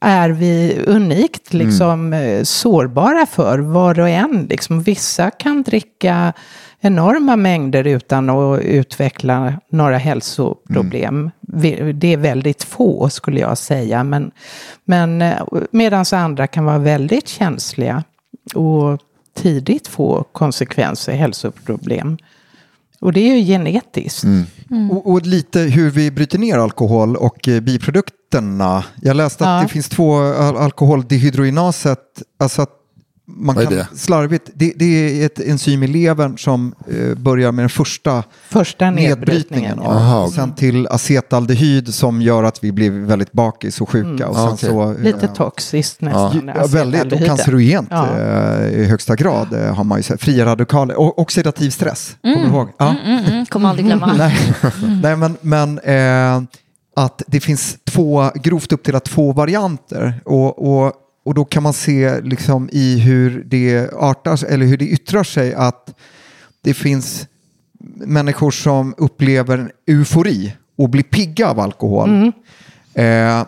är 0.00 0.30
vi 0.30 0.82
unikt 0.86 1.54
liksom, 1.54 2.12
eh, 2.12 2.42
sårbara 2.42 3.26
för, 3.26 3.58
var 3.58 4.00
och 4.00 4.08
en. 4.08 4.46
Liksom, 4.50 4.82
vissa 4.82 5.30
kan 5.30 5.62
dricka 5.62 6.32
enorma 6.80 7.36
mängder 7.36 7.86
utan 7.86 8.30
att 8.30 8.60
utveckla 8.60 9.60
några 9.70 9.98
hälsoproblem. 9.98 11.30
Vi- 11.40 11.92
Det 11.92 12.12
är 12.12 12.16
väldigt 12.16 12.62
få 12.62 13.08
skulle 13.10 13.40
jag 13.40 13.58
säga, 13.58 14.04
men, 14.04 14.30
men 14.84 15.24
medan 15.70 16.04
andra 16.12 16.46
kan 16.46 16.64
vara 16.64 16.78
väldigt 16.78 17.28
känsliga 17.28 18.04
och 18.54 18.98
tidigt 19.36 19.88
få 19.88 20.24
konsekvenser, 20.32 21.12
hälsoproblem. 21.12 22.18
Och 23.00 23.12
det 23.12 23.20
är 23.20 23.36
ju 23.36 23.44
genetiskt. 23.46 24.24
Och, 24.90 25.10
och 25.10 25.26
lite 25.26 25.60
hur 25.60 25.90
vi 25.90 26.10
bryter 26.10 26.38
ner 26.38 26.58
alkohol 26.58 27.16
och 27.16 27.48
eh, 27.48 27.60
biprodukterna. 28.30 28.84
Jag 29.02 29.16
läste 29.16 29.44
att 29.44 29.56
Ja. 29.56 29.62
det 29.62 29.68
finns 29.68 29.88
två 29.88 30.16
al 30.18 30.56
alkoholdehydrogenaset, 30.56 31.98
alltså 32.40 32.62
att 32.62 32.70
man 33.30 33.54
Vad 33.56 33.64
är 33.64 33.68
kan 33.68 33.76
det? 33.78 33.86
slarvigt, 33.94 34.50
det, 34.54 34.72
det 34.76 35.22
är 35.22 35.26
ett 35.26 35.40
enzym 35.40 35.82
i 35.82 35.86
levern 35.86 36.38
som 36.38 36.74
eh, 36.90 37.14
börjar 37.18 37.52
med 37.52 37.62
den 37.62 37.68
första 37.70 38.24
Första 38.48 38.90
nedbrytningen. 38.90 39.18
nedbrytningen. 39.18 39.78
Ja. 39.82 39.90
Aha, 39.90 40.22
okej. 40.22 40.34
Sen 40.34 40.54
till 40.54 40.86
acetaldehyd 40.86 41.94
som 41.94 42.22
gör 42.22 42.44
att 42.44 42.64
vi 42.64 42.72
blir 42.72 42.90
väldigt 42.90 43.32
bakis 43.32 43.80
och 43.80 43.90
sjuka. 43.90 44.28
Och 44.28 44.34
sen 44.36 44.44
Ja, 44.44 44.50
okej. 44.52 44.68
så, 44.68 44.82
eh, 44.82 44.88
Mm. 44.88 45.02
Lite 45.02 45.28
toxiskt 45.28 46.00
nästan. 46.00 46.50
Ja, 46.56 46.66
väldigt, 46.66 47.12
och 47.12 47.18
cancerogent 47.26 47.88
Ja. 47.90 48.18
eh, 48.18 48.68
i 48.80 48.84
högsta 48.84 49.16
grad 49.16 49.52
eh, 49.52 49.74
har 49.74 49.84
man 49.84 49.98
ju 49.98 50.02
sett. 50.02 50.20
Fria 50.22 50.44
radikaler 50.46 50.98
och 50.98 51.18
oxidativ 51.18 51.70
stress, 51.70 52.16
kommer 52.22 52.36
du 52.42 52.46
ihåg? 52.48 52.68
Ja. 52.78 52.94
Mm, 53.06 53.24
mm, 53.24 53.46
kommer 53.46 53.68
aldrig 53.68 53.86
glömma. 53.86 54.12
Nej, 54.18 54.36
Nej 55.02 55.16
men, 55.16 55.36
men 55.40 55.78
eh, 55.78 56.42
att 56.98 57.22
det 57.26 57.40
finns 57.40 57.78
två, 57.84 58.30
grovt 58.34 58.72
uppdelat 58.72 59.04
två 59.04 59.32
varianter. 59.32 60.20
Och, 60.24 60.58
och, 60.68 60.92
och 61.24 61.34
då 61.34 61.44
kan 61.44 61.62
man 61.62 61.72
se 61.72 62.20
liksom 62.20 62.68
i 62.72 62.98
hur 62.98 63.44
det 63.46 63.90
artar 63.92 64.44
eller 64.44 64.66
hur 64.66 64.76
det 64.76 64.84
yttrar 64.84 65.24
sig 65.24 65.54
att 65.54 65.94
det 66.60 66.74
finns 66.74 67.26
människor 67.94 68.50
som 68.50 68.94
upplever 68.98 69.58
en 69.58 69.70
eufori 69.86 70.52
och 70.76 70.88
blir 70.88 71.02
pigga 71.02 71.50
av 71.50 71.60
alkohol. 71.60 72.32
Eh, 72.94 73.44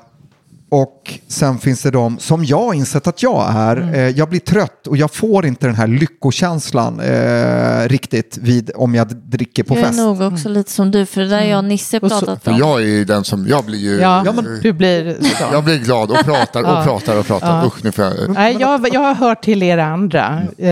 och 0.69 1.00
Och 1.27 1.33
sen 1.33 1.59
finns 1.59 1.83
det 1.83 1.91
de 1.91 2.19
som 2.19 2.45
jag 2.45 2.59
har 2.63 2.75
insett 2.75 3.07
att 3.07 3.23
jag 3.23 3.51
är. 3.57 3.77
Mm. 3.77 3.95
Eh, 3.95 4.01
jag 4.09 4.29
blir 4.29 4.41
trött 4.41 4.87
och 4.87 4.97
jag 4.97 5.11
får 5.15 5.47
inte 5.47 5.67
den 5.67 5.75
här 5.77 5.87
lyckokänslan 5.87 7.01
eh, 7.01 7.89
riktigt 7.89 8.39
vid, 8.43 8.71
om 8.75 8.95
jag 8.95 9.09
dricker 9.17 9.63
på 9.63 9.75
jag 9.75 9.83
är 9.83 9.87
fest. 9.87 9.99
nog 9.99 10.21
också 10.21 10.49
lite 10.49 10.71
som 10.71 10.91
du, 10.91 11.07
för 11.07 11.21
det 11.21 11.29
där 11.29 11.41
jag 11.45 11.59
och 11.59 11.65
Nisse 11.65 11.99
Och 11.99 12.11
så- 12.11 12.19
pratat 12.21 12.45
För 12.45 12.51
om. 12.53 12.59
jag 12.59 12.81
är 12.83 12.87
ju 12.87 13.05
den 13.05 13.25
som, 13.25 13.47
jag 13.49 13.65
blir 13.65 13.79
ju... 13.79 14.01
Ja, 14.01 14.23
Ja, 14.27 14.33
men- 14.33 14.61
du 14.63 14.73
blir 14.73 15.17
så. 15.23 15.45
Jag 15.53 15.65
blir 15.65 15.79
glad 15.79 16.11
och 16.11 16.25
pratar 16.25 16.61
och 16.79 16.85
pratar 16.85 17.19
och 17.19 17.27
pratar. 17.27 17.67
Usch, 17.67 17.85
nu 17.85 17.93
får 17.93 18.05
jag... 18.05 18.15
Nej, 18.31 18.57
jag, 18.61 18.89
jag 18.93 19.01
har 19.01 19.15
hört 19.15 19.43
till 19.45 19.63
er 19.63 19.79
andra. 19.79 20.43
Eh, 20.59 20.71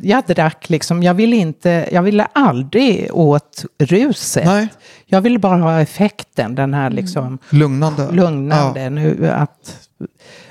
jag 0.00 0.24
drack 0.26 0.70
liksom, 0.70 1.02
jag 1.02 1.14
ville 1.14 1.36
inte, 1.36 1.88
jag 1.92 2.02
ville 2.02 2.26
aldrig 2.32 3.08
åt 3.12 3.64
ruset. 3.78 4.44
Nej. 4.44 4.68
Jag 5.06 5.20
ville 5.20 5.38
bara 5.38 5.56
ha 5.62 5.80
effekten, 5.80 6.54
den 6.54 6.74
här 6.74 6.90
liksom 6.90 7.38
Lugnande. 7.50 8.10
lugnande. 8.12 8.90
Nu, 8.90 9.28
att, 9.34 9.76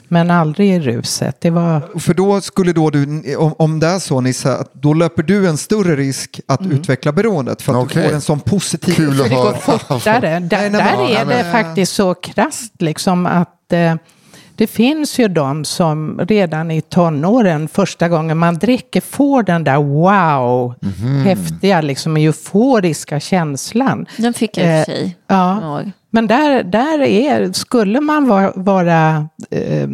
men 0.08 0.32
aldrig 0.32 0.70
i 0.70 0.80
ruset. 0.80 1.42
Det 1.42 1.50
var. 1.50 2.00
För 2.00 2.14
då 2.14 2.42
skulle 2.42 2.74
då 2.74 2.90
du, 2.90 3.36
om, 3.36 3.54
om 3.58 3.80
det 3.80 3.88
är 3.88 4.00
så 4.00 4.22
Nisse, 4.22 4.54
att 4.56 4.74
då 4.74 4.94
löper 4.94 5.24
du 5.24 5.48
en 5.48 5.58
större 5.58 5.96
risk 5.96 6.40
att 6.48 6.62
utveckla 6.66 7.12
beroendet 7.12 7.62
för 7.62 7.74
att 7.74 7.84
Okej. 7.86 8.02
du 8.04 8.08
får 8.10 8.16
en 8.16 8.22
sån 8.22 8.40
positiv 8.40 8.94
Kul 8.96 9.14
för 9.16 9.24
att 9.24 9.30
det 9.30 9.36
går 9.36 9.44
höra. 9.44 9.78
fortare. 9.80 10.40
Där, 10.40 10.70
där 10.70 11.10
är 11.22 11.26
det 11.26 11.52
faktiskt 11.52 11.94
så 11.94 12.14
krasst 12.14 12.82
liksom 12.82 13.26
att 13.26 13.74
eh, 13.74 13.96
det 14.56 14.68
finns 14.68 15.20
ju 15.20 15.28
de 15.28 15.66
som 15.66 16.20
redan 16.28 16.72
i 16.72 16.82
tonåren, 16.82 17.68
första 17.68 18.10
gången 18.10 18.38
man 18.38 18.56
dricker, 18.58 19.02
får 19.02 19.44
den 19.44 19.64
där 19.64 19.78
wow, 19.78 20.74
Mhm. 20.82 21.22
häftiga, 21.24 21.82
liksom 21.82 22.18
euforiska 22.18 23.20
känslan. 23.20 24.06
Den 24.18 24.34
fick 24.34 24.58
jag 24.58 24.80
i 24.80 24.82
och 24.82 24.86
för 24.86 24.92
Eh, 24.94 24.98
sig. 24.98 25.18
Ja. 25.28 25.82
Men 26.10 26.28
där, 26.28 26.64
där 26.64 27.02
är, 27.02 27.52
skulle 27.52 28.02
man 28.02 28.28
vara, 28.28 28.52
vara 28.56 29.28
eh, 29.50 29.90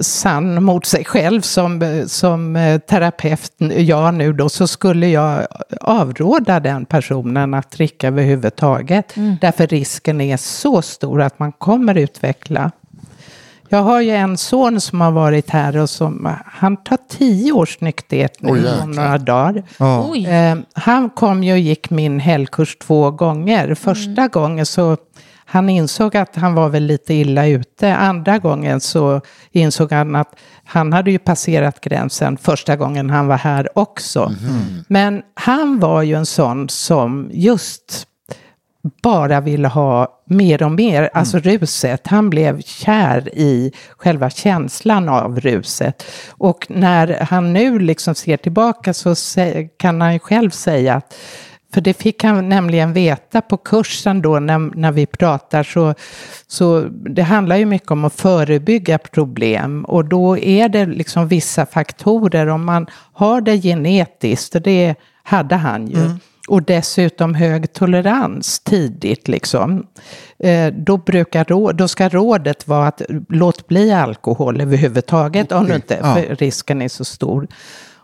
sann 0.00 0.64
mot 0.64 0.86
sig 0.86 1.04
själv 1.04 1.40
som, 1.40 2.04
som 2.06 2.56
eh, 2.56 2.78
terapeut, 2.78 3.52
jag 3.76 4.14
nu 4.14 4.32
då, 4.32 4.48
så 4.48 4.66
skulle 4.66 5.08
jag 5.08 5.46
avråda 5.80 6.60
den 6.60 6.84
personen 6.84 7.54
att 7.54 7.70
dricka 7.70 8.08
överhuvudtaget. 8.08 9.14
Därför 9.40 9.66
risken 9.66 10.20
är 10.20 10.36
så 10.36 10.82
stor 10.82 11.22
att 11.22 11.38
man 11.38 11.52
kommer 11.52 11.94
utveckla. 11.94 12.70
Jag 13.68 13.82
har 13.82 14.00
ju 14.00 14.10
en 14.10 14.38
son 14.38 14.80
som 14.80 15.00
har 15.00 15.10
varit 15.10 15.50
här 15.50 15.76
och 15.76 15.90
som, 15.90 16.36
han 16.44 16.76
tar 16.76 16.98
tio 17.08 17.52
års 17.52 17.80
nykterhet 17.80 18.42
nu 18.42 18.56
jäklar. 18.56 18.82
om 18.82 18.90
några 18.90 19.18
dagar. 19.18 19.62
Ja. 19.78 20.06
Oj. 20.10 20.26
Eh, 20.26 20.56
han 20.72 21.10
kom 21.10 21.44
ju 21.44 21.52
och 21.52 21.58
gick 21.58 21.90
min 21.90 22.20
helgkurs 22.20 22.76
två 22.76 23.10
gånger. 23.10 23.74
Första 23.74 24.28
gången 24.28 24.66
så 24.66 24.96
han 25.50 25.68
insåg 25.68 26.16
att 26.16 26.36
han 26.36 26.54
var 26.54 26.68
väl 26.68 26.82
lite 26.82 27.14
illa 27.14 27.46
ute. 27.46 27.96
Andra 27.96 28.38
gången 28.38 28.80
så 28.80 29.20
insåg 29.52 29.92
han 29.92 30.16
att 30.16 30.36
han 30.64 30.92
hade 30.92 31.10
ju 31.10 31.18
passerat 31.18 31.80
gränsen 31.80 32.36
första 32.36 32.76
gången 32.76 33.10
han 33.10 33.26
var 33.26 33.36
här 33.36 33.78
också. 33.78 34.32
Men 34.88 35.22
han 35.34 35.78
var 35.80 36.02
ju 36.02 36.14
en 36.14 36.26
sån 36.26 36.68
som 36.68 37.30
just 37.32 38.07
bara 39.02 39.40
ville 39.40 39.68
ha 39.68 40.20
mer 40.24 40.62
och 40.62 40.72
mer, 40.72 41.10
alltså 41.12 41.38
ruset. 41.38 42.06
Han 42.06 42.30
blev 42.30 42.60
kär 42.62 43.28
i 43.34 43.72
själva 43.96 44.30
känslan 44.30 45.08
av 45.08 45.40
ruset. 45.40 46.04
Och 46.30 46.66
när 46.68 47.26
han 47.30 47.52
nu 47.52 47.78
liksom 47.78 48.14
ser 48.14 48.36
tillbaka 48.36 48.94
så 48.94 49.14
kan 49.78 50.00
han 50.00 50.12
ju 50.12 50.18
själv 50.18 50.50
säga 50.50 50.94
att 50.94 51.14
för 51.74 51.80
det 51.80 51.94
fick 51.94 52.24
han 52.24 52.48
nämligen 52.48 52.92
veta 52.92 53.40
på 53.40 53.56
kursen 53.56 54.22
då 54.22 54.40
när, 54.40 54.58
när 54.58 54.92
vi 54.92 55.06
pratar 55.06 55.62
så, 55.62 55.94
så 56.46 56.80
det 56.90 57.22
handlar 57.22 57.56
ju 57.56 57.66
mycket 57.66 57.90
om 57.90 58.04
att 58.04 58.14
förebygga 58.14 58.98
problem. 58.98 59.84
Och 59.84 60.04
då 60.04 60.38
är 60.38 60.68
det 60.68 60.86
liksom 60.86 61.28
vissa 61.28 61.66
faktorer. 61.66 62.46
Om 62.46 62.64
man 62.64 62.86
har 63.12 63.40
det 63.40 63.58
genetiskt 63.58 64.54
och 64.54 64.62
det 64.62 64.94
hade 65.22 65.54
han 65.54 65.86
ju 65.86 66.10
och 66.48 66.62
dessutom 66.62 67.34
hög 67.34 67.72
tolerans 67.72 68.60
tidigt 68.60 69.28
liksom. 69.28 69.86
Eh, 70.38 70.66
då, 70.72 70.96
brukar 70.96 71.72
då 71.72 71.88
ska 71.88 72.08
rådet 72.08 72.68
vara 72.68 72.86
att 72.88 73.02
låt 73.28 73.68
bli 73.68 73.92
alkohol 73.92 74.60
överhuvudtaget 74.60 75.52
om 75.52 75.66
du 75.66 75.74
inte, 75.74 75.98
Ja. 76.02 76.14
för 76.14 76.36
risken 76.36 76.82
är 76.82 76.88
så 76.88 77.04
stor. 77.04 77.46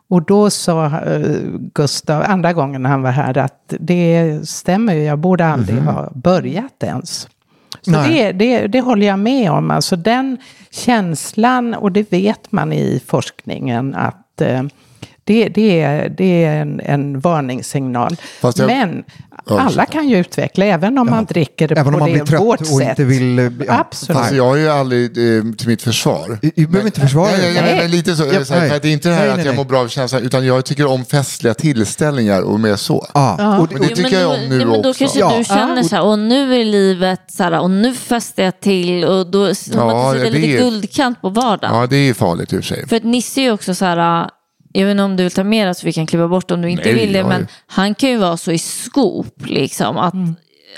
Och 0.09 0.23
då 0.23 0.51
sa 0.51 0.87
eh, 0.87 1.37
Gustav, 1.75 2.23
andra 2.27 2.53
gången 2.53 2.85
han 2.85 3.03
var 3.03 3.11
här, 3.11 3.39
att 3.39 3.75
det 3.81 4.41
stämmer 4.49 4.95
ju, 4.95 5.03
jag 5.03 5.19
borde 5.19 5.47
aldrig 5.47 5.79
ha 5.79 6.11
börjat 6.15 6.83
ens. 6.83 7.29
Så 7.83 7.91
det, 7.91 8.33
det, 8.33 8.67
det 8.67 8.81
håller 8.81 9.07
jag 9.07 9.19
med 9.19 9.51
om. 9.51 9.71
Alltså 9.71 9.97
den 9.97 10.39
känslan, 10.71 11.75
och 11.75 11.93
det 11.93 12.13
vet 12.13 12.53
man 12.53 12.73
i 12.73 13.03
forskningen, 13.07 13.95
att 13.95 14.41
eh, 14.41 14.63
det, 15.25 15.49
det, 15.49 15.81
är, 15.81 16.09
det 16.09 16.45
är 16.45 16.61
en, 16.61 16.81
en 16.81 17.21
varningssignal. 17.21 18.17
Jag- 18.43 18.67
Men 18.67 19.05
Ja, 19.47 19.61
alla 19.61 19.87
kan 19.87 20.09
ju 20.09 20.17
utveckla, 20.19 20.65
även 20.65 20.99
om 20.99 21.11
man 21.11 21.25
dricker 21.25 21.69
det 21.69 21.75
Även 21.75 21.85
på 21.93 21.97
om 21.97 21.99
man 22.01 22.09
det, 22.09 22.15
blir 22.15 22.25
trött 22.25 22.41
vårt 22.41 22.61
och 22.61 22.67
sätt. 22.67 22.89
inte 22.89 23.05
vill... 23.05 23.53
ja, 23.67 23.79
Absolut. 23.79 24.19
Fast 24.19 24.33
jag 24.33 24.57
är 24.59 24.61
ju 24.63 24.69
aldrig, 24.69 25.05
eh, 25.39 25.43
till 25.59 25.69
mitt 25.69 25.83
försvar. 25.83 26.39
Du 26.57 26.67
behöver 26.67 26.87
inte 26.89 27.01
försvara 27.01 27.31
Nej, 27.31 27.41
nej, 27.43 27.55
dig. 27.55 27.63
nej, 27.63 27.79
men 27.83 27.91
lite 27.91 28.17
så. 28.17 28.25
Ja, 28.33 28.45
så 28.45 28.55
här, 28.55 28.69
nej. 28.69 28.79
det 28.83 28.89
är 28.89 28.93
inte 28.93 29.09
det 29.09 29.15
här 29.15 29.23
Nej, 29.23 29.31
att 29.31 29.37
nej, 29.37 29.47
jag 29.47 29.53
nej. 29.53 29.57
mår 29.57 29.65
bra 29.65 29.81
av 29.81 29.89
känslan, 29.89 30.23
utan 30.23 30.47
jag 30.47 30.65
tycker 30.65 30.87
om 30.87 31.05
festliga 31.05 31.55
tillställningar 31.55 32.43
och 32.43 32.61
mer 32.61 32.77
så. 32.77 33.07
Ja. 33.15 33.59
Och, 33.59 33.69
det 33.69 33.75
Jo, 33.81 33.97
tycker 33.97 34.21
jag 34.21 34.31
om 34.31 34.41
nu 34.49 34.61
ja, 34.61 34.67
men 34.67 34.83
då 34.83 34.89
också. 34.89 34.99
kanske 34.99 35.19
Ja. 35.19 35.35
du 35.39 35.45
känner 35.45 35.83
så 35.83 35.97
här, 35.97 36.05
och 36.05 36.19
nu 36.19 36.55
är 36.61 36.65
livet 36.65 37.21
så 37.29 37.43
här, 37.43 37.61
och 37.61 37.71
nu 37.71 37.95
festar 37.95 38.43
jag 38.43 38.61
till 38.61 39.05
och 39.05 39.27
då 39.31 39.49
ja, 39.49 39.55
Ja, 39.73 39.87
man 39.87 40.15
det 40.17 40.31
lite 40.31 40.47
guldkant 40.49 41.21
på 41.21 41.29
vardagen. 41.29 41.77
Ja, 41.81 41.87
det 41.87 41.97
är 41.97 42.05
ju 42.05 42.15
farligt 42.15 42.53
i 42.53 42.57
och 42.59 42.65
för 42.65 42.75
sig. 42.75 42.89
För 42.89 42.97
att 42.97 43.05
Nisse 43.05 43.41
är 43.41 43.43
ju 43.45 43.53
också 43.53 43.75
så 43.75 43.85
här, 43.85 44.31
jag 44.77 44.87
vet 44.87 44.91
inte 44.91 45.03
om 45.03 45.17
du 45.17 45.23
vill 45.23 45.33
ta 45.33 45.45
med 45.45 45.67
det 45.67 45.75
så 45.75 45.87
vi 45.87 45.93
kan 45.93 46.07
klippa 46.07 46.29
bort 46.29 46.51
om 46.51 46.63
du 46.63 46.71
inte 46.71 46.85
Nej, 46.85 46.95
vill 46.95 47.13
det, 47.13 47.25
men 47.25 47.47
han 47.67 47.95
kan 47.95 48.11
ju 48.11 48.17
vara 48.17 48.37
så 48.37 48.53
i 48.53 48.59
skop 48.59 49.47
liksom 49.47 49.97
att 49.97 50.15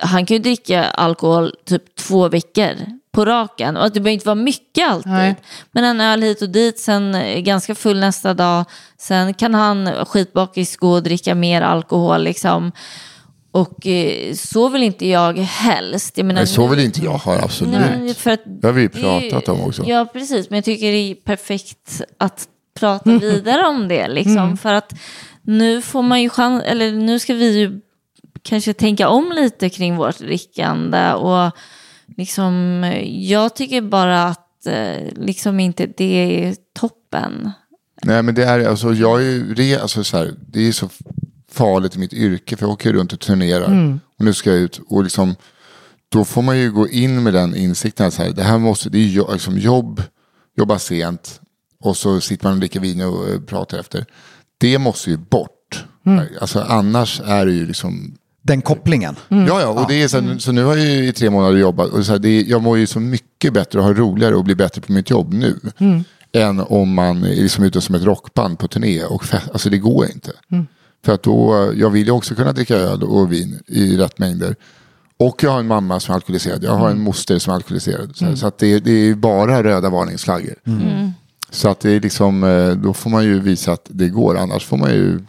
han 0.00 0.26
kan 0.26 0.36
ju 0.36 0.42
dricka 0.42 0.84
alkohol 0.84 1.54
typ 1.64 1.96
två 1.96 2.28
veckor 2.28 2.70
på 3.12 3.24
raken. 3.24 3.76
Och 3.76 3.84
att 3.84 3.94
det 3.94 4.00
behöver 4.00 4.14
inte 4.14 4.26
vara 4.26 4.34
mycket 4.34 4.88
alltid. 4.88 5.12
Nej. 5.12 5.36
Men 5.72 5.84
en 5.84 6.00
öl 6.00 6.22
hit 6.22 6.42
och 6.42 6.48
dit, 6.48 6.78
sen 6.78 7.16
ganska 7.44 7.74
full 7.74 8.00
nästa 8.00 8.34
dag. 8.34 8.64
Sen 8.98 9.34
kan 9.34 9.54
han 9.54 10.04
skitbakis 10.06 10.76
gå 10.76 10.90
och 10.90 11.02
dricka 11.02 11.34
mer 11.34 11.62
alkohol 11.62 12.22
liksom. 12.22 12.72
Och 13.52 13.86
eh, 13.86 14.34
så 14.34 14.68
vill 14.68 14.82
inte 14.82 15.08
jag 15.08 15.38
helst. 15.38 16.18
Jag 16.18 16.26
menar, 16.26 16.40
Nej, 16.40 16.46
så 16.46 16.66
vill 16.66 16.80
inte 16.80 17.00
jag 17.00 17.18
ha 17.18 17.42
absolut. 17.42 17.74
Nej, 17.74 18.14
för 18.14 18.30
att 18.30 18.40
Det 18.44 18.66
har 18.66 18.72
vi 18.72 18.88
pratat 18.88 19.48
om 19.48 19.60
också. 19.60 19.84
Ja, 19.86 20.06
precis. 20.12 20.50
Men 20.50 20.56
jag 20.56 20.64
tycker 20.64 20.92
det 20.92 21.10
är 21.10 21.14
perfekt 21.14 22.02
att 22.18 22.48
prata 22.76 23.18
vidare 23.18 23.66
om 23.66 23.88
det. 23.88 24.08
Liksom, 24.08 24.56
För 24.56 24.74
att 24.74 24.94
nu 25.42 25.82
får 25.82 26.02
man 26.02 26.22
ju 26.22 26.28
chans, 26.28 26.62
eller 26.66 26.92
nu 26.92 27.18
ska 27.18 27.34
vi 27.34 27.58
ju 27.58 27.80
kanske 28.42 28.72
tänka 28.72 29.08
om 29.08 29.32
lite 29.32 29.68
kring 29.68 29.96
vårt 29.96 30.18
drickande. 30.18 31.12
Och 31.12 31.56
liksom, 32.16 32.84
jag 33.06 33.56
tycker 33.56 33.80
bara 33.80 34.24
att 34.24 34.66
eh, 34.66 35.12
liksom 35.16 35.60
inte 35.60 35.86
det 35.96 36.44
är 36.44 36.56
toppen. 36.78 37.50
Nej, 38.02 38.22
men 38.22 38.34
det 38.34 38.44
är 38.44 38.68
alltså, 38.68 38.94
jag 38.94 39.20
är 39.20 39.24
ju 39.24 39.54
re, 39.54 39.80
alltså, 39.80 40.04
så 40.04 40.16
här, 40.16 40.34
det 40.48 40.68
är 40.68 40.72
så 40.72 40.88
farligt 41.52 41.96
i 41.96 41.98
mitt 41.98 42.12
yrke, 42.12 42.56
för 42.56 42.64
jag 42.64 42.72
åker 42.72 42.92
runt 42.92 43.12
och 43.12 43.20
turnerar. 43.20 43.98
Och 44.18 44.24
nu 44.24 44.32
ska 44.32 44.50
jag 44.50 44.58
ut 44.58 44.80
och 44.88 45.02
liksom, 45.02 45.34
då 46.08 46.24
får 46.24 46.42
man 46.42 46.58
ju 46.58 46.72
gå 46.72 46.88
in 46.88 47.22
med 47.22 47.32
den 47.34 47.56
insikten 47.56 48.06
att 48.06 48.14
så 48.14 48.22
här, 48.22 48.30
det 48.30 48.42
här 48.42 48.58
måste, 48.58 48.90
det 48.90 48.98
är 48.98 49.32
liksom 49.32 49.58
jobb, 49.58 50.02
jobba 50.56 50.78
sent 50.78 51.40
och 51.80 51.96
så 51.96 52.20
sitter 52.20 52.44
man 52.44 52.52
och 52.52 52.58
dricker 52.58 52.80
vin 52.80 53.00
och 53.00 53.28
eh, 53.28 53.40
pratar 53.40 53.78
efter. 53.78 54.04
Det 54.58 54.78
måste 54.78 55.10
ju 55.10 55.16
bort. 55.16 55.84
Alltså 56.40 56.60
annars 56.68 57.20
är 57.24 57.46
det 57.46 57.52
ju 57.52 57.66
liksom 57.66 58.14
Den 58.42 58.62
kopplingen. 58.62 59.16
Ja, 59.28 59.60
ja, 59.60 59.68
och 59.68 59.88
det 59.88 60.02
är 60.02 60.08
så, 60.08 60.20
här, 60.20 60.38
så 60.38 60.52
nu 60.52 60.64
har 60.64 60.76
jag 60.76 60.86
ju 60.86 61.08
i 61.08 61.12
tre 61.12 61.30
månader 61.30 61.58
jobbat 61.58 61.88
och 61.90 62.06
så 62.06 62.12
här, 62.12 62.18
det 62.18 62.28
är, 62.28 62.44
jag 62.44 62.62
mår 62.62 62.78
ju 62.78 62.86
så 62.86 63.00
mycket 63.00 63.52
bättre 63.52 63.78
och 63.78 63.84
har 63.84 63.94
roligare 63.94 64.34
och 64.34 64.44
blir 64.44 64.54
bättre 64.54 64.80
på 64.80 64.92
mitt 64.92 65.10
jobb 65.10 65.32
nu. 65.32 65.60
Än 66.32 66.60
om 66.60 66.94
man 66.94 67.24
är 67.24 67.28
liksom 67.28 67.64
ute 67.64 67.80
som 67.80 67.94
ett 67.94 68.02
rockband 68.02 68.58
på 68.58 68.68
turné. 68.68 69.04
Och 69.04 69.24
alltså 69.52 69.70
det 69.70 69.78
går 69.78 70.06
inte. 70.10 70.32
För 71.04 71.12
att 71.12 71.22
då, 71.22 71.72
jag 71.76 71.90
vill 71.90 72.06
ju 72.06 72.12
också 72.12 72.34
kunna 72.34 72.52
dricka 72.52 72.76
öl 72.76 73.02
och 73.02 73.32
vin 73.32 73.60
i 73.66 73.96
rätt 73.96 74.18
mängder. 74.18 74.56
Och 75.18 75.42
jag 75.42 75.50
har 75.50 75.58
en 75.60 75.66
mamma 75.66 76.00
som 76.00 76.12
är 76.12 76.14
alkoholiserad. 76.14 76.64
Jag 76.64 76.72
har 76.76 76.90
en 76.90 77.00
moster 77.00 77.38
som 77.38 77.50
är 77.50 77.54
alkoholiserad. 77.54 78.16
Så, 78.16 78.24
här, 78.24 78.34
så 78.34 78.46
att 78.46 78.58
det, 78.58 78.80
det 78.80 78.90
är 78.92 79.14
bara 79.14 79.62
röda 79.62 79.90
varningsflaggor. 79.90 80.54
Så 81.50 81.68
att 81.68 81.80
det 81.80 81.90
är 81.90 82.00
liksom, 82.00 82.44
eh, 82.44 82.70
då 82.70 82.92
får 82.92 83.10
man 83.10 83.24
ju 83.24 83.40
visa 83.40 83.72
att 83.72 83.86
det 83.90 84.08
går. 84.08 84.38
Annars 84.38 84.64
får 84.64 84.76
man 84.76 84.90
ju 84.90 85.20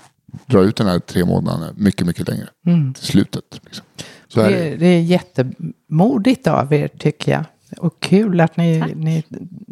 dra 0.46 0.64
ut 0.64 0.76
den 0.76 0.88
här 0.88 1.00
tre 1.00 1.26
månaderna 1.26 1.74
mycket, 1.78 2.08
mycket 2.08 2.28
längre. 2.28 2.48
Till 2.96 3.08
slutet. 3.08 3.60
Liksom. 3.64 3.86
Så 4.28 4.42
är 4.42 4.50
det. 4.50 4.58
Det, 4.58 4.76
det 4.76 4.86
är 4.86 5.02
jättemodigt 5.02 6.48
av 6.48 6.74
er 6.74 6.88
tycker 6.88 7.32
jag. 7.32 7.44
Och 7.78 8.00
kul 8.00 8.42
att 8.42 8.58
ni, 8.58 8.84
ni 8.96 9.24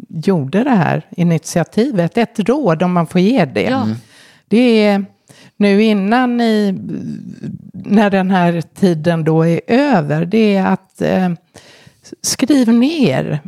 gjorde 0.08 0.64
det 0.64 0.70
här 0.70 1.06
initiativet. 1.10 2.18
Ett 2.18 2.38
råd 2.38 2.82
om 2.82 2.92
man 2.92 3.06
får 3.06 3.20
ge 3.20 3.44
det. 3.44 3.62
Ja. 3.62 3.88
Det 4.48 4.84
är 4.84 5.04
nu 5.56 5.82
innan 5.82 6.36
ni, 6.36 6.78
när 7.72 8.10
den 8.10 8.30
här 8.30 8.60
tiden 8.60 9.24
då 9.24 9.46
är 9.46 9.60
över, 9.66 10.24
det 10.24 10.56
är 10.56 10.66
att 10.66 11.02
eh, 11.02 11.30
skriv 12.22 12.68
ner 12.68 13.40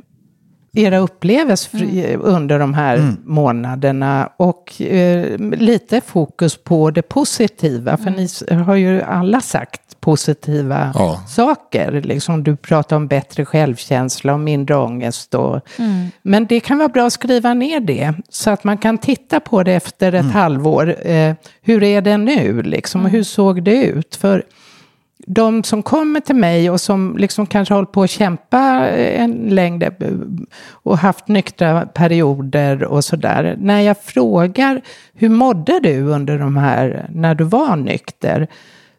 era 0.78 0.98
upplevelser 0.98 1.82
Mm. 1.82 2.20
under 2.24 2.58
de 2.58 2.74
här 2.74 3.12
månaderna 3.24 4.30
och 4.36 4.82
eh, 4.82 5.38
lite 5.38 6.00
fokus 6.00 6.56
på 6.56 6.90
det 6.90 7.02
positiva. 7.02 7.96
För 7.96 8.10
ni 8.10 8.24
s- 8.24 8.44
har 8.66 8.74
ju 8.74 9.02
alla 9.02 9.40
sagt 9.40 9.80
positiva 10.00 10.92
Ja. 10.94 11.20
saker. 11.28 12.02
Liksom, 12.04 12.44
du 12.44 12.56
pratar 12.56 12.96
om 12.96 13.06
bättre 13.08 13.44
självkänsla 13.44 14.32
och 14.32 14.40
mindre 14.40 14.76
ångest. 14.76 15.34
Och, 15.34 15.60
Men 16.22 16.46
det 16.46 16.60
kan 16.60 16.78
vara 16.78 16.88
bra 16.88 17.06
att 17.06 17.12
skriva 17.12 17.54
ner 17.54 17.80
det 17.80 18.14
så 18.28 18.50
att 18.50 18.64
man 18.64 18.78
kan 18.78 18.98
titta 18.98 19.40
på 19.40 19.62
det 19.62 19.72
efter 19.72 20.12
ett 20.12 20.32
halvår. 20.32 21.06
Eh, 21.08 21.34
hur 21.62 21.82
är 21.82 22.00
det 22.00 22.16
nu? 22.16 22.62
Liksom, 22.62 23.04
och 23.04 23.10
hur 23.10 23.22
såg 23.22 23.62
det 23.62 23.84
ut? 23.84 24.16
För 24.16 24.42
de 25.30 25.62
som 25.62 25.82
kommer 25.82 26.20
till 26.20 26.36
mig 26.36 26.70
och 26.70 26.80
som 26.80 27.16
liksom 27.18 27.46
kanske 27.46 27.74
hållit 27.74 27.92
på 27.92 28.02
att 28.02 28.10
kämpa 28.10 28.88
en 28.88 29.32
längre 29.32 29.92
och 30.70 30.98
haft 30.98 31.28
nyktra 31.28 31.86
perioder 31.86 32.84
och 32.84 33.04
sådär. 33.04 33.56
När 33.60 33.80
jag 33.80 33.96
frågar 34.02 34.80
hur 35.14 35.28
mådde 35.28 35.80
du 35.80 36.00
under 36.00 36.38
de 36.38 36.56
här, 36.56 37.10
när 37.14 37.34
du 37.34 37.44
var 37.44 37.76
nykter? 37.76 38.46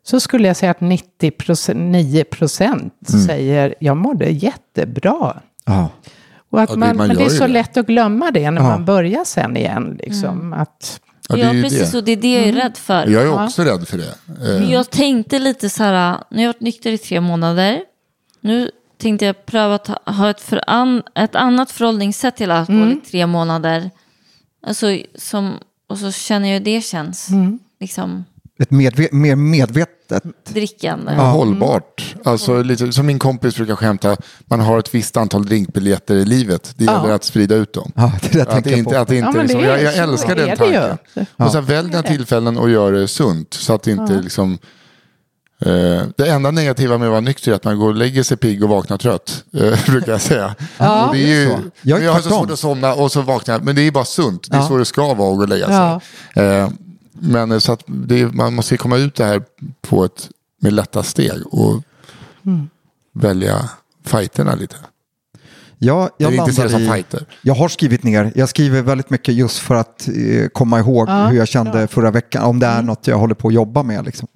Så 0.04 0.20
skulle 0.20 0.48
jag 0.48 0.56
säga 0.58 0.72
att 0.72 0.82
99 0.82 2.24
procent 2.24 2.94
säger 3.28 3.76
jag 3.80 3.98
mådde 3.98 4.30
jättebra. 4.30 5.38
Ja. 5.66 5.90
Och 6.52 6.62
att 6.62 6.70
Ja, 6.70 6.74
det- 6.76 6.80
man, 6.80 6.98
man 6.98 7.08
men 7.08 7.18
det 7.18 7.24
är 7.26 7.30
så 7.30 7.44
det. 7.48 7.54
lätt 7.54 7.78
att 7.78 7.88
glömma 7.88 8.32
det 8.32 8.52
när 8.52 8.62
Ja. 8.62 8.68
man 8.68 8.86
börjar 8.86 9.24
sen 9.24 9.58
igen. 9.58 10.00
Liksom, 10.04 10.54
att, 10.54 11.00
Ja, 11.30 11.38
Ja, 11.38 11.52
precis. 11.64 11.92
det. 11.92 11.98
Och 11.98 12.04
det 12.04 12.12
är 12.12 12.16
det 12.18 12.34
jag 12.34 12.48
är 12.48 12.54
rädd 12.54 12.78
för. 12.78 13.08
Jag 13.08 13.24
är 13.24 13.44
också 13.44 13.62
rädd 13.64 13.88
för 13.88 13.98
det. 13.98 14.08
Eh, 14.28 14.60
Men 14.60 14.70
Jag 14.70 14.90
tänkte 14.90 15.40
lite 15.40 15.70
så 15.70 15.84
här, 15.84 16.18
nu 16.30 16.38
har 16.38 16.44
jag 16.44 16.48
varit 16.54 16.62
nykter 16.62 16.92
i 16.92 16.98
tre 16.98 17.22
månader. 17.22 17.82
Nu 18.42 18.72
tänkte 18.98 19.26
jag 19.26 19.46
pröva 19.46 19.76
att 19.76 19.88
ha- 19.88 20.30
ett, 20.30 20.42
för 20.42 20.64
an, 20.68 21.04
ett 21.16 21.36
annat 21.36 21.72
förhållningssätt 21.72 22.36
till 22.38 22.52
alkohol 22.52 22.92
i 22.92 23.10
tre 23.10 23.28
månader. 23.28 23.92
Alltså, 24.68 24.98
som, 25.16 25.54
och 25.90 25.98
så 25.98 26.12
känner 26.12 26.48
jag 26.48 26.54
hur 26.54 26.66
det 26.66 26.82
känns. 26.82 27.28
Liksom, 27.80 28.26
Ett 28.60 28.70
medve- 28.70 29.14
mer 29.14 29.36
medvetet. 29.36 29.96
Drickande. 30.50 31.14
Ja, 31.18 31.22
hållbart. 31.24 32.16
Alltså, 32.26 32.62
lite, 32.64 32.92
som 32.92 33.06
min 33.06 33.20
kompis 33.20 33.56
brukar 33.56 33.76
skämta, 33.76 34.18
man 34.46 34.60
har 34.60 34.80
ett 34.80 34.96
visst 34.96 35.18
antal 35.18 35.46
drinkbiljetter 35.46 36.16
i 36.16 36.26
livet. 36.26 36.74
Det 36.78 36.84
gäller 36.86 37.08
Ja. 37.10 37.16
att 37.16 37.24
sprida 37.24 37.56
ut 37.56 37.74
dem. 37.74 37.92
Ja, 37.96 38.12
det 38.22 38.34
där 38.34 38.42
Att 38.42 38.50
tänkte 38.50 38.70
det 38.70 38.74
jag 38.74 38.80
inte, 38.80 38.92
på. 38.96 38.98
att 39.02 39.08
det 39.08 39.16
inte 39.16 39.28
Ja, 39.28 39.32
men 39.34 39.42
liksom, 39.42 39.62
det 39.62 39.68
är- 39.68 39.78
jag, 39.78 39.84
jag 39.84 39.94
så 39.96 40.02
älskar 40.12 40.36
den 40.36 40.58
tanken. 40.58 40.98
Och 41.38 41.52
sen 41.52 41.66
välj 41.66 41.90
dina 41.90 42.04
tillfällen 42.04 42.58
och 42.58 42.70
gör 42.70 42.92
det 42.92 43.08
sunt. 43.08 43.54
Så 43.54 43.74
att 43.74 43.84
det 43.84 43.92
inte 43.92 44.14
liksom... 44.22 44.58
Eh, 45.66 46.02
det 46.18 46.30
enda 46.30 46.52
negativa 46.52 46.98
med 46.98 47.06
att 47.08 47.12
vara 47.12 47.22
nykter 47.22 47.52
är 47.52 47.56
att 47.56 47.64
man 47.64 47.80
går 47.80 47.88
och 47.88 47.96
lägger 47.96 48.24
sig 48.24 48.38
pigg 48.38 48.64
och 48.64 48.70
vaknar 48.70 48.98
trött. 48.98 49.44
Eh, 49.54 49.86
brukar 49.92 50.12
jag 50.12 50.22
säga. 50.22 50.56
Ja, 50.78 51.08
och 51.08 51.16
det 51.16 51.24
är 51.24 51.28
ju, 51.28 51.50
så. 51.50 51.58
Jag 51.82 52.00
är 52.00 52.06
jag 52.06 52.14
har 52.14 52.22
så 52.22 52.30
svårt 52.30 52.52
att 52.52 52.60
somna 52.60 52.94
och 52.94 53.12
så 53.12 53.22
vaknar 53.22 53.56
jag. 53.56 53.64
Men 53.64 53.76
det 53.76 53.82
är 53.82 53.84
ju 53.84 53.92
bara 53.92 54.06
sunt. 54.06 54.48
Det 54.52 54.58
är 54.58 54.62
Ja. 54.62 54.68
så 54.68 54.78
det 54.78 54.86
ska 54.86 55.02
vara 55.14 55.32
att 55.32 55.38
gå 55.38 55.44
och 55.44 55.50
lägga 55.50 55.66
sig. 55.68 55.76
Ja. 56.36 56.42
Eh, 56.44 56.70
men 57.20 57.52
eh, 57.52 57.60
så 57.60 57.72
att 57.72 57.84
det 57.88 58.34
man 58.34 58.54
måste 58.54 58.78
komma 58.78 58.98
ut 58.98 59.16
det 59.16 59.26
här 59.26 59.44
på 59.82 60.06
ett, 60.06 60.30
med 60.62 60.74
lätta 60.74 61.04
steg 61.04 61.42
och 61.46 61.84
välja 63.14 63.70
fighterna 64.06 64.56
lite. 64.56 64.76
Ja, 65.82 66.10
jag, 66.18 66.34
landar 66.34 66.68
som 66.68 66.82
i, 66.82 66.90
fighter. 66.90 67.26
jag 67.42 67.54
har 67.54 67.68
skrivit 67.68 68.04
ner, 68.04 68.32
jag 68.36 68.50
skriver 68.50 68.82
väldigt 68.82 69.10
mycket 69.10 69.36
just 69.36 69.60
för 69.60 69.76
att 69.76 70.08
eh, 70.08 70.48
komma 70.48 70.80
ihåg 70.80 71.10
hur 71.10 71.38
jag 71.38 71.48
kände 71.48 71.88
förra 71.88 72.12
veckan, 72.12 72.44
om 72.44 72.60
det 72.60 72.68
är 72.68 72.82
något 72.82 73.08
jag 73.08 73.18
håller 73.18 73.36
på 73.36 73.48
att 73.48 73.54
jobba 73.54 73.84
med. 73.84 74.06
Liksom. 74.06 74.28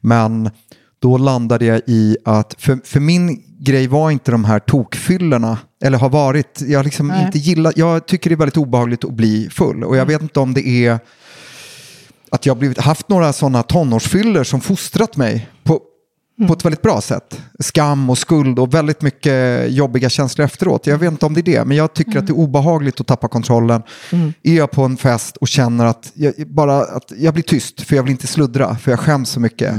Men 0.00 0.50
då 0.98 1.18
landade 1.18 1.64
jag 1.64 1.80
i 1.86 2.16
att, 2.24 2.54
för, 2.58 2.78
för 2.84 3.00
min 3.00 3.42
grej 3.58 3.86
var 3.86 4.10
inte 4.10 4.30
de 4.30 4.44
här 4.44 4.58
tokfyllorna, 4.58 5.58
eller 5.84 5.98
har 5.98 6.08
varit, 6.08 6.62
jag 6.66 6.84
liksom 6.84 7.08
Nej. 7.08 7.26
inte 7.26 7.38
gillar, 7.38 7.72
jag 7.76 8.06
tycker 8.06 8.30
det 8.30 8.34
är 8.34 8.38
väldigt 8.38 8.56
obehagligt 8.56 9.04
att 9.04 9.12
bli 9.12 9.48
full. 9.50 9.84
Och 9.84 9.96
jag 9.96 10.06
vet 10.06 10.22
inte 10.22 10.40
om 10.40 10.54
det 10.54 10.68
är 10.68 10.98
att 12.32 12.46
jag 12.46 12.56
blivit, 12.56 12.78
haft 12.78 13.08
några 13.08 13.32
sådana 13.32 13.62
tonårsfyller 13.62 14.44
som 14.44 14.60
fostrat 14.60 15.16
mig 15.16 15.48
på, 15.62 15.80
på 16.46 16.52
ett 16.52 16.64
väldigt 16.64 16.82
bra 16.82 17.00
sätt. 17.00 17.40
Skam 17.58 18.10
och 18.10 18.18
skuld 18.18 18.58
och 18.58 18.74
väldigt 18.74 19.02
mycket 19.02 19.70
jobbiga 19.72 20.08
känslor 20.08 20.44
efteråt. 20.44 20.86
Jag 20.86 20.98
vet 20.98 21.12
inte 21.12 21.26
om 21.26 21.34
det 21.34 21.40
är 21.40 21.42
det, 21.42 21.64
men 21.64 21.76
jag 21.76 21.94
tycker 21.94 22.18
att 22.18 22.26
det 22.26 22.32
är 22.32 22.38
obehagligt 22.38 23.00
att 23.00 23.06
tappa 23.06 23.28
kontrollen. 23.28 23.82
Är 24.42 24.54
jag 24.54 24.70
på 24.70 24.84
en 24.84 24.96
fest 24.96 25.36
och 25.36 25.48
känner 25.48 25.84
att 25.86 26.12
jag, 26.14 26.34
bara, 26.46 26.78
att 26.82 27.12
jag 27.16 27.34
blir 27.34 27.44
tyst, 27.44 27.80
för 27.80 27.96
jag 27.96 28.02
vill 28.02 28.12
inte 28.12 28.26
sluddra, 28.26 28.76
för 28.76 28.90
jag 28.90 29.00
skäms 29.00 29.28
så 29.30 29.40
mycket. 29.40 29.74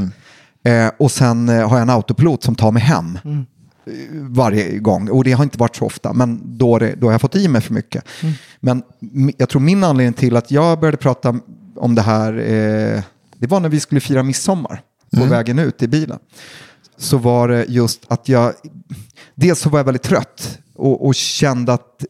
Eh, 0.65 0.87
och 0.99 1.11
sen 1.11 1.49
eh, 1.49 1.69
har 1.69 1.77
jag 1.77 1.81
en 1.81 1.89
autopilot 1.89 2.43
som 2.43 2.55
tar 2.55 2.71
mig 2.71 2.83
hem 2.83 3.19
eh, 3.25 3.33
varje 4.11 4.77
gång. 4.79 5.09
Och 5.09 5.23
det 5.23 5.31
har 5.31 5.43
inte 5.43 5.57
varit 5.57 5.75
så 5.75 5.85
ofta, 5.85 6.13
men 6.13 6.57
då, 6.57 6.79
det, 6.79 6.95
då 6.95 7.07
har 7.07 7.11
jag 7.11 7.21
fått 7.21 7.35
i 7.35 7.47
mig 7.47 7.61
för 7.61 7.73
mycket. 7.73 8.03
Men 8.59 8.83
mi- 8.99 9.35
jag 9.37 9.49
tror 9.49 9.61
min 9.61 9.83
anledning 9.83 10.13
till 10.13 10.35
att 10.35 10.51
jag 10.51 10.79
började 10.79 10.97
prata 10.97 11.35
om 11.83 11.95
det 11.95 12.01
här, 12.01 12.33
eh, 12.33 13.01
det 13.37 13.47
var 13.47 13.59
när 13.59 13.69
vi 13.69 13.79
skulle 13.79 14.01
fira 14.01 14.23
midsommar 14.23 14.81
på 15.17 15.23
vägen 15.25 15.59
ut 15.59 15.83
i 15.83 15.87
bilen. 15.87 16.19
Så 16.97 17.17
var 17.17 17.47
det 17.47 17.65
just 17.69 18.05
att 18.07 18.29
jag, 18.29 18.53
dels 19.35 19.59
så 19.59 19.69
var 19.69 19.79
jag 19.79 19.83
väldigt 19.83 20.03
trött 20.03 20.59
och, 20.75 21.05
och 21.05 21.15
kände 21.15 21.73
att 21.73 22.05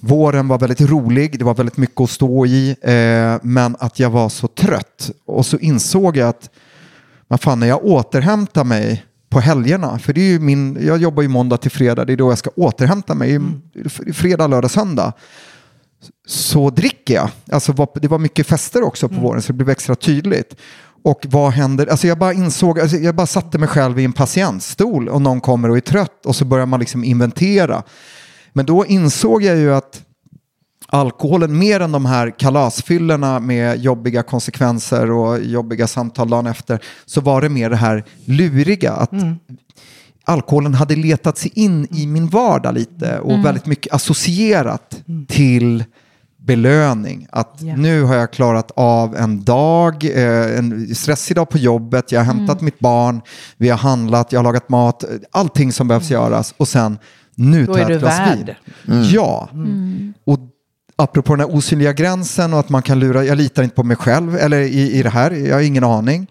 våren 0.00 0.48
var 0.48 0.58
väldigt 0.58 0.80
rolig, 0.80 1.38
det 1.38 1.44
var 1.44 1.54
väldigt 1.54 1.76
mycket 1.76 2.00
att 2.00 2.10
stå 2.10 2.46
i, 2.46 2.76
eh, 2.80 3.36
men 3.42 3.76
att 3.78 3.98
jag 3.98 4.10
var 4.10 4.28
så 4.28 4.48
trött. 4.48 5.10
Och 5.26 5.46
så 5.46 5.58
insåg 5.58 6.16
jag 6.16 6.28
att 6.28 6.50
vad 7.28 7.40
fan, 7.40 7.60
när 7.60 7.66
jag 7.66 7.84
återhämtar 7.84 8.64
mig 8.64 9.04
på 9.28 9.40
helgerna, 9.40 9.98
för 9.98 10.12
det 10.12 10.20
är 10.20 10.30
ju 10.30 10.38
min, 10.40 10.78
jag 10.86 10.98
jobbar 10.98 11.22
ju 11.22 11.28
måndag 11.28 11.56
till 11.56 11.70
fredag, 11.70 12.04
det 12.04 12.12
är 12.12 12.16
då 12.16 12.30
jag 12.30 12.38
ska 12.38 12.50
återhämta 12.56 13.14
mig, 13.14 13.34
Mm. 13.34 13.62
fredag, 14.14 14.46
lördag, 14.46 14.70
söndag, 14.70 15.12
så 16.26 16.70
dricker 16.70 17.14
jag. 17.14 17.30
Alltså 17.52 17.86
det 17.94 18.08
var 18.08 18.18
mycket 18.18 18.46
fester 18.46 18.82
också 18.82 19.08
på 19.08 19.14
Mm. 19.14 19.24
våren 19.24 19.42
så 19.42 19.52
det 19.52 19.56
blev 19.56 19.70
extra 19.70 19.94
tydligt. 19.94 20.56
Och 21.04 21.26
vad 21.28 21.52
händer? 21.52 21.86
Alltså 21.86 22.06
jag 22.06 22.18
bara 22.18 22.32
insåg, 22.32 22.80
alltså 22.80 22.96
jag 22.96 23.14
bara 23.14 23.26
satte 23.26 23.58
mig 23.58 23.68
själv 23.68 23.98
i 23.98 24.04
en 24.04 24.12
patientstol 24.12 25.08
och 25.08 25.22
någon 25.22 25.40
kommer 25.40 25.70
och 25.70 25.76
är 25.76 25.80
trött 25.80 26.26
och 26.26 26.36
så 26.36 26.44
börjar 26.44 26.66
man 26.66 26.80
liksom 26.80 27.04
inventera. 27.04 27.82
Men 28.52 28.66
då 28.66 28.86
insåg 28.86 29.42
jag 29.42 29.56
ju 29.56 29.74
att 29.74 30.02
alkoholen 30.86 31.58
mer 31.58 31.80
än 31.80 31.92
de 31.92 32.06
här 32.06 32.38
kalasfyllorna 32.38 33.40
med 33.40 33.78
jobbiga 33.78 34.22
konsekvenser 34.22 35.10
och 35.10 35.40
jobbiga 35.42 35.86
samtal 35.86 36.30
dagen 36.30 36.46
efter 36.46 36.80
så 37.06 37.20
var 37.20 37.40
det 37.40 37.48
mer 37.48 37.70
det 37.70 37.76
här 37.76 38.04
luriga 38.24 38.92
att 38.92 39.10
alkoholen 40.28 40.74
hade 40.74 40.96
letat 40.96 41.38
sig 41.38 41.50
in 41.54 41.86
i 41.90 42.06
min 42.06 42.28
vardag 42.28 42.74
lite 42.74 43.18
och 43.18 43.44
väldigt 43.44 43.66
mycket 43.66 43.94
associerat 43.94 45.02
till 45.28 45.84
belöning. 46.36 47.26
Att 47.30 47.58
Ja. 47.60 47.76
nu 47.76 48.02
har 48.02 48.14
jag 48.14 48.32
klarat 48.32 48.70
av 48.76 49.16
en 49.16 49.44
dag, 49.44 50.04
eh, 50.04 50.58
en 50.58 50.94
stressig 50.94 51.36
dag 51.36 51.48
på 51.48 51.58
jobbet, 51.58 52.12
jag 52.12 52.20
har 52.20 52.34
hämtat 52.34 52.60
mitt 52.60 52.78
barn, 52.78 53.20
vi 53.56 53.68
har 53.68 53.78
handlat, 53.78 54.32
jag 54.32 54.38
har 54.38 54.44
lagat 54.44 54.68
mat, 54.68 55.04
allting 55.30 55.72
som 55.72 55.88
behövs 55.88 56.10
göras 56.10 56.54
och 56.56 56.68
sen 56.68 56.98
nu 57.34 57.66
Då 57.66 57.74
tar 57.74 57.80
jag 57.80 57.90
ett 57.90 58.00
glas 58.00 58.20
vin. 58.36 58.54
Ja, 59.12 59.48
och 60.24 60.38
apropå 60.96 61.36
den 61.36 61.40
här 61.48 61.56
osynliga 61.56 61.92
gränsen 61.92 62.52
och 62.52 62.60
att 62.60 62.68
man 62.68 62.82
kan 62.82 62.98
lura, 62.98 63.24
jag 63.24 63.38
litar 63.38 63.62
inte 63.62 63.74
på 63.76 63.84
mig 63.84 63.96
själv 63.96 64.36
eller 64.36 64.58
i, 64.60 64.92
i 64.98 65.02
det 65.02 65.10
här, 65.10 65.30
jag 65.30 65.54
har 65.54 65.62
ingen 65.62 65.84
aning. 65.84 66.26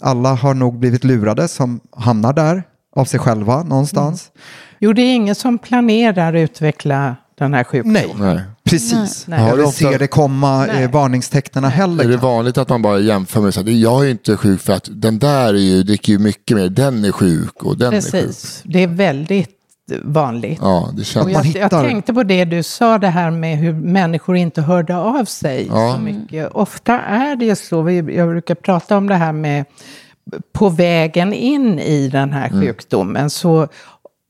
Alla 0.00 0.34
har 0.34 0.54
nog 0.54 0.78
blivit 0.78 1.04
lurade 1.04 1.48
som 1.48 1.80
hamnar 1.96 2.32
där 2.32 2.62
av 2.96 3.04
sig 3.04 3.20
själva 3.20 3.62
någonstans. 3.62 4.30
Jo, 4.78 4.92
det 4.92 5.02
är 5.02 5.14
ingen 5.14 5.34
som 5.34 5.58
planerar 5.58 6.34
att 6.34 6.38
utveckla 6.50 7.16
den 7.38 7.54
här 7.54 7.64
sjukdomen. 7.64 8.02
Nej, 8.18 8.34
Nej. 8.34 8.40
precis. 8.64 9.26
Nej. 9.26 9.52
Du 9.56 9.62
ofta- 9.64 9.72
ser 9.90 9.98
det 9.98 10.06
komma 10.06 10.66
Nej. 10.66 10.86
varningstecknen 10.86 11.64
heller. 11.64 12.04
Är 12.04 12.08
det 12.08 12.16
vanligt 12.16 12.58
att 12.58 12.68
man 12.68 12.82
bara 12.82 12.98
jämför 12.98 13.40
med 13.40 13.54
så 13.54 13.62
här, 13.62 13.70
jag 13.70 14.00
är 14.00 14.04
ju 14.04 14.10
inte 14.10 14.36
sjuk 14.36 14.60
för 14.60 14.72
att 14.72 14.88
den 14.92 15.18
där 15.18 15.48
är 15.54 15.58
ju, 15.58 15.82
dricker 15.82 16.12
ju 16.12 16.18
mycket 16.18 16.56
mer, 16.56 16.68
den 16.68 17.04
är 17.04 17.12
sjuk 17.12 17.62
och 17.62 17.78
den 17.78 17.94
är 17.94 18.00
sjuk. 18.00 18.12
Precis, 18.12 18.60
det 18.64 18.82
är 18.82 18.86
väldigt 18.86 19.50
vanligt. 20.02 20.58
Ja, 20.62 20.88
det 20.94 21.00
Och 21.00 21.06
känns... 21.06 21.24
man 21.24 21.32
jag, 21.32 21.44
hittar- 21.44 21.60
jag 21.60 21.70
tänkte 21.70 22.14
på 22.14 22.22
det 22.22 22.44
du 22.44 22.62
sa, 22.62 22.98
det 22.98 23.08
här 23.08 23.30
med 23.30 23.58
hur 23.58 23.72
människor 23.72 24.36
inte 24.36 24.62
hörde 24.62 24.96
av 24.96 25.24
sig 25.24 25.66
Ja. 25.70 25.92
så 25.96 26.00
mycket. 26.02 26.52
Ofta 26.52 27.00
är 27.00 27.36
det 27.36 27.44
ju 27.44 27.56
så, 27.56 27.90
jag 27.90 28.28
brukar 28.28 28.54
prata 28.54 28.96
om 28.96 29.06
det 29.08 29.14
här 29.14 29.32
med 29.32 29.64
på 30.52 30.68
vägen 30.68 31.32
in 31.32 31.78
i 31.78 32.08
den 32.08 32.32
här 32.32 32.48
Mm. 32.48 32.60
sjukdomen 32.60 33.30
så, 33.30 33.68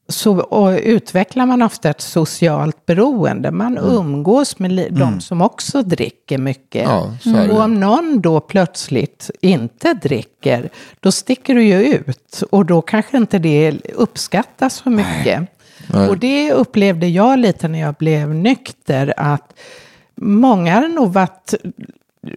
så 0.09 0.39
och 0.39 0.79
utvecklar 0.83 1.47
man 1.47 1.63
ofta 1.63 1.91
ett 1.91 2.01
socialt 2.01 2.87
beroende. 2.87 3.51
Man 3.51 3.79
Mm. 3.79 3.91
umgås 3.95 4.59
med 4.59 4.73
li- 4.73 4.89
de 4.91 5.21
som 5.21 5.43
också 5.43 5.83
dricker 5.83 6.39
mycket. 6.39 6.83
Ja, 6.83 7.15
så 7.23 7.29
det. 7.31 7.51
Och 7.53 7.61
om 7.61 7.81
någon 7.81 8.21
då 8.21 8.41
plötsligt 8.41 9.31
inte 9.41 9.95
dricker, 9.95 10.69
då 11.01 11.13
sticker 11.13 11.55
du 11.55 11.65
ju 11.65 11.83
ut. 11.95 12.43
Och 12.51 12.67
då 12.67 12.83
kanske 12.83 13.17
inte 13.17 13.39
det 13.39 13.73
uppskattas 13.95 14.75
så 14.75 14.91
mycket. 14.91 15.41
Och 16.09 16.19
det 16.19 16.53
upplevde 16.53 17.07
jag 17.09 17.39
lite 17.39 17.69
när 17.69 17.81
jag 17.81 17.95
blev 17.95 18.35
nykter, 18.35 19.15
att 19.17 19.53
många 20.17 20.75
hade 20.75 20.89
nog 20.89 21.13
varit 21.13 21.55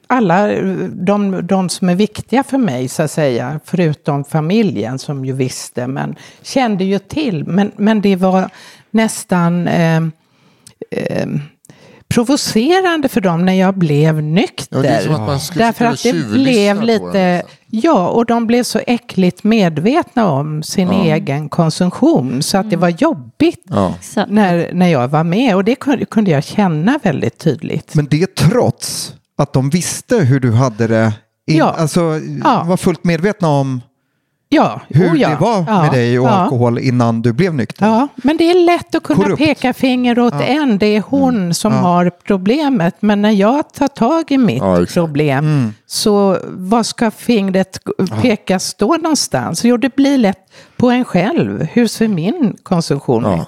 alla 0.07 0.47
de, 0.89 1.47
de 1.47 1.69
som 1.69 1.89
är 1.89 1.95
viktiga 1.95 2.43
för 2.43 2.57
mig, 2.57 2.87
så 2.87 3.03
att 3.03 3.11
säga, 3.11 3.59
förutom 3.65 4.23
familjen 4.23 4.99
som 4.99 5.25
ju 5.25 5.33
visste, 5.33 5.87
men 5.87 6.15
kände 6.41 6.83
ju 6.83 6.99
till. 6.99 7.43
Men, 7.47 7.71
men 7.77 8.01
det 8.01 8.15
var 8.15 8.49
nästan 8.91 9.67
eh, 9.67 9.97
eh, 10.91 11.27
provocerande 12.07 13.07
för 13.09 13.21
dem 13.21 13.45
när 13.45 13.53
jag 13.53 13.77
blev 13.77 14.15
Ja, 14.15 14.21
nykter. 14.21 14.81
det 14.81 14.87
är 14.87 15.01
som 15.01 15.15
att 15.15 15.21
man 15.21 15.39
skulle 15.39 15.65
Därför 15.65 15.85
att 15.85 16.03
det 16.03 16.13
blev 16.31 16.81
lite, 16.81 17.35
liksom. 17.35 17.49
ja, 17.67 18.07
och 18.09 18.25
de 18.25 18.47
blev 18.47 18.63
så 18.63 18.79
äckligt 18.87 19.43
medvetna 19.43 20.27
om 20.31 20.63
sin 20.63 20.91
egen 20.91 21.49
konsumtion 21.49 22.43
så 22.43 22.57
att 22.57 22.69
det 22.69 22.75
var 22.75 22.89
jobbigt 22.89 23.63
Ja. 23.69 23.95
När, 24.27 24.73
när 24.73 24.87
jag 24.87 25.07
var 25.07 25.23
med 25.23 25.55
och 25.55 25.63
det 25.63 25.75
kunde, 25.75 26.05
kunde 26.05 26.31
jag 26.31 26.43
känna 26.43 26.99
väldigt 27.03 27.37
tydligt. 27.37 27.95
Men 27.95 28.05
det 28.05 28.35
trots 28.35 29.13
att 29.37 29.53
de 29.53 29.69
visste 29.69 30.17
hur 30.17 30.39
du 30.39 30.51
hade 30.51 30.87
det. 30.87 31.13
In, 31.47 31.57
Ja. 31.57 31.75
Alltså, 31.77 32.19
Ja. 32.43 32.63
var 32.67 32.77
fullt 32.77 33.03
medvetna 33.03 33.47
om 33.47 33.81
Ja, 34.49 34.81
hur 34.87 35.11
oh 35.13 35.19
ja. 35.19 35.29
det 35.29 35.35
var 35.35 35.65
ja, 35.67 35.81
med 35.81 35.91
dig 35.91 36.19
och 36.19 36.27
ja. 36.27 36.31
alkohol 36.31 36.79
innan 36.79 37.21
du 37.21 37.33
blev 37.33 37.53
nykter. 37.53 37.85
Ja, 37.85 38.07
men 38.15 38.37
det 38.37 38.43
är 38.51 38.65
lätt 38.65 38.95
att 38.95 39.03
kunna 39.03 39.23
Korrupt. 39.23 39.41
peka 39.43 39.73
finger 39.73 40.19
åt 40.19 40.33
en. 40.33 40.77
Det 40.77 40.85
är 40.85 41.01
hon 41.07 41.53
som 41.53 41.73
har 41.73 42.09
problemet. 42.27 42.95
Men 42.99 43.21
när 43.21 43.31
jag 43.31 43.73
tar 43.73 43.87
tag 43.87 44.31
i 44.31 44.37
mitt 44.37 44.63
problem, 44.93 45.73
så 45.85 46.37
vad 46.51 46.85
ska 46.85 47.11
fingret 47.11 47.79
pekas 48.21 48.73
då 48.73 48.87
någonstans? 49.01 49.65
Jo, 49.65 49.77
det 49.77 49.95
blir 49.95 50.17
lätt 50.17 50.37
på 50.77 50.89
en 50.91 51.05
själv. 51.05 51.67
Hur 51.71 51.87
ser 51.87 52.07
min 52.07 52.57
konsumtion 52.63 53.23
Ja. 53.23 53.41
ut? 53.41 53.47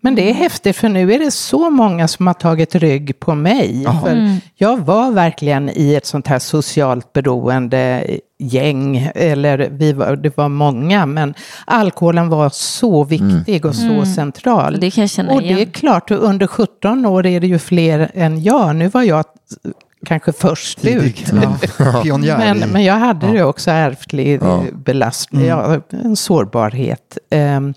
Men 0.00 0.14
det 0.14 0.30
är 0.30 0.34
häftigt 0.34 0.76
för 0.76 0.88
nu 0.88 1.12
är 1.12 1.18
det 1.18 1.30
så 1.30 1.70
många 1.70 2.08
som 2.08 2.26
har 2.26 2.34
tagit 2.34 2.74
rygg 2.74 3.20
på 3.20 3.34
mig. 3.34 3.84
För 4.04 4.36
Jag 4.54 4.78
var 4.78 5.10
verkligen 5.10 5.70
i 5.74 5.94
ett 5.94 6.06
sånt 6.06 6.26
här 6.26 6.38
socialt 6.38 7.12
beroende 7.12 8.06
gäng, 8.38 9.10
eller 9.14 9.68
vi 9.72 9.92
var, 9.92 10.16
det 10.16 10.36
var 10.36 10.48
många, 10.48 11.06
men 11.06 11.34
alkoholen 11.66 12.28
var 12.28 12.48
så 12.52 13.04
viktig 13.04 13.64
och 13.64 13.74
så 13.74 14.04
central. 14.04 14.80
Det 14.80 14.90
kan 14.90 15.02
jag 15.02 15.10
känna 15.10 15.32
och 15.32 15.42
det 15.42 15.48
är 15.48 15.56
igen. 15.56 15.70
klart, 15.72 16.10
under 16.10 16.46
17 16.46 17.06
år 17.06 17.26
är 17.26 17.40
det 17.40 17.46
ju 17.46 17.58
fler 17.58 18.10
än 18.14 18.42
jag. 18.42 18.76
Nu 18.76 18.88
var 18.88 19.02
jag 19.02 19.24
kanske 20.06 20.32
först 20.32 20.80
Tidig. 20.80 21.20
ut. 21.20 21.32
Ja. 22.04 22.18
Men, 22.38 22.58
men 22.58 22.84
jag 22.84 22.94
hade 22.94 23.26
det 23.32 23.44
också 23.44 23.70
ärftlig 23.70 24.38
Ja. 24.42 24.64
belastning, 24.72 25.46
ja, 25.46 25.80
en 25.90 26.16
sårbarhet. 26.16 27.18
Ehm, 27.30 27.74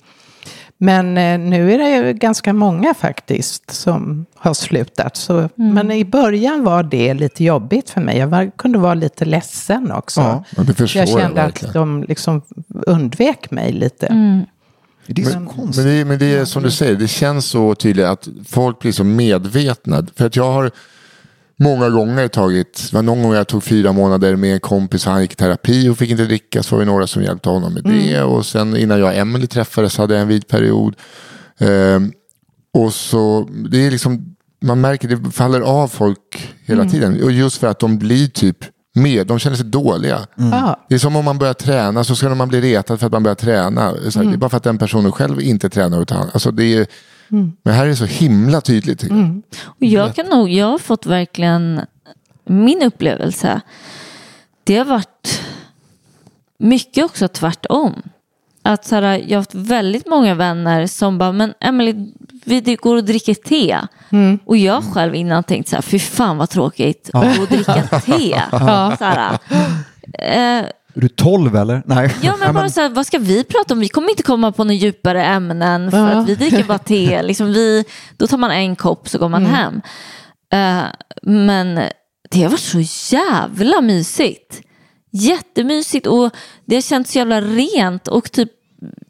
Men 0.84 1.18
eh, 1.18 1.40
nu 1.40 1.74
är 1.74 1.78
det 1.78 1.90
ju 1.90 2.14
ganska 2.14 2.54
många 2.54 2.94
faktiskt 2.94 3.72
som 3.72 4.26
har 4.36 4.54
slutat. 4.54 5.18
Så, 5.18 5.50
Men 5.56 5.92
i 5.92 6.06
början 6.06 6.64
var 6.64 6.84
det 6.84 7.14
lite 7.14 7.44
jobbigt 7.44 7.90
för 7.90 8.02
mig. 8.02 8.18
Jag 8.18 8.28
var, 8.28 8.52
kunde 8.58 8.78
vara 8.78 8.94
lite 8.94 9.26
ledsen 9.26 9.92
också. 9.92 10.22
Ja, 10.22 10.64
det 10.64 10.74
försvårar 10.74 11.08
jag 11.08 11.20
kände 11.22 11.42
verkligen. 11.42 11.70
att 11.70 11.74
de 11.74 12.04
liksom 12.04 12.42
undvek 12.70 13.52
mig 13.52 13.72
lite. 13.72 14.08
det 15.08 15.22
är 15.22 15.26
så 15.26 15.40
Men, 15.40 15.48
konstigt. 15.48 15.86
men, 15.86 15.96
det, 15.98 16.06
men 16.06 16.20
det 16.20 16.36
är 16.36 16.46
som 16.46 16.64
du 16.64 16.72
säger, 16.72 16.96
det 16.96 17.08
känns 17.08 17.46
så 17.46 17.76
tydligt 17.76 18.06
att 18.06 18.28
folk 18.48 18.80
blir 18.80 18.92
så 18.92 19.04
medvetna. 19.04 20.08
För 20.16 20.26
att 20.26 20.36
jag 20.36 20.52
har 20.52 20.72
många 21.60 21.90
gånger 21.90 22.28
tagit, 22.28 22.88
det 22.92 22.96
var 22.96 23.02
någon 23.02 23.24
gång 23.24 23.34
jag 23.34 23.48
tog 23.48 23.64
fyra 23.64 23.92
månader 23.92 24.36
med 24.36 24.54
en 24.54 24.60
kompis, 24.60 25.06
han 25.06 25.22
gick 25.22 25.32
i 25.32 25.36
terapi 25.36 25.90
och 25.90 25.98
fick 25.98 26.10
inte 26.10 26.26
dricka, 26.26 26.64
så 26.64 26.76
var 26.76 26.80
vi 26.80 26.86
några 26.86 27.08
som 27.08 27.24
hjälpte 27.24 27.50
honom 27.50 27.74
med 27.74 27.84
det. 27.84 28.22
Och 28.22 28.46
sen 28.46 28.78
innan 28.78 29.00
jag 29.00 29.08
och 29.08 29.16
Emily 29.16 29.48
träffades 29.48 29.98
hade 29.98 30.14
jag 30.14 30.22
en 30.22 30.28
vid 30.28 30.48
period. 30.48 30.96
Ehm, 31.60 32.12
och 32.74 32.94
så, 32.94 33.50
det 33.72 33.88
är 33.88 33.92
liksom, 33.92 34.36
man 34.62 34.82
märker 34.82 35.08
det 35.08 35.32
faller 35.32 35.62
av 35.62 35.88
folk 35.88 36.54
hela 36.66 36.86
tiden. 36.90 37.24
Och 37.24 37.32
just 37.32 37.58
för 37.58 37.68
att 37.68 37.80
de 37.80 37.98
blir 37.98 38.28
typ 38.28 38.58
med, 38.96 39.28
de 39.28 39.40
känner 39.40 39.56
sig 39.56 39.66
dåliga. 39.66 40.20
Ja. 40.36 40.86
Det 40.90 40.96
är 40.96 41.00
som 41.00 41.16
om 41.16 41.26
man 41.26 41.38
börjar 41.38 41.54
träna 41.54 42.04
så 42.04 42.16
ska 42.16 42.36
man 42.36 42.50
bli 42.50 42.62
retad 42.62 43.00
för 43.00 43.06
att 43.06 43.12
man 43.12 43.24
börjar 43.24 43.36
träna. 43.36 43.94
Så 44.10 44.20
här, 44.20 44.26
Det 44.26 44.34
är 44.34 44.38
bara 44.38 44.50
för 44.50 44.58
att 44.58 44.64
den 44.64 44.78
personen 44.78 45.12
själv 45.12 45.42
inte 45.42 45.70
tränar. 45.70 46.02
Utan, 46.02 46.30
alltså 46.34 46.52
det 46.52 46.78
är, 46.78 46.88
Men 47.64 47.74
här 47.74 47.84
är 47.86 47.90
det 47.90 47.96
så 47.96 48.06
himla 48.06 48.62
tydligt. 48.62 49.04
jag. 49.04 49.42
Och 49.66 49.86
jag 49.86 50.16
kan 50.16 50.26
nog, 50.26 50.50
jag 50.50 50.66
har 50.66 50.78
fått 50.78 51.06
verkligen, 51.06 51.82
min 52.46 52.84
upplevelse, 52.84 53.62
det 54.64 54.78
har 54.78 54.86
varit 54.86 55.42
mycket 56.58 57.06
också 57.06 57.28
tvärtom. 57.28 58.02
Att 58.64 58.86
så 58.86 58.96
här, 58.96 59.04
jag 59.04 59.30
har 59.30 59.36
haft 59.36 59.56
väldigt 59.56 60.08
många 60.08 60.36
vänner 60.36 60.88
som 60.88 61.18
bara, 61.18 61.32
men 61.32 61.54
Emily, 61.60 62.14
vi 62.46 62.78
går 62.82 62.96
och 62.96 63.04
dricker 63.04 63.34
te. 63.34 63.80
Och 64.46 64.58
jag 64.58 64.84
själv 64.84 65.16
innan 65.16 65.44
tänkt 65.44 65.70
så 65.70 65.76
här, 65.76 65.82
fy 65.82 66.00
fan 66.00 66.38
vad 66.38 66.50
tråkigt 66.50 67.10
att 67.14 67.38
gå 67.38 67.42
och 67.44 67.48
dricka 67.48 67.84
te. 68.06 68.42
Så 68.98 69.06
här, 69.06 69.38
eh, 70.20 70.66
Är 70.96 71.02
du 71.02 71.08
12 71.08 71.56
eller? 71.56 71.84
Nej. 71.86 72.16
Ja 72.22 72.36
men 72.40 72.54
bara 72.54 72.70
så 72.70 72.82
här, 72.82 72.90
vad 72.90 73.06
ska 73.08 73.18
vi 73.18 73.44
prata 73.44 73.74
om? 73.74 73.80
Vi 73.80 73.88
kommer 73.90 74.10
inte 74.10 74.24
komma 74.24 74.52
på 74.52 74.64
några 74.64 74.74
djupare 74.74 75.24
ämnen 75.26 75.92
för 75.92 75.98
Ja. 75.98 76.08
att 76.08 76.30
vi 76.30 76.36
dricker 76.36 76.64
bara 76.64 76.78
te. 76.78 77.22
Liksom 77.24 77.54
vi, 77.54 77.86
då 78.18 78.28
tar 78.28 78.38
man 78.38 78.52
en 78.52 78.76
kopp 78.76 79.10
så 79.10 79.18
går 79.18 79.30
man 79.30 79.46
hem. 79.46 79.82
Eh, 80.54 80.84
men 81.22 81.76
det 82.32 82.44
har 82.44 82.50
varit 82.50 82.60
så 82.60 83.16
jävla 83.16 83.82
mysigt. 83.82 84.62
Jättemysigt 85.12 86.08
och 86.08 86.30
det 86.66 86.76
har 86.76 86.82
känts 86.82 87.12
så 87.12 87.18
jävla 87.18 87.42
rent 87.42 88.08
och 88.08 88.32
typ 88.32 88.50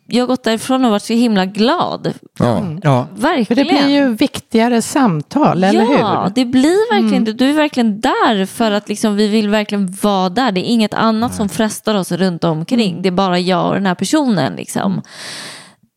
jag 0.05 0.21
har 0.23 0.27
gått 0.27 0.43
därifrån 0.43 0.85
och 0.85 0.91
varit 0.91 1.01
så 1.03 1.13
himla 1.13 1.45
glad. 1.45 2.13
Ja. 2.39 2.61
Ja. 2.83 3.07
För 3.15 3.21
Verkligen. 3.21 3.67
det 3.67 3.73
blir 3.73 3.89
ju 3.95 4.15
viktigare 4.15 4.81
samtal, 4.81 5.63
eller 5.63 5.81
Ja, 5.99 6.23
hur? 6.23 6.31
det 6.35 6.45
blir 6.45 6.93
verkligen 7.01 7.23
det. 7.25 7.33
Du 7.33 7.49
är 7.49 7.53
verkligen 7.53 8.01
där 8.01 8.45
för 8.45 8.71
att 8.71 8.89
liksom, 8.89 9.15
vi 9.15 9.27
vill 9.27 9.49
verkligen 9.49 9.97
vara 10.01 10.29
där. 10.29 10.51
Det 10.51 10.61
är 10.61 10.71
inget 10.73 10.93
annat 10.93 11.35
som 11.35 11.49
frestar 11.49 11.95
oss 11.95 12.11
runt 12.11 12.43
omkring. 12.43 13.01
Det 13.01 13.09
är 13.09 13.11
bara 13.11 13.39
jag 13.39 13.67
och 13.67 13.73
den 13.73 13.85
här 13.85 13.95
personen. 13.95 14.55
Liksom. 14.55 15.01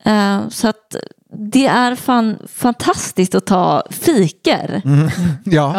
Eh, 0.04 0.48
så 0.48 0.68
att 0.68 0.96
det 1.52 1.66
är 1.66 1.94
fan 1.94 2.38
fantastiskt 2.54 3.34
att 3.34 3.46
ta 3.46 3.82
fiker. 3.90 4.82
ja. 5.44 5.78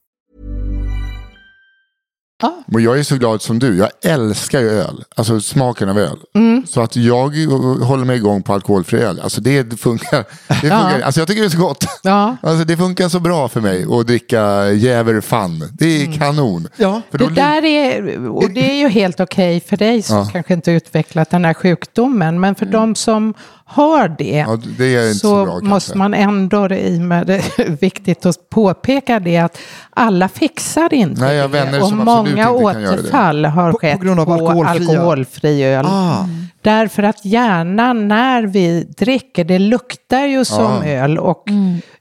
Och 2.73 2.81
jag 2.81 2.99
är 2.99 3.03
så 3.03 3.15
glad 3.17 3.41
som 3.41 3.59
du. 3.59 3.77
Jag 3.77 3.89
älskar 4.03 4.59
ju 4.59 4.69
öl. 4.69 5.03
Alltså 5.15 5.39
smaken 5.39 5.89
av 5.89 5.99
öl. 5.99 6.17
Mm. 6.35 6.63
Så 6.67 6.81
att 6.81 6.95
jag 6.95 7.35
håller 7.83 8.05
mig 8.05 8.15
igång 8.15 8.43
på 8.43 8.53
alkoholfri 8.53 8.99
öl. 8.99 9.19
Alltså 9.23 9.41
det 9.41 9.79
funkar. 9.79 10.23
Det 10.47 10.55
funkar. 10.55 11.01
Alltså 11.01 11.21
jag 11.21 11.27
tycker 11.27 11.41
det 11.41 11.47
är 11.47 11.49
så 11.49 11.57
gott. 11.57 11.85
Ja. 12.03 12.37
Alltså 12.41 12.65
det 12.65 12.77
funkar 12.77 13.09
så 13.09 13.19
bra 13.19 13.47
för 13.49 13.61
mig 13.61 13.85
att 13.91 14.07
dricka 14.07 14.71
Jäver 14.71 15.21
Fan. 15.21 15.69
Det 15.73 15.85
är 16.01 16.05
Mm. 16.05 16.17
kanon. 16.17 16.67
Ja. 16.77 17.01
För 17.11 17.17
då 17.17 17.27
Det 17.27 17.33
där 17.35 17.65
är, 17.65 18.27
och 18.29 18.49
det 18.49 18.71
är 18.71 18.75
ju 18.75 18.89
helt 18.89 19.19
okej 19.19 19.59
för 19.59 19.77
dig 19.77 20.01
som 20.01 20.17
Ja. 20.17 20.29
kanske 20.33 20.53
inte 20.53 20.71
utvecklat 20.71 21.29
den 21.29 21.45
här 21.45 21.53
sjukdomen, 21.53 22.39
men 22.39 22.55
för 22.55 22.65
de 22.65 22.95
som 22.95 23.33
har 23.71 24.07
det, 24.17 24.37
Ja, 24.47 24.57
det 24.77 24.95
är 24.95 25.07
inte 25.07 25.19
så, 25.19 25.27
så 25.27 25.45
bra 25.45 25.59
måste 25.69 25.97
man 25.97 26.13
ändå, 26.13 26.67
det 26.67 26.87
i 26.87 26.99
med 26.99 27.27
det 27.27 27.35
är 27.59 27.69
viktigt 27.81 28.25
att 28.25 28.49
påpeka 28.49 29.19
det 29.19 29.37
att 29.37 29.57
alla 29.89 30.29
fixar 30.29 30.93
inte 30.93 31.21
Nej, 31.21 31.35
jag 31.35 31.51
det. 31.71 31.81
och 31.81 31.91
många 31.93 32.51
återfall 32.51 33.45
har 33.45 33.71
På- 33.71 33.77
på 33.77 33.79
skett 33.79 34.01
grund 34.01 34.19
av 34.19 34.29
alkoholfria- 34.29 34.89
alkoholfri 34.89 35.63
öl. 35.63 35.85
Ah. 35.85 36.25
Därför 36.61 37.03
att 37.03 37.25
hjärnan 37.25 38.07
när 38.07 38.43
vi 38.43 38.83
dricker, 38.83 39.43
det 39.43 39.59
luktar 39.59 40.25
ju 40.25 40.45
som 40.45 40.81
Ja. 40.85 40.85
öl 40.85 41.17
och 41.17 41.43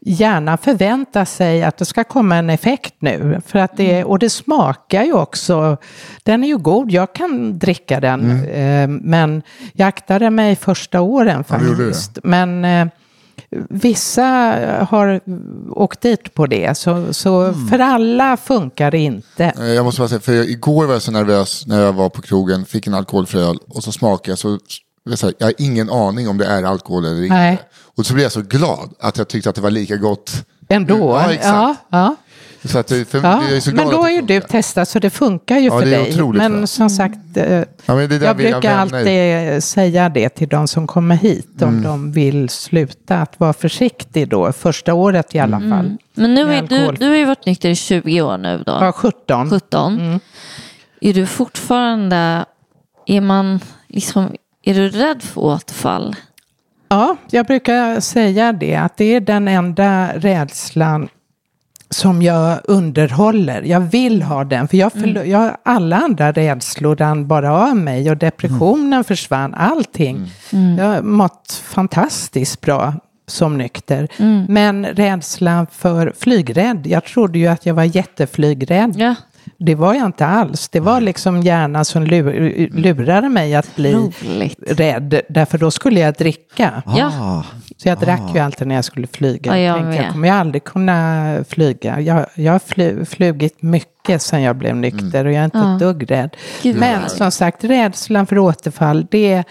hjärnan 0.01 0.59
förväntar 0.59 1.25
sig 1.25 1.63
att 1.63 1.77
det 1.77 1.85
ska 1.85 2.05
komma 2.05 2.37
en 2.37 2.51
effekt 2.51 2.95
nu. 2.99 3.41
För 3.47 3.59
att 3.59 3.77
det, 3.77 4.05
och 4.05 4.19
det 4.19 4.31
smakar 4.31 5.05
ju 5.05 5.13
också, 5.13 5.77
den 6.23 6.45
är 6.45 6.49
ju 6.49 6.59
god, 6.59 6.91
jag 6.91 7.13
kan 7.13 7.59
dricka 7.59 8.01
den. 8.01 8.45
Eh, 8.45 8.89
men 8.89 9.43
jag 9.73 9.89
aktade 9.89 10.31
mig 10.31 10.57
första 10.57 11.01
åren 11.01 11.45
Ja, 11.49 11.59
faktiskt. 11.59 12.19
Men 12.25 12.65
eh, 12.65 12.87
vissa 13.71 14.25
har 14.91 15.21
åkt 15.71 16.01
dit 16.01 16.35
på 16.35 16.47
det, 16.47 16.77
så, 16.79 17.13
så 17.13 17.55
för 17.71 17.79
alla 17.79 18.37
funkar 18.37 18.91
det 18.91 18.99
inte. 18.99 19.45
Eh, 19.45 19.67
Jag 19.67 19.85
måste 19.85 20.01
bara 20.01 20.09
säga, 20.09 20.21
för 20.21 20.33
jag, 20.33 20.47
igår 20.47 20.87
var 20.87 20.93
jag 20.93 21.03
så 21.03 21.13
nervös 21.13 21.67
när 21.67 21.81
jag 21.81 21.93
var 21.93 22.09
på 22.09 22.23
krogen, 22.23 22.65
fick 22.65 22.87
en 22.87 22.95
alkoholfri 22.95 23.41
öl 23.41 23.59
och 23.69 23.85
så 23.85 23.93
smakade 23.93 24.31
jag 24.31 24.39
så, 24.39 24.59
jag 25.39 25.47
har 25.47 25.55
ingen 25.59 25.91
aning 25.91 26.29
om 26.29 26.39
det 26.39 26.47
är 26.47 26.63
alkohol 26.63 27.05
eller 27.05 27.23
inte. 27.23 27.35
Nej. 27.35 27.63
Och 27.97 28.07
så 28.07 28.15
blev 28.15 28.23
jag 28.23 28.33
så 28.33 28.43
glad 28.43 28.93
att 29.01 29.19
jag 29.19 29.29
tyckte 29.29 29.49
att 29.51 29.55
det 29.57 29.61
var 29.63 29.71
lika 29.71 29.97
gott. 29.97 30.33
Ändå. 30.69 30.99
Ja, 30.99 31.33
exakt. 31.33 31.47
ja, 31.55 31.77
ja. 31.91 32.17
Så 32.65 32.79
att 32.79 32.87
det, 32.87 33.09
för, 33.09 33.19
Ja, 33.23 33.43
jag 33.49 33.57
är 33.57 33.61
så 33.61 33.71
glad 33.71 33.87
men 33.87 33.95
då 33.95 34.03
har 34.03 34.11
ju 34.11 34.21
du 34.21 34.41
testat 34.41 34.89
så 34.89 34.99
det 34.99 35.11
funkar 35.11 35.59
ju 35.59 35.67
Ja, 35.67 35.79
för 35.79 35.87
det 35.87 35.95
är 35.97 36.03
dig. 36.03 36.13
otroligt 36.13 36.43
Men 36.43 36.53
bra. 36.57 36.67
som 36.67 36.91
sagt, 36.91 37.19
eh, 37.37 37.53
Ja, 37.59 37.65
men 37.87 37.97
det 38.09 38.19
där 38.19 38.27
jag 38.27 38.37
brukar 38.37 38.75
alltid 38.79 39.63
säga 39.65 40.09
det 40.09 40.29
till 40.29 40.49
de 40.49 40.69
som 40.69 40.87
kommer 40.87 41.15
hit 41.17 41.63
om 41.63 41.69
Mm. 41.69 41.83
de 41.83 42.13
vill 42.13 42.49
sluta. 42.49 43.17
Att 43.21 43.41
vara 43.41 43.53
försiktig 43.53 44.29
då, 44.29 44.53
första 44.53 44.95
året 44.95 45.35
i 45.35 45.39
alla 45.39 45.57
Mm. 45.57 45.71
fall. 45.71 45.97
Men 46.15 46.35
nu 46.35 46.55
är, 46.55 46.63
du, 46.63 46.93
du 46.93 47.09
har 47.09 47.17
ju 47.17 47.25
varit 47.25 47.47
nykter 47.47 47.69
i 47.69 47.75
20 47.75 48.23
år 48.23 48.39
nu 48.39 48.63
då. 48.67 48.73
Ja, 48.81 48.93
17. 48.93 49.51
17. 49.51 50.21
Är 51.01 51.15
du 51.15 51.27
fortfarande, 51.27 52.45
är 53.07 53.21
man 53.21 53.61
liksom, 53.89 54.35
är 54.63 54.75
du 54.75 54.89
rädd 54.89 55.23
för 55.23 55.41
återfall? 55.41 56.17
Ja, 56.89 57.17
jag 57.31 57.47
brukar 57.47 58.01
säga 58.01 58.53
det, 58.53 58.77
att 58.77 58.97
det 58.97 59.05
är 59.15 59.21
den 59.21 59.49
enda 59.49 60.09
rädslan 60.17 61.09
som 61.91 62.23
jag 62.23 62.59
underhåller. 62.65 63.63
Jag 63.63 63.81
vill 63.81 64.23
ha 64.23 64.45
den, 64.45 64.69
för 64.69 64.77
jag, 64.77 64.93
förlo- 64.93 65.25
jag 65.25 65.39
har 65.39 65.57
alla 65.63 65.97
andra 65.97 66.33
rädslor 66.33 66.97
rann 66.97 67.27
bara 67.29 67.53
av 67.69 67.77
mig 67.77 68.11
och 68.11 68.17
depressionen 68.17 69.05
försvann, 69.05 69.55
allting. 69.55 70.31
Jag 70.79 70.85
har 70.85 71.03
mått 71.03 71.63
fantastiskt 71.65 72.61
bra 72.61 72.95
som 73.27 73.59
nykter. 73.59 74.09
Men 74.49 74.87
rädslan 74.87 75.67
för 75.73 76.13
flygrädd, 76.19 76.87
jag 76.87 77.05
trodde 77.05 77.39
ju 77.39 77.47
att 77.47 77.67
jag 77.67 77.75
var 77.75 77.85
jätteflygrädd. 77.85 78.95
Ja. 78.99 79.15
Det 79.59 79.75
var 79.75 79.95
jag 79.95 80.07
inte 80.07 80.27
alls. 80.27 80.69
Det 80.69 80.81
var 80.81 81.01
liksom 81.01 81.43
hjärnan 81.43 81.85
som 81.85 82.05
lu- 82.07 82.71
lurade 82.75 83.29
mig 83.29 83.55
att 83.55 83.77
bli 83.77 83.93
Roligt. 83.95 84.59
rädd, 84.67 85.21
därför 85.29 85.59
då 85.59 85.71
skulle 85.71 86.01
jag 86.01 86.15
dricka. 86.15 86.83
Ja. 86.97 87.45
Ah. 87.81 87.83
Så 87.83 87.89
jag 87.89 87.99
drack 87.99 88.35
ju 88.35 88.41
alltid 88.41 88.67
när 88.67 88.75
jag 88.75 88.85
skulle 88.85 89.07
flyga. 89.07 89.59
Ja, 89.59 89.59
jag 89.59 89.77
tänkte, 89.83 90.03
jag 90.03 90.13
kommer 90.13 90.29
ju 90.29 90.35
aldrig 90.35 90.65
kunna 90.65 91.45
flyga. 91.49 92.01
Jag, 92.01 92.27
jag 92.35 92.53
har 92.53 92.59
fly, 92.59 93.05
flugit 93.05 93.63
mycket 93.63 94.23
sedan 94.23 94.43
jag 94.43 94.57
blev 94.57 94.77
nykter 94.77 95.25
och 95.25 95.33
jag 95.33 95.41
är 95.41 95.45
inte 95.45 95.59
Ja. 95.59 95.73
ett 95.75 95.79
dugg 95.81 96.11
rädd. 96.11 96.37
Gud, 96.63 96.77
Men 96.77 97.09
som 97.09 97.31
sagt, 97.31 97.65
rädslan 97.65 98.27
för 98.27 98.39
återfall, 98.39 99.07
det, 99.11 99.45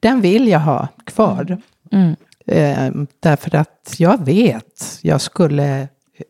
den 0.00 0.20
vill 0.20 0.48
jag 0.48 0.60
ha 0.60 0.88
kvar. 1.06 1.58
Mm. 1.92 2.16
Eh, 2.46 2.92
därför 3.22 3.54
att 3.54 3.94
jag 3.98 4.24
vet 4.24 4.98
jag 5.02 5.20
skulle, 5.20 5.88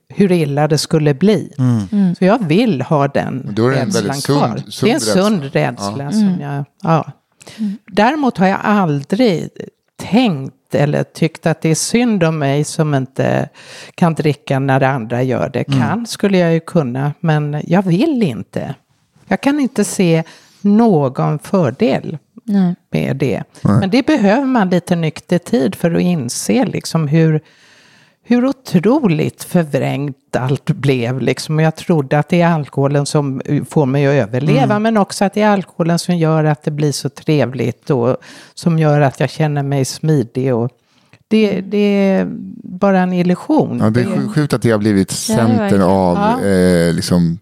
hur 0.08 0.32
illa 0.32 0.68
det 0.68 0.78
skulle 0.78 1.14
bli. 1.14 1.52
Mm. 1.58 2.14
Så 2.14 2.24
jag 2.24 2.44
vill 2.46 2.82
ha 2.82 3.08
den 3.08 3.50
Då 3.54 3.66
är 3.66 3.70
det 3.70 3.76
en 3.80 3.84
rädslan 3.86 4.04
väldigt 4.06 4.24
sund- 4.24 4.38
kvar. 4.38 4.62
sund 4.70 4.82
det 4.82 4.90
är 4.90 4.94
en 4.94 5.00
sund 5.00 5.42
rädsla. 5.42 6.04
rädsla. 6.06 6.12
Som 6.12 6.38
jag, 6.40 6.64
ja. 6.82 7.12
Däremot 7.92 8.38
har 8.38 8.46
jag 8.46 8.58
aldrig 8.62 9.50
tänkt 10.10 10.74
eller 10.74 11.02
tyckt 11.02 11.46
att 11.46 11.60
det 11.60 11.68
är 11.68 11.74
synd 11.74 12.24
om 12.24 12.38
mig 12.38 12.64
som 12.64 12.94
inte 12.94 13.48
kan 13.94 14.14
dricka 14.14 14.58
när 14.58 14.82
andra 14.82 15.22
gör 15.22 15.48
det. 15.48 15.64
Kan 15.64 16.06
skulle 16.06 16.38
jag 16.38 16.52
ju 16.52 16.60
kunna, 16.60 17.12
men 17.20 17.62
jag 17.64 17.82
vill 17.82 18.22
inte. 18.22 18.74
Jag 19.28 19.40
kan 19.40 19.60
inte 19.60 19.84
se 19.84 20.22
någon 20.60 21.38
fördel 21.38 22.18
Nej. 22.44 22.74
med 22.90 23.16
det. 23.16 23.42
Men 23.62 23.90
det 23.90 24.06
behöver 24.06 24.46
man 24.46 24.70
lite 24.70 24.96
nykter 24.96 25.38
tid 25.38 25.74
för 25.74 25.94
att 25.94 26.02
inse 26.02 26.64
liksom 26.64 27.08
hur, 27.08 27.40
hur 28.28 28.44
otroligt 28.46 29.44
förvrängt 29.44 30.36
allt 30.36 30.70
blev. 30.70 31.20
Liksom. 31.20 31.58
Jag 31.60 31.76
trodde 31.76 32.18
att 32.18 32.28
det 32.28 32.40
är 32.42 32.48
alkoholen 32.48 33.06
som 33.06 33.40
får 33.68 33.86
mig 33.86 34.06
att 34.06 34.28
överleva, 34.28 34.78
men 34.78 34.96
också 34.96 35.24
att 35.24 35.34
det 35.34 35.42
är 35.42 35.48
alkoholen 35.50 35.98
som 35.98 36.16
gör 36.16 36.44
att 36.44 36.62
det 36.62 36.70
blir 36.70 36.92
så 36.92 37.08
trevligt 37.08 37.90
och 37.90 38.16
som 38.54 38.78
gör 38.78 39.00
att 39.00 39.20
jag 39.20 39.30
känner 39.30 39.62
mig 39.62 39.84
smidig. 39.84 40.54
Och 40.54 40.70
det, 41.28 41.60
det 41.60 41.78
är 41.78 42.26
bara 42.62 43.00
en 43.00 43.12
illusion. 43.12 43.78
Ja, 43.82 43.90
det 43.90 44.00
är 44.00 44.04
sj- 44.04 44.28
sjukt 44.34 44.52
att 44.52 44.62
det 44.62 44.70
har 44.70 44.78
blivit 44.78 45.10
centern 45.10 45.82
av 45.82 46.16
Ja. 46.16 46.48
eh, 46.48 46.92
liksom, 46.94 47.38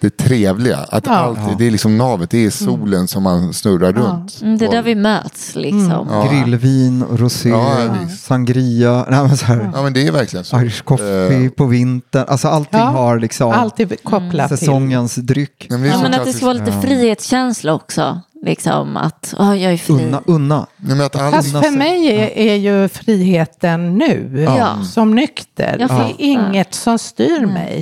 det 0.00 0.16
trevliga. 0.16 0.76
Att 0.88 1.06
Ja. 1.06 1.12
allt, 1.12 1.58
det 1.58 1.66
är 1.66 1.70
liksom 1.70 1.98
navet, 1.98 2.30
det 2.30 2.46
är 2.46 2.50
solen 2.50 3.08
som 3.08 3.22
man 3.22 3.52
snurrar 3.52 3.92
runt. 3.92 4.38
Mm, 4.42 4.58
det 4.58 4.64
är 4.64 4.70
där 4.70 4.82
vi 4.82 4.94
möts 4.94 5.54
liksom. 5.54 6.06
Ja. 6.10 6.28
Grillvin, 6.30 7.04
rosé, 7.12 7.48
Ja, 7.48 7.80
ja, 7.84 8.08
sangria, 8.08 9.06
nej, 9.08 9.20
men 9.22 9.36
så 9.36 9.44
här, 9.46 9.70
Ja 9.74 9.82
men 9.82 9.92
det 9.92 10.06
är 10.06 10.12
verkligen 10.12 10.44
så. 10.44 10.60
Irish 10.60 10.82
coffee 10.84 11.44
Eh, 11.44 11.50
på 11.50 11.66
vintern. 11.66 12.24
Alltså 12.28 12.48
allting 12.48 12.80
Ja, 12.80 12.86
har 12.86 13.18
liksom 13.18 13.50
Alltid 13.52 14.02
kopplat 14.02 14.48
till. 14.48 14.58
säsongens 14.58 15.14
dryck. 15.14 15.66
men 15.70 15.84
är 15.84 15.88
Ja, 15.88 15.98
men 16.02 16.14
att 16.14 16.24
det 16.24 16.32
ska 16.32 16.46
vara 16.46 16.56
lite 16.58 16.72
frihetskänsla 16.80 17.72
också. 17.74 18.20
Liksom 18.44 18.96
att 18.96 19.34
oh, 19.38 19.62
jag 19.62 19.72
är 19.72 19.76
fri. 19.76 19.94
Unna, 19.94 20.22
unna. 20.26 20.66
Nej, 20.76 20.96
men 20.96 21.06
att 21.06 21.16
allt, 21.16 21.34
Fast 21.34 21.50
för 21.50 21.78
mig 21.78 22.06
är, 22.06 22.38
är 22.38 22.54
ju 22.54 22.88
friheten 22.88 23.94
nu, 23.98 24.42
Ja. 24.58 24.84
som 24.84 25.14
nykter. 25.14 25.76
Jag 25.80 25.88
Det 25.88 25.94
är 25.94 26.14
inget 26.18 26.74
som 26.74 26.98
styr 26.98 27.46
mig. 27.46 27.80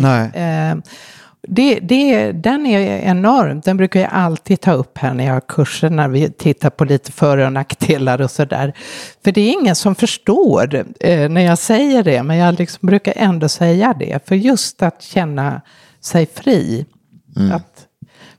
Det, 1.48 1.80
det, 1.80 2.32
den 2.32 2.66
är 2.66 2.98
enorm. 2.98 3.60
Den 3.64 3.76
brukar 3.76 4.00
jag 4.00 4.10
alltid 4.12 4.60
ta 4.60 4.72
upp 4.72 4.98
här 4.98 5.14
när 5.14 5.24
jag 5.26 5.32
har 5.32 5.40
kurser, 5.40 5.90
när 5.90 6.08
vi 6.08 6.30
tittar 6.30 6.70
på 6.70 6.84
lite 6.84 7.12
för 7.12 7.38
och 7.38 7.52
nackdelar 7.52 8.20
och 8.20 8.30
sådär. 8.30 8.72
För 9.24 9.32
det 9.32 9.40
är 9.40 9.52
ingen 9.52 9.74
som 9.74 9.94
förstår 9.94 10.84
eh, 11.00 11.28
när 11.28 11.40
jag 11.40 11.58
säger 11.58 12.02
det, 12.02 12.22
men 12.22 12.36
jag 12.36 12.58
liksom 12.58 12.86
brukar 12.86 13.12
ändå 13.16 13.48
säga 13.48 13.94
det. 13.98 14.28
För 14.28 14.34
just 14.34 14.82
att 14.82 15.02
känna 15.02 15.60
sig 16.00 16.26
fri. 16.26 16.86
Att, 17.52 17.86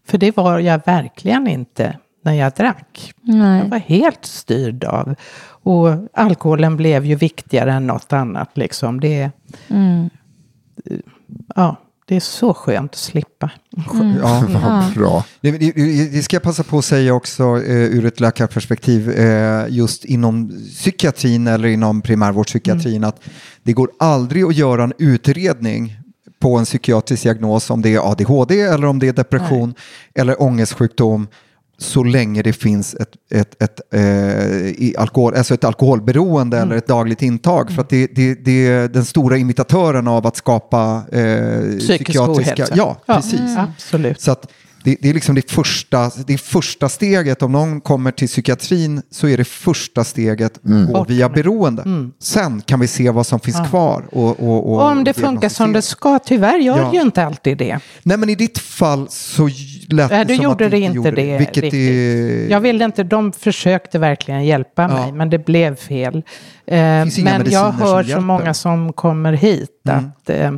för 0.08 0.18
det 0.18 0.38
var 0.38 0.60
jag 0.60 0.82
verkligen 0.86 1.48
inte 1.48 1.98
när 2.24 2.34
jag 2.34 2.52
drack. 2.54 3.14
Jag 3.22 3.36
Nej. 3.36 3.70
var 3.70 3.78
helt 3.78 4.26
styrd 4.26 4.84
av. 4.84 5.16
Och 5.64 5.90
alkoholen 6.14 6.78
blev 6.78 7.06
ju 7.06 7.16
viktigare 7.16 7.74
än 7.74 7.88
något 7.88 8.14
annat. 8.14 8.50
Liksom. 8.54 9.00
Det, 9.00 9.30
Mm. 9.70 10.10
ja, 11.56 11.76
det 12.08 12.16
är 12.16 12.20
så 12.20 12.54
skönt 12.54 12.92
att 12.92 12.98
slippa. 12.98 13.52
Ja. 14.20 14.44
vad 14.48 14.94
bra. 14.94 15.26
Det, 15.42 15.52
det, 15.52 15.72
det 16.12 16.24
ska 16.24 16.36
jag 16.36 16.44
passa 16.44 16.64
på 16.64 16.78
att 16.78 16.86
säga 16.86 17.14
också 17.14 17.44
eh, 17.44 17.76
ur 17.76 18.06
ett 18.06 18.20
läkarperspektiv 18.20 19.10
eh, 19.10 19.66
just 19.70 20.06
inom 20.06 20.50
psykiatrin 20.70 21.48
eller 21.48 21.68
inom 21.68 22.02
primärvårdspsykiatrin 22.02 23.04
att 23.04 23.22
det 23.64 23.74
går 23.74 23.90
aldrig 24.00 24.44
att 24.44 24.56
göra 24.56 24.84
en 24.84 24.94
utredning 24.98 25.98
på 26.40 26.58
en 26.58 26.66
psykiatrisk 26.66 27.24
diagnos 27.24 27.70
om 27.70 27.82
det 27.82 27.94
är 27.94 28.12
ADHD 28.12 28.62
eller 28.62 28.88
om 28.88 29.00
det 29.00 29.08
är 29.08 29.14
depression 29.14 29.74
eller 30.16 30.42
ångestsjukdom 30.42 31.28
så 31.78 32.04
länge 32.04 32.42
det 32.42 32.54
finns 32.54 32.94
ett, 32.94 33.12
ett, 33.32 33.64
ett, 33.64 33.82
eh, 33.94 35.02
alkohol, 35.02 35.36
alltså 35.36 35.54
ett 35.54 35.64
alkoholberoende 35.64 36.58
eller 36.58 36.76
ett 36.76 36.88
dagligt 36.88 37.22
intag. 37.22 37.72
För 37.72 37.82
att 37.82 37.90
det, 37.90 38.08
det, 38.16 38.34
det 38.46 38.68
är 38.68 38.88
den 38.88 39.06
stora 39.06 39.38
imitatören 39.38 40.08
av 40.08 40.28
att 40.28 40.36
skapa 40.36 41.02
eh, 41.12 41.78
Psykisk 41.80 42.22
ohälsa. 42.22 42.74
Ja, 42.76 42.98
precis. 43.06 43.58
Absolut. 43.58 44.22
Så 44.22 44.32
att 44.32 44.52
det, 44.84 44.98
det 45.02 45.10
är 45.10 45.14
liksom 45.14 45.36
det 45.36 45.52
första, 45.52 46.12
det 46.28 46.38
första 46.38 46.90
steget. 46.90 47.42
Om 47.42 47.52
någon 47.52 47.82
kommer 47.82 48.12
till 48.12 48.28
psykiatrin 48.28 49.02
så 49.12 49.28
är 49.28 49.38
det 49.38 49.44
första 49.44 50.04
steget 50.04 50.58
att 50.58 50.88
gå 50.94 51.04
via 51.04 51.30
beroende. 51.30 52.10
Sen 52.20 52.62
kan 52.62 52.80
vi 52.80 52.88
se 52.88 53.10
vad 53.10 53.28
som 53.28 53.40
finns 53.40 53.70
kvar. 53.70 54.04
Och, 54.12 54.40
och, 54.40 54.74
och, 54.74 54.82
om 54.82 55.04
det 55.04 55.14
funkar 55.14 55.50
som 55.50 55.74
det 55.74 55.82
ska, 55.82 56.20
tyvärr 56.20 56.58
gör 56.60 56.78
Ja. 56.78 56.94
ju 56.94 57.02
inte 57.02 57.24
alltid 57.26 57.58
det. 57.58 57.80
Nej 58.04 58.18
men 58.18 58.30
i 58.30 58.36
ditt 58.36 58.58
fall 58.60 59.08
så 59.10 59.50
lät 59.90 60.10
det 60.10 60.24
du 60.24 60.36
som 60.36 60.44
gjorde 60.44 60.66
att 60.66 60.72
det 60.72 60.78
du 60.78 60.84
inte 60.84 60.96
gjorde 60.96 61.12
det 61.12 61.38
Vilket 61.38 61.58
riktigt. 61.64 61.92
är... 61.92 62.50
Jag 62.52 62.60
ville 62.60 62.86
inte, 62.86 63.04
de 63.04 63.32
försökte 63.32 64.00
verkligen 64.00 64.46
hjälpa 64.46 64.82
Ja. 64.82 64.88
mig, 64.88 65.12
men 65.12 65.30
det 65.30 65.46
blev 65.46 65.76
fel. 65.76 66.24
Eh, 66.68 67.04
finns 67.04 67.20
inga 67.20 67.38
men 67.38 67.52
jag 67.52 67.72
hör 67.72 68.04
så 68.04 68.22
många 68.22 68.54
som 68.54 68.94
kommer 68.94 69.34
hit 69.34 69.70
Mm. 69.90 70.06
att 70.06 70.30
eh, 70.30 70.52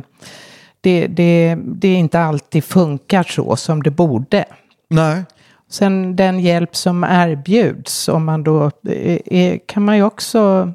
det, 0.80 1.06
det, 1.06 1.56
det 1.64 1.94
inte 1.94 2.20
alltid 2.20 2.64
funkar 2.64 3.22
så 3.22 3.56
som 3.56 3.82
det 3.82 3.90
borde. 3.90 4.44
Nej. 4.90 5.22
Sen 5.70 6.16
den 6.16 6.40
hjälp 6.40 6.76
som 6.76 7.04
erbjuds, 7.04 8.08
om 8.08 8.24
man 8.24 8.44
då, 8.44 8.64
eh, 8.88 9.18
är, 9.26 9.58
kan 9.66 9.84
man 9.84 9.96
ju 9.96 10.02
också 10.02 10.72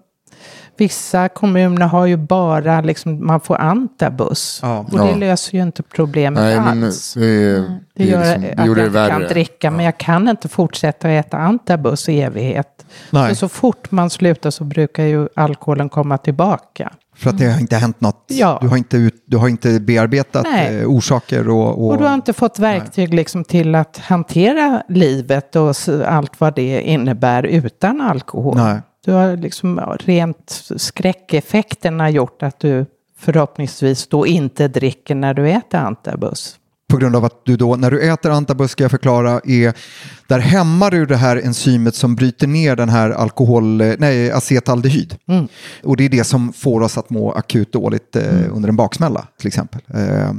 Vissa 0.77 1.29
kommuner 1.29 1.85
har 1.87 2.05
ju 2.05 2.17
bara, 2.17 2.81
liksom, 2.81 3.27
man 3.27 3.39
får 3.39 3.55
antabus. 3.57 4.59
Ja. 4.63 4.79
Och 4.79 4.91
det 4.99 5.09
Ja. 5.09 5.15
löser 5.15 5.57
ju 5.57 5.63
inte 5.63 5.83
problemet 5.83 6.43
Nej, 6.43 6.59
men 6.59 6.83
alls. 6.83 7.13
det, 7.13 7.25
är- 7.25 7.59
Det 7.61 7.79
det, 7.95 8.03
är 8.03 8.07
gör 8.07 8.19
liksom, 8.19 8.41
det 8.41 8.49
att 8.51 8.75
det 8.75 8.99
jag 8.99 9.09
kan 9.09 9.19
värre. 9.21 9.27
dricka, 9.29 9.71
men 9.71 9.85
jag 9.85 9.97
kan 9.97 10.29
inte 10.29 10.47
fortsätta 10.49 11.09
äta 11.09 11.37
antabus 11.37 12.09
i 12.09 12.21
evighet. 12.21 12.85
Nej. 13.09 13.29
Så, 13.29 13.35
så 13.35 13.49
fort 13.49 13.91
man 13.91 14.09
slutar 14.09 14.49
så 14.51 14.63
brukar 14.63 15.03
ju 15.03 15.27
alkoholen 15.35 15.89
komma 15.89 16.17
tillbaka. 16.17 16.91
För 17.15 17.29
att 17.29 17.37
det 17.37 17.45
har 17.51 17.59
inte 17.59 17.75
hänt 17.75 18.01
något. 18.01 18.25
Ja. 18.27 18.57
Du, 18.61 18.67
har 18.67 18.77
inte 18.77 18.97
ut, 18.97 19.23
du 19.25 19.37
har 19.37 19.47
inte 19.47 19.79
bearbetat 19.79 20.43
Nej. 20.43 20.79
eh, 20.79 20.87
orsaker 20.87 21.49
och... 21.49 21.67
och, 21.67 21.87
Och 21.87 21.97
du 21.97 22.03
har 22.03 22.13
inte 22.13 22.33
fått 22.33 22.59
verktyg 22.59 23.13
liksom 23.13 23.43
till 23.43 23.75
att 23.75 23.97
hantera 23.97 24.83
livet 24.89 25.55
och 25.55 25.75
allt 26.05 26.39
vad 26.39 26.55
det 26.55 26.81
innebär 26.81 27.43
utan 27.43 28.01
alkohol. 28.01 28.55
Nej. 28.57 28.81
Du 29.05 29.11
har 29.11 29.37
liksom 29.37 29.79
rent 29.99 30.61
skräckeffekterna 30.75 32.09
gjort 32.09 32.43
att 32.43 32.59
du 32.59 32.85
förhoppningsvis 33.17 34.07
då 34.07 34.27
inte 34.27 34.67
dricker 34.67 35.15
när 35.15 35.33
du 35.33 35.49
äter 35.49 35.79
antabus. 35.79 36.59
På 36.95 36.99
grund 36.99 37.15
av 37.15 37.25
att 37.25 37.45
du 37.45 37.57
då, 37.57 37.75
när 37.75 37.91
du 37.91 38.01
äter 38.01 38.31
antabus 38.31 38.71
ska 38.71 38.83
jag 38.83 38.91
förklara, 38.91 39.41
är, 39.45 39.73
där 40.27 40.39
hämmar 40.39 40.91
du 40.91 41.05
det 41.05 41.15
här 41.15 41.37
enzymet 41.37 41.95
som 41.95 42.15
bryter 42.15 42.47
ner 42.47 42.75
den 42.75 42.89
här 42.89 43.09
alkohol, 43.09 43.77
nej, 43.77 44.31
acetaldehyd. 44.31 45.15
Och 45.83 45.97
det 45.97 46.05
är 46.05 46.09
det 46.09 46.23
som 46.23 46.53
får 46.53 46.81
oss 46.81 46.97
att 46.97 47.09
må 47.09 47.31
akut 47.31 47.73
dåligt 47.73 48.15
eh, 48.15 48.23
under 48.51 48.69
en 48.69 48.75
baksmälla 48.75 49.27
till 49.37 49.47
exempel. 49.47 49.81
Eh, 49.87 50.33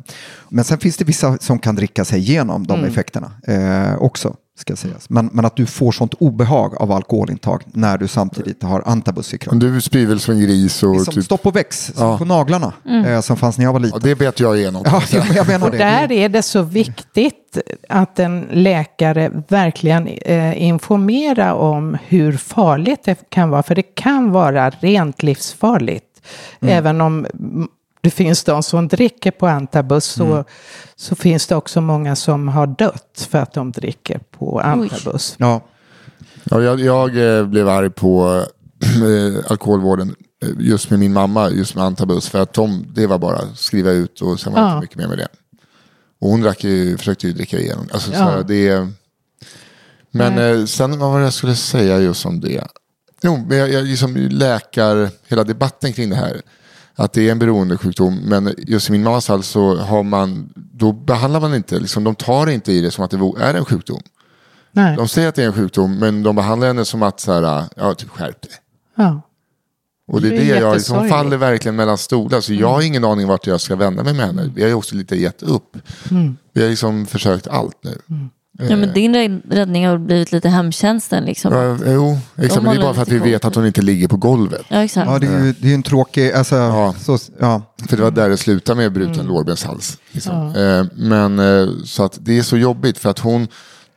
men 0.48 0.64
sen 0.64 0.78
finns 0.78 0.96
det 0.96 1.04
vissa 1.04 1.38
som 1.38 1.59
kan 1.59 1.74
dricka 1.74 2.04
sig 2.04 2.18
igenom 2.18 2.66
de 2.66 2.84
effekterna 2.84 3.32
eh, 3.46 4.02
också. 4.02 4.36
Ska 4.59 4.76
sägas. 4.76 5.11
Men, 5.11 5.30
men 5.32 5.44
att 5.44 5.57
du 5.57 5.66
får 5.66 5.92
sånt 5.92 6.14
obehag 6.14 6.74
av 6.76 6.92
alkoholintag 6.92 7.62
när 7.66 7.98
du 7.98 8.09
samtidigt 8.09 8.62
har 8.62 8.82
antabus 8.86 9.32
i 9.32 9.34
Men 9.34 9.38
kroppen. 9.38 9.59
du 9.59 9.80
spyr 9.80 10.07
väl 10.07 10.20
som 10.20 10.34
en 10.34 10.40
gris 10.40 10.82
och 10.82 11.00
som 11.00 11.14
typ, 11.14 11.24
stopp 11.24 11.46
och 11.46 11.57
väx 11.57 11.92
Ja. 11.96 12.18
på 12.18 12.24
naglarna 12.24 12.72
eh, 13.07 13.20
som 13.20 13.36
fanns 13.36 13.59
när 13.59 13.64
jag 13.64 13.72
var 13.72 13.80
ja, 13.80 13.84
liten. 13.84 14.00
det 14.02 14.14
bet 14.14 14.40
jag 14.40 14.59
igenom. 14.59 14.82
Ja, 14.86 15.02
jag 15.34 15.46
menar 15.48 15.66
Och 15.66 15.72
det. 15.72 15.78
där 15.78 16.12
är 16.12 16.28
det 16.28 16.42
så 16.42 16.62
viktigt 16.62 17.59
att 17.88 18.18
en 18.18 18.46
läkare 18.52 19.30
verkligen 19.48 20.07
eh, 20.07 20.62
informerar 20.62 21.52
om 21.52 21.96
hur 22.07 22.32
farligt 22.32 23.00
det 23.04 23.30
kan 23.30 23.50
vara. 23.50 23.62
För 23.62 23.74
det 23.74 23.82
kan 23.94 24.30
vara 24.30 24.70
rent 24.70 25.22
livsfarligt. 25.22 26.07
Även 26.61 27.00
om 27.00 27.26
mm, 27.38 27.68
det 28.07 28.11
finns 28.11 28.44
de 28.44 28.62
som 28.62 28.88
dricker 28.88 29.30
på 29.30 29.46
antabus 29.46 30.04
så, 30.04 30.44
så 30.96 31.14
finns 31.14 31.46
det 31.46 31.57
också 31.57 31.80
många 31.80 32.16
som 32.16 32.48
har 32.48 32.66
dött 32.66 33.28
för 33.30 33.38
att 33.38 33.52
de 33.52 33.72
dricker 33.72 34.18
på 34.30 34.61
antabus. 34.61 35.34
Ja. 35.38 35.61
Ja, 36.44 36.62
jag, 36.62 36.80
jag 36.80 37.38
eh, 37.38 37.44
blev 37.46 37.68
arg 37.68 37.90
på 37.90 38.42
eh, 38.82 39.50
alkoholvården 39.50 40.14
eh, 40.42 40.48
just 40.59 40.90
med 40.90 40.98
min 40.98 41.12
mamma, 41.12 41.50
just 41.50 41.74
med 41.74 41.84
antabus. 41.84 42.28
För 42.28 42.38
att 42.42 42.52
de, 42.52 42.86
det 42.94 43.07
var 43.07 43.18
bara 43.18 43.54
skriva 43.54 43.90
ut 43.90 44.20
och 44.20 44.40
sen 44.40 44.52
var 44.52 44.61
det 44.61 44.66
Ja. 44.66 44.72
inte 44.74 44.80
mycket 44.84 44.96
mer 44.98 45.09
med 45.09 45.18
det. 45.18 45.28
Och 46.20 46.30
hon 46.30 46.40
drack 46.40 46.64
ju, 46.64 46.96
försökte 46.98 47.26
ju 47.26 47.32
dricka 47.32 47.59
igenom. 47.59 47.88
Alltså, 47.92 48.11
så 48.11 48.16
Ja. 48.18 48.42
det, 48.42 48.88
men 50.11 50.38
eh, 50.38 50.64
sen 50.64 50.98
vad 50.98 51.11
var 51.11 51.18
det 51.18 51.24
jag 51.24 51.32
skulle 51.32 51.57
säga 51.57 51.98
just 51.98 52.26
om 52.26 52.40
det? 52.40 52.66
Jo, 53.22 53.44
men 53.48 53.59
jag, 53.59 53.72
jag 53.72 53.84
liksom 53.84 54.16
läkar 54.16 55.11
hela 55.28 55.44
debatten 55.44 55.92
kring 55.92 56.11
det 56.11 56.16
här. 56.16 56.40
Att 56.97 57.12
det 57.12 57.28
är 57.28 57.32
en 57.32 57.38
beroendesjukdom. 57.38 58.16
Men 58.24 58.55
just 58.59 58.88
i 58.88 58.92
min 58.92 59.03
mammas 59.03 59.26
fall 59.26 59.42
så 59.42 59.76
har 59.76 60.03
man, 60.03 60.53
då 60.55 60.92
behandlar 60.92 61.40
man 61.40 61.55
inte, 61.55 61.78
liksom, 61.78 62.05
de 62.05 62.14
tar 62.14 62.47
inte 62.51 62.72
i 62.72 62.80
det 62.80 62.90
som 62.90 63.05
att 63.05 63.11
det 63.11 63.16
är 63.38 63.55
en 63.55 63.64
sjukdom. 63.64 64.01
Nej. 64.72 64.97
De 64.97 65.09
säger 65.09 65.28
att 65.28 65.34
det 65.34 65.42
är 65.42 65.47
en 65.47 65.53
sjukdom 65.53 65.99
men 65.99 66.22
de 66.22 66.36
behandlar 66.36 66.66
henne 66.68 66.84
som 66.84 67.03
att 67.03 67.20
så 67.20 67.32
här, 67.32 67.64
ja, 67.76 67.94
typ 67.94 68.09
skärp 68.09 68.42
dig. 68.42 68.51
Ja. 68.94 69.22
Och 70.09 70.20
det 70.20 70.28
är 70.28 70.30
Det 70.30 70.36
det, 70.36 70.51
är 70.53 70.61
jag 70.61 70.74
liksom 70.74 71.09
faller 71.09 71.36
verkligen 71.36 71.76
mellan 71.76 71.99
stolar. 71.99 72.40
Så 72.40 72.55
jag 72.55 72.68
har 72.68 72.82
ingen 72.82 73.05
aning 73.05 73.26
vart 73.26 73.47
jag 73.47 73.61
ska 73.61 73.76
vända 73.76 74.03
mig 74.03 74.14
med 74.14 74.26
henne. 74.26 74.51
Vi 74.55 74.62
har 74.62 74.68
ju 74.68 74.74
också 74.74 74.94
lite 74.94 75.16
gett 75.16 75.42
upp. 75.42 75.76
Vi 76.53 76.62
har 76.62 76.68
liksom 76.68 77.07
försökt 77.07 77.49
allt 77.49 77.76
nu. 77.84 78.01
Ja, 78.59 78.76
men 78.76 78.92
din 78.92 79.40
räddning 79.50 79.86
har 79.86 79.98
blivit 79.98 80.32
lite 80.32 80.48
hemtjänsten 80.48 81.24
liksom. 81.24 81.52
Ja, 81.52 81.78
jo, 81.86 82.18
exakt. 82.36 82.62
Men 82.62 82.74
det 82.74 82.80
är 82.80 82.82
bara 82.82 82.94
för 82.94 83.02
att 83.02 83.09
vi 83.09 83.18
vet 83.18 83.44
att 83.44 83.54
hon 83.54 83.66
inte 83.66 83.82
ligger 83.82 84.09
på 84.09 84.16
golvet. 84.16 84.62
Ja, 84.68 84.84
exakt. 84.84 85.11
Ja, 85.11 85.18
det 85.18 85.26
är 85.26 85.44
ju 85.44 85.54
det 85.59 85.70
är 85.70 85.74
en 85.74 85.82
tråkig, 85.82 86.32
alltså, 86.32 86.54
Ja. 86.57 86.94
så, 87.00 87.18
ja. 87.40 87.62
För 87.88 87.96
det 87.96 88.02
var 88.02 88.11
där 88.11 88.28
det 88.28 88.36
slutade 88.36 88.76
med 88.80 88.92
bruten 88.92 89.26
lårbenshals. 89.26 89.98
Liksom. 90.12 90.54
Eh, 90.57 90.84
men 90.96 91.38
eh, 91.38 91.68
så 91.84 92.02
att 92.04 92.18
det 92.20 92.38
är 92.38 92.42
så 92.42 92.57
jobbigt 92.57 92.98
för 92.98 93.11
att 93.11 93.18
hon, 93.18 93.48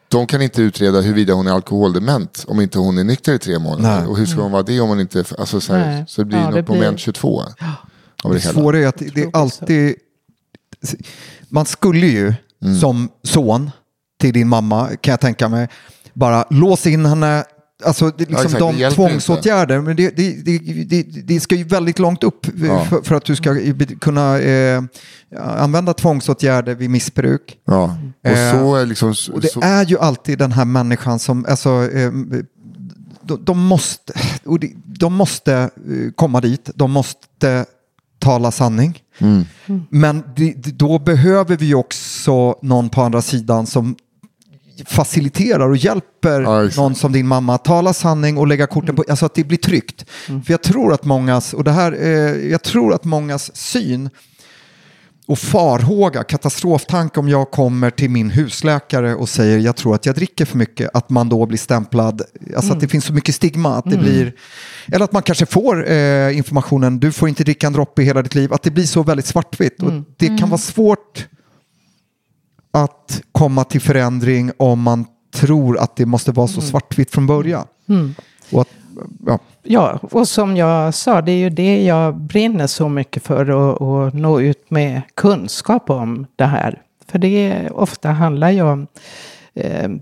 de 0.07 0.27
kan 0.27 0.41
inte 0.41 0.61
utreda 0.61 1.01
huruvida 1.01 1.33
hon 1.33 1.47
är 1.47 1.51
alkoholdement 1.51 2.45
om 2.47 2.61
inte 2.61 2.79
hon 2.79 2.97
är 2.97 3.03
nykter 3.03 3.33
i 3.33 3.39
tre 3.39 3.59
månader. 3.59 3.97
Nej. 3.99 4.07
Och 4.07 4.17
hur 4.17 4.25
ska 4.25 4.41
hon 4.41 4.51
vara 4.51 4.63
det 4.63 4.79
om 4.79 4.89
hon 4.89 4.99
inte, 4.99 5.23
alltså 5.39 5.61
så, 5.61 5.73
här, 5.73 6.05
så 6.07 6.21
det 6.21 6.25
blir 6.25 6.37
Ja, 6.37 6.45
något 6.45 6.53
det 6.55 6.63
blir- 6.63 6.75
moment 6.75 6.99
22. 6.99 7.43
Av 8.23 8.31
det 8.33 8.37
Det 8.37 8.41
svåra 8.41 8.79
är 8.79 8.87
att 8.87 8.97
det 9.13 9.23
är 9.23 9.29
alltid... 9.33 9.95
Man 11.49 11.65
skulle 11.65 12.07
ju 12.07 12.33
som 12.81 13.09
son 13.23 13.71
till 14.19 14.33
din 14.33 14.47
mamma, 14.47 14.89
kan 15.01 15.11
jag 15.11 15.19
tänka 15.19 15.49
mig, 15.49 15.67
bara 16.13 16.45
låsa 16.49 16.89
in 16.89 17.05
henne. 17.05 17.43
Alltså 17.83 18.11
det, 18.17 18.29
liksom 18.29 18.51
det 18.51 18.59
de 18.59 18.91
tvångsåtgärder, 18.91 19.81
men 19.81 19.95
det, 19.95 20.17
det, 20.17 21.03
det, 21.23 21.39
ska 21.39 21.55
ju 21.55 21.63
väldigt 21.63 21.99
långt 21.99 22.23
upp 22.23 22.47
Ja. 22.55 22.85
för, 22.85 23.01
för 23.01 23.15
att 23.15 23.25
du 23.25 23.35
ska 23.35 23.55
kunna 24.01 24.39
eh, 24.39 24.83
använda 25.37 25.93
tvångsåtgärder 25.93 26.75
vid 26.75 26.89
missbruk. 26.89 27.57
Ja, 27.65 27.97
och 28.23 28.29
Eh, 28.29 28.51
så 28.51 28.75
är 28.75 28.85
liksom... 28.85 29.09
Och 29.33 29.41
det 29.41 29.47
så, 29.47 29.61
är 29.61 29.85
ju 29.85 29.99
alltid 29.99 30.37
den 30.37 30.51
här 30.51 30.65
människan 30.65 31.19
som, 31.19 31.45
alltså, 31.49 31.69
eh, 31.93 32.11
de, 33.21 33.45
de 33.45 33.65
måste, 33.65 34.13
och 34.45 34.59
de, 34.85 35.13
måste 35.13 35.53
eh, 35.53 35.69
komma 36.15 36.41
dit, 36.41 36.69
de 36.75 36.91
måste 36.91 37.65
tala 38.19 38.51
sanning. 38.51 38.99
Mm. 39.17 39.45
Men 39.89 40.23
då 40.65 40.99
behöver 40.99 41.57
vi 41.57 41.73
också 41.73 42.59
någon 42.61 42.89
på 42.89 43.01
andra 43.01 43.21
sidan 43.21 43.65
som 43.65 43.95
faciliterar 44.85 45.69
och 45.69 45.77
hjälper 45.77 46.41
Ja, 46.41 46.69
någon 46.77 46.95
som 46.95 47.11
din 47.11 47.27
mamma 47.27 47.55
att 47.55 47.65
tala 47.65 47.93
sanning 47.93 48.37
och 48.37 48.47
lägga 48.47 48.67
korten 48.67 48.95
på, 48.95 49.03
alltså 49.09 49.25
att 49.25 49.35
det 49.35 49.43
blir 49.43 49.57
tryggt. 49.57 50.05
För 50.25 50.51
jag 50.53 50.63
tror 50.63 50.93
att 50.93 51.05
mångas, 51.05 51.53
och 51.53 51.63
det 51.63 51.71
här, 51.71 51.91
eh, 52.01 52.51
jag 52.51 52.63
tror 52.63 52.93
att 52.93 53.05
mångas 53.05 53.55
syn 53.55 54.09
och 55.27 55.39
farhåga, 55.39 56.23
katastroftanke 56.23 57.19
om 57.19 57.29
jag 57.29 57.51
kommer 57.51 57.89
till 57.89 58.09
min 58.09 58.29
husläkare 58.29 59.15
och 59.15 59.29
säger 59.29 59.59
jag 59.59 59.75
tror 59.75 59.95
att 59.95 60.05
jag 60.05 60.15
dricker 60.15 60.45
för 60.45 60.57
mycket, 60.57 60.89
att 60.93 61.09
man 61.09 61.29
då 61.29 61.45
blir 61.45 61.57
stämplad, 61.57 62.21
alltså 62.55 62.73
att 62.73 62.79
det 62.79 62.87
finns 62.87 63.05
så 63.05 63.13
mycket 63.13 63.35
stigma, 63.35 63.75
att 63.75 63.89
det 63.89 63.97
blir, 63.97 64.33
eller 64.91 65.05
att 65.05 65.11
man 65.11 65.21
kanske 65.23 65.45
får 65.45 65.91
eh, 65.91 66.37
informationen, 66.37 66.99
du 66.99 67.11
får 67.11 67.29
inte 67.29 67.43
dricka 67.43 67.67
en 67.67 67.73
droppe 67.73 68.01
i 68.01 68.05
hela 68.05 68.21
ditt 68.21 68.35
liv, 68.35 68.53
att 68.53 68.63
det 68.63 68.71
blir 68.71 68.85
så 68.85 69.03
väldigt 69.03 69.25
svartvitt. 69.25 69.83
Och 69.83 69.91
det 70.17 70.27
kan 70.37 70.49
vara 70.49 70.57
svårt 70.57 71.27
att 72.71 73.21
komma 73.31 73.63
till 73.63 73.81
förändring 73.81 74.51
om 74.57 74.81
man 74.81 75.05
tror 75.33 75.79
att 75.79 75.95
det 75.95 76.05
måste 76.05 76.31
vara 76.31 76.47
så 76.47 76.61
svartvitt 76.61 77.11
från 77.11 77.27
början. 77.27 77.67
Och 78.51 78.61
att, 78.61 78.69
ja, 79.25 79.39
Ja, 79.63 79.99
och 80.11 80.27
som 80.27 80.57
jag 80.57 80.93
sa, 80.93 81.21
det 81.21 81.31
är 81.31 81.37
ju 81.37 81.49
det 81.49 81.83
jag 81.83 82.15
brinner 82.15 82.67
så 82.67 82.89
mycket 82.89 83.23
för 83.23 83.41
att, 83.41 84.13
nå 84.13 84.41
ut 84.41 84.71
med 84.71 85.01
kunskap 85.15 85.89
om 85.89 86.27
det 86.35 86.45
här. 86.45 86.81
För 87.07 87.19
det 87.19 87.69
ofta 87.71 88.09
handlar 88.09 88.49
ju 88.49 88.61
om, 88.61 88.87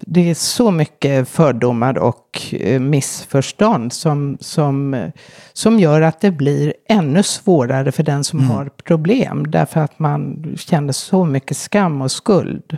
det 0.02 0.30
är 0.30 0.34
så 0.34 0.72
mycket 0.72 1.30
fördomar 1.30 1.98
och 1.98 2.54
eh, 2.54 2.80
missförstånd 2.80 3.94
som, 3.94 4.38
som, 4.42 4.94
eh, 4.94 5.10
som 5.54 5.80
gör 5.80 6.02
att 6.02 6.22
det 6.22 6.32
blir 6.32 6.74
ännu 6.90 7.24
svårare 7.24 7.92
för 7.92 8.04
den 8.04 8.24
som 8.24 8.40
har 8.50 8.66
problem. 8.86 9.52
Därför 9.52 9.80
att 9.80 10.00
man 10.00 10.44
känner 10.58 10.94
så 10.94 11.26
mycket 11.26 11.58
skam 11.58 12.02
och 12.02 12.12
skuld. 12.12 12.78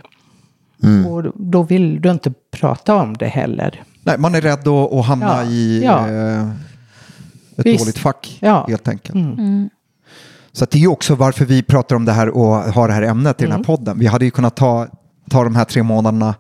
Och 1.07 1.24
då 1.36 1.63
vill 1.63 2.01
du 2.01 2.11
inte 2.11 2.34
prata 2.51 2.95
om 2.95 3.17
det 3.17 3.28
heller. 3.28 3.84
nej, 4.03 4.17
man 4.17 4.36
är 4.36 4.41
rädd 4.41 4.67
att, 4.67 4.93
att 4.93 5.05
hamna 5.05 5.43
Ja, 5.43 5.49
i 5.49 5.82
ja. 5.86 6.09
eh, 6.09 6.49
ett 7.57 7.65
Visst. 7.65 7.80
dåligt 7.86 7.97
fack 7.97 8.38
Ja. 8.41 8.65
helt 8.70 8.88
enkelt. 8.88 9.17
Så 10.51 10.63
att 10.63 10.72
det 10.72 10.78
är 10.78 10.82
ju 10.82 10.88
också 10.88 11.15
varför 11.15 11.45
vi 11.45 11.63
pratar 11.63 11.95
om 11.95 12.05
det 12.05 12.11
här 12.11 12.30
och 12.30 12.45
har 12.47 12.88
det 12.88 12.93
här 12.93 13.01
ämnet 13.01 13.41
i 13.41 13.45
den 13.45 13.51
här 13.55 13.63
podden. 13.63 13.99
Vi 13.99 14.07
hade 14.07 14.26
ju 14.26 14.32
kunnat 14.32 14.55
ta, 14.55 14.88
ta 15.30 15.43
de 15.43 15.55
här 15.55 15.65
tre 15.65 15.84
månaderna 15.84 16.36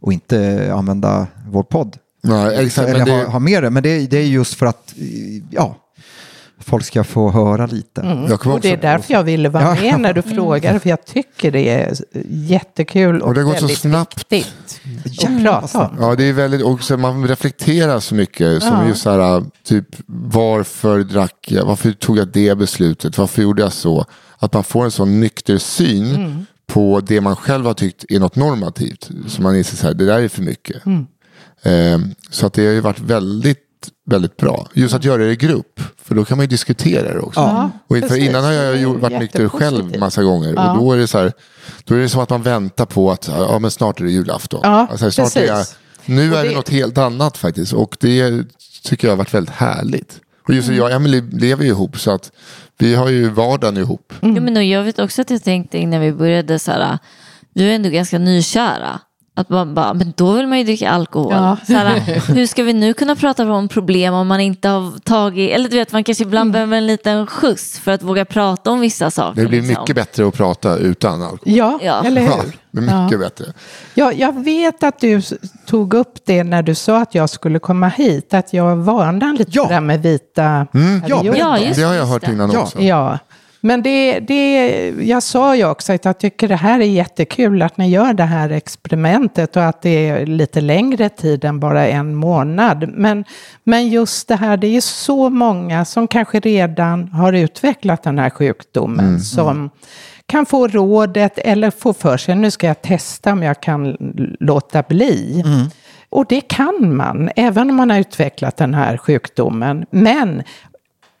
och 0.00 0.12
inte 0.12 0.70
använda 0.74 1.26
vår 1.48 1.62
podd. 1.62 1.96
nej, 2.22 2.66
exakt, 2.66 2.88
Eller 2.88 2.98
men 2.98 3.06
det, 3.08 3.12
ha, 3.24 3.30
ha 3.30 3.38
med 3.38 3.62
det. 3.62 3.70
Men 3.70 3.82
det, 3.82 3.88
är- 3.88 4.06
det 4.08 4.18
är 4.18 4.26
just 4.26 4.54
för 4.54 4.66
att 4.66 4.94
ja, 5.50 5.76
folk 6.58 6.84
ska 6.84 7.04
få 7.04 7.30
höra 7.30 7.66
lite. 7.66 8.24
jag 8.30 8.40
kommer 8.40 8.56
Och 8.56 8.60
det 8.62 8.70
är 8.72 8.76
därför 8.76 9.12
jag 9.14 9.22
ville 9.22 9.48
vara 9.48 9.62
Ja. 9.76 9.82
med 9.82 10.00
när 10.00 10.12
du 10.12 10.22
frågar, 10.22 10.78
för 10.78 10.90
jag 10.90 11.04
tycker 11.04 11.50
det 11.50 11.68
är 11.68 11.94
jättekul 12.28 13.22
och, 13.22 13.28
Och 13.28 13.34
det 13.34 13.40
har 13.40 13.44
gått 13.46 13.56
så 13.58 13.60
väldigt 13.66 13.78
snabbt. 13.78 14.26
viktigt 14.32 14.80
att 15.24 15.42
prata 15.42 15.78
om. 15.88 15.96
Ja, 16.00 16.14
det 16.14 16.24
är 16.24 16.32
väldigt, 16.32 16.62
och 16.62 16.82
så 16.82 16.96
man 16.96 17.28
reflekterar 17.28 18.00
så 18.00 18.14
mycket. 18.14 18.62
Som 18.62 18.72
Ja. 18.76 18.88
just 18.88 19.02
så 19.02 19.10
här, 19.10 19.44
typ 19.64 19.86
varför 20.06 20.98
drack 20.98 21.46
jag, 21.48 21.64
varför 21.64 21.92
tog 21.92 22.18
jag 22.18 22.28
det 22.28 22.58
beslutet, 22.58 23.18
varför 23.18 23.42
gjorde 23.42 23.62
jag 23.62 23.72
så? 23.72 24.04
Att 24.38 24.52
man 24.54 24.64
får 24.64 24.84
en 24.84 24.90
sån 24.90 25.20
nykter 25.20 25.58
syn 25.58 26.46
på 26.72 27.00
det 27.00 27.20
man 27.20 27.36
själv 27.36 27.66
har 27.66 27.74
tyckt 27.74 28.04
är 28.08 28.20
något 28.20 28.36
normativt. 28.36 29.10
Så 29.28 29.42
man 29.42 29.56
inser 29.56 29.76
så 29.76 29.86
här, 29.86 29.94
det 29.94 30.04
där 30.06 30.20
är 30.20 30.28
för 30.28 30.42
mycket. 30.42 30.86
Mm. 30.86 31.06
Eh, 31.62 32.08
så 32.30 32.46
att 32.46 32.52
det 32.52 32.66
har 32.66 32.72
ju 32.72 32.80
varit 32.80 33.00
väldigt, 33.00 33.58
väldigt 34.06 34.36
bra. 34.36 34.68
Just 34.74 34.94
att 34.94 35.04
göra 35.04 35.24
det 35.24 35.32
i 35.32 35.36
grupp, 35.36 35.80
för 36.02 36.14
då 36.14 36.24
kan 36.24 36.36
man 36.38 36.44
ju 36.44 36.48
diskutera 36.48 37.12
det 37.14 37.20
också. 37.20 37.40
Ja, 37.40 37.70
och 37.86 37.96
för 37.96 38.00
precis. 38.08 38.24
innan 38.28 38.44
har 38.44 38.52
jag 38.52 38.74
Det 38.74 38.80
ju 38.80 38.86
varit 38.98 39.18
nykter 39.20 39.48
själv 39.48 39.98
massa 39.98 40.22
gånger. 40.22 40.52
Ja. 40.56 40.72
Och 40.72 40.78
då 40.78 40.92
är 40.92 40.96
det 40.98 41.06
så 41.06 41.18
här, 41.18 41.32
då 41.84 41.94
är 41.94 41.98
det 41.98 42.08
som 42.08 42.20
att 42.20 42.30
man 42.30 42.42
väntar 42.42 42.86
på 42.86 43.10
att 43.10 43.28
ja, 43.28 43.58
men 43.58 43.70
snart 43.70 44.00
är 44.00 44.04
det 44.04 44.10
julafton. 44.10 44.60
Ja, 44.62 44.86
alltså, 44.90 45.10
snart 45.10 45.36
är 45.36 45.44
jag, 45.46 45.66
nu 46.06 46.30
Och 46.32 46.38
är 46.38 46.42
det 46.42 46.48
det- 46.48 46.54
något 46.56 46.68
helt 46.68 46.98
annat 46.98 47.36
faktiskt. 47.36 47.72
Och 47.72 47.96
det 48.00 48.44
tycker 48.84 49.08
jag 49.08 49.12
har 49.12 49.16
varit 49.18 49.34
väldigt 49.34 49.54
härligt. 49.54 50.20
Och 50.48 50.54
just 50.54 50.68
Mm. 50.68 50.78
jag 50.78 50.84
och 50.86 50.92
Emily 50.92 51.20
lever 51.32 51.64
ju 51.64 51.70
ihop 51.70 51.98
så 51.98 52.10
att 52.10 52.32
vi 52.82 52.94
har 52.94 53.08
ju 53.08 53.30
vardagen 53.30 53.76
ihop. 53.76 54.12
Mm. 54.22 54.36
Ja, 54.36 54.42
men 54.42 54.68
jag 54.68 54.82
vet 54.82 54.98
också 54.98 55.22
att 55.22 55.30
jag 55.30 55.42
tänkte 55.42 55.78
innan 55.78 56.00
vi 56.00 56.12
började 56.12 56.58
så 56.58 56.70
här, 56.70 56.80
ah, 56.80 56.98
vi 57.54 57.70
är 57.70 57.74
ändå 57.74 57.88
ganska 57.88 58.18
nykära. 58.18 59.00
Att 59.34 59.48
man 59.48 59.74
bara, 59.74 59.94
men 59.94 60.12
då 60.16 60.32
vill 60.32 60.46
man 60.46 60.58
ju 60.58 60.64
dricka 60.64 60.90
alkohol. 60.90 61.32
Ja. 61.32 61.56
Så 61.66 61.72
här, 61.72 61.98
hur 62.34 62.46
ska 62.46 62.62
vi 62.62 62.72
nu 62.72 62.94
kunna 62.94 63.16
prata 63.16 63.52
om 63.52 63.68
problem 63.68 64.14
om 64.14 64.26
man 64.28 64.40
inte 64.40 64.68
har 64.68 64.98
tagit, 64.98 65.50
eller 65.50 65.68
du 65.68 65.76
vet 65.76 65.92
man 65.92 66.04
kanske 66.04 66.24
ibland 66.24 66.52
behöver 66.52 66.76
en 66.76 66.86
liten 66.86 67.26
skjuts 67.26 67.78
för 67.78 67.92
att 67.92 68.02
våga 68.02 68.24
prata 68.24 68.70
om 68.70 68.80
vissa 68.80 69.10
saker. 69.10 69.42
Det 69.42 69.48
blir 69.48 69.62
liksom. 69.62 69.82
mycket 69.82 69.96
bättre 69.96 70.28
att 70.28 70.34
prata 70.34 70.76
utan 70.76 71.22
alkohol. 71.22 71.38
Ja, 71.44 71.78
Ja. 71.82 72.02
eller 72.04 72.22
Ja, 72.22 72.40
hur? 72.72 72.82
är 72.82 73.02
mycket 73.04 73.20
bättre. 73.20 73.44
Ja, 73.94 74.12
jag 74.12 74.44
vet 74.44 74.82
att 74.82 75.00
du 75.00 75.22
tog 75.66 75.94
upp 75.94 76.14
det 76.26 76.44
när 76.44 76.62
du 76.62 76.74
sa 76.74 77.00
att 77.02 77.14
jag 77.14 77.30
skulle 77.30 77.58
komma 77.58 77.88
hit, 77.88 78.34
att 78.34 78.52
jag 78.52 78.76
varnade 78.76 79.38
lite 79.38 79.50
Ja. 79.54 79.66
där 79.68 79.80
med 79.80 80.02
vita 80.02 80.66
perioder. 80.72 81.34
Ja, 81.38 81.58
just 81.58 81.80
det 81.80 81.86
har 81.86 81.94
jag 81.94 82.06
hört 82.06 82.28
innan 82.28 82.50
Ja. 82.50 82.60
också. 82.60 82.80
Ja, 82.80 83.18
men 83.60 83.82
det, 83.82 84.20
det, 84.20 84.88
jag 84.88 85.22
sa 85.22 85.56
ju 85.56 85.64
också 85.64 85.92
att 85.92 86.04
jag 86.04 86.18
tycker 86.18 86.48
det 86.48 86.56
här 86.56 86.80
är 86.80 86.84
jättekul 86.84 87.62
att 87.62 87.76
ni 87.76 87.90
gör 87.90 88.12
det 88.12 88.24
här 88.24 88.50
experimentet 88.50 89.56
och 89.56 89.64
att 89.64 89.82
det 89.82 90.08
är 90.08 90.26
lite 90.26 90.60
längre 90.60 91.08
tid 91.08 91.44
än 91.44 91.60
bara 91.60 91.88
en 91.88 92.14
månad. 92.14 92.88
Men, 92.88 93.24
men 93.64 93.88
just 93.88 94.28
det 94.28 94.36
här, 94.36 94.56
det 94.56 94.76
är 94.76 94.80
så 94.80 95.30
många 95.30 95.84
som 95.84 96.08
kanske 96.08 96.40
redan 96.40 97.08
har 97.08 97.32
utvecklat 97.32 98.02
den 98.02 98.18
här 98.18 98.30
sjukdomen 98.30 99.20
som 99.20 99.70
kan 100.26 100.46
få 100.46 100.68
rådet 100.68 101.38
eller 101.38 101.70
få 101.70 101.92
för 101.92 102.16
sig, 102.16 102.34
nu 102.34 102.50
ska 102.50 102.66
jag 102.66 102.82
testa 102.82 103.32
om 103.32 103.42
jag 103.42 103.60
kan 103.60 103.96
låta 104.40 104.82
bli. 104.82 105.44
Och 106.10 106.26
det 106.28 106.40
kan 106.40 106.96
man, 106.96 107.30
även 107.36 107.70
om 107.70 107.76
man 107.76 107.90
har 107.90 107.98
utvecklat 107.98 108.56
den 108.56 108.74
här 108.74 108.96
sjukdomen. 108.96 109.86
Men 109.90 110.42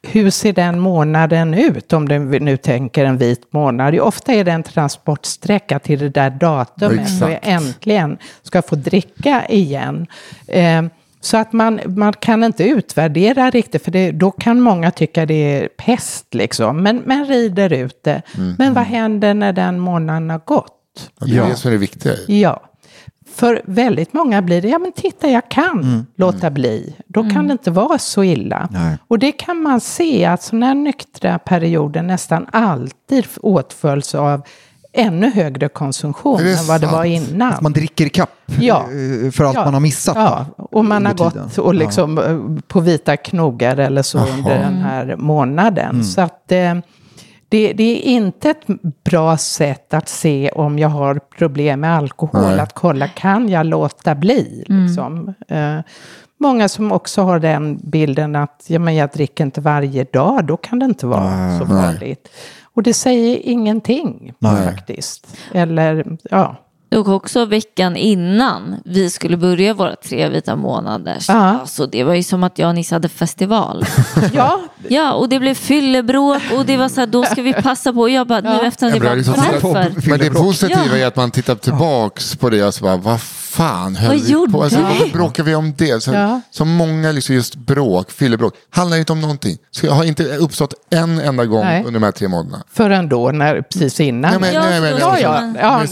hur 0.02 0.30
ser 0.30 0.52
den 0.52 0.78
månaden 0.80 1.54
ut 1.54 1.92
om 1.92 2.08
du 2.08 2.18
nu 2.18 2.56
tänker 2.56 3.04
en 3.04 3.18
vit 3.18 3.52
månad? 3.52 4.00
Ofta 4.00 4.32
är 4.32 4.44
det 4.44 4.52
en 4.52 4.62
transportsträcka 4.62 5.78
till 5.78 5.98
det 5.98 6.08
där 6.08 6.30
datumet 6.30 7.00
Exakt. 7.00 7.22
och 7.22 7.30
jag 7.30 7.38
äntligen 7.42 8.18
ska 8.42 8.62
få 8.62 8.76
dricka 8.76 9.46
igen. 9.48 10.06
Eh, 10.48 10.82
så 11.20 11.36
att 11.36 11.52
man, 11.52 11.80
man 11.86 12.12
kan 12.12 12.44
inte 12.44 12.64
utvärdera 12.64 13.50
riktigt, 13.50 13.84
för 13.84 13.90
det, 13.90 14.10
då 14.10 14.30
kan 14.30 14.60
många 14.60 14.90
tycka 14.90 15.26
det 15.26 15.34
är 15.34 15.68
pest 15.68 16.34
liksom. 16.34 16.82
Men, 16.82 17.02
men 17.06 17.26
rider 17.26 17.72
ut 17.72 17.98
det. 18.04 18.22
Men 18.58 18.74
vad 18.74 18.84
händer 18.84 19.34
när 19.34 19.52
den 19.52 19.78
månaden 19.80 20.30
har 20.30 20.38
gått? 20.44 20.76
Och 21.20 21.28
det 21.28 21.32
är 21.32 21.36
Ja. 21.36 21.44
det 21.46 21.54
som 21.56 21.68
är 21.68 21.72
det 21.72 21.78
viktiga. 21.78 22.12
Ja. 22.28 22.62
För 23.34 23.62
väldigt 23.64 24.12
många 24.12 24.42
blir 24.42 24.62
det, 24.62 24.68
ja 24.68 24.78
men 24.78 24.92
titta 24.92 25.28
jag 25.28 25.48
kan 25.48 26.06
låta 26.16 26.50
bli. 26.50 26.96
Då 27.06 27.30
kan 27.30 27.46
det 27.48 27.52
inte 27.52 27.70
vara 27.70 27.98
så 27.98 28.24
illa. 28.24 28.68
Nej. 28.70 28.96
Och 29.08 29.18
det 29.18 29.32
kan 29.32 29.62
man 29.62 29.80
se 29.80 30.24
att 30.24 30.42
sådana 30.42 30.66
här 30.66 30.74
nyktra 30.74 31.38
perioder 31.38 32.02
nästan 32.02 32.46
alltid 32.52 33.26
åtföljs 33.42 34.14
av 34.14 34.42
ännu 34.92 35.30
högre 35.30 35.68
konsumtion 35.68 36.40
än 36.40 36.66
vad 36.68 36.80
det 36.80 36.86
var 36.86 37.04
innan. 37.04 37.52
Att 37.52 37.60
man 37.60 37.72
dricker 37.72 38.06
i 38.06 38.08
kapp 38.08 38.30
Ja. 38.60 38.76
eh, 39.24 39.30
för 39.30 39.44
allt 39.44 39.54
Ja. 39.54 39.64
man 39.64 39.74
har 39.74 39.80
missat. 39.80 40.16
Ja, 40.16 40.46
och 40.56 40.84
man 40.84 41.06
har 41.06 41.14
gått 41.14 41.58
och 41.58 41.74
liksom 41.74 42.18
eh, 42.18 42.62
på 42.68 42.80
vita 42.80 43.16
knogar 43.16 43.76
eller 43.76 44.02
så 44.02 44.18
under 44.18 44.58
den 44.58 44.74
här 44.76 45.16
månaden. 45.16 45.90
Mm. 45.90 46.04
Så 46.04 46.20
att 46.20 46.52
eh, 46.52 46.74
det, 47.50 47.72
det 47.72 48.08
är 48.08 48.12
inte 48.12 48.50
ett 48.50 48.66
bra 49.04 49.36
sätt 49.36 49.94
att 49.94 50.08
se 50.08 50.50
om 50.54 50.78
jag 50.78 50.88
har 50.88 51.20
problem 51.38 51.80
med 51.80 51.96
alkohol. 51.96 52.42
Nej. 52.42 52.60
Att 52.60 52.74
kolla, 52.74 53.08
kan 53.08 53.48
jag 53.48 53.66
låta 53.66 54.14
bli? 54.14 54.64
Liksom. 54.66 55.34
Eh, 55.48 55.78
många 56.38 56.68
som 56.68 56.92
också 56.92 57.22
har 57.22 57.38
den 57.38 57.76
bilden 57.82 58.36
att 58.36 58.64
ja, 58.66 58.78
men 58.78 58.94
jag 58.94 59.10
dricker 59.10 59.44
inte 59.44 59.60
varje 59.60 60.04
dag, 60.04 60.44
då 60.44 60.56
kan 60.56 60.78
det 60.78 60.84
inte 60.84 61.06
vara 61.06 61.58
så 61.58 61.64
Nej. 61.64 61.82
farligt. 61.82 62.28
Och 62.74 62.82
det 62.82 62.94
säger 62.94 63.38
ingenting 63.42 64.32
Nej. 64.38 64.64
faktiskt. 64.64 65.36
Eller, 65.52 66.18
ja. 66.30 66.56
Och 66.96 67.08
också 67.08 67.44
veckan 67.44 67.96
innan 67.96 68.76
vi 68.84 69.10
skulle 69.10 69.36
börja 69.36 69.74
våra 69.74 69.96
tre 69.96 70.28
vita 70.28 70.56
månader. 70.56 71.16
Ja. 71.28 71.34
Alltså, 71.34 71.86
det 71.86 72.04
var 72.04 72.14
ju 72.14 72.22
som 72.22 72.42
att 72.44 72.58
jag 72.58 72.68
och 72.68 72.74
Nisse 72.74 72.94
hade 72.94 73.08
festival. 73.08 73.84
ja, 74.32 74.60
Ja, 74.88 75.12
och 75.12 75.28
det 75.28 75.38
blev 75.38 75.54
fyllebråk 75.54 76.42
och 76.58 76.66
det 76.66 76.76
var 76.76 76.88
så 76.88 77.00
här, 77.00 77.06
då 77.06 77.22
ska 77.24 77.42
vi 77.42 77.52
passa 77.52 77.92
på. 77.92 78.00
Och 78.00 78.10
jag 78.10 78.26
bara, 78.26 78.40
nu 78.40 78.60
efter 78.66 78.88
Jag 78.90 79.00
bara, 79.00 79.14
liksom 79.14 79.34
varför? 79.36 80.08
Men 80.10 80.18
det 80.18 80.30
positiva 80.30 80.80
Ja. 80.86 80.96
är 80.96 81.06
att 81.06 81.16
man 81.16 81.30
tittar 81.30 81.54
tillbaks 81.54 82.36
på 82.36 82.50
det 82.50 82.64
och 82.64 82.74
så 82.74 82.84
bara, 82.84 82.96
vad 82.96 83.20
fan 83.20 83.96
höll 83.96 84.08
Vad 84.08 84.20
vi 84.26 84.32
gjorde 84.32 84.52
på? 84.52 84.62
Alltså, 84.62 84.78
vi? 84.78 84.84
varför 84.84 85.08
bråkar 85.18 85.42
vi 85.42 85.54
om 85.54 85.74
det? 85.78 86.02
Så, 86.02 86.12
Ja. 86.12 86.40
så 86.50 86.64
många 86.64 87.12
liksom 87.12 87.34
just 87.34 87.54
bråk, 87.54 88.10
fyllebråk, 88.10 88.54
handlar 88.70 88.96
inte 88.96 89.12
om 89.12 89.20
någonting. 89.20 89.56
Så 89.70 89.86
jag 89.86 89.92
har 89.92 90.04
inte 90.04 90.24
uppstått 90.36 90.74
en 90.90 91.18
enda 91.18 91.44
gång 91.46 91.64
Nej. 91.64 91.78
under 91.78 92.00
de 92.00 92.02
här 92.02 92.12
tre 92.12 92.28
månaderna. 92.28 92.62
förrän 92.72 93.08
då, 93.08 93.30
när, 93.32 93.62
precis 93.62 94.00
innan. 94.00 94.30
Nej, 94.30 94.40
men, 94.40 94.54
Ja, 94.54 94.60
nej, 94.70 94.80
men, 94.80 94.98
ja, 94.98 95.18
ja, 95.18 95.40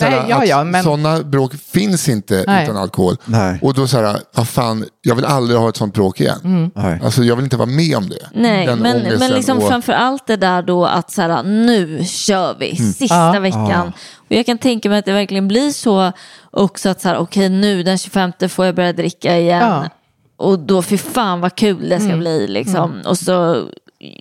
nej, 0.00 0.24
ja, 0.28 0.44
ja, 0.44 0.64
men- 0.64 0.84
Sådana 0.88 1.22
bråk 1.22 1.54
finns 1.54 2.08
inte 2.08 2.44
Nej. 2.46 2.64
utan 2.64 2.76
alkohol. 2.76 3.16
Nej. 3.24 3.58
Och 3.62 3.74
då 3.74 3.86
så 3.86 3.96
här, 4.00 4.20
vad 4.34 4.48
fan, 4.48 4.84
jag 5.02 5.14
vill 5.14 5.24
aldrig 5.24 5.58
ha 5.60 5.68
ett 5.68 5.76
sånt 5.76 5.94
bråk 5.94 6.20
igen. 6.20 6.40
Mm. 6.44 6.70
Nej. 6.74 7.00
Alltså 7.04 7.24
jag 7.24 7.36
vill 7.36 7.44
inte 7.44 7.56
vara 7.56 7.66
med 7.68 7.96
om 7.96 8.08
det. 8.08 8.28
Nej, 8.34 8.66
Den 8.66 8.78
men, 8.78 9.18
men 9.18 9.30
liksom 9.30 9.58
och- 9.58 9.68
framför 9.68 9.92
allt 9.92 10.26
det 10.26 10.36
där 10.36 10.62
då 10.62 10.86
att 10.86 11.10
så 11.10 11.22
här, 11.22 11.42
nu 11.42 12.04
kör 12.04 12.56
vi, 12.60 12.76
sista 12.76 13.14
Ja. 13.34 13.40
veckan. 13.40 13.92
Och 14.16 14.32
jag 14.36 14.46
kan 14.46 14.58
tänka 14.58 14.88
mig 14.88 14.98
att 14.98 15.04
det 15.04 15.12
verkligen 15.12 15.48
blir 15.48 15.70
så 15.70 16.12
också 16.50 16.88
att 16.88 17.00
så 17.00 17.08
här, 17.08 17.16
okej 17.18 17.48
nu 17.48 17.82
den 17.82 17.98
25 17.98 18.32
får 18.48 18.66
jag 18.66 18.74
börja 18.74 18.92
dricka 18.92 19.38
igen. 19.38 19.58
Ja. 19.68 19.88
Och 20.36 20.58
då, 20.58 20.82
fy 20.82 20.98
fan 20.98 21.40
vad 21.40 21.54
kul 21.54 21.88
det 21.88 22.00
ska 22.00 22.16
bli 22.16 22.46
liksom. 22.48 23.00
Och 23.06 23.18
så, 23.18 23.64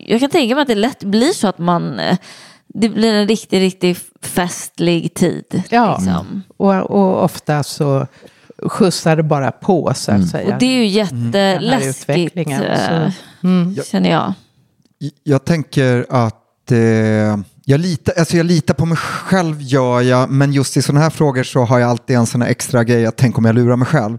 jag 0.08 0.20
kan 0.20 0.30
tänka 0.30 0.56
mig 0.56 0.62
att 0.62 0.68
det 0.68 0.76
lätt 0.76 1.04
blir 1.04 1.34
så 1.34 1.48
att 1.48 1.58
man, 1.58 2.00
eh, 2.00 2.18
det 2.82 2.90
blir 2.90 3.14
en 3.14 3.28
riktigt, 3.28 3.60
riktigt 3.60 4.00
festlig 4.22 5.14
tid. 5.14 5.64
Ja, 5.70 5.98
Liksom. 6.00 6.42
och, 6.58 6.74
och 6.76 7.24
ofta 7.24 7.64
så 7.64 8.08
skjutsar 8.66 9.16
det 9.16 9.24
bara 9.24 9.52
på 9.52 9.92
så 9.96 10.12
att 10.12 10.28
säga. 10.30 10.54
Och 10.54 10.60
det 10.60 10.66
är 10.66 10.78
ju 10.78 10.86
jätteläskigt, 10.88 12.00
utvecklingen, 12.00 12.64
eh, 12.64 13.12
så- 13.76 13.84
känner 13.84 14.10
jag. 14.10 14.34
Jag 15.24 15.46
tänker 15.46 16.06
att 16.10 16.72
eh, 16.72 16.78
jag, 17.66 17.80
litar, 17.80 18.14
alltså 18.20 18.38
jag 18.38 18.46
litar 18.46 18.74
på 18.74 18.86
mig 18.86 18.98
själv 18.98 19.62
gör 19.62 20.02
jag, 20.02 20.30
men 20.30 20.54
just 20.54 20.78
i 20.78 20.82
sådana 20.82 21.02
här 21.04 21.10
frågor 21.10 21.44
så 21.44 21.64
har 21.64 21.80
jag 21.80 21.90
alltid 21.90 22.16
en 22.16 22.26
sån 22.26 22.42
här 22.42 22.50
extra 22.50 22.84
grej 22.84 23.06
att 23.06 23.16
tänk 23.18 23.38
om 23.38 23.46
jag 23.46 23.56
lurar 23.56 23.76
mig 23.76 23.88
själv. 23.88 24.18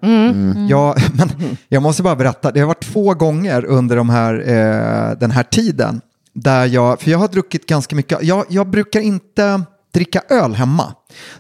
Jag, 0.69 0.97
men 1.15 1.31
jag 1.69 1.83
måste 1.83 2.03
bara 2.03 2.17
berätta, 2.17 2.51
det 2.51 2.61
har 2.61 2.67
varit 2.67 2.85
två 2.85 3.15
gånger 3.15 3.65
under 3.65 3.97
de 3.97 4.11
här, 4.11 4.35
eh, 4.35 5.19
den 5.19 5.31
här 5.31 5.43
tiden 5.43 6.01
där 6.43 6.67
jag, 6.67 7.01
för 7.01 7.11
jag 7.11 7.19
har 7.19 7.29
druckit 7.29 7.67
ganska 7.67 7.97
mycket, 7.97 8.23
jag, 8.23 8.45
jag 8.49 8.71
brukar 8.71 9.01
inte 9.01 9.63
dricka 9.95 10.23
öl 10.29 10.55
hemma. 10.55 10.95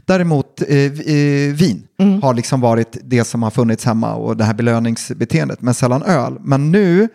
Däremot 0.04 0.62
eh, 0.68 0.76
eh, 0.76 1.54
vin 1.54 1.82
har 2.22 2.34
liksom 2.34 2.60
varit 2.60 2.96
det 3.04 3.24
som 3.24 3.42
har 3.42 3.50
funnits 3.50 3.84
hemma 3.84 4.14
och 4.14 4.36
det 4.36 4.44
här 4.44 4.54
belöningsbeteendet, 4.54 5.62
men 5.62 5.74
sällan 5.74 6.02
öl. 6.02 6.38
Men 6.40 6.72
nu 6.72 7.08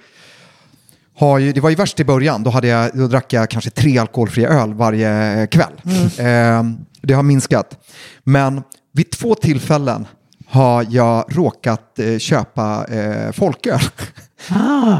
har 1.15 1.39
ju, 1.39 1.53
det 1.53 1.61
var 1.61 1.69
ju 1.69 1.75
värst 1.75 1.99
i 1.99 2.05
början, 2.05 2.43
då, 2.43 2.49
hade 2.49 2.67
jag, 2.67 2.91
då 2.93 3.07
drack 3.07 3.33
jag 3.33 3.49
kanske 3.49 3.69
tre 3.69 3.97
alkoholfria 3.97 4.49
öl 4.49 4.73
varje 4.73 5.47
kväll. 5.47 5.73
Eh, 6.17 6.63
det 7.01 7.13
har 7.13 7.23
minskat. 7.23 7.77
Men 8.23 8.61
vid 8.93 9.11
två 9.11 9.35
tillfällen 9.35 10.05
har 10.47 10.85
jag 10.89 11.25
råkat 11.29 11.99
eh, 11.99 12.17
köpa 12.17 12.85
eh, 12.89 13.31
folköl. 13.31 13.79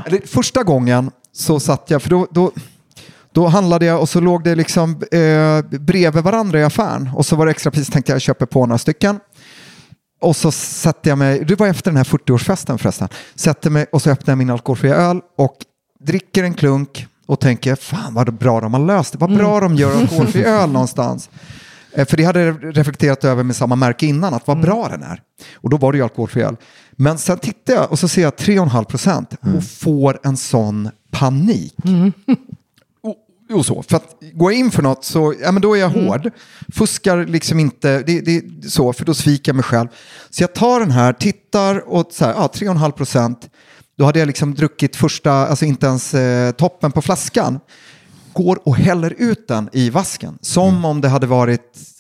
Eller, 0.06 0.28
första 0.28 0.64
gången 0.64 1.12
så 1.34 1.60
satt 1.60 1.86
jag, 1.88 2.02
för 2.02 2.10
då, 2.10 2.28
då, 2.32 2.52
då 3.34 3.48
handlade 3.48 3.86
jag 3.86 4.02
och 4.02 4.10
så 4.10 4.20
låg 4.20 4.44
det 4.44 4.56
liksom 4.56 5.02
eh, 5.12 5.80
bredvid 5.80 6.24
varandra 6.24 6.60
i 6.60 6.64
affären 6.64 7.10
och 7.16 7.26
så 7.26 7.36
var 7.36 7.46
det 7.46 7.52
extrapris 7.52 7.88
tänkte 7.88 8.12
jag 8.12 8.22
köper 8.22 8.46
på 8.46 8.66
några 8.66 8.78
stycken. 8.78 9.20
Och 10.22 10.36
så 10.36 10.52
sätter 10.52 11.12
jag 11.12 11.18
mig, 11.18 11.46
det 11.46 11.60
var 11.60 11.68
efter 11.68 11.92
den 11.92 11.98
här 11.98 12.04
40-årsfesten 12.04 12.78
förresten, 12.78 13.10
sätter 13.36 13.70
mig 13.70 13.86
och 13.92 14.02
så 14.02 14.10
öppnar 14.10 14.32
jag 14.32 14.38
min 14.38 14.50
alkoholfria 14.50 14.96
öl 14.96 15.22
och 15.38 15.56
dricker 16.04 16.44
en 16.44 16.54
klunk 16.54 17.08
och 17.26 17.40
tänker 17.40 17.76
fan 17.76 18.14
vad 18.14 18.34
bra 18.34 18.62
de 18.62 18.74
har 18.74 18.86
löst 18.86 19.12
det, 19.12 19.18
vad 19.20 19.36
bra 19.38 19.60
de 19.60 19.76
gör 19.76 19.98
alkoholfri 20.02 20.44
öl 20.44 20.72
någonstans. 20.72 21.30
Eh, 21.92 22.06
För 22.06 22.18
det 22.18 22.24
hade 22.24 22.42
jag 22.42 22.78
reflekterat 22.78 23.24
över 23.24 23.44
med 23.44 23.56
samma 23.56 23.76
märke 23.76 24.06
innan, 24.06 24.34
att 24.34 24.48
vad 24.48 24.62
bra 24.62 24.88
den 24.90 25.04
är. 25.04 25.22
Och 25.56 25.70
då 25.70 25.78
var 25.78 25.92
det 25.92 25.98
ju 25.98 26.04
alkoholfri 26.04 26.42
öl. 26.42 26.56
Men 26.92 27.18
sen 27.18 27.38
tittar 27.38 27.74
jag 27.74 27.92
och 27.92 28.00
så 28.00 28.08
ser 28.08 28.22
jag 28.22 28.34
3,5 28.34 28.84
procent 28.84 29.34
och 29.56 29.64
får 29.64 30.20
en 30.24 30.38
sån 30.38 30.90
panik. 31.12 31.76
Och 31.78 32.34
och 33.52 33.66
så. 33.66 33.84
För 33.84 33.96
att 33.96 34.16
går 34.34 34.52
jag 34.52 34.60
in 34.60 34.72
för 34.72 34.82
något 34.82 35.06
så 35.06 35.34
ja, 35.42 35.52
men 35.52 35.62
då 35.62 35.76
är 35.76 35.80
jag 35.80 35.90
hård. 35.90 36.32
Fuskar 36.74 37.26
liksom 37.26 37.60
inte, 37.60 38.04
det, 38.04 38.22
det, 38.22 38.44
så, 38.70 38.94
för 38.94 39.06
då 39.06 39.14
sviker 39.14 39.50
jag 39.50 39.56
mig 39.56 39.64
själv. 39.64 39.88
Så 40.30 40.44
jag 40.44 40.54
tar 40.54 40.80
den 40.80 40.92
här, 40.92 41.14
tittar 41.14 41.90
och 41.90 42.08
så 42.12 42.26
här, 42.26 42.34
ja, 42.34 42.50
3,5 42.54 42.92
procent. 42.92 43.50
Då 43.98 44.06
hade 44.06 44.20
jag 44.20 44.28
liksom 44.28 44.54
druckit 44.54 44.96
första, 44.96 45.32
alltså 45.32 45.66
inte 45.66 45.86
ens 45.86 46.14
eh, 46.14 46.52
toppen 46.52 46.92
på 46.92 47.02
flaskan. 47.02 47.60
Går 48.34 48.68
och 48.68 48.76
häller 48.76 49.16
ut 49.18 49.48
den 49.48 49.70
i 49.74 49.90
vasken. 49.90 50.38
Som 50.42 50.86
om 50.86 51.02
det 51.02 51.08
hade 51.08 51.28
varit 51.28 51.93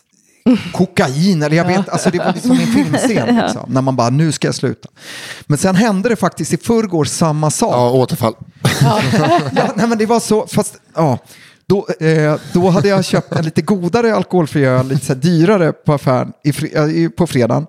kokain 0.73 1.43
eller 1.43 1.57
jag 1.57 1.67
vet, 1.67 1.89
alltså 1.89 2.09
det 2.09 2.17
var 2.17 2.33
som 2.33 2.51
en 2.51 2.57
filmscen. 2.57 3.35
Liksom, 3.43 3.65
när 3.67 3.81
man 3.81 3.95
bara, 3.95 4.09
nu 4.09 4.31
ska 4.31 4.47
jag 4.47 4.55
sluta. 4.55 4.89
Men 5.45 5.57
sen 5.57 5.75
hände 5.75 6.09
det 6.09 6.15
faktiskt 6.15 6.53
i 6.53 6.57
förrgår 6.57 7.05
samma 7.05 7.51
sak. 7.51 7.73
Ja, 7.73 7.89
återfall. 7.91 8.35
Ja, 9.55 9.71
nej, 9.75 9.87
men 9.87 9.97
det 9.97 10.05
var 10.05 10.19
så, 10.19 10.47
fast 10.47 10.77
ja. 10.95 11.17
Då, 11.65 11.87
eh, 11.99 12.35
då 12.53 12.69
hade 12.69 12.87
jag 12.87 13.05
köpt 13.05 13.31
en 13.31 13.45
lite 13.45 13.61
godare 13.61 14.15
alkoholfri 14.15 14.65
öl, 14.65 14.87
lite 14.87 15.05
så 15.05 15.13
här 15.13 15.19
dyrare 15.21 15.71
på 15.71 15.93
affären 15.93 16.33
i, 16.43 17.03
eh, 17.03 17.09
på 17.09 17.27
fredagen. 17.27 17.67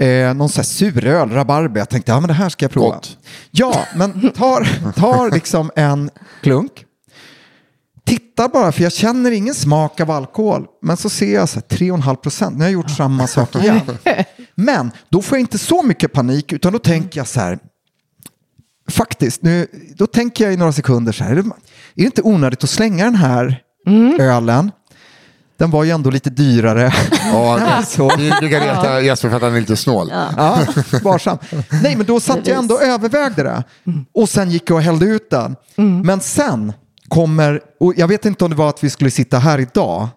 Eh, 0.00 0.34
någon 0.34 0.48
så 0.48 0.56
här 0.56 0.64
suröl, 0.64 1.30
rabarber. 1.30 1.80
Jag 1.80 1.88
tänkte, 1.88 2.12
ja 2.12 2.20
men 2.20 2.28
det 2.28 2.34
här 2.34 2.48
ska 2.48 2.64
jag 2.64 2.72
prova. 2.72 2.94
Gott. 2.94 3.18
Ja, 3.50 3.84
men 3.94 4.30
tar, 4.30 4.92
tar 4.92 5.30
liksom 5.30 5.70
en 5.76 6.10
klunk. 6.42 6.84
Tittar 8.04 8.48
bara, 8.48 8.72
för 8.72 8.82
jag 8.82 8.92
känner 8.92 9.30
ingen 9.30 9.54
smak 9.54 10.00
av 10.00 10.10
alkohol. 10.10 10.66
Men 10.82 10.96
så 10.96 11.08
ser 11.08 11.34
jag 11.34 11.48
så 11.48 11.60
här, 11.70 11.76
3,5 11.78 12.16
procent. 12.16 12.52
Nu 12.56 12.58
har 12.60 12.66
jag 12.66 12.72
gjort 12.72 12.90
samma 12.90 13.26
sak 13.26 13.54
igen. 13.56 13.80
Men 14.54 14.90
då 15.08 15.22
får 15.22 15.38
jag 15.38 15.40
inte 15.40 15.58
så 15.58 15.82
mycket 15.82 16.12
panik, 16.12 16.52
utan 16.52 16.72
då 16.72 16.78
tänker 16.78 17.20
jag 17.20 17.26
så 17.28 17.40
här. 17.40 17.58
Faktiskt, 18.90 19.42
nu, 19.42 19.66
då 19.96 20.06
tänker 20.06 20.44
jag 20.44 20.52
i 20.52 20.56
några 20.56 20.72
sekunder 20.72 21.12
så 21.12 21.24
här. 21.24 21.30
Är 21.30 21.34
det, 21.34 21.40
är 21.40 21.52
det 21.94 22.02
inte 22.04 22.22
onödigt 22.22 22.64
att 22.64 22.70
slänga 22.70 23.04
den 23.04 23.14
här 23.14 23.62
ölen? 24.18 24.70
Den 25.56 25.70
var 25.70 25.84
ju 25.84 25.90
ändå 25.90 26.10
lite 26.10 26.30
dyrare. 26.30 26.92
Ja, 27.32 27.82
Så. 27.86 28.16
vi 28.16 28.30
brukar 28.40 28.60
reta 28.60 29.00
Jesper 29.00 29.28
för 29.28 29.36
att 29.36 29.42
han 29.42 29.54
är 29.56 29.60
lite 29.60 29.76
snål. 29.76 30.08
Ja, 30.36 30.58
varsam. 31.02 31.38
Nej, 31.82 31.96
men 31.96 32.06
då 32.06 32.20
satt 32.20 32.46
jag 32.46 32.58
ändå 32.58 32.74
och 32.74 32.82
övervägde 32.82 33.42
det. 33.42 33.64
Och 34.14 34.28
sen 34.28 34.50
gick 34.50 34.70
jag 34.70 34.76
och 34.76 34.82
hällde 34.82 35.06
ut 35.06 35.30
den. 35.30 35.56
Men 36.04 36.20
sen 36.20 36.72
kommer, 37.10 37.60
och 37.80 37.94
jag 37.96 38.08
vet 38.08 38.24
inte 38.24 38.44
om 38.44 38.50
det 38.50 38.56
var 38.56 38.68
att 38.68 38.84
vi 38.84 38.90
skulle 38.90 39.10
sitta 39.10 39.38
här 39.38 39.58
idag, 39.58 40.08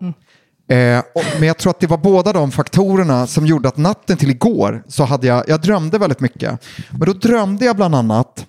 eh, 0.69 0.99
och, 0.99 1.23
men 1.39 1.47
jag 1.47 1.57
tror 1.57 1.69
att 1.69 1.79
det 1.79 1.87
var 1.87 1.97
båda 1.97 2.33
de 2.33 2.51
faktorerna 2.51 3.27
som 3.27 3.45
gjorde 3.45 3.67
att 3.67 3.77
natten 3.77 4.17
till 4.17 4.29
igår 4.29 4.83
så 4.87 5.03
hade 5.03 5.27
jag, 5.27 5.43
jag 5.47 5.61
drömde 5.61 5.97
väldigt 5.97 6.19
mycket. 6.19 6.65
Men 6.91 6.99
då 6.99 7.13
drömde 7.13 7.65
jag 7.65 7.75
bland 7.75 7.95
annat, 7.95 8.45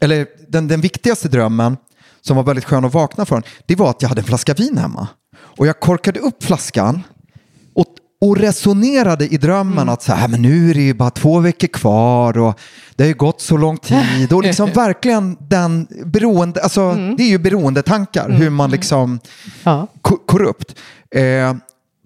eller 0.00 0.26
den, 0.48 0.68
den 0.68 0.80
viktigaste 0.80 1.28
drömmen 1.28 1.76
som 2.20 2.36
var 2.36 2.44
väldigt 2.44 2.64
skön 2.64 2.84
att 2.84 2.94
vakna 2.94 3.26
från, 3.26 3.42
det 3.66 3.76
var 3.76 3.90
att 3.90 4.02
jag 4.02 4.08
hade 4.08 4.20
en 4.20 4.24
flaska 4.26 4.54
vin 4.54 4.78
hemma. 4.78 5.08
Och 5.36 5.66
jag 5.66 5.80
korkade 5.80 6.20
upp 6.20 6.44
flaskan 6.44 7.02
och, 8.20 8.36
resonerade 8.36 9.26
i 9.26 9.36
drömmen 9.36 9.88
att 9.88 10.02
så 10.02 10.12
här, 10.12 10.28
men 10.28 10.42
nu 10.42 10.70
är 10.70 10.74
det 10.74 10.80
ju 10.82 10.94
bara 10.94 11.10
två 11.10 11.38
veckor 11.40 11.68
kvar 11.68 12.38
och 12.38 12.58
det 12.96 13.04
har 13.04 13.08
ju 13.08 13.14
gått 13.14 13.40
så 13.40 13.56
lång 13.56 13.76
tid 13.78 14.32
och 14.32 14.42
liksom 14.42 14.70
verkligen 14.74 15.36
den 15.40 15.86
beroende, 16.04 16.62
alltså 16.62 16.94
det 16.94 17.22
är 17.22 17.28
ju 17.28 17.38
beroendetankar 17.38 18.30
hur 18.30 18.50
man 18.50 18.70
liksom 18.70 19.20
Ja. 19.64 19.86
ko- 20.02 20.22
korrupt. 20.26 20.74
Eh, 21.14 21.54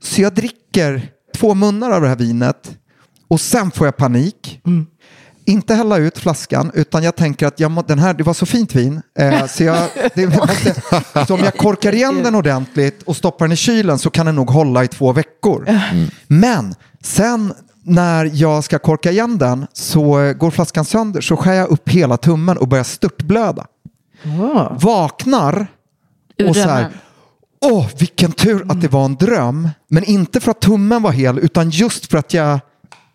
så 0.02 0.22
jag 0.22 0.34
dricker 0.34 1.08
två 1.36 1.54
munnar 1.54 1.90
av 1.90 2.02
det 2.02 2.08
här 2.08 2.16
vinet 2.16 2.76
och 3.28 3.40
sen 3.40 3.70
får 3.70 3.86
jag 3.86 3.96
panik. 3.96 4.60
Inte 5.44 5.74
hälla 5.74 5.96
ut 5.96 6.18
flaskan 6.18 6.70
utan 6.74 7.02
jag 7.02 7.16
tänker 7.16 7.46
att 7.46 7.60
jag 7.60 7.70
må, 7.70 7.82
den 7.82 7.98
här, 7.98 8.14
det 8.14 8.22
var 8.22 8.34
så 8.34 8.46
fint 8.46 8.74
vin 8.74 9.02
eh, 9.18 9.46
så, 9.46 9.64
jag, 9.64 9.88
det 10.14 10.26
måste, 10.26 10.82
så 11.26 11.34
om 11.34 11.40
jag 11.40 11.56
korkar 11.56 11.94
igen 11.94 12.22
den 12.22 12.34
ordentligt 12.34 13.02
och 13.02 13.16
stoppar 13.16 13.44
den 13.44 13.52
i 13.52 13.56
kylen 13.56 13.98
så 13.98 14.10
kan 14.10 14.26
den 14.26 14.34
nog 14.34 14.50
hålla 14.50 14.84
i 14.84 14.88
två 14.88 15.12
veckor. 15.12 15.80
Men 16.26 16.74
sen 17.02 17.54
när 17.84 18.30
jag 18.34 18.64
ska 18.64 18.78
korka 18.78 19.10
igen 19.10 19.38
den 19.38 19.66
så 19.72 20.20
eh, 20.20 20.32
går 20.32 20.50
flaskan 20.50 20.84
sönder 20.84 21.20
så 21.20 21.36
skär 21.36 21.52
jag 21.52 21.68
upp 21.68 21.88
hela 21.88 22.16
tummen 22.16 22.58
och 22.58 22.68
börjar 22.68 22.84
störtblöda. 22.84 23.66
Åh. 24.24 24.72
Vaknar 24.78 25.66
och 26.48 26.56
så 26.56 26.68
här, 26.68 26.90
åh 27.64 27.88
vilken 27.98 28.32
tur 28.32 28.64
att 28.68 28.80
det 28.80 28.88
var 28.88 29.04
en 29.04 29.14
dröm. 29.14 29.68
Men 29.88 30.04
inte 30.04 30.40
för 30.40 30.50
att 30.50 30.60
tummen 30.60 31.02
var 31.02 31.12
hel 31.12 31.38
utan 31.38 31.70
just 31.70 32.10
för 32.10 32.18
att 32.18 32.34
jag 32.34 32.60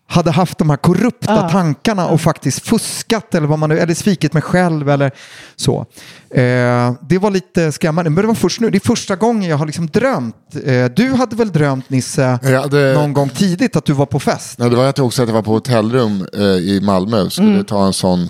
hade 0.10 0.32
haft 0.32 0.58
de 0.58 0.70
här 0.70 0.78
korrupta 0.78 1.50
tankarna 1.50 2.08
och 2.08 2.22
faktiskt 2.22 2.68
fuskat 2.68 3.36
eller 3.36 3.48
vad 3.48 3.60
man 3.60 3.70
nu, 3.70 3.80
eller 3.80 3.94
svikit 3.94 4.34
mig 4.34 4.42
själv 4.42 4.90
eller 4.90 5.12
så. 5.56 5.80
Eh, 6.30 6.94
det 7.10 7.18
var 7.22 7.32
lite 7.32 7.72
skrämmande, 7.72 8.10
men 8.10 8.22
det 8.22 8.28
var 8.28 8.36
först 8.36 8.60
nu, 8.62 8.70
det 8.70 8.78
är 8.78 8.88
första 8.88 9.16
gången 9.16 9.50
jag 9.50 9.58
har 9.58 9.66
liksom 9.66 9.88
drömt. 9.88 10.36
Eh, 10.66 10.86
du 10.86 11.14
hade 11.14 11.36
väl 11.36 11.52
drömt 11.52 11.90
Nisse 11.90 12.40
hade- 12.62 12.94
någon 12.94 13.14
gång 13.14 13.30
tidigt 13.30 13.76
att 13.76 13.86
du 13.86 13.94
var 13.94 14.06
på 14.06 14.20
fest? 14.20 14.56
Ja, 14.60 14.70
det 14.70 14.76
var 14.76 14.86
att 14.86 14.98
jag 14.98 15.08
också 15.08 15.22
att 15.22 15.28
jag 15.30 15.34
var 15.36 15.42
på 15.42 15.52
hotellrum 15.52 16.28
eh, 16.34 16.42
i 16.42 16.80
Malmö 16.84 17.22
och 17.22 17.34
skulle 17.34 17.64
ta 17.64 17.86
en 17.86 17.94
sån, 17.94 18.22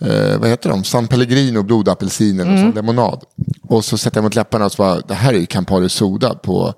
eh, 0.00 0.38
vad 0.38 0.48
heter 0.48 0.70
de, 0.70 0.84
San 0.84 1.08
Pellegrino 1.08 1.62
blodapelsin 1.62 2.40
eller 2.40 2.56
sån 2.56 2.70
lemonad. 2.70 3.22
Och 3.62 3.84
så 3.84 3.98
sätter 3.98 4.16
jag 4.16 4.24
mot 4.24 4.34
läpparna 4.34 4.64
och 4.64 4.72
så 4.72 4.82
bara, 4.82 5.00
det 5.00 5.14
här 5.14 5.32
är 5.34 5.38
ju 5.38 5.46
Campari 5.46 5.88
Soda 5.88 6.34
på... 6.34 6.74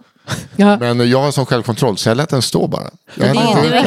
Ja. 0.57 0.77
Men 0.79 1.11
jag 1.11 1.23
har 1.23 1.31
sån 1.33 1.47
självkontroll 1.47 1.97
så 1.99 2.09
jag 2.09 2.17
lät 2.17 2.29
den 2.29 2.43
stå 2.43 2.67
bara. 2.67 2.83
Jag 3.15 3.35
Det, 3.35 3.39
hade 3.39 3.41
det 3.41 3.49
inte- 3.49 3.61
var 3.61 3.65
himla 3.65 3.83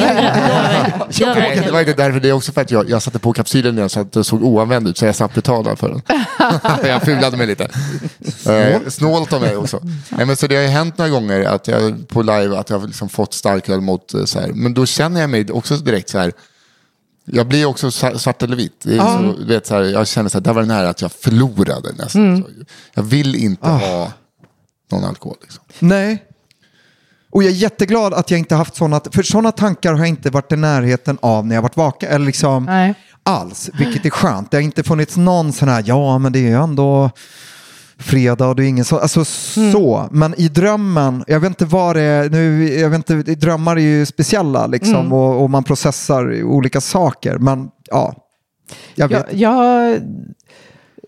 bra. 0.98 1.06
Jag 1.10 1.10
Nej, 1.10 1.10
det 1.16 1.26
var 1.26 1.34
verkligen- 1.34 1.88
inte 1.88 2.02
därför, 2.02 2.20
det 2.20 2.28
är 2.28 2.32
också 2.32 2.52
för 2.52 2.60
att 2.60 2.70
jag, 2.70 2.90
jag 2.90 3.02
satte 3.02 3.18
på 3.18 3.32
kapsylen 3.32 3.76
igen 3.76 3.88
så 3.88 4.00
att 4.00 4.12
det 4.12 4.24
såg 4.24 4.44
oanvänd 4.44 4.88
ut 4.88 4.98
så 4.98 5.06
jag 5.06 5.14
slapp 5.14 5.34
betala 5.34 5.76
för 5.76 5.88
den. 5.88 6.02
jag 6.88 7.02
fulade 7.02 7.36
mig 7.36 7.46
lite. 7.46 7.68
Eh, 8.46 8.80
snålt 8.88 9.32
av 9.32 9.40
mig 9.40 9.56
också. 9.56 9.80
Nej, 10.08 10.26
men 10.26 10.36
så 10.36 10.46
det 10.46 10.54
har 10.56 10.62
ju 10.62 10.68
hänt 10.68 10.98
några 10.98 11.10
gånger 11.10 11.44
att 11.44 11.68
jag 11.68 12.08
på 12.08 12.22
live 12.22 12.58
att 12.58 12.70
jag 12.70 12.78
har 12.78 12.86
liksom 12.86 13.08
fått 13.08 13.34
starköl 13.34 13.80
mot 13.80 14.14
eh, 14.14 14.24
så 14.24 14.40
här. 14.40 14.48
Men 14.48 14.74
då 14.74 14.86
känner 14.86 15.20
jag 15.20 15.30
mig 15.30 15.50
också 15.50 15.76
direkt 15.76 16.08
så 16.08 16.18
här. 16.18 16.32
Jag 17.26 17.46
blir 17.46 17.64
också 17.66 17.90
svart 17.90 18.42
eller. 18.42 18.56
Det 18.56 18.96
är 18.96 18.98
så, 18.98 19.44
vet, 19.46 19.66
så 19.66 19.74
här, 19.74 19.82
jag 19.82 20.06
känner 20.08 20.28
så 20.28 20.38
här, 20.38 20.42
där 20.42 20.52
var 20.52 20.62
det 20.62 20.68
nära 20.68 20.88
att 20.88 21.02
jag 21.02 21.12
förlorade 21.12 21.92
nästan. 21.98 22.42
Så 22.42 22.48
jag 22.94 23.02
vill 23.02 23.34
inte 23.36 23.68
ha 23.68 24.12
någon 24.92 25.04
alkohol. 25.04 25.36
Liksom. 25.42 25.64
Nej. 25.78 26.22
Och 27.34 27.42
jag 27.42 27.50
är 27.50 27.54
jätteglad 27.54 28.14
att 28.14 28.30
jag 28.30 28.38
inte 28.38 28.54
haft 28.54 28.76
sådana, 28.76 29.00
för 29.12 29.22
sådana 29.22 29.52
tankar 29.52 29.92
har 29.92 29.98
jag 29.98 30.08
inte 30.08 30.30
varit 30.30 30.52
i 30.52 30.56
närheten 30.56 31.18
av 31.22 31.46
när 31.46 31.54
jag 31.54 31.62
varit 31.62 31.76
vaken. 31.76 32.10
Eller 32.10 32.26
liksom 32.26 32.64
Nej. 32.64 32.94
alls, 33.22 33.70
vilket 33.78 34.06
är 34.06 34.10
skönt. 34.10 34.50
Det 34.50 34.56
har 34.56 34.62
inte 34.62 34.82
funnits 34.82 35.16
någon 35.16 35.52
sån 35.52 35.68
här, 35.68 35.82
ja 35.86 36.18
men 36.18 36.32
det 36.32 36.38
är 36.38 36.48
ju 36.48 36.62
ändå 36.62 37.10
fredag 37.98 38.48
och 38.48 38.56
det 38.56 38.64
är 38.64 38.68
ingen 38.68 38.84
så, 38.84 38.98
alltså 38.98 39.24
så. 39.24 40.08
Men 40.10 40.34
i 40.40 40.48
drömmen, 40.48 41.24
jag 41.26 41.40
vet 41.40 41.48
inte 41.48 41.64
vad 41.64 41.96
det 41.96 42.02
är, 42.02 42.30
nu, 42.30 42.68
jag 42.78 42.90
vet 42.90 43.10
inte, 43.10 43.34
drömmar 43.34 43.76
är 43.76 43.80
ju 43.80 44.06
speciella 44.06 44.66
liksom 44.66 45.12
och, 45.12 45.42
och 45.42 45.50
man 45.50 45.64
processar 45.64 46.42
olika 46.42 46.80
saker. 46.80 47.38
Men 47.38 47.68
ja, 47.90 48.14
jag 48.94 49.08
vet. 49.08 49.26
Jag, 49.32 49.92
jag, 49.92 50.00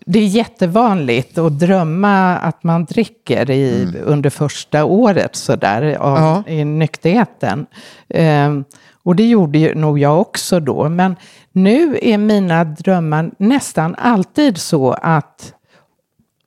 det 0.09 0.19
är 0.19 0.27
jättevanligt 0.27 1.37
att 1.37 1.59
drömma 1.59 2.37
att 2.37 2.63
man 2.63 2.85
dricker 2.85 3.49
i, 3.49 3.93
under 4.05 4.29
första 4.29 4.85
året 4.85 5.35
sådär, 5.35 5.97
av, 5.99 6.17
Ja. 6.17 6.51
i 6.51 6.65
nykterheten. 6.65 7.65
Ehm, 8.09 8.65
och 9.03 9.15
det 9.15 9.25
gjorde 9.27 9.57
ju 9.57 9.75
nog 9.75 9.99
jag 9.99 10.21
också 10.21 10.59
då. 10.59 10.89
Men 10.89 11.15
nu 11.51 11.99
är 12.01 12.17
mina 12.17 12.63
drömmar 12.63 13.31
nästan 13.39 13.95
alltid 13.95 14.57
så 14.57 14.91
att 14.91 15.53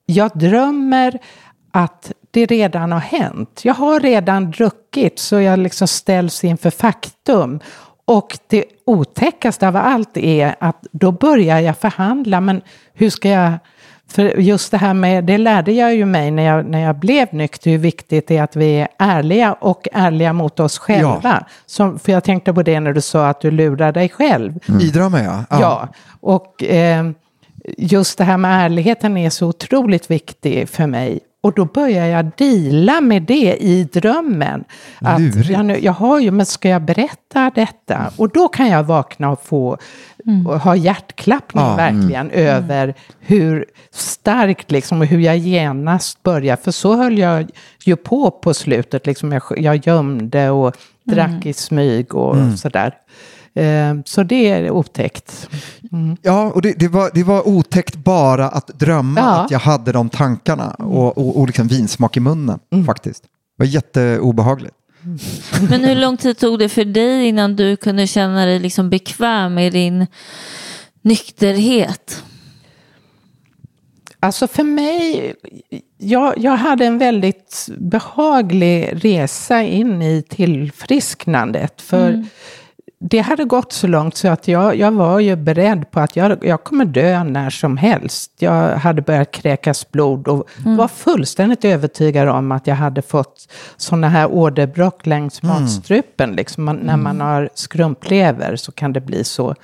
jag 0.05 0.31
drömmer 0.33 1.19
att 1.71 2.11
det 2.31 2.45
redan 2.45 2.91
har 2.91 2.99
hänt. 2.99 3.61
Jag 3.63 3.73
har 3.73 3.99
redan 3.99 4.51
druckit 4.51 5.19
så 5.19 5.39
jag 5.39 5.59
liksom 5.59 5.87
ställs 5.87 6.43
inför 6.43 6.69
faktum. 6.69 7.59
Och 8.11 8.37
det 8.47 8.65
otäckaste 8.85 9.67
av 9.67 9.75
allt 9.75 10.17
är 10.17 10.55
att 10.59 10.87
då 10.91 11.11
börjar 11.11 11.59
jag 11.59 11.77
förhandla. 11.77 12.41
Men 12.41 12.61
hur 12.93 13.09
ska 13.09 13.29
jag... 13.29 13.53
För 14.07 14.23
just 14.23 14.71
det 14.71 14.77
här 14.77 14.93
med, 14.93 15.23
det 15.23 15.37
lärde 15.37 15.71
jag 15.71 15.95
ju 15.95 16.05
mig 16.05 16.31
när 16.31 16.43
jag, 16.43 16.65
när 16.65 16.79
jag 16.79 16.95
blev 16.95 17.27
nykter, 17.33 17.71
hur 17.71 17.77
viktigt 17.77 18.27
det 18.27 18.37
är 18.37 18.43
att 18.43 18.55
vi 18.55 18.75
är 18.75 18.87
ärliga 18.99 19.53
och 19.53 19.87
ärliga 19.91 20.33
mot 20.33 20.59
oss 20.59 20.77
själva. 20.77 21.45
Som, 21.65 21.99
för 21.99 22.11
jag 22.11 22.23
tänkte 22.23 22.53
på 22.53 22.63
det 22.63 22.79
när 22.79 22.93
du 22.93 23.01
sa 23.01 23.27
att 23.27 23.41
du 23.41 23.51
lurar 23.51 23.91
dig 23.91 24.09
själv. 24.09 24.59
I 24.81 24.87
drömmen 24.87 25.23
ja. 25.23 25.45
Ja, 25.49 25.87
och 26.19 26.63
eh, 26.63 27.09
just 27.77 28.17
det 28.17 28.23
här 28.23 28.37
med 28.37 28.65
ärligheten 28.65 29.17
är 29.17 29.29
så 29.29 29.47
otroligt 29.47 30.11
viktig 30.11 30.69
för 30.69 30.87
mig. 30.87 31.19
Och 31.43 31.53
då 31.53 31.65
börjar 31.65 32.05
jag 32.05 32.31
dela 32.37 33.01
med 33.01 33.23
det 33.23 33.57
i 33.59 33.83
drömmen. 33.83 34.63
Att 34.99 35.49
jag, 35.49 35.65
nu, 35.65 35.79
ju, 36.21 36.31
men 36.31 36.45
ska 36.45 36.69
jag 36.69 36.81
berätta 36.81 37.51
detta? 37.55 38.11
Och 38.17 38.29
då 38.29 38.47
kan 38.47 38.69
jag 38.69 38.83
vakna 38.83 39.29
och 39.29 39.43
få 39.43 39.77
och 40.47 40.59
ha 40.59 40.75
hjärtklappning 40.75 41.63
Ja, 41.63 41.75
verkligen 41.75 42.31
över 42.31 42.93
hur 43.19 43.65
starkt 43.91 44.71
liksom 44.71 45.01
och 45.01 45.07
hur 45.07 45.19
jag 45.19 45.37
genast 45.37 46.23
börjar. 46.23 46.55
För 46.55 46.71
så 46.71 46.95
höll 46.95 47.17
jag 47.17 47.49
ju 47.85 47.95
på 47.95 48.31
på 48.31 48.53
slutet. 48.53 49.05
Liksom 49.05 49.31
jag, 49.31 49.43
jag 49.57 49.87
gömde 49.87 50.49
och 50.49 50.75
drack 51.03 51.45
i 51.45 51.53
smyg 51.53 52.15
och 52.15 52.59
sådär. 52.59 52.93
Eh, 53.55 53.95
så 54.05 54.23
det 54.23 54.49
är 54.49 54.71
otäckt. 54.71 55.49
Ja, 56.21 56.51
och 56.51 56.61
det, 56.61 56.79
det, 56.79 56.87
var, 56.87 57.11
det 57.13 57.23
var 57.23 57.47
otäckt 57.47 57.95
bara 57.95 58.49
att 58.49 58.67
drömma 58.67 59.19
Ja. 59.19 59.41
att 59.41 59.51
jag 59.51 59.59
hade 59.59 59.91
de 59.91 60.09
tankarna 60.09 60.69
och, 60.71 61.17
och, 61.17 61.39
och 61.39 61.47
liksom 61.47 61.67
vinsmak 61.67 62.17
i 62.17 62.19
munnen 62.19 62.59
faktiskt. 62.85 63.23
Det 63.23 63.29
var 63.57 63.65
jätteobehagligt. 63.65 64.75
Men 65.69 65.83
hur 65.83 65.95
lång 65.95 66.17
tid 66.17 66.37
tog 66.37 66.59
det 66.59 66.69
för 66.69 66.85
dig 66.85 67.25
innan 67.27 67.55
du 67.55 67.75
kunde 67.75 68.07
känna 68.07 68.45
dig 68.45 68.59
liksom 68.59 68.89
bekväm 68.89 69.57
i 69.59 69.69
din 69.69 70.07
nykterhet? 71.01 72.23
Alltså 74.19 74.47
för 74.47 74.63
mig, 74.63 75.33
jag, 75.97 76.33
jag 76.37 76.57
hade 76.57 76.85
en 76.85 76.97
väldigt 76.97 77.67
behaglig 77.77 78.89
resa 79.05 79.61
in 79.63 80.01
i 80.01 80.23
tillfrisknandet. 80.29 81.81
För 81.81 82.25
det 83.03 83.19
hade 83.19 83.45
gått 83.45 83.73
så 83.73 83.87
långt 83.87 84.17
så 84.17 84.27
att 84.27 84.47
jag, 84.47 84.75
jag 84.75 84.91
var 84.91 85.19
ju 85.19 85.35
beredd 85.35 85.91
på 85.91 85.99
att 85.99 86.15
jag, 86.15 86.45
jag 86.45 86.63
kommer 86.63 86.85
dö 86.85 87.23
när 87.23 87.49
som 87.49 87.77
helst. 87.77 88.31
Jag 88.39 88.75
hade 88.75 89.01
börjat 89.01 89.31
kräkas 89.31 89.91
blod 89.91 90.27
och 90.27 90.49
var 90.65 90.87
fullständigt 90.87 91.65
övertygad 91.65 92.29
om 92.29 92.51
att 92.51 92.67
jag 92.67 92.75
hade 92.75 93.01
fått 93.01 93.51
sådana 93.77 94.09
här 94.09 94.31
åderbråck 94.31 95.05
längs 95.05 95.43
matstrupen. 95.43 96.31
Liksom. 96.31 96.63
Man, 96.63 96.75
När 96.75 96.97
man 96.97 97.21
har 97.21 97.49
skrumplever 97.53 98.55
så 98.55 98.71
kan 98.71 98.93
det 98.93 99.01
bli 99.01 99.23
så. 99.23 99.55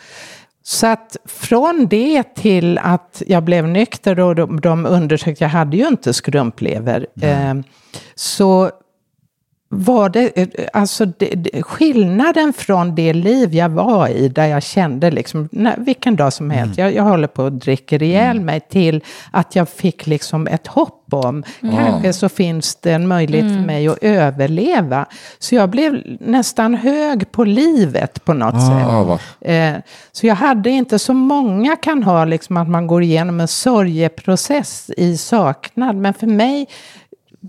Så 0.63 0.87
att 0.87 1.17
från 1.25 1.87
det 1.89 2.35
till 2.35 2.77
att 2.77 3.21
jag 3.27 3.43
blev 3.43 3.67
nykter 3.67 4.19
och 4.19 4.35
de, 4.35 4.61
de 4.61 4.85
undersökte, 4.85 5.43
jag 5.43 5.49
hade 5.49 5.77
ju 5.77 5.87
inte 5.87 6.13
skrumplever, 6.13 7.07
eh, 7.21 7.53
så 8.15 8.71
var 9.69 10.09
det, 10.09 10.37
eh, 10.37 10.47
alltså 10.73 11.05
det, 11.05 11.63
skillnaden 11.63 12.53
från 12.53 12.95
det 12.95 13.13
liv 13.13 13.55
jag 13.55 13.69
var 13.69 14.07
i, 14.07 14.29
där 14.29 14.45
jag 14.45 14.63
kände 14.63 15.11
liksom, 15.11 15.49
nej, 15.51 15.73
vilken 15.77 16.15
dag 16.15 16.33
som 16.33 16.49
helst, 16.51 16.77
jag, 16.77 16.93
jag 16.93 17.03
håller 17.03 17.27
på 17.27 17.45
att 17.45 17.59
dricka 17.61 17.95
ihjäl 17.95 18.39
mig, 18.39 18.59
till 18.59 19.03
att 19.31 19.55
jag 19.55 19.69
fick 19.69 20.07
liksom 20.07 20.47
ett 20.47 20.67
hopp 20.67 20.93
om, 21.11 21.43
kanske 21.61 22.13
så 22.13 22.29
finns 22.29 22.75
det 22.75 22.91
en 22.91 23.07
möjlighet 23.07 23.45
för 23.55 23.65
mig 23.65 23.87
att 23.87 23.97
överleva. 24.01 25.05
Så 25.39 25.55
jag 25.55 25.69
blev 25.69 26.01
nästan 26.19 26.73
hög 26.75 27.31
på 27.31 27.43
livet 27.43 28.25
på 28.25 28.33
något 28.33 28.61
sätt. 28.61 28.79
Ja, 28.79 29.03
va. 29.03 29.19
Eh, 29.51 29.73
Så 30.11 30.27
jag 30.27 30.35
hade 30.35 30.69
inte, 30.69 30.99
så 30.99 31.13
många 31.13 31.75
kan 31.75 32.03
ha 32.03 32.25
liksom 32.25 32.57
att 32.57 32.69
man 32.69 32.87
går 32.87 33.03
igenom 33.03 33.39
en 33.39 33.47
sorgeprocess 33.47 34.91
i 34.97 35.17
saknad. 35.17 35.95
Men 35.95 36.13
för 36.13 36.27
mig 36.27 36.67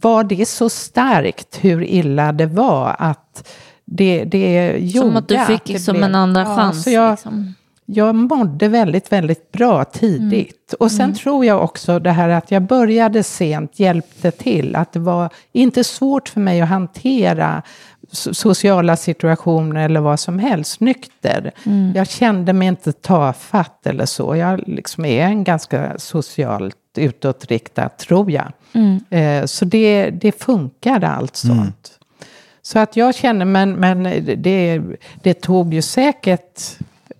var 0.00 0.24
det 0.24 0.48
så 0.48 0.68
starkt 0.68 1.58
hur 1.60 1.82
illa 1.84 2.32
det 2.32 2.46
var 2.46 2.96
att 2.98 3.48
det, 3.84 4.24
det 4.24 4.76
gjorde 4.78 5.08
Som 5.08 5.16
att 5.16 5.28
du 5.28 5.38
fick 5.38 5.68
liksom 5.68 5.92
blev- 5.92 6.04
en 6.04 6.14
andra 6.14 6.40
Ja, 6.40 6.56
chans. 6.56 6.82
så 6.84 6.90
jag, 6.90 7.10
liksom. 7.10 7.54
jag 7.86 8.14
mådde 8.14 8.68
väldigt, 8.68 9.12
väldigt 9.12 9.52
bra 9.52 9.84
tidigt. 9.84 10.74
Och 10.80 10.90
sen 10.92 11.14
tror 11.14 11.44
jag 11.44 11.62
också 11.64 11.98
det 11.98 12.10
här 12.10 12.28
att 12.28 12.50
jag 12.50 12.62
började 12.62 13.22
sent 13.22 13.80
hjälpte 13.80 14.30
till. 14.30 14.76
Att 14.76 14.92
det 14.92 14.98
var 15.00 15.30
inte 15.52 15.84
svårt 15.84 16.28
för 16.28 16.40
mig 16.40 16.60
att 16.60 16.68
hantera 16.68 17.62
so- 18.12 18.32
sociala 18.32 18.96
situationer 18.96 19.84
eller 19.84 20.00
vad 20.00 20.20
som 20.20 20.38
helst 20.38 20.80
nykter. 20.80 21.52
Jag 21.94 22.08
kände 22.08 22.52
mig 22.52 22.68
inte 22.68 22.92
tafatt 22.92 23.86
eller 23.86 24.06
så. 24.06 24.36
Jag 24.36 24.68
liksom 24.68 25.04
är 25.04 25.24
en 25.24 25.44
ganska 25.44 25.98
socialt 25.98 26.76
utåtriktad, 26.98 27.88
tror 27.88 28.30
jag. 28.30 28.52
Eh, 29.10 29.44
så 29.44 29.64
det, 29.64 30.10
det 30.10 30.32
funkade 30.42 31.08
allt 31.08 31.36
sånt. 31.36 31.98
Så 32.62 32.78
att 32.78 32.96
jag 32.96 33.14
känner, 33.14 33.44
men, 33.44 33.72
men 33.72 34.02
det, 34.42 34.82
det 35.22 35.34
tog 35.34 35.74
ju 35.74 35.82
säkert 35.82 36.62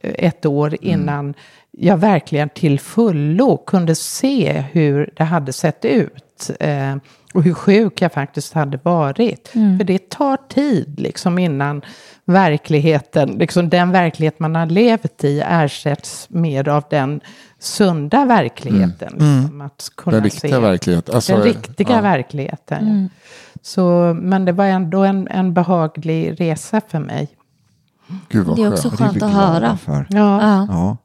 ett 0.00 0.46
år 0.46 0.76
innan 0.80 1.34
jag 1.70 1.96
verkligen 1.96 2.48
till 2.48 2.80
fullo 2.80 3.56
kunde 3.56 3.94
se 3.94 4.64
hur 4.72 5.10
det 5.16 5.24
hade 5.24 5.52
sett 5.52 5.84
ut. 5.84 6.50
Eh, 6.60 6.96
och 7.34 7.42
hur 7.42 7.54
sjuk 7.54 8.02
jag 8.02 8.12
faktiskt 8.12 8.52
hade 8.52 8.78
varit. 8.82 9.48
För 9.48 9.84
det 9.84 10.10
tar 10.10 10.36
tid 10.48 11.00
liksom 11.00 11.38
innan 11.38 11.82
verkligheten, 12.24 13.30
liksom 13.30 13.68
den 13.68 13.92
verklighet 13.92 14.40
man 14.40 14.54
har 14.54 14.66
levt 14.66 15.24
i 15.24 15.42
ersätts 15.46 16.26
mer 16.30 16.68
av 16.68 16.84
den 16.90 17.20
sunda 17.60 18.24
verkligheten. 18.24 19.08
Liksom, 19.12 19.60
att 19.60 19.90
kunna 19.96 20.16
Den 20.16 20.24
riktiga 20.24 20.54
se 20.54 20.58
verkligheten. 20.60 21.14
Alltså, 21.14 21.32
den 21.32 21.42
riktiga 21.42 21.94
ja. 21.94 22.00
verkligheten. 22.00 23.02
ja. 23.12 23.18
Så, 23.62 24.16
men 24.22 24.44
det 24.44 24.52
var 24.52 24.64
ändå 24.64 25.04
en, 25.04 25.28
en 25.28 25.54
behaglig 25.54 26.40
resa 26.40 26.80
för 26.88 26.98
mig. 26.98 27.28
Gud 28.28 28.46
vad 28.46 28.56
Det 28.56 28.62
är 28.62 28.72
också 28.72 28.90
skönt 28.90 29.22
att 29.22 29.32
höra. 29.32 29.76
För. 29.76 30.06
Ja. 30.10 30.40
Ja. 30.42 30.66
Ja. 30.70 30.96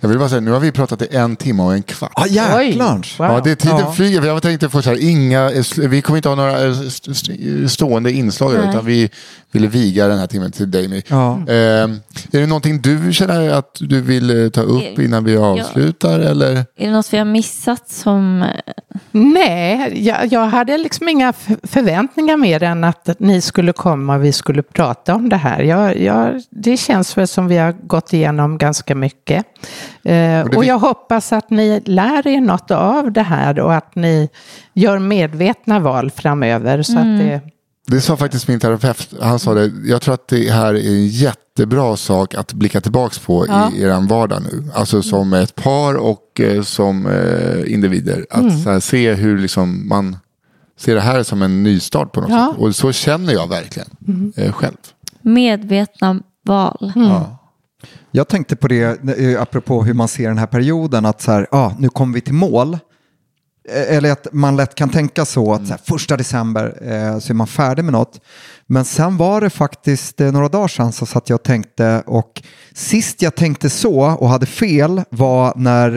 Jag 0.00 0.08
vill 0.08 0.18
bara 0.18 0.28
säga, 0.28 0.40
nu 0.40 0.50
har 0.50 0.60
vi 0.60 0.72
pratat 0.72 1.02
i 1.02 1.16
en 1.16 1.36
timme 1.36 1.62
och 1.62 1.74
en 1.74 1.82
kvart. 1.82 2.12
Ah, 2.14 2.26
jäklar! 2.26 2.94
Wow. 3.18 3.28
Ja, 3.30 3.40
det, 3.44 3.56
tiden 3.56 3.78
Ja. 3.78 3.92
flyger. 3.92 4.22
Jag 4.22 4.42
tänkte 4.42 4.68
få 4.68 4.82
så 4.82 4.90
här, 4.90 5.08
inga, 5.10 5.50
vi 5.88 6.02
kommer 6.02 6.16
inte 6.16 6.28
ha 6.28 6.36
några 6.36 6.64
eh, 6.64 6.70
st- 6.70 7.10
st- 7.10 7.68
stående 7.68 8.12
inslag 8.12 8.52
Nej. 8.54 8.68
utan 8.70 8.84
vi 8.86 9.10
ville 9.54 9.66
viga 9.66 10.08
den 10.08 10.18
här 10.18 10.26
timmen 10.26 10.52
till 10.52 10.70
dig. 10.70 11.04
Ja. 11.08 11.32
Eh, 11.48 11.54
är 11.54 12.40
det 12.40 12.46
någonting 12.46 12.80
du 12.82 13.12
känner 13.12 13.50
att 13.50 13.76
du 13.80 14.00
vill 14.00 14.44
eh, 14.44 14.48
ta 14.50 14.60
upp 14.60 14.98
Eh, 14.98 15.04
innan 15.04 15.24
vi 15.24 15.36
avslutar? 15.36 16.20
Eller? 16.20 16.52
Är 16.56 16.64
det 16.86 16.90
något 16.90 17.12
vi 17.12 17.18
har 17.18 17.24
missat 17.24 17.88
som... 17.88 18.42
eh, 18.42 18.48
Nej, 19.10 19.92
jag, 20.06 20.32
jag 20.32 20.46
hade 20.46 20.78
liksom 20.78 21.08
inga 21.08 21.32
förväntningar 21.62 22.36
mer 22.36 22.62
än 22.62 22.84
att 22.84 23.08
ni 23.18 23.40
skulle 23.40 23.72
komma 23.72 24.14
och 24.16 24.24
vi 24.24 24.32
skulle 24.32 24.62
prata 24.62 25.14
om 25.14 25.28
det 25.28 25.36
här. 25.36 25.62
Jag, 25.62 26.00
jag, 26.00 26.42
det 26.50 26.76
känns 26.76 27.18
väl 27.18 27.28
som 27.28 27.48
vi 27.48 27.56
har 27.56 27.72
gått 27.72 28.12
igenom 28.12 28.58
ganska 28.58 28.94
mycket. 28.94 29.46
Eh, 30.04 30.40
Och 30.40 30.56
och 30.56 30.62
vi- 30.62 30.66
jag 30.68 30.78
hoppas 30.78 31.32
att 31.32 31.50
ni 31.50 31.82
lär 31.84 32.26
er 32.26 32.40
något 32.40 32.70
av 32.70 33.12
det 33.12 33.22
här 33.22 33.60
och 33.60 33.74
att 33.74 33.94
ni 33.94 34.28
gör 34.74 34.98
medvetna 34.98 35.78
val 35.78 36.10
framöver. 36.10 36.82
Så 36.82 36.98
att 36.98 37.18
det, 37.18 37.40
Det 37.86 38.00
sa 38.00 38.16
faktiskt 38.16 38.48
min 38.48 38.60
terapeut. 38.60 39.14
Han 39.20 39.38
sa 39.38 39.54
det, 39.54 39.72
jag 39.84 40.02
tror 40.02 40.14
att 40.14 40.28
det 40.28 40.50
här 40.50 40.74
är 40.74 40.88
en 40.88 41.06
jättebra 41.06 41.96
sak 41.96 42.34
att 42.34 42.52
blicka 42.52 42.80
tillbaka 42.80 43.14
på 43.26 43.46
Ja. 43.48 43.70
i 43.72 43.82
er 43.82 44.08
vardag 44.08 44.42
nu. 44.42 44.64
Alltså 44.74 45.02
som 45.02 45.32
ett 45.32 45.54
par 45.54 45.94
och 45.94 46.40
eh, 46.40 46.62
som 46.62 47.06
eh, 47.06 47.72
individer. 47.72 48.26
Att 48.30 48.40
Mm. 48.42 48.62
så 48.62 48.70
här, 48.70 48.80
se 48.80 49.12
hur 49.14 49.38
liksom 49.38 49.88
man 49.88 50.16
ser 50.78 50.94
det 50.94 51.00
här 51.00 51.22
som 51.22 51.42
en 51.42 51.62
nystart 51.62 52.12
på 52.12 52.20
något 52.20 52.30
Ja. 52.30 52.52
sätt. 52.52 52.60
Och 52.62 52.76
så 52.76 52.92
känner 52.92 53.32
jag 53.32 53.48
verkligen 53.48 53.88
eh, 54.36 54.52
själv. 54.52 54.76
Medvetna 55.22 56.20
val. 56.46 56.92
Jag 58.10 58.28
tänkte 58.28 58.56
på 58.56 58.68
det, 58.68 59.36
apropå 59.40 59.82
hur 59.84 59.94
man 59.94 60.08
ser 60.08 60.28
den 60.28 60.38
här 60.38 60.46
perioden, 60.46 61.06
att 61.06 61.22
så 61.22 61.32
här, 61.32 61.46
ah, 61.50 61.70
nu 61.78 61.88
kommer 61.88 62.14
vi 62.14 62.20
till 62.20 62.34
mål. 62.34 62.78
Eh, 63.68 63.96
eller 63.96 64.12
att 64.12 64.26
man 64.32 64.56
lätt 64.56 64.74
kan 64.74 64.88
tänka 64.88 65.24
så 65.24 65.52
att 65.52 65.66
så 65.66 65.70
här, 65.70 65.80
första 65.84 66.16
december 66.16 66.78
eh, 66.82 67.18
så 67.18 67.32
är 67.32 67.34
man 67.34 67.46
färdig 67.46 67.84
med 67.84 67.92
något. 67.92 68.20
Men 68.66 68.84
sen 68.84 69.16
var 69.16 69.40
det 69.40 69.50
faktiskt 69.50 70.20
eh, 70.20 70.32
några 70.32 70.48
dagar 70.48 70.68
sedan 70.68 70.92
så 70.92 71.06
satt 71.06 71.28
jag 71.28 71.34
och 71.36 71.42
tänkte 71.42 72.02
och 72.06 72.42
sist 72.74 73.22
jag 73.22 73.34
tänkte 73.34 73.70
så 73.70 74.00
och 74.00 74.28
hade 74.28 74.46
fel 74.46 75.02
var 75.10 75.52
när 75.56 75.96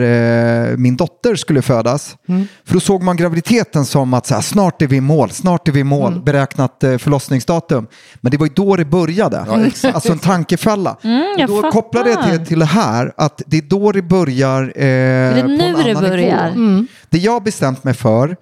eh, 0.70 0.76
min 0.76 0.96
dotter 0.96 1.34
skulle 1.34 1.62
födas. 1.62 2.16
För 2.64 2.74
då 2.74 2.80
såg 2.80 3.02
man 3.02 3.16
graviditeten 3.16 3.84
som 3.84 4.14
att 4.14 4.26
så 4.26 4.34
här, 4.34 4.40
snart 4.40 4.82
är 4.82 4.86
vi 4.86 4.96
i 4.96 5.00
mål, 5.00 5.30
snart 5.30 5.68
är 5.68 5.72
vi 5.72 5.80
i 5.80 5.84
mål, 5.84 6.22
beräknat 6.22 6.84
eh, 6.84 6.98
förlossningsdatum. 6.98 7.86
Men 8.20 8.30
det 8.30 8.36
var 8.36 8.46
ju 8.46 8.52
då 8.54 8.76
det 8.76 8.84
började. 8.84 9.38
Alltså 9.94 10.12
en 10.12 10.18
tankefälla. 10.18 10.96
jag 11.02 11.50
och 11.50 11.56
då 11.56 11.62
fattar. 11.62 11.70
kopplade 11.70 12.10
jag 12.10 12.30
till, 12.30 12.46
till 12.46 12.58
det 12.58 12.64
här 12.64 13.12
att 13.16 13.42
det 13.46 13.58
är 13.58 13.62
då 13.62 13.92
det 13.92 14.02
börjar. 14.02 14.62
Eh, 14.62 15.34
det 15.34 15.42
på 15.42 15.48
en 15.48 15.56
nu 15.56 15.72
det 15.72 15.90
annan 15.90 16.02
börjar? 16.02 16.50
nivå. 16.50 16.86
Det 17.10 17.18
jag 17.18 17.42
bestämt 17.42 17.84
mig 17.84 17.94
för 17.94 18.36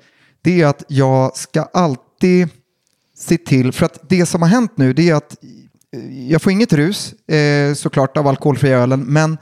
det 0.44 0.62
är 0.62 0.66
att 0.66 0.84
jag 0.88 1.36
ska 1.36 1.62
alltid 1.62 2.48
se 3.18 3.38
till, 3.38 3.72
för 3.72 3.86
att 3.86 3.98
det 4.08 4.26
som 4.26 4.42
har 4.42 4.48
hänt 4.48 4.72
nu 4.74 4.92
det 4.92 5.10
är 5.10 5.14
att 5.14 5.36
eh, 5.96 6.30
jag 6.30 6.42
får 6.42 6.52
inget 6.52 6.72
rus 6.72 7.12
eh, 7.12 7.74
såklart 7.74 8.16
av 8.16 8.26
alkoholfria 8.26 8.78
ölen, 8.78 9.00
men 9.00 9.38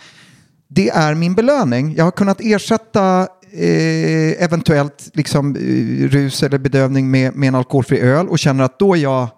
det 0.68 0.88
är 0.88 1.14
min 1.14 1.34
belöning. 1.34 1.94
Jag 1.96 2.05
har 2.05 2.10
kunnat 2.10 2.40
ersätta 2.40 3.28
eh, 3.52 4.44
eventuellt 4.44 5.10
liksom, 5.14 5.56
eh, 5.56 6.09
rus 6.09 6.42
eller 6.42 6.59
bedövning 6.59 7.10
med, 7.10 7.36
med 7.36 7.48
en 7.48 7.55
alkoholfri 7.55 8.01
öl 8.01 8.28
och 8.28 8.38
känner 8.38 8.64
att 8.64 8.78
då 8.78 8.94
är 8.94 8.98
jag 8.98 9.28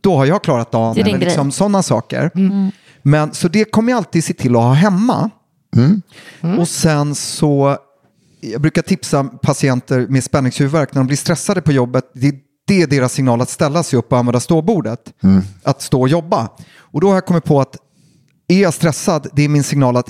då 0.00 0.16
har 0.16 0.26
jag 0.26 0.42
klarat 0.42 0.72
dagen. 0.72 0.94
Det 0.94 1.00
är 1.00 1.06
eller 1.06 1.18
liksom, 1.18 1.52
sådana 1.52 1.82
saker. 1.82 2.30
Men, 3.02 3.34
så 3.34 3.48
det 3.48 3.64
kommer 3.64 3.92
jag 3.92 3.96
alltid 3.96 4.24
se 4.24 4.34
till 4.34 4.56
att 4.56 4.62
ha 4.62 4.72
hemma. 4.72 5.30
Och 6.58 6.68
sen 6.68 7.14
så, 7.14 7.76
jag 8.40 8.60
brukar 8.60 8.82
tipsa 8.82 9.24
patienter 9.24 10.06
med 10.08 10.24
spänningshuvudvärk 10.24 10.94
när 10.94 11.00
de 11.00 11.06
blir 11.06 11.16
stressade 11.16 11.62
på 11.62 11.72
jobbet. 11.72 12.04
Det, 12.14 12.34
det 12.68 12.82
är 12.82 12.86
deras 12.86 13.12
signal 13.12 13.40
att 13.40 13.50
ställa 13.50 13.82
sig 13.82 13.98
upp 13.98 14.12
och 14.12 14.18
använda 14.18 14.40
ståbordet. 14.40 15.12
Att 15.62 15.82
stå 15.82 16.00
och 16.00 16.08
jobba. 16.08 16.48
Och 16.78 17.00
då 17.00 17.06
har 17.08 17.14
jag 17.14 17.26
kommit 17.26 17.44
på 17.44 17.60
att 17.60 17.76
är 18.48 18.62
jag 18.62 18.74
stressad, 18.74 19.26
det 19.32 19.42
är 19.42 19.48
min 19.48 19.62
signal 19.64 19.96
att 19.96 20.08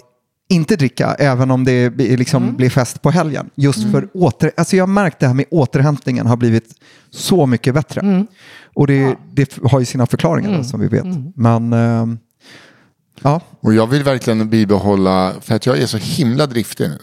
inte 0.50 0.76
dricka, 0.76 1.14
även 1.18 1.50
om 1.50 1.64
det 1.64 1.90
liksom 1.90 2.56
blir 2.56 2.70
fest 2.70 3.02
på 3.02 3.10
helgen. 3.10 3.50
Just 3.54 3.92
för 3.92 4.08
åter... 4.14 4.52
Alltså 4.56 4.76
jag 4.76 4.82
har 4.82 4.88
märkt 4.92 5.20
det 5.20 5.26
här 5.26 5.34
med 5.34 5.44
återhämtningen 5.50 6.26
har 6.26 6.36
blivit 6.36 6.74
så 7.10 7.46
mycket 7.46 7.74
bättre. 7.74 8.26
Och 8.74 8.86
det, 8.86 9.16
det 9.32 9.58
har 9.62 9.80
ju 9.80 9.86
sina 9.86 10.06
förklaringar 10.06 10.56
då, 10.58 10.64
som 10.64 10.80
vi 10.80 10.88
vet. 10.88 11.04
Men, 11.36 11.72
ehm, 11.72 12.18
Ja, 13.22 13.40
Och 13.60 13.74
jag 13.74 13.86
vill 13.86 14.02
verkligen 14.02 14.50
bibehålla, 14.50 15.32
för 15.40 15.54
att 15.54 15.66
jag 15.66 15.78
är 15.78 15.86
så 15.86 15.96
himla 15.98 16.46
driftig 16.46 16.88
nu. 16.88 16.98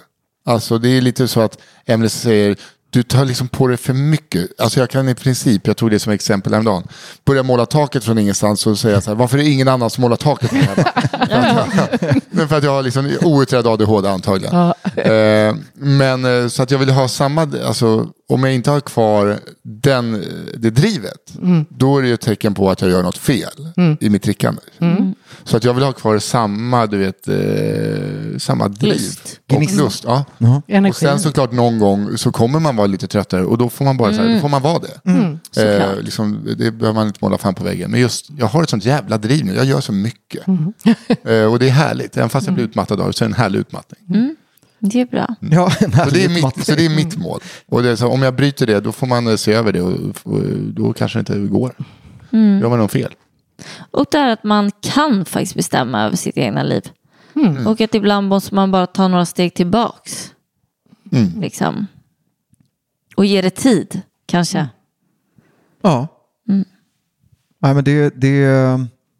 Alltså 0.45 0.77
det 0.77 0.89
är 0.89 1.01
lite 1.01 1.27
så 1.27 1.41
att 1.41 1.57
Emelie 1.85 2.09
säger, 2.09 2.57
du 2.89 3.03
tar 3.03 3.25
liksom 3.25 3.47
på 3.47 3.67
dig 3.67 3.77
för 3.77 3.93
mycket. 3.93 4.61
Alltså 4.61 4.79
jag 4.79 4.89
kan 4.89 5.09
i 5.09 5.15
princip, 5.15 5.67
jag 5.67 5.77
tog 5.77 5.91
det 5.91 5.99
som 5.99 6.13
exempel 6.13 6.53
häromdagen, 6.53 6.87
börja 7.25 7.43
måla 7.43 7.65
taket 7.65 8.03
från 8.03 8.17
ingenstans 8.17 8.67
och 8.67 8.79
säga 8.79 9.01
så 9.01 9.09
här, 9.09 9.15
varför 9.15 9.37
är 9.37 9.43
det 9.43 9.49
ingen 9.49 9.67
annan 9.67 9.89
som 9.89 10.01
målar 10.01 10.15
taket? 10.17 10.51
Men 10.51 10.61
för 12.47 12.57
att 12.57 12.63
jag 12.63 12.71
har 12.71 12.83
liksom 12.83 13.17
outredd 13.21 13.67
ADHD 13.67 14.09
antagligen. 14.09 14.55
Eh, 14.95 15.55
men 15.73 16.25
eh, 16.25 16.47
så 16.47 16.63
att 16.63 16.71
jag 16.71 16.79
vill 16.79 16.89
ha 16.89 17.07
samma, 17.07 17.41
alltså 17.41 18.07
om 18.29 18.43
jag 18.43 18.53
inte 18.53 18.71
har 18.71 18.81
kvar 18.81 19.39
den, 19.63 20.15
eh, 20.15 20.21
det 20.57 20.69
drivet, 20.69 21.33
då 21.69 21.97
är 21.97 22.01
det 22.01 22.07
ju 22.07 22.13
ett 22.13 22.21
tecken 22.21 22.53
på 22.53 22.69
att 22.69 22.81
jag 22.81 22.91
gör 22.91 23.03
något 23.03 23.17
fel 23.17 23.69
i 23.99 24.09
mitt 24.09 24.23
trickande. 24.23 24.61
Så 25.45 25.57
att 25.57 25.63
jag 25.63 25.73
vill 25.73 25.83
ha 25.83 25.91
kvar 25.91 26.19
samma, 26.19 26.87
du 26.87 26.97
vet, 26.97 27.27
eh, 27.27 28.37
samma 28.37 28.67
driv. 28.67 28.93
Lust. 28.93 29.39
Och 29.53 29.73
lust. 29.77 30.03
Ja. 30.07 30.25
Och 30.37 30.69
Energi. 30.69 30.99
sen 30.99 31.19
såklart 31.19 31.51
någon 31.51 31.79
gång 31.79 32.17
så 32.17 32.31
kommer 32.31 32.59
man 32.59 32.75
vara 32.75 32.87
lite 32.87 33.07
tröttare 33.07 33.45
och 33.45 33.57
då 33.57 33.69
får 33.69 33.85
man 33.85 33.97
bara 33.97 34.13
så 34.13 34.21
här, 34.21 34.33
då 34.33 34.39
får 34.39 34.49
man 34.49 34.61
vara 34.61 34.79
det. 34.79 35.63
Eh, 35.63 36.01
liksom, 36.01 36.55
det 36.57 36.71
behöver 36.71 36.93
man 36.93 37.07
inte 37.07 37.19
måla 37.21 37.37
fan 37.37 37.55
på 37.55 37.63
väggen. 37.63 37.91
Men 37.91 37.99
just, 37.99 38.29
jag 38.37 38.45
har 38.45 38.63
ett 38.63 38.69
sånt 38.69 38.85
jävla 38.85 39.17
driv 39.17 39.45
nu, 39.45 39.55
jag 39.55 39.65
gör 39.65 39.81
så 39.81 39.91
mycket. 39.91 40.47
eh, 41.23 41.43
och 41.43 41.59
det 41.59 41.67
är 41.67 41.71
härligt, 41.71 42.17
även 42.17 42.29
fast 42.29 42.47
jag 42.47 42.55
blir 42.55 42.65
utmattad 42.65 43.01
av 43.01 43.07
det 43.07 43.13
så 43.13 43.23
är 43.23 43.29
det 43.29 43.33
en 43.33 43.37
härlig 43.37 43.59
utmattning. 43.59 44.35
Det 44.79 45.01
är 45.01 45.05
bra. 45.05 45.35
ja 45.39 45.69
Så 45.69 46.09
det, 46.09 46.25
är 46.25 46.29
mitt, 46.29 46.65
så 46.65 46.75
det 46.75 46.85
är 46.85 46.95
mitt 46.95 47.17
mål. 47.17 47.39
Och 47.69 47.83
det 47.83 47.89
är 47.89 47.95
så, 47.95 48.07
om 48.07 48.21
jag 48.21 48.35
bryter 48.35 48.67
det, 48.67 48.79
då 48.79 48.91
får 48.91 49.07
man 49.07 49.27
eh, 49.27 49.35
se 49.35 49.53
över 49.53 49.73
det 49.73 49.81
och, 49.81 49.93
och 50.23 50.41
då 50.73 50.93
kanske 50.93 51.19
det 51.19 51.33
inte 51.33 51.53
går. 51.53 51.73
Mm. 52.31 52.59
Gör 52.61 52.69
man 52.69 52.79
något 52.79 52.91
fel. 52.91 53.13
Och 53.91 54.05
det 54.11 54.17
är 54.17 54.27
att 54.33 54.43
man 54.43 54.71
kan 54.81 55.25
faktiskt 55.25 55.55
bestämma 55.55 56.01
över 56.01 56.15
sitt 56.15 56.37
egna 56.37 56.63
liv. 56.63 56.89
Mm. 57.35 57.67
Och 57.67 57.81
att 57.81 57.95
ibland 57.95 58.27
måste 58.27 58.55
man 58.55 58.71
bara 58.71 58.87
ta 58.87 59.07
några 59.07 59.25
steg 59.25 59.53
tillbaks. 59.53 60.31
Mm. 61.11 61.41
Liksom. 61.41 61.87
Och 63.15 63.25
ge 63.25 63.41
det 63.41 63.49
tid, 63.49 64.01
kanske. 64.25 64.67
Ja. 65.81 66.07
Nej, 67.59 67.73
men 67.73 67.83
det, 67.83 68.21
det, 68.21 68.47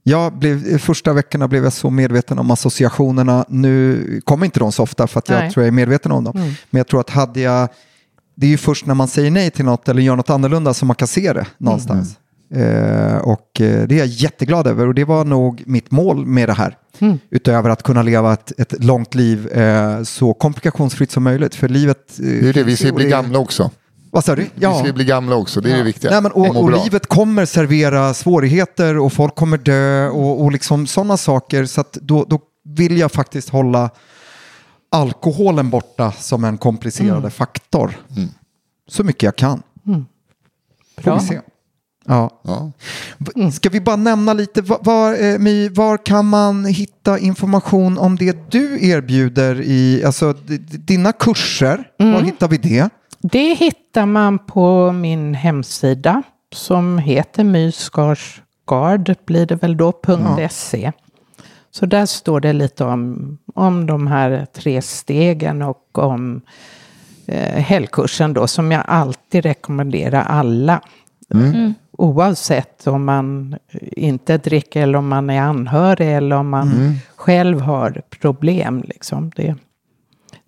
jag 0.04 0.38
blev, 0.38 0.78
första 0.78 1.14
veckorna 1.14 1.48
blev 1.48 1.64
jag 1.64 1.74
så 1.74 1.90
medveten 1.90 2.40
om 2.40 2.52
associationerna. 2.52 3.46
Nu 3.50 4.22
kommer 4.24 4.46
inte 4.46 4.60
de 4.60 4.72
så 4.72 4.84
ofta 4.84 5.08
för 5.08 5.20
att 5.20 5.30
jag 5.30 5.40
Nej. 5.40 5.52
tror 5.52 5.64
jag 5.64 5.68
är 5.68 5.72
medveten 5.72 6.12
om 6.12 6.24
dem. 6.24 6.34
Men 6.70 6.80
jag 6.80 6.88
tror 6.88 7.00
att 7.00 7.10
hade 7.10 7.40
jag... 7.40 7.70
Det 8.36 8.46
är 8.46 8.50
ju 8.50 8.58
först 8.58 8.86
när 8.86 8.94
man 8.94 9.08
säger 9.08 9.32
nej 9.32 9.52
till 9.52 9.66
något 9.66 9.90
eller 9.90 10.02
gör 10.02 10.16
något 10.16 10.30
annorlunda 10.30 10.74
som 10.74 10.88
man 10.88 10.96
kan 10.96 11.08
se 11.08 11.34
det 11.34 11.48
någonstans. 11.58 12.20
Eh, 12.54 13.18
och 13.18 13.62
eh, 13.62 13.88
det 13.88 13.96
är 13.96 14.00
jag 14.00 14.08
jätteglad 14.08 14.68
över 14.68 14.88
och 14.88 14.94
det 14.94 15.04
var 15.04 15.26
nog 15.26 15.64
mitt 15.66 15.92
mål 15.92 16.26
med 16.26 16.50
det 16.50 16.54
här. 16.54 16.78
Utöver 17.30 17.70
att 17.70 17.84
kunna 17.84 18.02
leva 18.04 18.34
ett, 18.34 18.60
ett 18.60 18.84
långt 18.84 19.16
liv 19.16 19.48
eh, 19.48 20.04
så 20.04 20.34
komplikationsfritt 20.34 21.12
som 21.12 21.24
möjligt. 21.24 21.56
För 21.56 21.68
livet... 21.70 22.20
eh, 22.20 22.26
Det 22.26 22.50
är 22.50 22.54
det, 22.54 22.64
vi 22.64 22.78
ska 22.78 22.94
bli 22.94 23.04
det- 23.04 23.10
gamla 23.10 23.40
också. 23.40 23.72
Vad 24.12 24.26
sa 24.26 24.36
du? 24.36 24.46
Vi 24.56 24.66
ska 24.84 24.94
bli 24.94 25.06
gamla 25.06 25.36
också, 25.36 25.62
det 25.62 25.72
är 25.72 25.78
det 25.78 25.84
viktiga. 25.84 26.12
Nej, 26.12 26.22
men, 26.22 26.32
och, 26.32 26.56
och 26.64 26.84
livet 26.84 27.08
kommer 27.08 27.46
servera 27.46 28.14
svårigheter 28.14 28.98
och 28.98 29.14
folk 29.14 29.36
kommer 29.36 29.58
dö 29.58 30.08
och, 30.10 30.42
och 30.44 30.52
liksom 30.52 30.88
sådana 30.88 31.18
saker. 31.18 31.66
Så 31.66 31.82
att 31.82 31.94
då, 31.94 32.26
då 32.30 32.40
vill 32.66 32.98
jag 32.98 33.12
faktiskt 33.12 33.50
hålla 33.50 33.90
alkoholen 34.92 35.70
borta 35.70 36.12
som 36.12 36.44
en 36.44 36.58
komplicerande 36.58 37.18
Mm. 37.18 37.32
faktor. 37.32 37.98
Så 38.88 39.04
mycket 39.04 39.24
jag 39.24 39.36
kan. 39.36 39.62
Får 40.96 41.02
Bra. 41.04 41.20
vi 41.20 41.26
se. 41.26 41.40
Ja. 42.08 42.30
Ja. 42.42 42.72
Ska 43.52 43.70
vi 43.70 43.82
bara 43.82 43.96
nämna 43.96 44.34
lite, 44.34 44.62
var, 44.62 44.80
var, 44.82 45.24
eh, 45.24 45.40
My, 45.40 45.70
var 45.70 45.98
kan 46.06 46.26
man 46.26 46.66
hitta 46.66 47.20
information 47.20 47.98
om 47.98 48.16
det 48.16 48.52
du 48.52 48.88
erbjuder 48.90 49.62
i, 49.62 50.04
alltså 50.06 50.34
dina 50.86 51.12
kurser, 51.12 51.88
var 51.98 52.06
Mm. 52.06 52.26
hittar 52.26 52.48
vi 52.48 52.58
det? 52.58 52.90
Det 53.22 53.54
hittar 53.54 54.06
man 54.06 54.40
på 54.40 54.92
min 54.92 55.34
hemsida 55.34 56.24
som 56.54 56.98
heter 56.98 57.44
myskarsgard, 57.44 59.16
blir 59.26 59.46
det 59.46 59.56
väl 59.56 59.78
då, 59.78 59.94
.se. 60.50 60.92
Så 61.72 61.86
där 61.86 62.06
står 62.06 62.40
det 62.40 62.54
lite 62.54 62.84
om, 62.84 63.38
om 63.56 63.86
de 63.86 64.08
här 64.08 64.48
tre 64.56 64.82
stegen 64.82 65.62
och 65.62 65.98
om 65.98 66.42
eh, 67.26 67.62
helgkursen 67.64 68.34
då 68.34 68.48
som 68.48 68.72
jag 68.72 68.84
alltid 68.88 69.44
rekommenderar 69.46 70.24
alla. 70.24 70.82
Oavsett 71.98 72.88
om 72.88 73.06
man 73.06 73.56
inte 73.92 74.38
dricker 74.38 74.82
eller 74.82 74.98
om 74.98 75.08
man 75.08 75.30
är 75.30 75.42
anhörig 75.42 76.16
eller 76.16 76.36
om 76.36 76.50
man 76.50 76.96
själv 77.16 77.62
har 77.62 78.02
problem. 78.10 78.84
Liksom. 78.88 79.32
Det, 79.36 79.56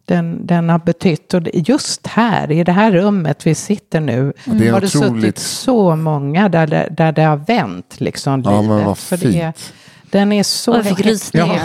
den, 0.05 0.45
den 0.47 0.69
har 0.69 0.79
betytt, 0.79 1.33
och 1.33 1.41
det- 1.41 1.51
just 1.69 2.07
här 2.07 2.51
i 2.51 2.63
det 2.63 2.71
här 2.71 2.91
rummet 2.91 3.47
vi 3.47 3.55
sitter 3.55 3.99
nu, 4.01 4.33
Det 4.45 4.67
är 4.67 4.71
har 4.73 4.81
det 4.81 4.87
otroligt. 4.87 5.21
suttit 5.21 5.37
så 5.39 5.95
många 5.95 6.49
där 6.49 6.67
det, 6.67 6.87
där 6.91 7.11
det 7.11 7.21
har 7.23 7.37
vänt 7.37 7.95
liksom 8.01 8.41
Ja, 8.45 8.61
men 8.61 8.69
livet. 8.69 8.85
vad 8.85 8.97
För 8.97 9.17
det 9.17 9.25
är, 9.41 9.51
fint. 9.51 9.73
den 10.11 10.31
är 10.31 10.43
så 10.43 10.73
häftig. 10.73 11.19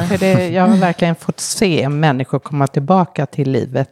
För 0.08 0.18
det, 0.18 0.48
jag 0.48 0.66
har 0.68 0.76
verkligen 0.76 1.14
fått 1.14 1.40
se 1.40 1.88
människor 1.88 2.38
komma 2.38 2.66
tillbaka 2.66 3.26
till 3.26 3.50
livet. 3.52 3.88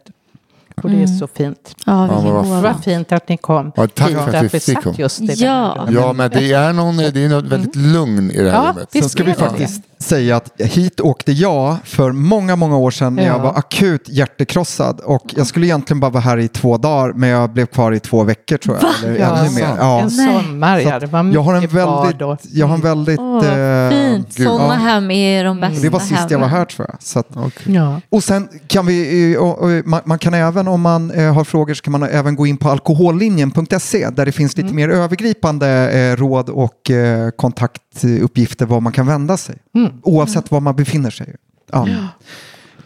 Och 0.83 0.89
det 0.89 1.03
är 1.03 1.07
så 1.07 1.27
fint. 1.27 1.75
Ja, 1.85 2.07
Ja, 2.07 2.43
vad 2.43 2.61
var 2.61 2.73
fint 2.73 3.11
att 3.11 3.29
ni 3.29 3.37
kom 3.37 3.71
Ja, 3.75 3.87
tack 3.87 4.09
för 4.11 4.33
att 4.35 4.53
vi 4.53 4.59
fick 4.59 4.81
komma. 4.83 4.95
just 4.99 5.21
i 5.21 5.25
det 5.25 5.33
Ja. 5.33 5.87
Ja, 5.91 6.13
men 6.13 6.29
det 6.31 6.51
är, 6.53 6.73
någon, 6.73 6.97
det 6.97 7.25
är 7.25 7.29
något 7.29 7.45
väldigt 7.45 7.75
lugn 7.75 8.31
i 8.31 8.37
det 8.43 8.51
här 8.51 8.63
Ja, 8.63 8.69
rummet. 8.75 8.89
Sen 8.91 9.09
ska 9.09 9.23
vi 9.23 9.31
är 9.31 9.35
det 9.35 9.39
faktiskt 9.41 9.81
säga 9.97 10.35
att 10.35 10.51
hit 10.61 10.99
åkte 10.99 11.31
jag 11.31 11.75
för 11.83 12.11
många, 12.11 12.55
många 12.55 12.77
år 12.77 12.91
sedan 12.91 13.15
när 13.15 13.23
Ja. 13.23 13.29
jag 13.33 13.39
var 13.39 13.53
akut 13.57 14.09
hjärtekrossad. 14.09 14.99
Och 14.99 15.33
jag 15.35 15.47
skulle 15.47 15.65
egentligen 15.65 15.99
bara 15.99 16.11
vara 16.11 16.21
här 16.23 16.37
i 16.37 16.47
två 16.47 16.77
dagar, 16.77 17.13
men 17.13 17.29
jag 17.29 17.49
blev 17.53 17.65
kvar 17.65 17.91
i 17.91 17.99
två 17.99 18.23
veckor 18.23 18.57
tror 18.57 18.77
jag. 18.81 19.09
Eller 19.09 19.19
Ja, 19.19 19.37
ännu 19.37 19.49
mer. 19.55 19.75
Ja. 19.79 19.99
En 20.01 20.11
sommar, 20.11 20.79
ja. 20.79 20.99
Det 20.99 21.05
var 21.05 21.23
mycket 21.23 21.35
jag 21.35 21.41
har 21.43 21.53
en 21.53 21.67
väldigt, 21.67 22.45
jag 22.53 22.67
har 22.67 22.75
en 22.75 22.81
väldigt 22.81 23.19
eh, 23.19 23.89
fint. 23.89 24.35
gud, 24.37 24.47
Sådana 24.47 24.73
ja. 24.73 24.79
hem 24.79 25.11
är 25.11 25.43
de 25.43 25.59
bästa 25.59 25.81
det 25.81 25.89
var 25.89 25.99
sist 25.99 26.25
jag 26.31 26.39
var 26.39 26.47
här 26.47 26.65
tror 26.65 26.87
jag. 26.91 27.01
Så 27.03 27.19
att, 27.19 27.27
Ja. 27.65 28.01
och 28.09 28.23
sen 28.23 28.47
kan 28.67 28.85
vi, 28.85 29.37
och, 29.39 29.59
och, 29.59 29.69
man, 29.85 30.01
man 30.05 30.19
kan 30.19 30.33
även 30.33 30.67
om 30.71 30.81
man 30.81 31.11
eh, 31.11 31.33
har 31.33 31.43
frågor 31.43 31.73
så 31.73 31.81
kan 31.83 31.91
man 31.91 32.03
även 32.03 32.35
gå 32.35 32.47
in 32.47 32.57
på 32.57 32.69
alkohollinjen.se 32.69 34.09
där 34.09 34.25
det 34.25 34.31
finns 34.31 34.57
lite 34.57 34.69
Mm. 34.69 34.75
mer 34.75 34.89
övergripande 34.89 35.67
eh, 35.91 36.15
råd 36.15 36.49
och 36.49 36.91
eh, 36.91 37.29
kontaktuppgifter 37.29 38.65
var 38.65 38.81
man 38.81 38.93
kan 38.93 39.07
vända 39.07 39.37
sig. 39.37 39.55
Mm. 39.75 39.91
Oavsett 40.03 40.51
var 40.51 40.59
man 40.59 40.75
befinner 40.75 41.09
sig. 41.11 41.35
Ja. 41.71 41.87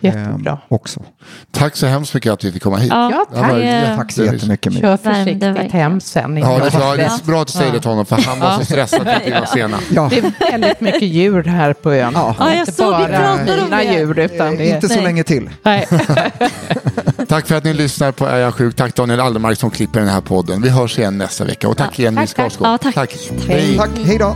Jättebra. 0.05 0.51
Ehm, 0.51 0.57
också. 0.67 1.03
Tack 1.51 1.75
så 1.75 1.87
hemskt 1.87 2.13
mycket 2.13 2.31
att 2.33 2.43
vi 2.43 2.51
fick 2.51 2.63
komma 2.63 2.77
hit. 2.77 2.89
Ja, 2.93 3.11
Ja, 3.11 3.25
Ja, 3.35 3.41
men- 3.41 3.59
det- 3.59 3.93
Tack 3.97 4.11
så 4.11 4.23
jättemycket. 4.23 4.73
My. 4.73 4.81
Kör 4.81 4.97
försiktigt 4.97 5.71
hem 5.71 6.01
sen. 6.01 6.37
Ja, 6.37 6.45
det, 6.45 6.51
är, 6.53 6.57
Ja. 6.73 6.79
ja, 6.79 6.95
det 6.95 7.03
är 7.03 7.25
bra 7.25 7.41
att 7.41 7.47
du 7.47 7.53
säger 7.53 7.71
det 7.71 7.79
till 7.79 7.89
honom 7.89 8.05
för 8.05 8.15
han 8.21 8.39
var 8.39 8.57
så 8.59 8.65
stressad 8.65 9.01
för 9.03 9.09
att 9.11 9.21
vi 9.25 9.31
var 9.31 9.45
sena. 9.53 9.77
Ja. 9.89 10.09
Det 10.11 10.17
är 10.17 10.51
väldigt 10.51 10.81
mycket 10.81 11.01
djur 11.01 11.43
här 11.43 11.73
på 11.73 11.91
ön. 11.93 12.11
Ja. 12.15 12.35
Ja, 12.39 12.49
jag 12.53 12.59
Inte 12.59 12.71
bara 12.83 13.37
mina 13.45 13.77
det. 13.77 13.83
djur, 13.83 14.19
utan 14.19 14.55
det 14.57 14.65
Inte 14.69 14.87
så 14.89 14.95
Nej. 14.95 15.03
länge 15.03 15.23
till. 15.23 15.49
Nej. 15.63 15.87
Tack 17.29 17.47
för 17.47 17.55
att 17.55 17.63
ni 17.63 17.73
lyssnar 17.73 18.11
på 18.11 18.25
Är 18.25 18.37
jag 18.37 18.53
sjuk? 18.53 18.75
Tack 18.75 18.95
Daniel 18.95 19.19
Aldermark 19.19 19.57
som 19.57 19.69
klipper 19.71 19.99
den 19.99 20.09
här 20.09 20.21
podden. 20.21 20.61
Vi 20.61 20.69
hörs 20.69 20.99
igen 20.99 21.17
nästa 21.17 21.43
vecka 21.45 21.67
och 21.69 21.77
tack 21.77 21.99
igen 21.99 22.15
tack, 22.15 22.21
Nils 22.21 22.31
Skarsgård. 22.33 22.67
Ja, 22.67 22.77
tack. 22.77 22.95
tack. 22.95 23.15
Hej. 23.47 23.77
Tack, 23.77 23.89
hej 24.05 24.17
då. 24.17 24.35